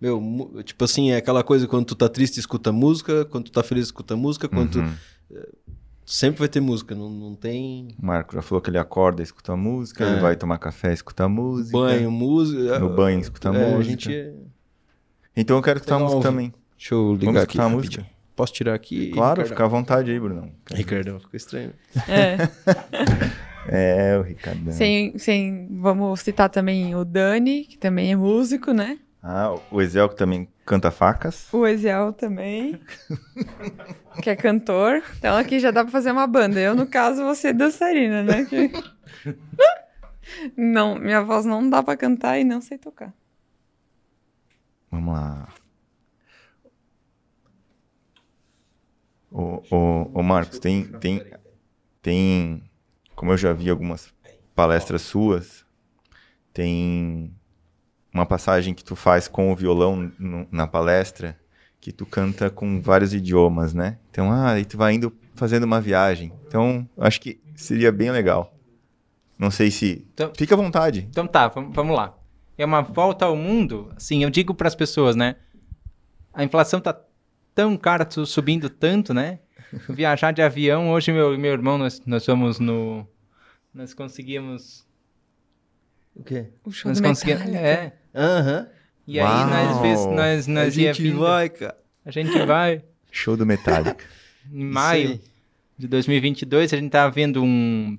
Meu, 0.00 0.62
tipo 0.64 0.82
assim, 0.82 1.10
é 1.10 1.16
aquela 1.16 1.42
coisa 1.42 1.66
quando 1.66 1.84
tu 1.84 1.94
tá 1.94 2.08
triste, 2.08 2.40
escuta 2.40 2.72
música, 2.72 3.26
quando 3.26 3.44
tu 3.44 3.52
tá 3.52 3.62
feliz, 3.62 3.86
escuta 3.86 4.16
música, 4.16 4.48
quando 4.48 4.70
tu. 4.72 4.78
Uhum. 4.78 4.92
Eh, 5.30 5.48
sempre 6.06 6.38
vai 6.38 6.48
ter 6.48 6.60
música, 6.60 6.94
não, 6.94 7.10
não 7.10 7.34
tem. 7.34 7.94
O 8.02 8.06
Marco 8.06 8.34
já 8.34 8.40
falou 8.40 8.62
que 8.62 8.70
ele 8.70 8.78
acorda, 8.78 9.22
escuta 9.22 9.54
música, 9.54 10.04
é. 10.04 10.12
ele 10.12 10.20
vai 10.20 10.36
tomar 10.36 10.56
café, 10.56 10.92
escuta 10.92 11.28
música. 11.28 11.76
Banho, 11.76 12.10
música. 12.10 12.78
No 12.78 12.88
banho, 12.88 13.20
escuta 13.20 13.50
é, 13.50 13.52
música. 13.52 13.78
A 13.78 13.82
gente 13.82 14.14
é... 14.14 14.32
Então 15.40 15.56
eu 15.56 15.62
quero 15.62 15.78
escutar 15.78 15.96
a 15.96 15.98
música 15.98 16.22
também. 16.22 16.52
Deixa 16.76 16.94
eu 16.94 17.12
ligar 17.14 17.26
Vamos 17.32 17.42
aqui. 17.42 17.60
a 17.60 17.68
música? 17.68 18.06
Posso 18.36 18.52
tirar 18.52 18.74
aqui? 18.74 19.10
Claro, 19.10 19.44
fica 19.46 19.64
à 19.64 19.68
vontade 19.68 20.10
aí, 20.10 20.18
Brunão. 20.18 20.50
Ricardão, 20.72 21.18
ficou 21.20 21.36
estranho. 21.36 21.72
É. 22.08 22.36
É, 23.68 24.16
o 24.18 24.22
Ricardão. 24.22 24.72
sem, 24.72 25.16
sem, 25.18 25.68
vamos 25.70 26.20
citar 26.20 26.48
também 26.48 26.94
o 26.96 27.04
Dani, 27.04 27.64
que 27.66 27.76
também 27.76 28.10
é 28.10 28.16
músico, 28.16 28.72
né? 28.72 28.98
Ah, 29.22 29.54
o 29.70 29.82
Ezel 29.82 30.08
que 30.08 30.16
também 30.16 30.48
canta 30.64 30.90
facas. 30.90 31.46
O 31.52 31.66
Eziel 31.66 32.10
também, 32.14 32.80
que 34.22 34.30
é 34.30 34.34
cantor. 34.34 35.02
Então 35.18 35.36
aqui 35.36 35.60
já 35.60 35.70
dá 35.70 35.82
pra 35.84 35.92
fazer 35.92 36.10
uma 36.10 36.26
banda. 36.26 36.58
Eu, 36.58 36.74
no 36.74 36.86
caso, 36.86 37.22
vou 37.22 37.34
ser 37.34 37.52
dançarina, 37.52 38.22
né? 38.22 38.46
Que- 38.46 38.72
Não, 40.56 40.94
minha 40.98 41.20
voz 41.22 41.44
não 41.44 41.68
dá 41.68 41.82
pra 41.82 41.96
cantar 41.98 42.38
e 42.38 42.44
não 42.44 42.62
sei 42.62 42.78
tocar. 42.78 43.12
Vamos 44.90 45.14
lá. 45.14 45.48
Ô, 49.30 49.62
ô, 49.70 50.10
ô 50.14 50.22
Marcos, 50.22 50.58
tem, 50.58 50.84
tem, 50.84 51.22
tem, 52.02 52.62
como 53.14 53.32
eu 53.32 53.36
já 53.36 53.52
vi 53.52 53.70
algumas 53.70 54.12
palestras 54.54 55.02
suas, 55.02 55.64
tem 56.52 57.32
uma 58.12 58.26
passagem 58.26 58.74
que 58.74 58.82
tu 58.82 58.96
faz 58.96 59.28
com 59.28 59.52
o 59.52 59.56
violão 59.56 60.10
no- 60.18 60.48
na 60.50 60.66
palestra, 60.66 61.38
que 61.80 61.92
tu 61.92 62.04
canta 62.04 62.50
com 62.50 62.80
vários 62.82 63.14
idiomas, 63.14 63.72
né? 63.72 63.98
Então, 64.10 64.30
ah, 64.32 64.50
aí 64.50 64.64
tu 64.64 64.76
vai 64.76 64.94
indo 64.94 65.12
fazendo 65.34 65.62
uma 65.64 65.80
viagem. 65.80 66.32
Então, 66.46 66.86
acho 66.98 67.20
que 67.20 67.40
seria 67.54 67.92
bem 67.92 68.10
legal. 68.10 68.52
Não 69.38 69.50
sei 69.50 69.70
se... 69.70 70.06
Então- 70.12 70.32
Fica 70.36 70.54
à 70.54 70.58
vontade. 70.58 71.06
Então 71.08 71.26
tá, 71.26 71.48
vamos 71.48 71.96
lá. 71.96 72.14
É 72.60 72.64
uma 72.66 72.82
volta 72.82 73.24
ao 73.24 73.34
mundo, 73.34 73.90
assim, 73.96 74.22
eu 74.22 74.28
digo 74.28 74.52
para 74.54 74.68
as 74.68 74.74
pessoas, 74.74 75.16
né? 75.16 75.36
A 76.32 76.44
inflação 76.44 76.78
tá 76.78 76.94
tão 77.54 77.74
cara, 77.76 78.06
subindo 78.26 78.68
tanto, 78.68 79.14
né? 79.14 79.38
Viajar 79.88 80.30
de 80.32 80.42
avião, 80.42 80.90
hoje 80.90 81.10
meu 81.10 81.38
meu 81.38 81.52
irmão 81.52 81.78
nós 81.78 82.02
nós 82.04 82.24
fomos 82.26 82.58
no 82.58 83.06
nós 83.72 83.94
conseguimos 83.94 84.86
O 86.14 86.22
quê? 86.22 86.48
O 86.62 86.70
show 86.70 86.90
nós 86.90 87.00
do 87.00 87.06
conseguimos, 87.08 87.44
Metallica. 87.46 87.66
é. 87.66 87.92
Aham. 88.14 88.68
E 89.06 89.18
aí 89.18 89.44
nós 89.46 89.80
vezes 89.80 90.04
Uau! 90.04 90.14
nós 90.16 90.46
nós 90.46 90.76
A 90.76 90.80
ia 90.80 90.92
gente 90.92 91.02
vindo, 91.02 91.20
vai, 91.20 91.48
cara. 91.48 91.78
a 92.04 92.10
gente 92.10 92.44
vai 92.44 92.84
Show 93.10 93.36
do 93.38 93.46
Metallica. 93.46 94.04
em 94.52 94.64
maio 94.64 95.18
de 95.78 95.88
2022, 95.88 96.74
a 96.74 96.76
gente 96.76 96.90
tá 96.90 97.08
vendo 97.08 97.42
um 97.42 97.98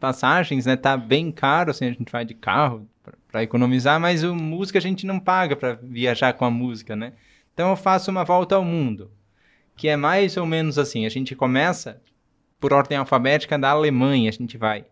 passagens, 0.00 0.64
né? 0.64 0.76
Tá 0.76 0.96
bem 0.96 1.30
caro, 1.30 1.70
assim, 1.72 1.84
a 1.84 1.92
gente 1.92 2.10
vai 2.10 2.24
de 2.24 2.34
carro 2.34 2.88
para 3.30 3.42
economizar, 3.42 4.00
mas 4.00 4.22
o 4.22 4.34
música 4.34 4.78
a 4.78 4.82
gente 4.82 5.06
não 5.06 5.18
paga 5.18 5.56
para 5.56 5.74
viajar 5.82 6.32
com 6.32 6.44
a 6.44 6.50
música, 6.50 6.94
né? 6.94 7.12
Então 7.52 7.70
eu 7.70 7.76
faço 7.76 8.10
uma 8.10 8.24
volta 8.24 8.54
ao 8.56 8.64
mundo, 8.64 9.10
que 9.76 9.88
é 9.88 9.96
mais 9.96 10.36
ou 10.36 10.46
menos 10.46 10.78
assim, 10.78 11.06
a 11.06 11.08
gente 11.08 11.34
começa 11.34 12.00
por 12.60 12.72
ordem 12.72 12.98
alfabética 12.98 13.58
da 13.58 13.70
Alemanha, 13.70 14.28
a 14.28 14.32
gente 14.32 14.56
vai. 14.56 14.84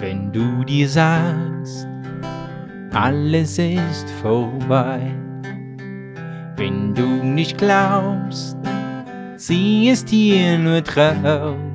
Wenn 0.00 0.30
du 0.30 0.64
dir 0.64 0.88
sagst, 0.88 1.88
alles 2.92 3.58
ist 3.58 4.08
vorbei. 4.22 5.00
Wenn 6.56 6.94
du 6.94 7.06
nicht 7.24 7.58
glaubst, 7.58 8.56
sie 9.36 9.88
ist 9.88 10.08
hier 10.08 10.58
nur 10.58 10.82
Traum. 10.82 11.73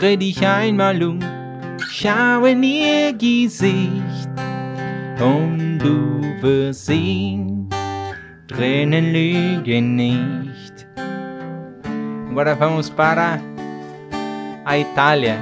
Dreh 0.00 0.16
dich 0.16 0.46
einmal 0.46 1.02
um, 1.02 1.18
schau 1.90 2.46
in 2.46 2.62
ihr 2.62 3.12
Gesicht 3.12 4.30
und 5.20 5.78
du 5.78 6.22
wirst 6.40 6.86
sehen, 6.86 7.68
Tränen 8.48 9.12
lügen 9.12 9.96
nicht. 9.96 10.86
Agora 12.30 12.54
vamos 12.54 12.88
para 12.88 13.38
a 14.64 14.78
Itália. 14.78 15.36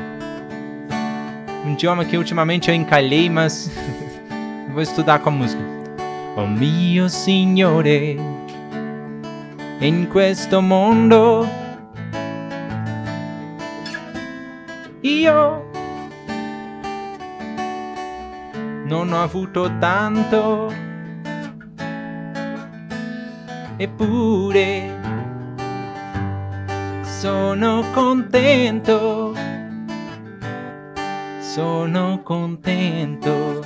Um 1.64 1.74
idioma 1.74 2.04
que 2.04 2.18
ultimamente 2.18 2.68
eu 2.68 2.74
encalhei, 2.74 3.30
mas 3.30 3.70
vou 4.74 4.82
estudar 4.82 5.20
com 5.20 5.28
a 5.28 5.32
música. 5.34 5.62
Oh 6.36 6.48
mio 6.48 7.09
Signore, 7.09 8.16
in 9.80 10.06
questo 10.06 10.61
mondo 10.61 11.46
io 15.09 15.70
non 18.84 19.12
ho 19.12 19.22
avuto 19.22 19.70
tanto, 19.78 20.72
eppure 23.78 24.96
sono 27.02 27.82
contento, 27.92 29.34
sono 31.40 32.20
contento. 32.22 33.64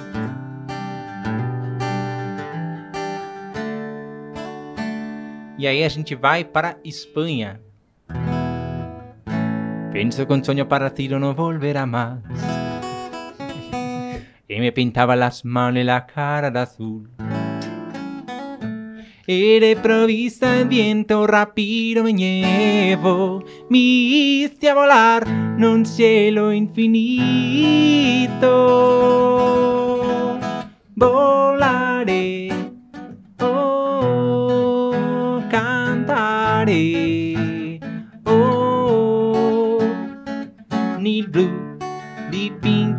E 5.58 5.66
aí 5.66 5.84
a 5.84 5.88
gente 5.88 6.14
vai 6.16 6.44
para 6.44 6.76
Espanha. 6.82 7.71
Penso 9.92 10.26
que 10.26 10.32
un 10.32 10.44
sueño 10.44 10.68
parecido 10.68 11.18
no 11.18 11.34
volverá 11.34 11.84
más. 11.84 12.20
Y 14.48 14.58
me 14.58 14.72
pintaba 14.72 15.16
las 15.16 15.44
manos 15.44 15.82
y 15.82 15.84
la 15.84 16.06
cara 16.06 16.50
de 16.50 16.58
azul. 16.58 17.10
E 19.26 19.60
de 19.60 19.76
provvista 19.76 20.58
il 20.58 20.66
viento 20.66 21.26
rapido 21.28 22.02
me 22.02 22.12
llevo, 22.12 23.44
mi 23.70 24.44
a 24.44 24.74
volar 24.74 25.24
in 25.56 25.64
un 25.64 25.86
cielo 25.86 26.52
infinito. 26.52 27.08
Volaré, 30.96 31.81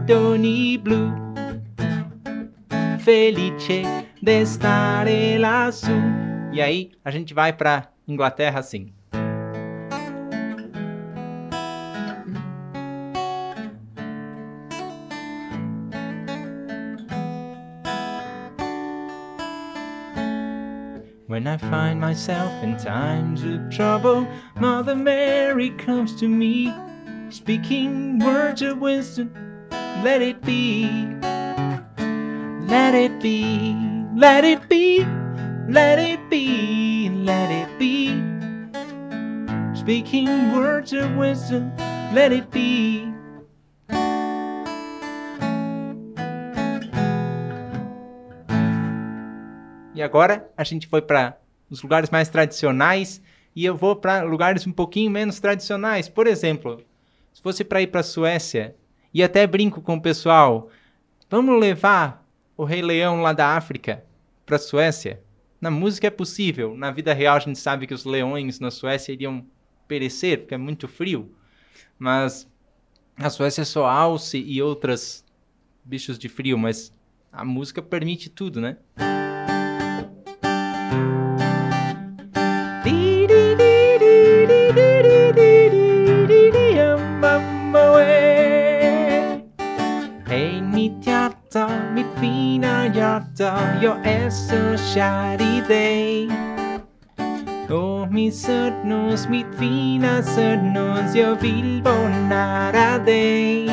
dipinto 0.04 0.38
ni 0.38 0.78
blu, 0.78 1.14
felice 3.00 3.84
de 4.22 4.46
stare 4.46 5.38
lassù. 5.38 5.92
E 6.52 6.62
aí 6.62 6.92
a 7.04 7.12
gente 7.12 7.34
vai 7.34 7.54
pra 7.54 7.90
Inglaterra 8.08 8.60
assim. 8.60 8.94
When 21.28 21.48
I 21.48 21.58
find 21.58 22.00
myself 22.00 22.52
in 22.62 22.78
times 22.78 23.44
of 23.44 23.68
trouble, 23.72 24.28
Mother 24.60 24.96
Mary 24.96 25.72
comes 25.72 26.16
to 26.20 26.28
me, 26.28 26.72
speaking 27.30 28.20
words 28.20 28.62
of 28.62 28.80
wisdom. 28.80 29.32
Let 30.04 30.22
it 30.22 30.42
be, 30.46 30.86
let 32.68 32.94
it 32.94 33.22
be, 33.22 33.74
let 34.14 34.44
it 34.44 34.68
be, 34.68 35.06
let 35.70 35.98
it 35.98 36.20
be, 36.30 37.10
let 37.24 37.50
it 37.50 37.70
be. 37.80 38.10
Speaking 39.74 40.52
words 40.52 40.92
of 40.92 41.16
wisdom, 41.16 41.72
let 42.14 42.34
it 42.34 42.52
be. 42.52 43.08
E 49.96 50.02
agora 50.04 50.52
a 50.58 50.66
gente 50.66 50.86
foi 50.86 51.02
para 51.02 51.38
os 51.70 51.82
lugares 51.82 52.10
mais 52.10 52.28
tradicionais 52.28 53.22
e 53.56 53.64
eu 53.64 53.74
vou 53.74 53.96
para 53.96 54.22
lugares 54.24 54.68
um 54.68 54.74
pouquinho 54.74 55.10
menos 55.10 55.40
tradicionais. 55.40 56.10
Por 56.10 56.28
exemplo, 56.28 56.84
se 57.32 57.42
fosse 57.42 57.64
para 57.64 57.82
ir 57.82 57.88
para 57.88 58.02
a 58.02 58.04
Suécia, 58.04 58.76
e 59.14 59.22
até 59.22 59.46
brinco 59.46 59.82
com 59.82 59.96
o 59.96 60.02
pessoal, 60.02 60.70
vamos 61.30 61.60
levar 61.60 62.26
o 62.58 62.64
Rei 62.64 62.82
Leão 62.82 63.22
lá 63.22 63.34
da 63.34 63.56
África 63.56 64.04
para 64.46 64.56
a 64.56 64.60
Suécia? 64.60 65.22
Na 65.62 65.72
música 65.72 66.08
é 66.08 66.10
possível, 66.10 66.76
na 66.76 66.92
vida 66.92 67.14
real 67.14 67.38
a 67.38 67.40
gente 67.40 67.60
sabe 67.60 67.88
que 67.88 67.94
os 67.94 68.04
leões 68.04 68.60
na 68.60 68.72
Suécia 68.72 69.14
iriam 69.14 69.46
perecer 69.88 70.40
porque 70.40 70.56
é 70.56 70.58
muito 70.58 70.88
frio. 70.88 71.34
Mas 71.98 72.50
a 73.16 73.30
Suécia 73.30 73.62
é 73.62 73.66
só 73.66 73.86
alce 73.86 74.38
e 74.40 74.62
outras 74.62 75.24
bichos 75.84 76.18
de 76.18 76.28
frio, 76.28 76.58
mas 76.58 76.94
a 77.32 77.46
música 77.46 77.82
permite 77.82 78.30
tudo, 78.30 78.60
né? 78.60 78.78
I 94.98 95.62
dig 95.68 96.30
Åh 97.70 98.08
min 98.12 98.32
sötnos, 98.32 99.28
mitt 99.30 99.48
fina 99.60 100.22
sötnos 100.22 101.16
Jag 101.16 101.36
vill 101.42 101.84
nära 102.30 102.98
dig 103.06 103.70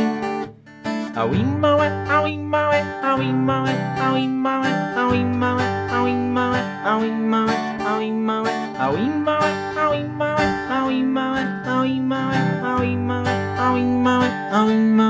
Awimmawe, 1.17 1.89
awimmawe, 2.09 2.85
awimmawe, 3.03 3.73
awimmawe, 4.01 4.71
awimmawe, 4.97 5.63
awimmawe, 5.93 6.61
awimmawe, 6.85 7.61
awimmawe, 7.85 8.51
awimmawe, 8.79 9.53
awimmawe, 9.79 10.45
awimmawe, 10.71 11.43
awimmawe, 11.69 12.41
awimmawe, 12.67 13.33
awimmawe, 13.59 14.29
awimmawe. 14.53 15.10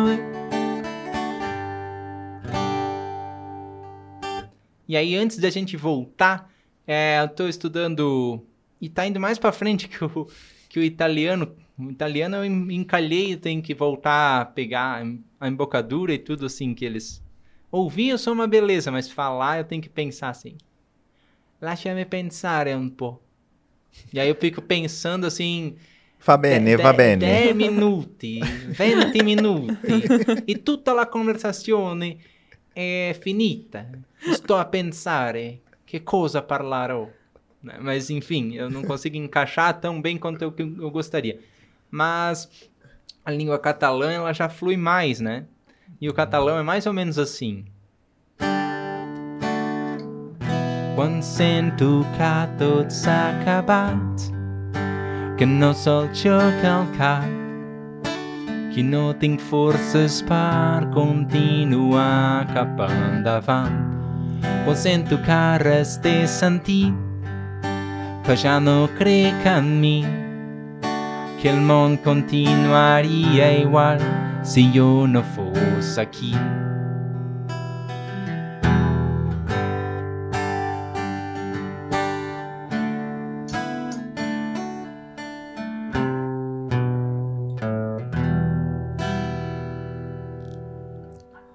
E 4.91 4.97
aí, 4.97 5.15
antes 5.15 5.39
da 5.39 5.49
gente 5.51 5.77
voltar, 5.77 6.53
é, 6.85 7.21
eu 7.23 7.29
tô 7.29 7.47
estudando 7.47 8.45
e 8.81 8.89
tá 8.89 9.07
indo 9.07 9.21
mais 9.21 9.39
para 9.39 9.53
frente 9.53 9.87
que 9.89 10.05
o, 10.05 10.27
que 10.69 10.81
o 10.81 10.83
italiano. 10.83 11.55
O 11.79 11.93
italiano 11.93 12.35
eu 12.39 12.45
encalhei, 12.45 13.37
tenho 13.37 13.63
que 13.63 13.73
voltar 13.73 14.41
a 14.41 14.45
pegar 14.45 15.07
a 15.39 15.47
embocadura 15.47 16.13
e 16.13 16.19
tudo 16.19 16.47
assim 16.47 16.75
que 16.75 16.85
eles. 16.85 17.23
Ouvir 17.71 18.09
eu 18.09 18.19
sou 18.19 18.33
uma 18.33 18.49
beleza, 18.49 18.91
mas 18.91 19.09
falar 19.09 19.59
eu 19.59 19.65
tenho 19.65 19.81
que 19.81 19.89
pensar 19.89 20.31
assim. 20.31 20.57
Lascia-me 21.61 22.05
pensar 22.05 22.67
um 22.67 22.89
pouco. 22.89 23.23
E 24.13 24.19
aí 24.19 24.29
eu 24.29 24.35
fico 24.35 24.61
pensando 24.61 25.25
assim. 25.25 25.77
Va 26.27 26.37
bene, 26.37 26.77
va 26.77 26.93
bene. 26.93 27.25
10 27.25 27.55
minuti, 27.55 28.41
20 28.41 29.23
minuti. 29.23 30.03
e 30.49 30.59
tutta 30.59 30.93
la 30.93 31.07
conversazione 31.07 32.19
è 32.73 33.17
finita. 33.21 33.89
Sto 34.23 34.57
a 34.57 34.65
pensare 34.65 35.63
che 35.85 36.03
cosa 36.03 36.43
parlerò. 36.43 37.09
Mas 37.81 38.11
enfim, 38.11 38.55
eu 38.55 38.71
não 38.71 38.83
consigo 38.83 39.17
encaixar 39.17 39.81
tão 39.81 40.01
bem 40.01 40.19
quanto 40.19 40.43
eu, 40.43 40.55
eu 40.59 40.91
gostaria. 40.91 41.41
Mas 41.91 42.49
a 43.25 43.31
língua 43.31 43.59
catalã 43.59 44.13
ela 44.13 44.33
já 44.33 44.49
flui 44.49 44.77
mais, 44.77 45.21
né? 45.21 45.45
E 46.01 46.09
o 46.09 46.15
catalão 46.15 46.59
é 46.59 46.63
mais 46.63 46.87
ou 46.87 46.93
menos 46.93 47.19
assim. 47.19 47.65
Quan 50.97 51.23
sento 51.23 52.05
que 52.17 52.59
tot 52.59 52.93
s'ha 52.93 53.31
acabat, 53.31 54.31
que 55.39 55.47
no 55.47 55.73
sol 55.73 56.09
xoca 56.13 56.67
el 56.67 56.87
cap, 56.99 57.25
que 58.75 58.83
no 58.83 59.15
tinc 59.15 59.41
forces 59.41 60.23
per 60.23 60.91
continuar 60.93 62.47
cap 62.53 62.79
endavant. 62.81 64.00
Consento 64.65 65.19
caras 65.19 65.97
de 65.97 66.27
senti, 66.27 66.95
que 68.25 68.37
já 68.37 68.61
não 68.61 68.89
creca 68.89 69.59
em 69.59 70.05
que 71.41 71.49
o 71.49 71.57
mundo 71.57 71.99
continuaria 71.99 73.59
igual 73.59 73.97
se 74.43 74.77
eu 74.77 75.07
não 75.07 75.23
fosse 75.25 76.01
aqui. 76.01 76.33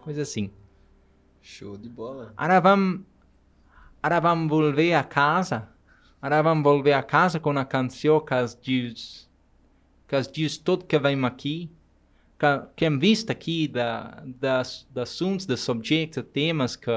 Coisa 0.02 0.22
assim. 0.22 0.65
Show 1.58 1.78
de 1.78 1.88
bola. 1.88 2.34
Ara 2.36 2.60
vamos, 2.60 3.00
ara 4.04 4.20
vamos 4.20 4.50
volver 4.50 4.94
a 4.94 5.06
casa. 5.06 5.70
Ara 6.22 6.42
vamos 6.42 6.62
volver 6.62 6.92
a 6.92 7.02
casa 7.02 7.40
com 7.40 7.58
a 7.58 7.64
canção 7.64 8.20
que 8.20 8.36
diz, 8.62 9.30
que 10.06 10.22
diz 10.34 10.58
tudo 10.58 10.84
que 10.84 11.00
vem 11.00 11.24
aqui. 11.24 11.72
Que, 12.38 12.46
que 12.76 12.86
em 12.86 13.00
vista 13.00 13.32
aqui 13.32 13.70
da, 13.70 14.22
das, 14.26 14.86
das 14.92 15.12
assuntos, 15.12 15.46
dos 15.46 15.62
subjectos, 15.62 16.26
temas 16.34 16.76
que, 16.76 16.92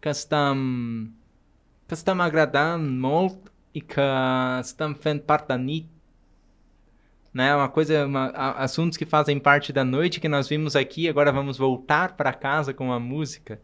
que 0.00 0.08
estão, 0.08 0.56
que 1.86 1.92
estão 1.92 2.22
agradando 2.22 2.90
muito 2.90 3.52
e 3.74 3.82
que 3.82 4.00
estão 4.62 4.94
fazendo 4.94 5.20
parte 5.24 5.48
da 5.48 5.58
NIT 5.58 5.86
né? 7.36 7.54
Uma 7.54 7.68
coisa, 7.68 8.06
uma, 8.06 8.30
assuntos 8.30 8.96
que 8.96 9.04
fazem 9.04 9.38
parte 9.38 9.70
da 9.70 9.84
noite 9.84 10.20
que 10.20 10.28
nós 10.28 10.48
vimos 10.48 10.74
aqui, 10.74 11.06
agora 11.06 11.30
vamos 11.30 11.58
voltar 11.58 12.16
para 12.16 12.32
casa 12.32 12.72
com 12.72 12.90
a 12.90 12.98
música. 12.98 13.60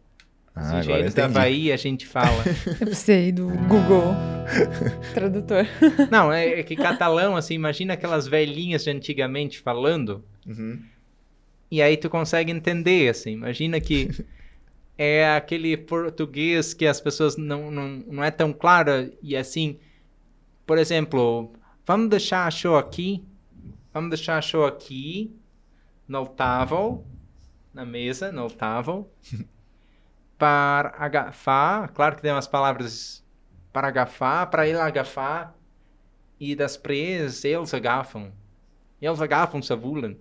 Ah, 0.55 0.61
Os 0.61 0.73
engenheiros 0.73 1.15
da 1.15 1.27
Bahia 1.27 1.73
a 1.73 1.77
gente 1.77 2.05
fala. 2.05 2.43
Eu 2.79 2.93
sei, 2.93 3.31
do 3.31 3.47
Google 3.47 4.13
Tradutor. 5.15 5.65
Não, 6.11 6.31
é, 6.31 6.59
é, 6.59 6.63
que 6.63 6.75
catalão, 6.75 7.35
assim, 7.35 7.55
imagina 7.55 7.95
aquelas 7.95 8.27
velhinhas 8.27 8.83
de 8.83 8.91
antigamente 8.91 9.59
falando. 9.59 10.23
Uhum. 10.45 10.79
E 11.71 11.81
aí 11.81 11.97
tu 11.97 12.11
consegue 12.11 12.51
entender, 12.51 13.09
assim. 13.09 13.31
Imagina 13.31 13.81
que 13.81 14.11
é 14.95 15.35
aquele 15.35 15.75
português 15.75 16.75
que 16.75 16.85
as 16.85 17.01
pessoas 17.01 17.37
não, 17.37 17.71
não, 17.71 17.87
não 18.05 18.23
é 18.23 18.29
tão 18.29 18.53
claro. 18.53 19.11
E 19.19 19.35
assim, 19.35 19.79
por 20.63 20.77
exemplo, 20.77 21.51
vamos 21.83 22.07
deixar 22.07 22.45
a 22.45 22.51
show 22.51 22.77
aqui 22.77 23.25
Vamos 23.93 24.09
deixar 24.09 24.37
a 24.37 24.41
show 24.41 24.65
aqui, 24.65 25.35
no 26.07 26.21
oitavo, 26.21 27.05
na 27.73 27.85
mesa, 27.85 28.31
no 28.31 28.43
oitavo. 28.43 29.09
para 30.37 30.93
agafar, 30.97 31.91
claro 31.93 32.15
que 32.15 32.21
tem 32.21 32.31
umas 32.31 32.47
palavras 32.47 33.23
para 33.71 33.87
agafar, 33.87 34.49
para 34.49 34.67
ele 34.67 34.77
agafar, 34.77 35.55
e 36.39 36.55
das 36.55 36.75
presas 36.75 37.45
eles 37.45 37.73
agafam. 37.73 38.31
Eles 39.01 39.21
agafam, 39.21 39.61
savulam. 39.61 40.15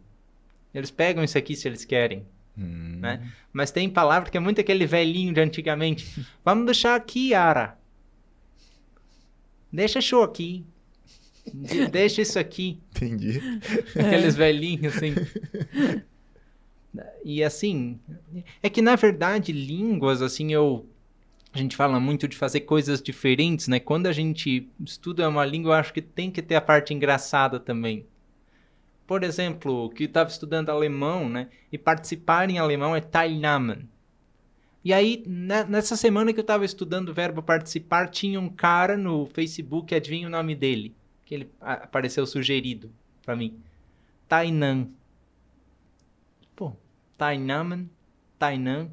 Eles 0.73 0.91
pegam 0.91 1.25
isso 1.25 1.37
aqui 1.37 1.57
se 1.57 1.69
eles 1.69 1.85
querem. 1.85 2.27
Hum. 2.57 2.99
Né? 3.01 3.33
Mas 3.53 3.71
tem 3.71 3.89
palavra 3.89 4.31
que 4.31 4.37
é 4.37 4.41
muito 4.41 4.61
aquele 4.61 4.87
velhinho 4.87 5.33
de 5.33 5.41
antigamente. 5.41 6.27
Vamos 6.45 6.67
deixar 6.67 6.95
aqui, 6.95 7.35
Ara. 7.35 7.79
Deixa 9.73 10.01
show 10.01 10.23
aqui. 10.23 10.65
De 11.47 11.89
deixa 11.89 12.23
isso 12.23 12.39
aqui. 12.39 12.81
Entendi. 13.03 13.41
Aqueles 13.99 14.37
velhinhos, 14.37 14.97
assim. 14.97 15.15
E 17.25 17.43
assim, 17.43 17.99
é 18.63 18.69
que 18.69 18.83
na 18.83 18.97
verdade, 18.97 19.53
línguas, 19.53 20.23
assim, 20.23 20.53
eu. 20.53 20.87
A 21.53 21.59
gente 21.59 21.77
fala 21.77 22.01
muito 22.01 22.27
de 22.27 22.37
fazer 22.37 22.61
coisas 22.61 23.03
diferentes, 23.03 23.69
né? 23.69 23.79
Quando 23.79 24.07
a 24.07 24.13
gente 24.13 24.71
estuda 24.81 25.29
uma 25.29 25.45
língua, 25.45 25.75
eu 25.75 25.81
acho 25.81 25.93
que 25.93 26.01
tem 26.01 26.31
que 26.31 26.41
ter 26.41 26.55
a 26.55 26.63
parte 26.63 26.95
engraçada 26.95 27.61
também. 27.61 28.07
Por 29.07 29.23
exemplo, 29.23 29.91
que 29.91 30.05
estava 30.05 30.31
estudando 30.31 30.71
alemão, 30.71 31.29
né? 31.29 31.49
E 31.71 31.77
participar 31.77 32.49
em 32.49 32.59
alemão 32.59 32.97
é 32.97 33.03
Teilnahmen. 33.03 33.87
E 34.83 34.93
aí, 34.93 35.23
nessa 35.27 35.95
semana 35.95 36.33
que 36.33 36.41
eu 36.41 36.43
estava 36.43 36.65
estudando 36.65 37.11
o 37.11 37.15
verbo 37.15 37.43
participar, 37.43 38.09
tinha 38.09 38.41
um 38.41 38.49
cara 38.49 38.97
no 38.97 39.27
Facebook, 39.27 39.95
adivinha 39.95 40.27
o 40.27 40.31
nome 40.31 40.55
dele? 40.55 40.95
Que 41.33 41.35
ele 41.35 41.51
apareceu 41.61 42.27
sugerido 42.27 42.93
para 43.25 43.35
mim. 43.35 43.59
Tainan. 44.29 44.89
Pô, 46.55 46.77
Tainaman, 47.17 47.87
Tainan. 48.39 48.91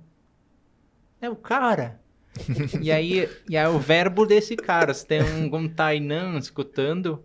É 1.21 1.29
o 1.29 1.35
cara. 1.35 1.99
e 2.81 2.89
aí, 2.89 3.27
e 3.49 3.57
aí 3.57 3.67
o 3.67 3.77
verbo 3.77 4.25
desse 4.25 4.55
cara. 4.55 4.93
Se 4.93 5.05
tem 5.05 5.21
um, 5.21 5.53
um 5.53 5.67
Tainan 5.67 6.37
escutando, 6.37 7.21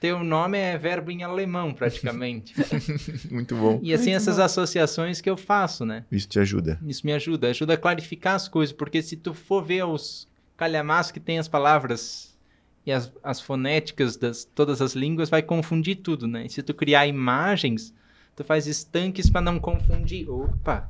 teu 0.00 0.24
nome 0.24 0.56
é 0.56 0.78
verbo 0.78 1.10
em 1.10 1.22
alemão, 1.22 1.74
praticamente. 1.74 2.54
Muito 3.30 3.54
bom. 3.54 3.80
E 3.82 3.92
assim, 3.92 4.12
Muito 4.12 4.16
essas 4.16 4.36
bom. 4.38 4.44
associações 4.44 5.20
que 5.20 5.28
eu 5.28 5.36
faço, 5.36 5.84
né? 5.84 6.06
Isso 6.10 6.26
te 6.26 6.40
ajuda. 6.40 6.80
Isso 6.86 7.04
me 7.04 7.12
ajuda. 7.12 7.50
Ajuda 7.50 7.74
a 7.74 7.76
clarificar 7.76 8.34
as 8.34 8.48
coisas, 8.48 8.72
porque 8.74 9.02
se 9.02 9.14
tu 9.14 9.34
for 9.34 9.62
ver 9.62 9.84
os 9.84 10.26
calhamaços 10.56 11.12
que 11.12 11.20
tem 11.20 11.38
as 11.38 11.48
palavras 11.48 12.37
e 12.86 12.92
as, 12.92 13.12
as 13.22 13.40
fonéticas 13.40 14.16
das 14.16 14.44
todas 14.44 14.80
as 14.80 14.94
línguas 14.94 15.28
vai 15.28 15.42
confundir 15.42 15.96
tudo, 15.96 16.26
né? 16.26 16.46
E 16.46 16.48
se 16.50 16.62
tu 16.62 16.72
criar 16.72 17.06
imagens, 17.06 17.94
tu 18.34 18.44
faz 18.44 18.66
estanques 18.66 19.28
para 19.28 19.40
não 19.40 19.58
confundir. 19.58 20.28
Opa! 20.28 20.88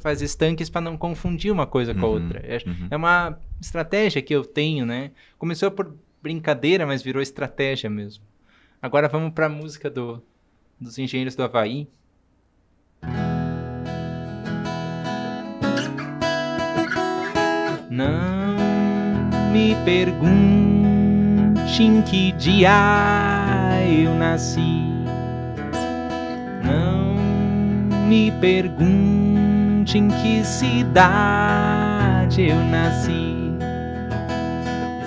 Faz 0.00 0.20
estanques 0.20 0.68
para 0.68 0.82
não 0.82 0.96
confundir 0.98 1.50
uma 1.50 1.66
coisa 1.66 1.94
com 1.94 2.04
a 2.04 2.08
Uhum, 2.08 2.14
outra. 2.24 2.40
É, 2.40 2.58
uhum. 2.66 2.88
é 2.90 2.96
uma 2.96 3.38
estratégia 3.60 4.20
que 4.20 4.34
eu 4.34 4.44
tenho, 4.44 4.84
né? 4.84 5.10
Começou 5.38 5.70
por 5.70 5.94
brincadeira, 6.22 6.86
mas 6.86 7.02
virou 7.02 7.22
estratégia 7.22 7.88
mesmo. 7.88 8.22
Agora 8.82 9.08
vamos 9.08 9.32
para 9.32 9.46
a 9.46 9.48
música 9.48 9.88
do, 9.88 10.22
dos 10.78 10.98
Engenheiros 10.98 11.34
do 11.34 11.42
Havaí. 11.42 11.88
Não 17.90 18.56
me 19.52 19.74
pergunte 19.84 20.85
em 21.82 22.00
que 22.02 22.32
dia 22.32 22.70
eu 23.86 24.14
nasci. 24.14 24.82
Não 26.64 27.14
me 28.06 28.30
pergunte 28.40 29.98
em 29.98 30.08
que 30.08 30.44
cidade 30.44 32.48
eu 32.48 32.56
nasci. 32.64 33.34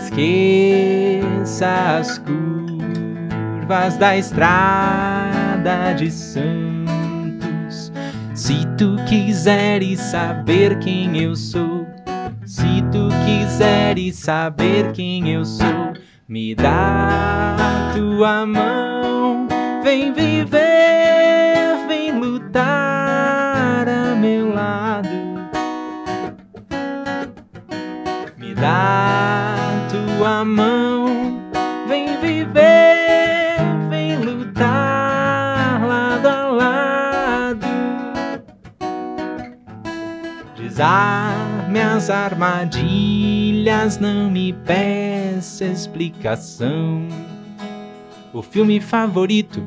Esqueça 0.04 1.98
as 2.00 2.20
curvas 2.20 3.98
da 3.98 4.18
estrada 4.18 5.94
de 5.94 6.12
Santos. 6.12 7.92
Se 8.36 8.68
tu 8.78 8.98
quiseres 9.08 10.00
saber 10.00 10.78
quem 10.80 11.18
eu 11.18 11.36
sou, 11.36 11.88
se 12.46 12.84
tu 12.92 13.10
quiseres 13.26 14.18
saber 14.18 14.92
quem 14.92 15.30
eu 15.30 15.46
sou, 15.46 15.94
me 16.30 16.54
dá 16.54 17.58
tua 17.96 18.46
mão, 18.46 19.48
vem 19.84 20.14
viver, 20.14 21.88
vem 21.88 22.12
lutar 22.12 23.90
a 23.90 24.16
meu 24.16 24.54
lado. 24.54 25.10
Me 28.38 28.54
dá 28.54 29.56
tua 29.90 30.46
mão, 30.46 31.42
vem 31.88 32.16
viver, 32.20 33.58
vem 33.90 34.18
lutar 34.18 35.84
lado 35.84 36.28
a 36.28 36.48
lado. 36.48 37.66
Desarme 40.56 41.39
as 41.78 42.10
armadilhas, 42.10 43.98
não 44.00 44.32
me 44.32 44.54
peça 44.54 45.66
explicação. 45.66 47.08
O 48.34 48.42
filme 48.42 48.80
favorito, 48.80 49.62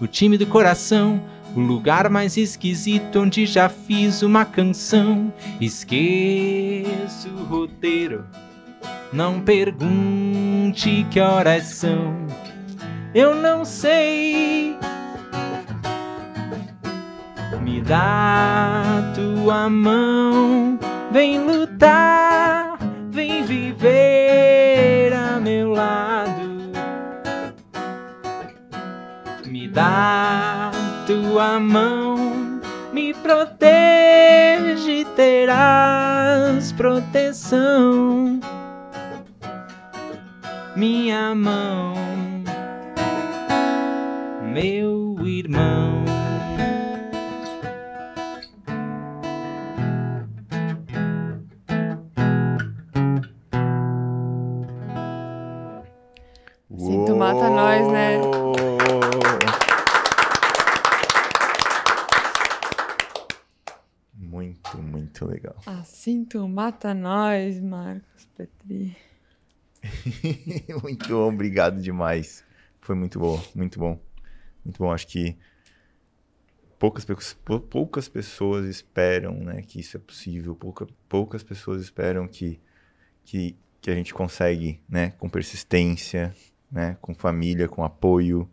o 0.00 0.06
time 0.06 0.36
do 0.36 0.46
coração, 0.46 1.20
o 1.56 1.60
lugar 1.60 2.08
mais 2.08 2.36
esquisito 2.36 3.20
onde 3.20 3.46
já 3.46 3.68
fiz 3.68 4.22
uma 4.22 4.44
canção. 4.44 5.32
Esqueço 5.60 7.28
o 7.28 7.44
roteiro, 7.44 8.24
não 9.12 9.40
pergunte 9.40 11.06
que 11.10 11.18
horas 11.20 11.64
são. 11.64 12.14
Eu 13.14 13.34
não 13.34 13.64
sei. 13.64 14.76
Me 17.62 17.80
dá 17.80 19.12
tua 19.14 19.68
mão, 19.70 20.78
vem 21.12 21.38
lutar, 21.38 22.78
vem 23.10 23.44
viver 23.44 25.12
a 25.12 25.38
meu 25.38 25.72
lado. 25.72 26.72
Me 29.46 29.68
dá 29.68 30.70
tua 31.06 31.60
mão, 31.60 32.60
me 32.94 33.12
protege, 33.12 35.04
terás 35.14 36.72
proteção. 36.72 38.40
Minha 40.74 41.34
mão, 41.34 41.94
meu 44.42 45.18
irmão. 45.26 45.91
Mata 57.42 57.54
nós, 57.56 57.88
né? 57.88 58.20
Muito, 64.14 64.78
muito 64.80 65.26
legal. 65.26 65.56
Assim 65.66 66.24
tu 66.24 66.46
mata 66.46 66.94
nós, 66.94 67.58
Marcos 67.58 68.26
Petri. 68.36 68.96
muito 70.84 71.08
bom, 71.08 71.34
obrigado 71.34 71.82
demais. 71.82 72.44
Foi 72.80 72.94
muito 72.94 73.18
bom, 73.18 73.42
muito 73.56 73.76
bom. 73.80 73.98
Muito 74.64 74.78
bom, 74.78 74.92
acho 74.92 75.08
que 75.08 75.36
poucas, 76.78 77.04
poucas 77.68 78.08
pessoas 78.08 78.66
esperam 78.66 79.34
né, 79.34 79.62
que 79.62 79.80
isso 79.80 79.96
é 79.96 80.00
possível, 80.00 80.54
pouca, 80.54 80.86
poucas 81.08 81.42
pessoas 81.42 81.82
esperam 81.82 82.28
que, 82.28 82.60
que, 83.24 83.56
que 83.80 83.90
a 83.90 83.94
gente 83.96 84.14
consegue, 84.14 84.80
né, 84.88 85.10
com 85.18 85.28
persistência, 85.28 86.32
né, 86.72 86.96
com 87.02 87.14
família, 87.14 87.68
com 87.68 87.84
apoio, 87.84 88.48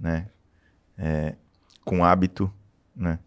né, 0.00 0.28
é, 0.96 1.34
com 1.84 2.04
hábito, 2.04 2.50
né. 2.94 3.18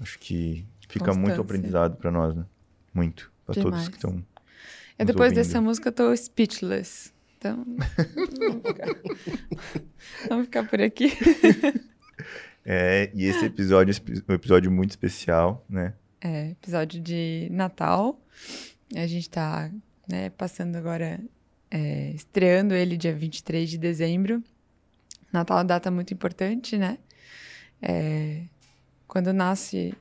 Acho 0.00 0.18
que 0.20 0.64
fica 0.88 1.06
muito 1.12 1.20
Constância. 1.36 1.42
aprendizado 1.42 1.96
para 1.96 2.10
nós, 2.12 2.34
né, 2.36 2.46
muito, 2.94 3.30
para 3.44 3.60
todos 3.60 3.88
que 3.88 3.96
estão 3.96 4.24
Eu 4.98 5.04
depois 5.04 5.32
ouvindo. 5.32 5.44
dessa 5.44 5.60
música 5.60 5.88
eu 5.88 5.92
tô 5.92 6.16
speechless. 6.16 7.12
Então. 7.36 7.64
vamos 7.66 8.62
ficar- 8.66 8.88
Vamos 10.28 10.44
ficar 10.46 10.68
por 10.68 10.80
aqui. 10.80 11.12
É, 12.70 13.10
e 13.14 13.24
esse 13.24 13.46
episódio 13.46 13.94
é 13.94 14.30
um 14.30 14.34
episódio 14.34 14.70
muito 14.70 14.90
especial, 14.90 15.64
né? 15.70 15.94
É, 16.20 16.50
episódio 16.50 17.00
de 17.00 17.48
Natal. 17.50 18.20
A 18.94 19.06
gente 19.06 19.30
tá, 19.30 19.70
né, 20.06 20.28
passando 20.30 20.76
agora, 20.76 21.18
é, 21.70 22.10
estreando 22.10 22.74
ele 22.74 22.96
dia 22.96 23.14
23 23.14 23.68
de 23.68 23.78
dezembro. 23.78 24.42
Natal 25.32 25.58
é 25.58 25.60
uma 25.60 25.64
data 25.66 25.90
muito 25.90 26.12
importante, 26.14 26.76
né? 26.76 26.98
É, 27.82 28.44
quando 29.06 29.32
nasce 29.32 29.94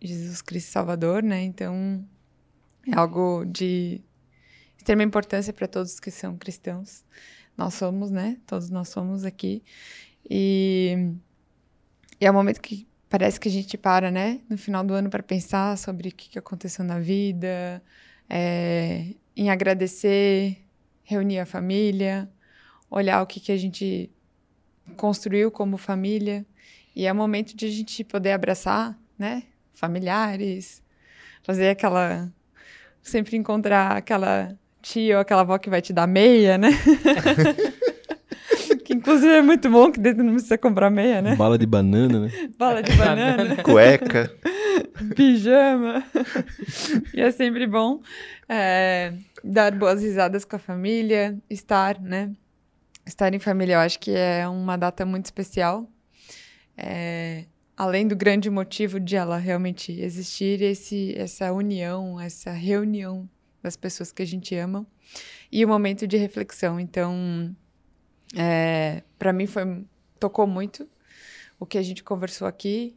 Jesus 0.00 0.40
Cristo 0.42 0.70
Salvador, 0.70 1.22
né? 1.22 1.42
Então, 1.42 2.04
é 2.86 2.96
algo 2.96 3.44
de 3.44 4.00
extrema 4.76 5.02
importância 5.02 5.52
para 5.52 5.66
todos 5.66 5.98
que 5.98 6.10
são 6.10 6.36
cristãos. 6.36 7.04
Nós 7.56 7.74
somos, 7.74 8.10
né? 8.10 8.38
Todos 8.46 8.70
nós 8.70 8.88
somos 8.88 9.24
aqui. 9.24 9.62
E, 10.28 11.12
e 12.20 12.26
é 12.26 12.30
um 12.30 12.34
momento 12.34 12.60
que 12.60 12.86
parece 13.08 13.40
que 13.40 13.48
a 13.48 13.52
gente 13.52 13.76
para, 13.78 14.10
né, 14.10 14.40
no 14.48 14.58
final 14.58 14.84
do 14.84 14.92
ano 14.94 15.08
para 15.08 15.22
pensar 15.22 15.78
sobre 15.78 16.10
o 16.10 16.12
que, 16.12 16.28
que 16.28 16.38
aconteceu 16.38 16.84
na 16.84 16.98
vida, 16.98 17.82
é, 18.28 19.14
em 19.34 19.50
agradecer, 19.50 20.58
reunir 21.08 21.38
a 21.38 21.46
família, 21.46 22.28
olhar 22.90 23.22
o 23.22 23.26
que, 23.26 23.40
que 23.40 23.50
a 23.50 23.56
gente 23.56 24.10
construiu 24.94 25.50
como 25.50 25.78
família. 25.78 26.44
E 26.94 27.06
é 27.06 27.12
o 27.12 27.16
momento 27.16 27.56
de 27.56 27.64
a 27.64 27.70
gente 27.70 28.04
poder 28.04 28.32
abraçar, 28.32 28.94
né, 29.18 29.44
familiares, 29.72 30.82
fazer 31.42 31.70
aquela. 31.70 32.30
Sempre 33.00 33.38
encontrar 33.38 33.96
aquela 33.96 34.54
tia 34.82 35.16
ou 35.16 35.22
aquela 35.22 35.40
avó 35.40 35.56
que 35.56 35.70
vai 35.70 35.80
te 35.80 35.94
dar 35.94 36.06
meia, 36.06 36.58
né? 36.58 36.68
que 38.84 38.92
inclusive 38.92 39.32
é 39.32 39.40
muito 39.40 39.70
bom 39.70 39.90
que 39.90 39.98
dentro 39.98 40.22
não 40.22 40.32
precisa 40.32 40.58
comprar 40.58 40.90
meia, 40.90 41.22
né? 41.22 41.34
Bala 41.36 41.56
de 41.56 41.64
banana, 41.64 42.20
né? 42.20 42.30
Bala 42.58 42.82
de 42.82 42.92
banana. 42.92 43.56
Cueca. 43.64 44.30
pijama. 45.14 46.04
e 47.14 47.20
é 47.20 47.30
sempre 47.30 47.66
bom 47.66 48.00
é, 48.48 49.14
dar 49.42 49.72
boas 49.72 50.02
risadas 50.02 50.44
com 50.44 50.56
a 50.56 50.58
família, 50.58 51.38
estar, 51.48 52.00
né? 52.00 52.32
Estar 53.06 53.32
em 53.32 53.38
família, 53.38 53.74
eu 53.74 53.80
acho 53.80 53.98
que 53.98 54.10
é 54.10 54.46
uma 54.48 54.76
data 54.76 55.04
muito 55.04 55.26
especial. 55.26 55.88
É, 56.76 57.44
além 57.76 58.06
do 58.06 58.16
grande 58.16 58.50
motivo 58.50 59.00
de 59.00 59.16
ela 59.16 59.38
realmente 59.38 59.92
existir, 59.92 60.62
esse, 60.62 61.14
essa 61.16 61.52
união, 61.52 62.20
essa 62.20 62.50
reunião 62.50 63.28
das 63.62 63.76
pessoas 63.76 64.12
que 64.12 64.22
a 64.22 64.26
gente 64.26 64.54
ama 64.54 64.86
e 65.50 65.64
o 65.64 65.68
momento 65.68 66.06
de 66.06 66.16
reflexão. 66.16 66.78
Então, 66.78 67.54
é, 68.36 69.02
para 69.18 69.32
mim 69.32 69.46
foi 69.46 69.84
tocou 70.18 70.46
muito 70.46 70.88
o 71.58 71.66
que 71.66 71.78
a 71.78 71.82
gente 71.82 72.02
conversou 72.02 72.46
aqui, 72.46 72.96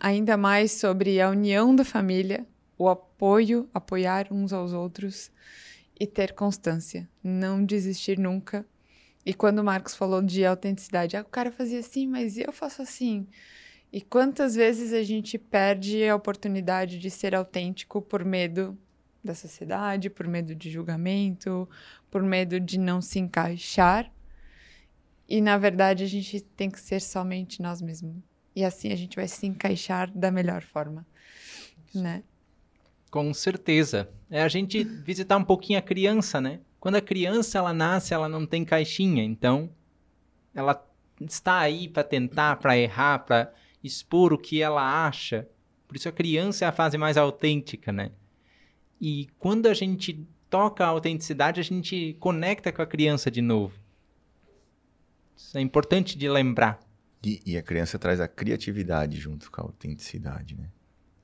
ainda 0.00 0.36
mais 0.36 0.72
sobre 0.72 1.20
a 1.20 1.30
união 1.30 1.74
da 1.74 1.84
família, 1.84 2.46
o 2.78 2.88
apoio, 2.88 3.68
apoiar 3.72 4.28
uns 4.30 4.52
aos 4.52 4.72
outros 4.72 5.30
e 5.98 6.06
ter 6.06 6.32
constância, 6.32 7.08
não 7.22 7.64
desistir 7.64 8.18
nunca. 8.18 8.66
E 9.24 9.32
quando 9.32 9.60
o 9.60 9.64
Marcos 9.64 9.94
falou 9.94 10.20
de 10.20 10.44
autenticidade, 10.44 11.16
ah, 11.16 11.22
o 11.22 11.24
cara 11.24 11.50
fazia 11.50 11.80
assim, 11.80 12.06
mas 12.06 12.36
eu 12.36 12.52
faço 12.52 12.82
assim. 12.82 13.26
E 13.92 14.00
quantas 14.00 14.54
vezes 14.54 14.92
a 14.92 15.02
gente 15.02 15.38
perde 15.38 16.06
a 16.06 16.16
oportunidade 16.16 16.98
de 16.98 17.10
ser 17.10 17.34
autêntico 17.34 18.02
por 18.02 18.24
medo 18.24 18.76
da 19.22 19.34
sociedade, 19.34 20.10
por 20.10 20.26
medo 20.26 20.54
de 20.54 20.70
julgamento, 20.70 21.68
por 22.10 22.22
medo 22.22 22.60
de 22.60 22.78
não 22.78 23.00
se 23.00 23.18
encaixar. 23.18 24.12
E 25.26 25.40
na 25.40 25.56
verdade 25.56 26.04
a 26.04 26.06
gente 26.06 26.40
tem 26.40 26.68
que 26.68 26.80
ser 26.80 27.00
somente 27.00 27.62
nós 27.62 27.80
mesmos. 27.80 28.33
E 28.54 28.64
assim 28.64 28.92
a 28.92 28.96
gente 28.96 29.16
vai 29.16 29.26
se 29.26 29.46
encaixar 29.46 30.10
da 30.10 30.30
melhor 30.30 30.62
forma, 30.62 31.06
né? 31.94 32.22
Com 33.10 33.32
certeza. 33.32 34.08
É 34.30 34.42
a 34.42 34.48
gente 34.48 34.82
visitar 34.82 35.36
um 35.36 35.44
pouquinho 35.44 35.78
a 35.78 35.82
criança, 35.82 36.40
né? 36.40 36.60
Quando 36.80 36.96
a 36.96 37.00
criança 37.00 37.58
ela 37.58 37.72
nasce, 37.72 38.12
ela 38.12 38.28
não 38.28 38.46
tem 38.46 38.64
caixinha, 38.64 39.24
então 39.24 39.70
ela 40.54 40.86
está 41.20 41.58
aí 41.58 41.88
para 41.88 42.04
tentar, 42.04 42.56
para 42.56 42.76
errar, 42.76 43.20
para 43.20 43.52
expor 43.82 44.32
o 44.32 44.38
que 44.38 44.60
ela 44.60 45.06
acha. 45.06 45.48
Por 45.86 45.96
isso 45.96 46.08
a 46.08 46.12
criança 46.12 46.64
é 46.64 46.68
a 46.68 46.72
fase 46.72 46.98
mais 46.98 47.16
autêntica, 47.16 47.92
né? 47.92 48.10
E 49.00 49.28
quando 49.38 49.66
a 49.66 49.74
gente 49.74 50.26
toca 50.48 50.84
a 50.84 50.88
autenticidade, 50.88 51.60
a 51.60 51.64
gente 51.64 52.16
conecta 52.20 52.72
com 52.72 52.82
a 52.82 52.86
criança 52.86 53.30
de 53.30 53.42
novo. 53.42 53.78
Isso 55.36 55.58
é 55.58 55.60
importante 55.60 56.16
de 56.16 56.28
lembrar. 56.28 56.80
E, 57.24 57.42
e 57.46 57.56
a 57.56 57.62
criança 57.62 57.98
traz 57.98 58.20
a 58.20 58.28
criatividade 58.28 59.18
junto 59.18 59.50
com 59.50 59.60
a 59.60 59.64
autenticidade, 59.64 60.54
né? 60.56 60.68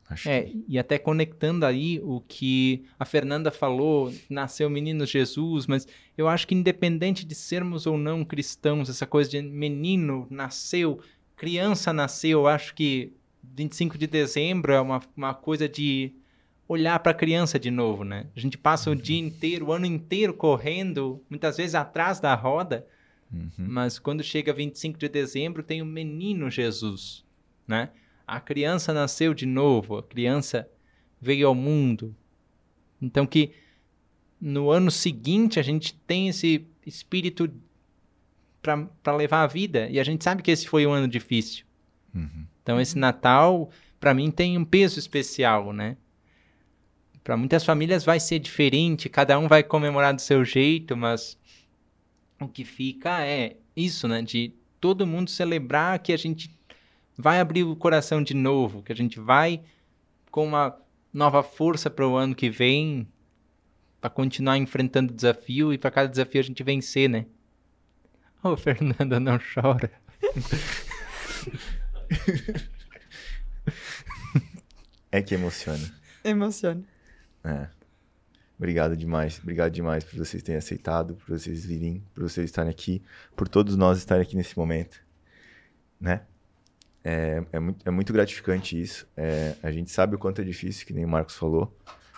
Acho 0.09 0.29
é, 0.29 0.43
que... 0.43 0.65
e 0.67 0.79
até 0.79 0.99
conectando 0.99 1.65
aí 1.65 2.01
o 2.03 2.21
que 2.21 2.85
a 2.99 3.05
Fernanda 3.05 3.53
falou, 3.53 4.13
nasceu 4.29 4.67
o 4.67 4.71
menino 4.71 5.07
Jesus, 5.07 5.69
mas 5.69 5.87
eu 6.19 6.27
acho 6.29 6.49
que 6.49 6.55
independente 6.55 7.25
de 7.25 7.35
sermos 7.35 7.87
ou 7.87 7.97
não 7.97 8.25
cristãos, 8.25 8.91
essa 8.91 9.07
coisa 9.07 9.31
de 9.31 9.41
menino 9.41 10.27
nasceu, 10.29 11.01
criança 11.37 11.93
nasceu, 11.93 12.41
eu 12.41 12.47
acho 12.49 12.75
que 12.75 13.13
25 13.43 13.97
de 13.97 14.07
dezembro 14.07 14.73
é 14.73 14.81
uma, 14.81 15.01
uma 15.17 15.33
coisa 15.33 15.69
de 15.69 16.13
olhar 16.69 16.99
para 17.01 17.13
a 17.13 17.15
criança 17.15 17.59
de 17.59 17.71
novo, 17.71 18.05
né? 18.05 18.27
A 18.37 18.41
gente 18.41 18.59
passa 18.59 18.91
o 18.91 18.97
dia 18.97 19.19
inteiro, 19.19 19.67
o 19.67 19.73
ano 19.73 19.87
inteiro 19.87 20.35
correndo, 20.35 21.23
muitas 21.29 21.57
vezes 21.57 21.75
atrás 21.75 22.21
da 22.21 22.35
roda, 22.35 22.87
uhum. 23.33 23.51
mas 23.57 23.99
quando 23.99 24.23
chega 24.23 24.53
25 24.53 24.99
de 24.99 25.09
dezembro 25.09 25.63
tem 25.63 25.83
o 25.83 25.87
menino 25.87 26.51
Jesus, 26.51 27.25
né? 27.67 27.91
a 28.31 28.39
criança 28.39 28.93
nasceu 28.93 29.35
de 29.35 29.45
novo, 29.45 29.99
a 29.99 30.03
criança 30.05 30.69
veio 31.21 31.49
ao 31.49 31.55
mundo. 31.55 32.15
Então 33.03 33.27
que 33.27 33.51
no 34.41 34.71
ano 34.71 34.89
seguinte 34.89 35.59
a 35.59 35.63
gente 35.63 35.95
tem 36.07 36.29
esse 36.29 36.65
espírito 36.87 37.53
para 38.63 39.17
levar 39.17 39.43
a 39.43 39.47
vida 39.49 39.89
e 39.91 39.99
a 39.99 40.05
gente 40.05 40.23
sabe 40.23 40.43
que 40.43 40.51
esse 40.51 40.69
foi 40.69 40.87
um 40.87 40.93
ano 40.93 41.09
difícil. 41.09 41.65
Uhum. 42.15 42.47
Então 42.63 42.81
esse 42.81 42.97
Natal 42.97 43.69
para 43.99 44.15
mim 44.15 44.31
tem 44.31 44.57
um 44.57 44.65
peso 44.65 45.01
especial, 45.01 45.73
né? 45.73 45.97
Para 47.25 47.37
muitas 47.37 47.65
famílias 47.65 48.05
vai 48.05 48.21
ser 48.21 48.39
diferente, 48.39 49.09
cada 49.09 49.37
um 49.41 49.49
vai 49.49 49.65
comemorar 49.65 50.15
do 50.15 50.23
seu 50.23 50.45
jeito, 50.45 50.97
mas 50.97 51.37
o 52.41 52.49
que 52.49 52.65
fica 52.65 53.25
é 53.25 53.57
isso, 53.77 54.09
né? 54.09 54.23
De 54.23 54.53
todo 54.81 55.07
mundo 55.07 55.31
celebrar 55.31 55.99
que 55.99 56.13
a 56.13 56.17
gente 56.17 56.51
vai 57.17 57.39
abrir 57.39 57.65
o 57.65 57.77
coração 57.77 58.23
de 58.23 58.35
novo, 58.35 58.83
que 58.83 58.93
a 58.93 58.97
gente 58.97 59.21
vai 59.21 59.63
com 60.31 60.47
uma 60.47 60.81
nova 61.13 61.43
força 61.43 61.91
para 61.91 62.09
o 62.09 62.17
ano 62.17 62.35
que 62.35 62.49
vem, 62.49 63.07
para 64.01 64.09
continuar 64.09 64.57
enfrentando 64.57 65.13
o 65.13 65.17
desafio 65.17 65.73
e 65.73 65.79
para 65.79 65.91
cada 65.91 66.09
desafio 66.09 66.41
a 66.41 66.45
gente 66.45 66.63
vencer, 66.63 67.11
né? 67.11 67.27
Ô, 68.43 68.51
oh, 68.51 68.57
Fernanda, 68.57 69.21
não 69.21 69.39
chora. 69.39 69.93
é 75.13 75.21
que 75.21 75.35
emociona. 75.35 75.95
Emociona. 76.25 76.83
É. 77.45 77.69
Obrigado 78.61 78.95
demais. 78.95 79.41
Obrigado 79.43 79.73
demais 79.73 80.05
por 80.05 80.19
vocês 80.19 80.43
terem 80.43 80.59
aceitado, 80.59 81.15
por 81.15 81.39
vocês 81.39 81.65
virem, 81.65 82.05
por 82.15 82.25
vocês 82.25 82.45
estarem 82.45 82.71
aqui, 82.71 83.03
por 83.35 83.49
todos 83.49 83.75
nós 83.75 83.97
estarem 83.97 84.23
aqui 84.23 84.37
nesse 84.37 84.55
momento, 84.55 85.03
né? 85.99 86.21
É, 87.03 87.43
é, 87.53 87.59
muito, 87.59 87.89
é 87.89 87.91
muito 87.91 88.13
gratificante 88.13 88.79
isso. 88.79 89.09
É, 89.17 89.57
a 89.63 89.71
gente 89.73 89.91
sabe 89.91 90.15
o 90.15 90.19
quanto 90.19 90.43
é 90.43 90.45
difícil, 90.45 90.87
que 90.87 90.93
nem 90.93 91.07
o 91.07 91.09
Marcos 91.09 91.37
falou, 91.37 91.75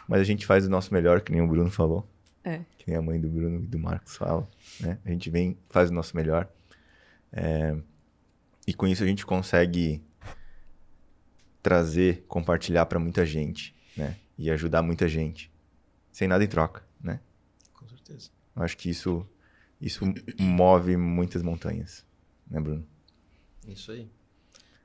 mas 0.09 0.21
a 0.21 0.25
gente 0.25 0.45
faz 0.45 0.67
o 0.67 0.69
nosso 0.69 0.93
melhor, 0.93 1.21
que 1.21 1.31
nem 1.31 1.41
o 1.41 1.47
Bruno 1.47 1.71
falou. 1.71 2.05
É. 2.43 2.59
Que 2.77 2.89
nem 2.89 2.97
a 2.97 3.03
mãe 3.03 3.21
do 3.21 3.29
Bruno 3.29 3.63
e 3.63 3.67
do 3.69 3.79
Marcos 3.79 4.17
fala. 4.17 4.49
Né? 4.81 4.99
A 5.05 5.11
gente 5.11 5.31
vem, 5.31 5.57
faz 5.71 5.91
o 5.91 5.95
nosso 5.95 6.17
melhor. 6.17 6.49
É, 7.33 7.77
e 8.67 8.75
com 8.75 8.89
isso 8.89 9.05
a 9.05 9.07
gente 9.07 9.25
consegue 9.25 10.03
trazer, 11.63 12.25
compartilhar 12.27 12.87
para 12.87 12.99
muita 12.99 13.25
gente, 13.25 13.73
né? 13.97 14.17
E 14.37 14.51
ajudar 14.51 14.83
muita 14.83 15.07
gente, 15.07 15.52
sem 16.13 16.29
nada 16.29 16.45
em 16.45 16.49
troca, 16.49 16.85
né? 17.01 17.19
Com 17.73 17.89
certeza. 17.89 18.31
Eu 18.55 18.63
acho 18.63 18.77
que 18.77 18.91
isso, 18.91 19.27
isso 19.81 20.05
move 20.39 20.97
muitas 20.97 21.43
montanhas, 21.43 22.05
né, 22.49 22.61
Bruno? 22.61 22.87
Isso 23.67 23.91
aí. 23.91 24.09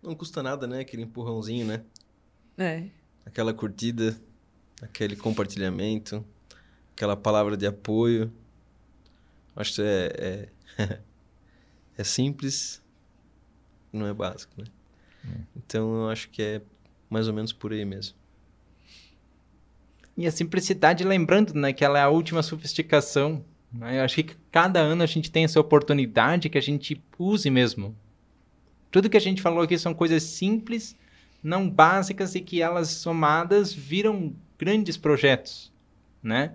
Não 0.02 0.16
custa 0.16 0.42
nada, 0.42 0.66
né? 0.66 0.80
Aquele 0.80 1.04
empurrãozinho, 1.04 1.68
né? 1.68 1.84
É. 2.58 2.88
Aquela 3.26 3.54
curtida, 3.54 4.20
aquele 4.82 5.16
compartilhamento, 5.16 6.26
aquela 6.94 7.18
palavra 7.18 7.58
de 7.58 7.68
apoio. 7.68 8.32
Acho 9.56 9.76
que 9.76 9.82
é, 9.82 10.50
é, 10.78 11.00
é 11.98 12.04
simples, 12.04 12.82
não 13.92 14.08
é 14.08 14.14
básico, 14.14 14.54
né? 14.58 14.68
É. 15.26 15.42
Então 15.56 16.04
eu 16.04 16.10
acho 16.10 16.30
que 16.30 16.42
é 16.42 16.62
mais 17.10 17.28
ou 17.28 17.34
menos 17.34 17.52
por 17.52 17.74
aí 17.74 17.84
mesmo. 17.84 18.17
E 20.18 20.26
a 20.26 20.32
simplicidade, 20.32 21.04
lembrando, 21.04 21.54
né, 21.54 21.72
que 21.72 21.86
ela 21.86 22.00
é 22.00 22.02
a 22.02 22.10
última 22.10 22.42
sofisticação. 22.42 23.46
Né? 23.72 24.00
Eu 24.00 24.04
acho 24.04 24.16
que 24.24 24.36
cada 24.52 24.80
ano 24.80 25.04
a 25.04 25.06
gente 25.06 25.32
tem 25.32 25.44
essa 25.44 25.60
oportunidade 25.60 26.50
que 26.50 26.58
a 26.58 26.62
gente 26.62 27.02
use 27.20 27.50
mesmo 27.50 27.96
tudo 28.92 29.10
que 29.10 29.18
a 29.18 29.22
gente 29.22 29.42
falou 29.42 29.62
aqui 29.62 29.78
são 29.78 29.94
coisas 29.94 30.24
simples, 30.24 30.98
não 31.44 31.70
básicas 31.70 32.36
e 32.36 32.42
que 32.42 32.62
elas 32.62 32.90
somadas 32.90 33.74
viram 33.74 34.34
grandes 34.58 34.98
projetos, 34.98 35.72
né? 36.24 36.54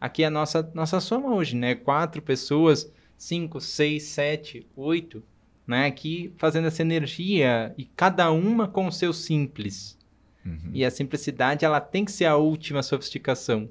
Aqui 0.00 0.22
é 0.22 0.26
a 0.26 0.30
nossa, 0.30 0.68
nossa 0.74 1.00
soma 1.00 1.32
hoje, 1.32 1.56
né? 1.56 1.74
Quatro 1.74 2.20
pessoas, 2.20 2.90
cinco, 3.16 3.60
seis, 3.60 4.04
sete, 4.04 4.66
oito, 4.76 5.22
né? 5.66 5.86
Aqui 5.86 6.32
fazendo 6.36 6.66
essa 6.66 6.82
energia 6.82 7.72
e 7.78 7.84
cada 7.84 8.30
uma 8.30 8.66
com 8.66 8.86
o 8.86 8.92
seu 8.92 9.12
simples. 9.12 9.96
Uhum. 10.44 10.70
E 10.72 10.84
a 10.84 10.90
simplicidade, 10.90 11.64
ela 11.64 11.80
tem 11.80 12.04
que 12.04 12.12
ser 12.12 12.26
a 12.26 12.36
última 12.36 12.82
sofisticação. 12.82 13.68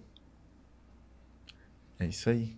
É 1.99 2.05
isso 2.05 2.29
aí. 2.29 2.55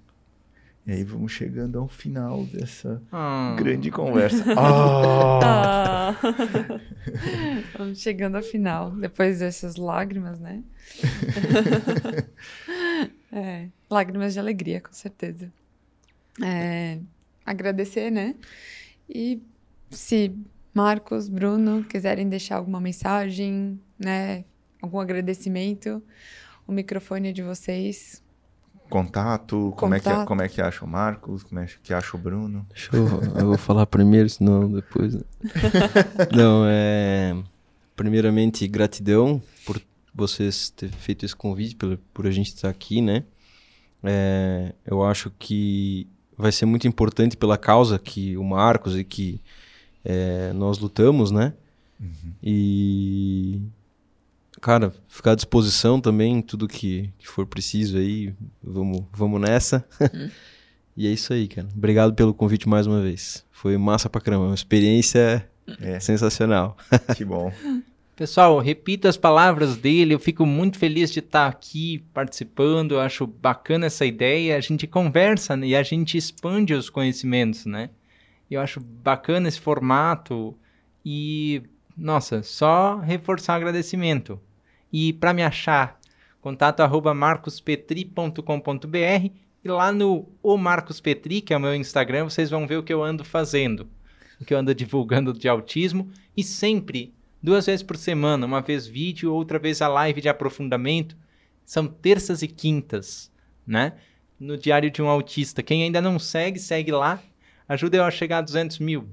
E 0.85 0.91
aí 0.91 1.03
vamos 1.03 1.31
chegando 1.31 1.79
ao 1.79 1.87
final 1.87 2.45
dessa 2.45 3.01
ah. 3.11 3.55
grande 3.57 3.89
conversa. 3.89 4.43
Ah. 4.55 6.11
Ah. 6.11 6.15
vamos 7.77 7.99
chegando 7.99 8.35
ao 8.35 8.43
final, 8.43 8.91
depois 8.91 9.39
dessas 9.39 9.75
lágrimas, 9.75 10.39
né? 10.39 10.63
é, 13.33 13.69
lágrimas 13.89 14.33
de 14.33 14.39
alegria, 14.39 14.79
com 14.79 14.93
certeza. 14.93 15.51
É, 16.43 16.99
agradecer, 17.43 18.11
né? 18.11 18.35
E 19.09 19.41
se 19.89 20.31
Marcos, 20.73 21.27
Bruno 21.27 21.83
quiserem 21.83 22.29
deixar 22.29 22.57
alguma 22.57 22.79
mensagem, 22.79 23.79
né? 23.97 24.45
Algum 24.81 24.99
agradecimento, 24.99 26.01
o 26.67 26.71
microfone 26.71 27.29
é 27.29 27.31
de 27.31 27.41
vocês. 27.41 28.23
Contato, 28.89 29.71
Contato. 29.71 29.75
Como, 29.75 29.95
é 29.95 29.99
que, 29.99 30.25
como 30.25 30.41
é 30.43 30.49
que 30.49 30.61
acha 30.61 30.85
o 30.85 30.87
Marcos, 30.87 31.43
como 31.43 31.59
é 31.59 31.67
que 31.81 31.93
acha 31.93 32.15
o 32.15 32.19
Bruno? 32.19 32.65
Deixa 32.69 32.95
eu, 32.95 33.05
eu 33.39 33.47
vou 33.47 33.57
falar 33.57 33.85
primeiro, 33.87 34.29
senão 34.29 34.71
depois. 34.71 35.15
Né? 35.15 35.21
Não, 36.35 36.65
é. 36.67 37.35
Primeiramente, 37.95 38.67
gratidão 38.67 39.41
por 39.65 39.81
vocês 40.13 40.69
ter 40.69 40.89
feito 40.89 41.25
esse 41.25 41.35
convite, 41.35 41.75
por, 41.75 41.97
por 42.13 42.27
a 42.27 42.31
gente 42.31 42.47
estar 42.47 42.69
aqui, 42.69 43.01
né? 43.01 43.23
É, 44.03 44.73
eu 44.85 45.03
acho 45.03 45.31
que 45.39 46.07
vai 46.37 46.51
ser 46.51 46.65
muito 46.65 46.87
importante 46.87 47.35
pela 47.35 47.57
causa 47.57 47.97
que 47.97 48.37
o 48.37 48.43
Marcos 48.43 48.95
e 48.95 49.03
que 49.03 49.41
é, 50.03 50.53
nós 50.53 50.77
lutamos, 50.77 51.31
né? 51.31 51.53
Uhum. 51.99 52.33
E 52.43 53.61
cara, 54.65 54.91
ficar 55.07 55.33
à 55.33 55.35
disposição 55.35 56.01
também, 56.01 56.41
tudo 56.41 56.67
que, 56.67 57.13
que 57.19 57.27
for 57.27 57.45
preciso 57.45 57.99
aí, 57.99 58.33
vamos, 58.63 59.03
vamos 59.13 59.39
nessa. 59.39 59.85
Hum. 60.01 60.27
e 60.97 61.05
é 61.05 61.11
isso 61.11 61.31
aí, 61.33 61.47
cara. 61.47 61.67
Obrigado 61.75 62.15
pelo 62.15 62.33
convite 62.33 62.67
mais 62.67 62.87
uma 62.87 62.99
vez. 62.99 63.45
Foi 63.51 63.77
massa 63.77 64.09
pra 64.09 64.19
caramba, 64.19 64.45
uma 64.45 64.55
experiência 64.55 65.47
é. 65.79 65.99
sensacional. 65.99 66.75
que 67.15 67.23
bom. 67.23 67.53
Pessoal, 68.15 68.57
repito 68.57 69.07
as 69.07 69.17
palavras 69.17 69.77
dele. 69.77 70.15
Eu 70.15 70.19
fico 70.19 70.47
muito 70.47 70.79
feliz 70.79 71.11
de 71.11 71.19
estar 71.19 71.45
aqui 71.45 72.03
participando. 72.11 72.93
Eu 72.93 73.01
acho 73.01 73.27
bacana 73.27 73.85
essa 73.85 74.05
ideia. 74.05 74.57
A 74.57 74.61
gente 74.61 74.87
conversa 74.87 75.55
né? 75.55 75.67
e 75.67 75.75
a 75.75 75.83
gente 75.83 76.17
expande 76.17 76.73
os 76.73 76.89
conhecimentos, 76.89 77.67
né? 77.67 77.91
Eu 78.49 78.61
acho 78.61 78.79
bacana 78.79 79.47
esse 79.47 79.59
formato 79.59 80.55
e, 81.05 81.61
nossa, 81.95 82.41
só 82.41 82.97
reforçar 82.97 83.53
o 83.53 83.57
agradecimento. 83.57 84.39
E 84.97 85.11
para 85.11 85.33
me 85.33 85.43
achar, 85.43 85.99
contato 86.39 86.79
arroba 86.79 87.13
marcospetri.com.br 87.13 89.29
e 89.61 89.67
lá 89.67 89.91
no 89.91 90.25
O 90.41 90.55
Marcos 90.55 91.01
Petri, 91.01 91.41
que 91.41 91.53
é 91.53 91.57
o 91.57 91.59
meu 91.59 91.75
Instagram, 91.75 92.23
vocês 92.23 92.49
vão 92.49 92.65
ver 92.65 92.77
o 92.77 92.83
que 92.83 92.93
eu 92.93 93.03
ando 93.03 93.25
fazendo, 93.25 93.89
o 94.39 94.45
que 94.45 94.53
eu 94.53 94.57
ando 94.57 94.71
divulgando 94.73 95.33
de 95.33 95.49
autismo 95.49 96.09
e 96.37 96.41
sempre 96.41 97.13
duas 97.43 97.65
vezes 97.65 97.83
por 97.83 97.97
semana, 97.97 98.45
uma 98.45 98.61
vez 98.61 98.87
vídeo, 98.87 99.33
outra 99.33 99.59
vez 99.59 99.81
a 99.81 99.89
live 99.89 100.21
de 100.21 100.29
aprofundamento. 100.29 101.17
São 101.65 101.87
terças 101.87 102.41
e 102.41 102.47
quintas, 102.47 103.29
né? 103.67 103.95
No 104.39 104.57
Diário 104.57 104.89
de 104.89 105.01
um 105.01 105.09
Autista. 105.09 105.61
Quem 105.61 105.83
ainda 105.83 105.99
não 105.99 106.17
segue, 106.17 106.57
segue 106.57 106.93
lá. 106.93 107.21
Ajuda 107.67 107.97
eu 107.97 108.05
a 108.05 108.11
chegar 108.11 108.37
a 108.37 108.41
200 108.41 108.79
mil. 108.79 109.09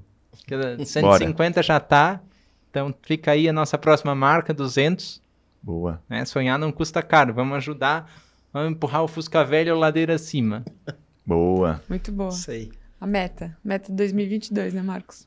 150 0.85 1.55
Bora. 1.55 1.61
já 1.61 1.77
tá 1.77 2.21
Então 2.69 2.95
fica 3.01 3.31
aí 3.31 3.49
a 3.49 3.53
nossa 3.53 3.77
próxima 3.77 4.15
marca, 4.15 4.53
200. 4.53 5.21
Boa. 5.63 6.03
Né? 6.09 6.25
Sonhar 6.25 6.59
não 6.59 6.71
custa 6.71 7.01
caro. 7.01 7.33
Vamos 7.33 7.55
ajudar, 7.55 8.11
vamos 8.51 8.73
empurrar 8.73 9.03
o 9.03 9.07
Fusca 9.07 9.45
Velho 9.45 9.77
ladeira 9.77 10.15
acima. 10.15 10.65
Boa. 11.25 11.81
Muito 11.87 12.11
boa. 12.11 12.31
Isso 12.31 12.51
aí. 12.51 12.69
A 12.99 13.07
meta. 13.07 13.57
Meta 13.63 13.89
2022, 13.93 14.73
né, 14.73 14.81
Marcos? 14.81 15.25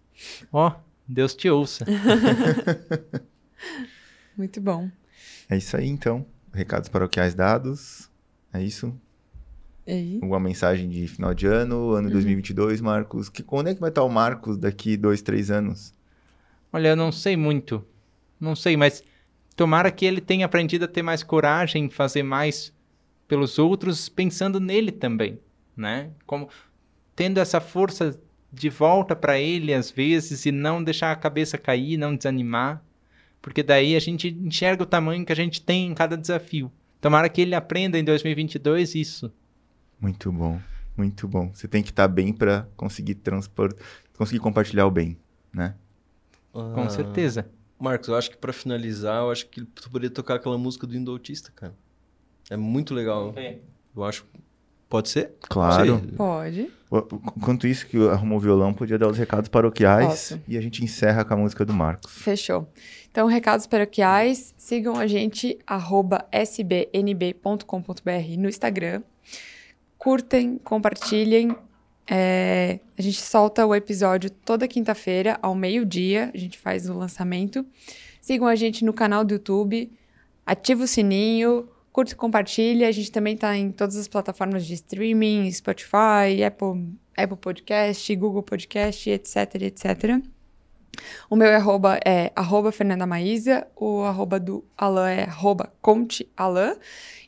Ó, 0.53 0.75
Deus 1.09 1.35
te 1.35 1.49
ouça. 1.49 1.87
Muito 4.37 4.61
bom. 4.61 4.91
É 5.49 5.57
isso 5.57 5.75
aí, 5.75 5.89
então. 5.89 6.27
Recados 6.53 6.91
paroquiais 6.91 7.35
dados. 7.35 8.11
É 8.53 8.63
isso? 8.63 8.95
E 9.87 9.93
aí? 9.93 10.21
Uma 10.23 10.41
mensagem 10.41 10.89
de 10.89 11.07
final 11.07 11.33
de 11.33 11.47
ano, 11.47 11.93
ano 11.93 12.11
2022, 12.11 12.81
Marcos. 12.81 13.29
Que, 13.29 13.43
quando 13.43 13.69
é 13.69 13.75
que 13.75 13.81
vai 13.81 13.89
estar 13.91 14.03
o 14.03 14.09
Marcos 14.09 14.59
daqui 14.59 14.97
dois, 14.97 15.23
três 15.23 15.51
anos? 15.51 15.95
Olha, 16.73 16.89
eu 16.89 16.97
não 16.97 17.13
sei 17.13 17.37
muito. 17.37 17.85
Não 18.39 18.55
sei, 18.55 18.77
mas 18.77 19.03
tomara 19.57 19.91
que 19.91 20.05
ele 20.05 20.21
tenha 20.21 20.45
aprendido 20.47 20.85
a 20.85 20.89
ter 20.89 21.03
mais 21.03 21.23
coragem, 21.23 21.89
fazer 21.89 22.23
mais 22.23 22.73
pelos 23.27 23.59
outros, 23.59 24.09
pensando 24.09 24.61
nele 24.61 24.93
também, 24.93 25.41
né? 25.77 26.11
Como 26.27 26.49
tendo 27.17 27.39
essa 27.39 27.61
força 27.61 28.21
de 28.53 28.69
volta 28.69 29.17
para 29.17 29.39
ele 29.39 29.73
às 29.75 29.91
vezes 29.91 30.47
e 30.47 30.53
não 30.53 30.85
deixar 30.85 31.11
a 31.11 31.17
cabeça 31.17 31.59
cair, 31.59 31.97
não 31.97 32.15
desanimar, 32.15 32.83
porque 33.41 33.63
daí 33.63 33.97
a 33.97 34.01
gente 34.01 34.29
enxerga 34.29 34.83
o 34.83 34.87
tamanho 34.87 35.25
que 35.25 35.33
a 35.33 35.37
gente 35.37 35.61
tem 35.61 35.87
em 35.87 35.95
cada 35.95 36.17
desafio. 36.17 36.71
Tomara 37.01 37.29
que 37.29 37.41
ele 37.41 37.55
aprenda 37.55 37.99
em 37.99 38.05
2022 38.05 38.95
isso. 38.95 39.33
Muito 40.01 40.31
bom, 40.31 40.61
muito 40.97 41.27
bom. 41.27 41.51
Você 41.53 41.67
tem 41.67 41.83
que 41.83 41.91
estar 41.91 42.09
bem 42.09 42.33
para 42.33 42.69
conseguir 42.77 43.17
transportar, 43.17 43.79
conseguir 44.17 44.41
compartilhar 44.41 44.87
o 44.87 44.91
bem, 44.91 45.17
né? 45.53 45.75
Com 46.53 46.89
certeza. 46.89 47.49
Marcos, 47.79 48.09
eu 48.09 48.17
acho 48.17 48.31
que 48.31 48.37
pra 48.37 48.53
finalizar, 48.53 49.23
eu 49.23 49.31
acho 49.31 49.47
que 49.49 49.63
tu 49.65 49.91
poderia 49.91 50.11
tocar 50.11 50.37
aquela 50.37 50.57
música 50.57 50.87
do 50.87 50.97
Indo 50.97 51.11
Autista, 51.11 51.53
cara. 51.55 51.75
É 52.49 52.57
muito 52.57 52.95
legal. 52.95 53.35
Eu 53.95 54.05
acho. 54.05 54.25
Pode 54.89 55.09
ser? 55.09 55.33
Claro. 55.41 56.01
Pode. 56.17 56.71
Enquanto 57.37 57.67
isso, 57.67 57.87
que 57.87 57.97
arrumou 58.09 58.39
o 58.39 58.41
violão, 58.41 58.73
podia 58.73 58.97
dar 58.97 59.09
os 59.09 59.19
recados 59.19 59.49
paroquiais 59.49 60.07
Posso. 60.07 60.41
e 60.47 60.57
a 60.57 60.61
gente 60.61 60.85
encerra 60.85 61.25
com 61.25 61.35
a 61.35 61.37
música 61.37 61.65
do 61.65 61.73
Marcos. 61.73 62.13
Fechou. 62.13 62.71
Então, 63.11 63.27
recados 63.27 63.67
paroquiais, 63.67 64.55
sigam 64.57 64.97
a 64.97 65.07
gente, 65.07 65.59
arroba 65.67 66.25
sbnb.com.br 66.33 67.59
no 68.39 68.49
Instagram. 68.49 69.03
Curtem, 69.99 70.59
compartilhem. 70.59 71.57
É, 72.09 72.79
a 72.97 73.03
gente 73.03 73.21
solta 73.21 73.67
o 73.67 73.75
episódio 73.75 74.31
toda 74.31 74.69
quinta-feira, 74.69 75.39
ao 75.43 75.55
meio-dia. 75.55 76.31
A 76.35 76.39
gente 76.39 76.59
faz 76.59 76.89
o 76.89 76.95
lançamento. 76.95 77.67
Sigam 78.21 78.47
a 78.47 78.55
gente 78.55 78.85
no 78.85 78.93
canal 78.93 79.25
do 79.25 79.35
YouTube. 79.35 79.91
Ativa 80.45 80.85
o 80.85 80.87
sininho. 80.87 81.69
Curte 81.93 82.13
e 82.13 82.17
compartilha. 82.17 82.89
A 82.89 82.93
gente 82.93 83.11
também 83.11 83.35
está 83.35 83.57
em 83.57 83.71
todas 83.71 83.97
as 83.97 84.07
plataformas 84.07 84.67
de 84.67 84.75
streaming, 84.75 85.51
Spotify, 85.51 86.45
Apple, 86.47 86.93
Apple 87.17 87.39
Podcast, 87.39 88.15
Google 88.15 88.43
Podcast, 88.43 89.11
etc, 89.11 89.55
etc. 89.63 90.36
O 91.29 91.37
meu 91.37 91.49
é 91.49 91.57
arroba, 91.57 92.01
é 92.05 92.33
arroba 92.35 92.73
Fernanda 92.73 93.07
Maísa, 93.07 93.67
o 93.77 94.03
arroba 94.03 94.41
do 94.41 94.65
Alan 94.77 95.11
é 95.11 95.25
arroba 95.25 95.73
Conte 95.81 96.29
Alan. 96.37 96.77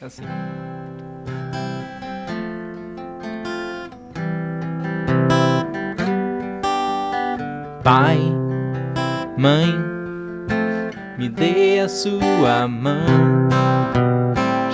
Assim. 0.00 0.22
Pai, 7.84 8.18
mãe, 9.38 9.74
me 11.18 11.28
dê 11.28 11.80
a 11.80 11.88
sua 11.88 12.68
mão. 12.68 13.48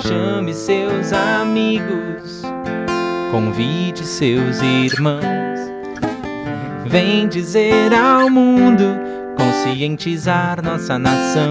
Chame 0.03 0.55
seus 0.55 1.13
amigos 1.13 2.36
convide 3.37 4.03
seus 4.03 4.63
irmãos. 4.63 5.21
Vem 6.87 7.29
dizer 7.29 7.93
ao 7.93 8.31
mundo, 8.31 8.99
conscientizar 9.37 10.65
nossa 10.65 10.99
nação 10.99 11.51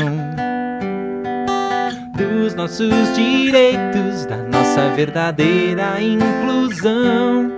dos 2.18 2.56
nossos 2.56 3.14
direitos, 3.14 4.26
da 4.26 4.38
nossa 4.38 4.90
verdadeira 4.96 6.02
inclusão. 6.02 7.52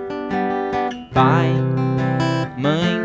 Pai, 1.13 1.53
mãe, 2.57 2.99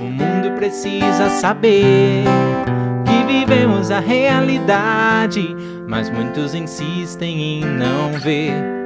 o 0.00 0.04
mundo 0.04 0.56
precisa 0.56 1.28
saber 1.28 2.24
que 3.04 3.26
vivemos 3.30 3.90
a 3.90 4.00
realidade, 4.00 5.54
mas 5.86 6.08
muitos 6.08 6.54
insistem 6.54 7.60
em 7.60 7.64
não 7.66 8.12
ver. 8.14 8.79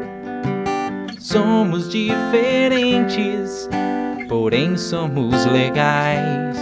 Somos 1.34 1.88
diferentes, 1.88 3.68
porém 4.28 4.76
somos 4.76 5.44
legais. 5.46 6.56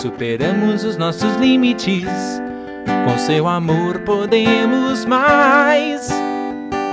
Superamos 0.00 0.84
os 0.84 0.96
nossos 0.96 1.34
limites, 1.34 2.06
com 3.04 3.18
seu 3.18 3.48
amor 3.48 3.98
podemos 4.02 5.04
mais. 5.04 6.08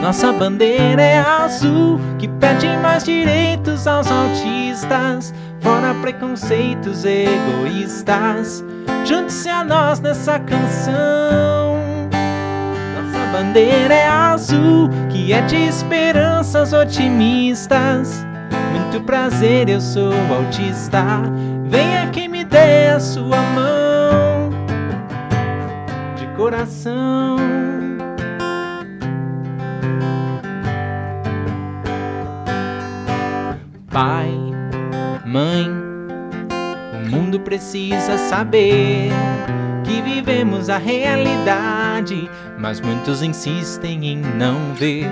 Nossa 0.01 0.33
bandeira 0.33 1.03
é 1.03 1.19
azul, 1.19 1.99
que 2.17 2.27
pede 2.27 2.75
mais 2.81 3.03
direitos 3.03 3.85
aos 3.85 4.07
autistas, 4.09 5.31
fora 5.59 5.93
preconceitos 6.01 7.05
egoístas. 7.05 8.65
Junte-se 9.05 9.49
a 9.49 9.63
nós 9.63 9.99
nessa 9.99 10.39
canção. 10.39 11.64
Bandeira 13.35 13.93
é 13.93 14.07
azul, 14.07 14.89
que 15.09 15.33
é 15.33 15.41
de 15.41 15.57
esperanças 15.57 16.71
otimistas. 16.71 18.25
Muito 18.71 19.03
prazer, 19.05 19.67
eu 19.67 19.81
sou 19.81 20.13
autista. 20.33 21.03
Venha 21.65 22.07
que 22.11 22.29
me 22.29 22.45
dê 22.45 22.91
a 22.95 22.99
sua 23.01 23.35
mão 23.41 24.51
de 26.15 26.25
coração. 26.37 27.35
Pai, 33.91 34.31
mãe, 35.25 35.69
o 36.93 37.09
mundo 37.09 37.41
precisa 37.41 38.17
saber 38.17 39.11
que 39.83 40.01
vivemos 40.01 40.69
a 40.69 40.77
realidade, 40.77 42.29
mas 42.65 42.81
muitos 42.81 43.21
insistem 43.21 44.07
em 44.07 44.17
não 44.17 44.73
ver. 44.73 45.07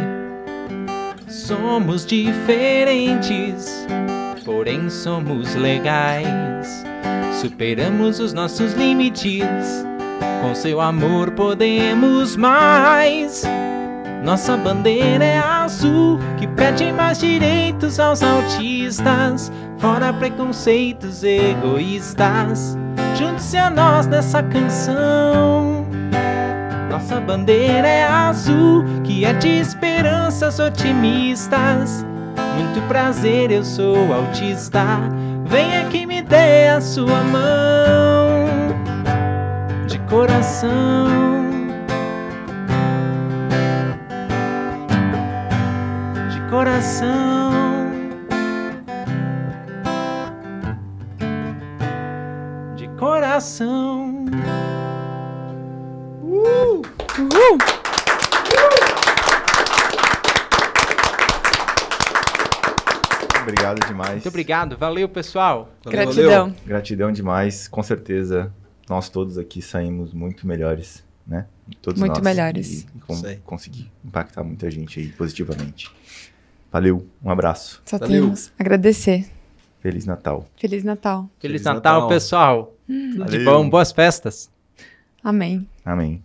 Somos 1.27 2.03
diferentes, 2.03 3.85
porém 4.43 4.89
somos 4.89 5.53
legais. 5.53 6.83
Superamos 7.39 8.19
os 8.19 8.33
nossos 8.33 8.73
limites, 8.73 9.85
com 10.41 10.55
seu 10.55 10.81
amor 10.81 11.29
podemos 11.29 12.35
mais. 12.35 13.43
Nossa 14.23 14.57
bandeira 14.57 15.23
é 15.23 15.37
azul, 15.37 16.17
que 16.39 16.47
pede 16.47 16.91
mais 16.91 17.19
direitos 17.19 17.99
aos 17.99 18.23
autistas, 18.23 19.51
fora 19.77 20.11
preconceitos 20.11 21.23
egoístas. 21.23 22.75
Junte-se 23.15 23.57
a 23.57 23.69
nós 23.69 24.07
nessa 24.07 24.41
canção. 24.41 25.83
Nossa 27.03 27.19
bandeira 27.19 27.85
é 27.85 28.05
azul, 28.05 28.85
que 29.03 29.25
é 29.25 29.33
de 29.33 29.49
esperanças 29.49 30.57
otimistas. 30.57 32.05
Muito 32.55 32.81
prazer, 32.87 33.51
eu 33.51 33.61
sou 33.61 34.13
autista. 34.13 34.85
Venha 35.43 35.83
que 35.89 36.05
me 36.05 36.21
dê 36.21 36.69
a 36.69 36.79
sua 36.79 37.21
mão 37.25 38.47
de 39.85 39.99
coração. 40.07 40.71
De 46.31 46.49
coração. 46.49 47.51
coração. 52.97 54.25
Uhul! 57.51 57.57
Obrigado 63.41 63.85
demais. 63.87 64.11
Muito 64.13 64.29
obrigado, 64.29 64.77
valeu 64.77 65.09
pessoal. 65.09 65.69
Valeu, 65.83 65.99
Gratidão. 65.99 66.45
valeu. 66.49 66.55
Gratidão 66.65 67.11
demais. 67.11 67.67
Com 67.67 67.83
certeza, 67.83 68.53
nós 68.89 69.09
todos 69.09 69.37
aqui 69.37 69.61
saímos 69.61 70.13
muito 70.13 70.47
melhores, 70.47 71.03
né? 71.27 71.45
Todos 71.81 71.99
Muito 71.99 72.15
nós. 72.15 72.23
melhores. 72.23 72.83
E, 72.83 72.87
e 72.95 72.99
com- 73.01 73.21
conseguir 73.45 73.91
impactar 74.03 74.43
muita 74.43 74.69
gente 74.71 74.99
aí 74.99 75.07
positivamente. 75.09 75.91
Valeu, 76.71 77.05
um 77.23 77.29
abraço. 77.29 77.81
Só 77.85 77.97
Valeu. 77.97 78.21
temos 78.23 78.51
agradecer. 78.57 79.29
Feliz 79.81 80.05
Natal. 80.05 80.45
Feliz 80.57 80.83
Natal. 80.83 81.29
Feliz, 81.39 81.61
Natal, 81.63 81.93
Natal. 81.95 82.07
pessoal. 82.09 82.73
Tudo 82.87 83.25
de 83.25 83.43
bom, 83.43 83.69
boas 83.69 83.91
festas. 83.91 84.49
Amém. 85.23 85.67
Amém. 85.85 86.23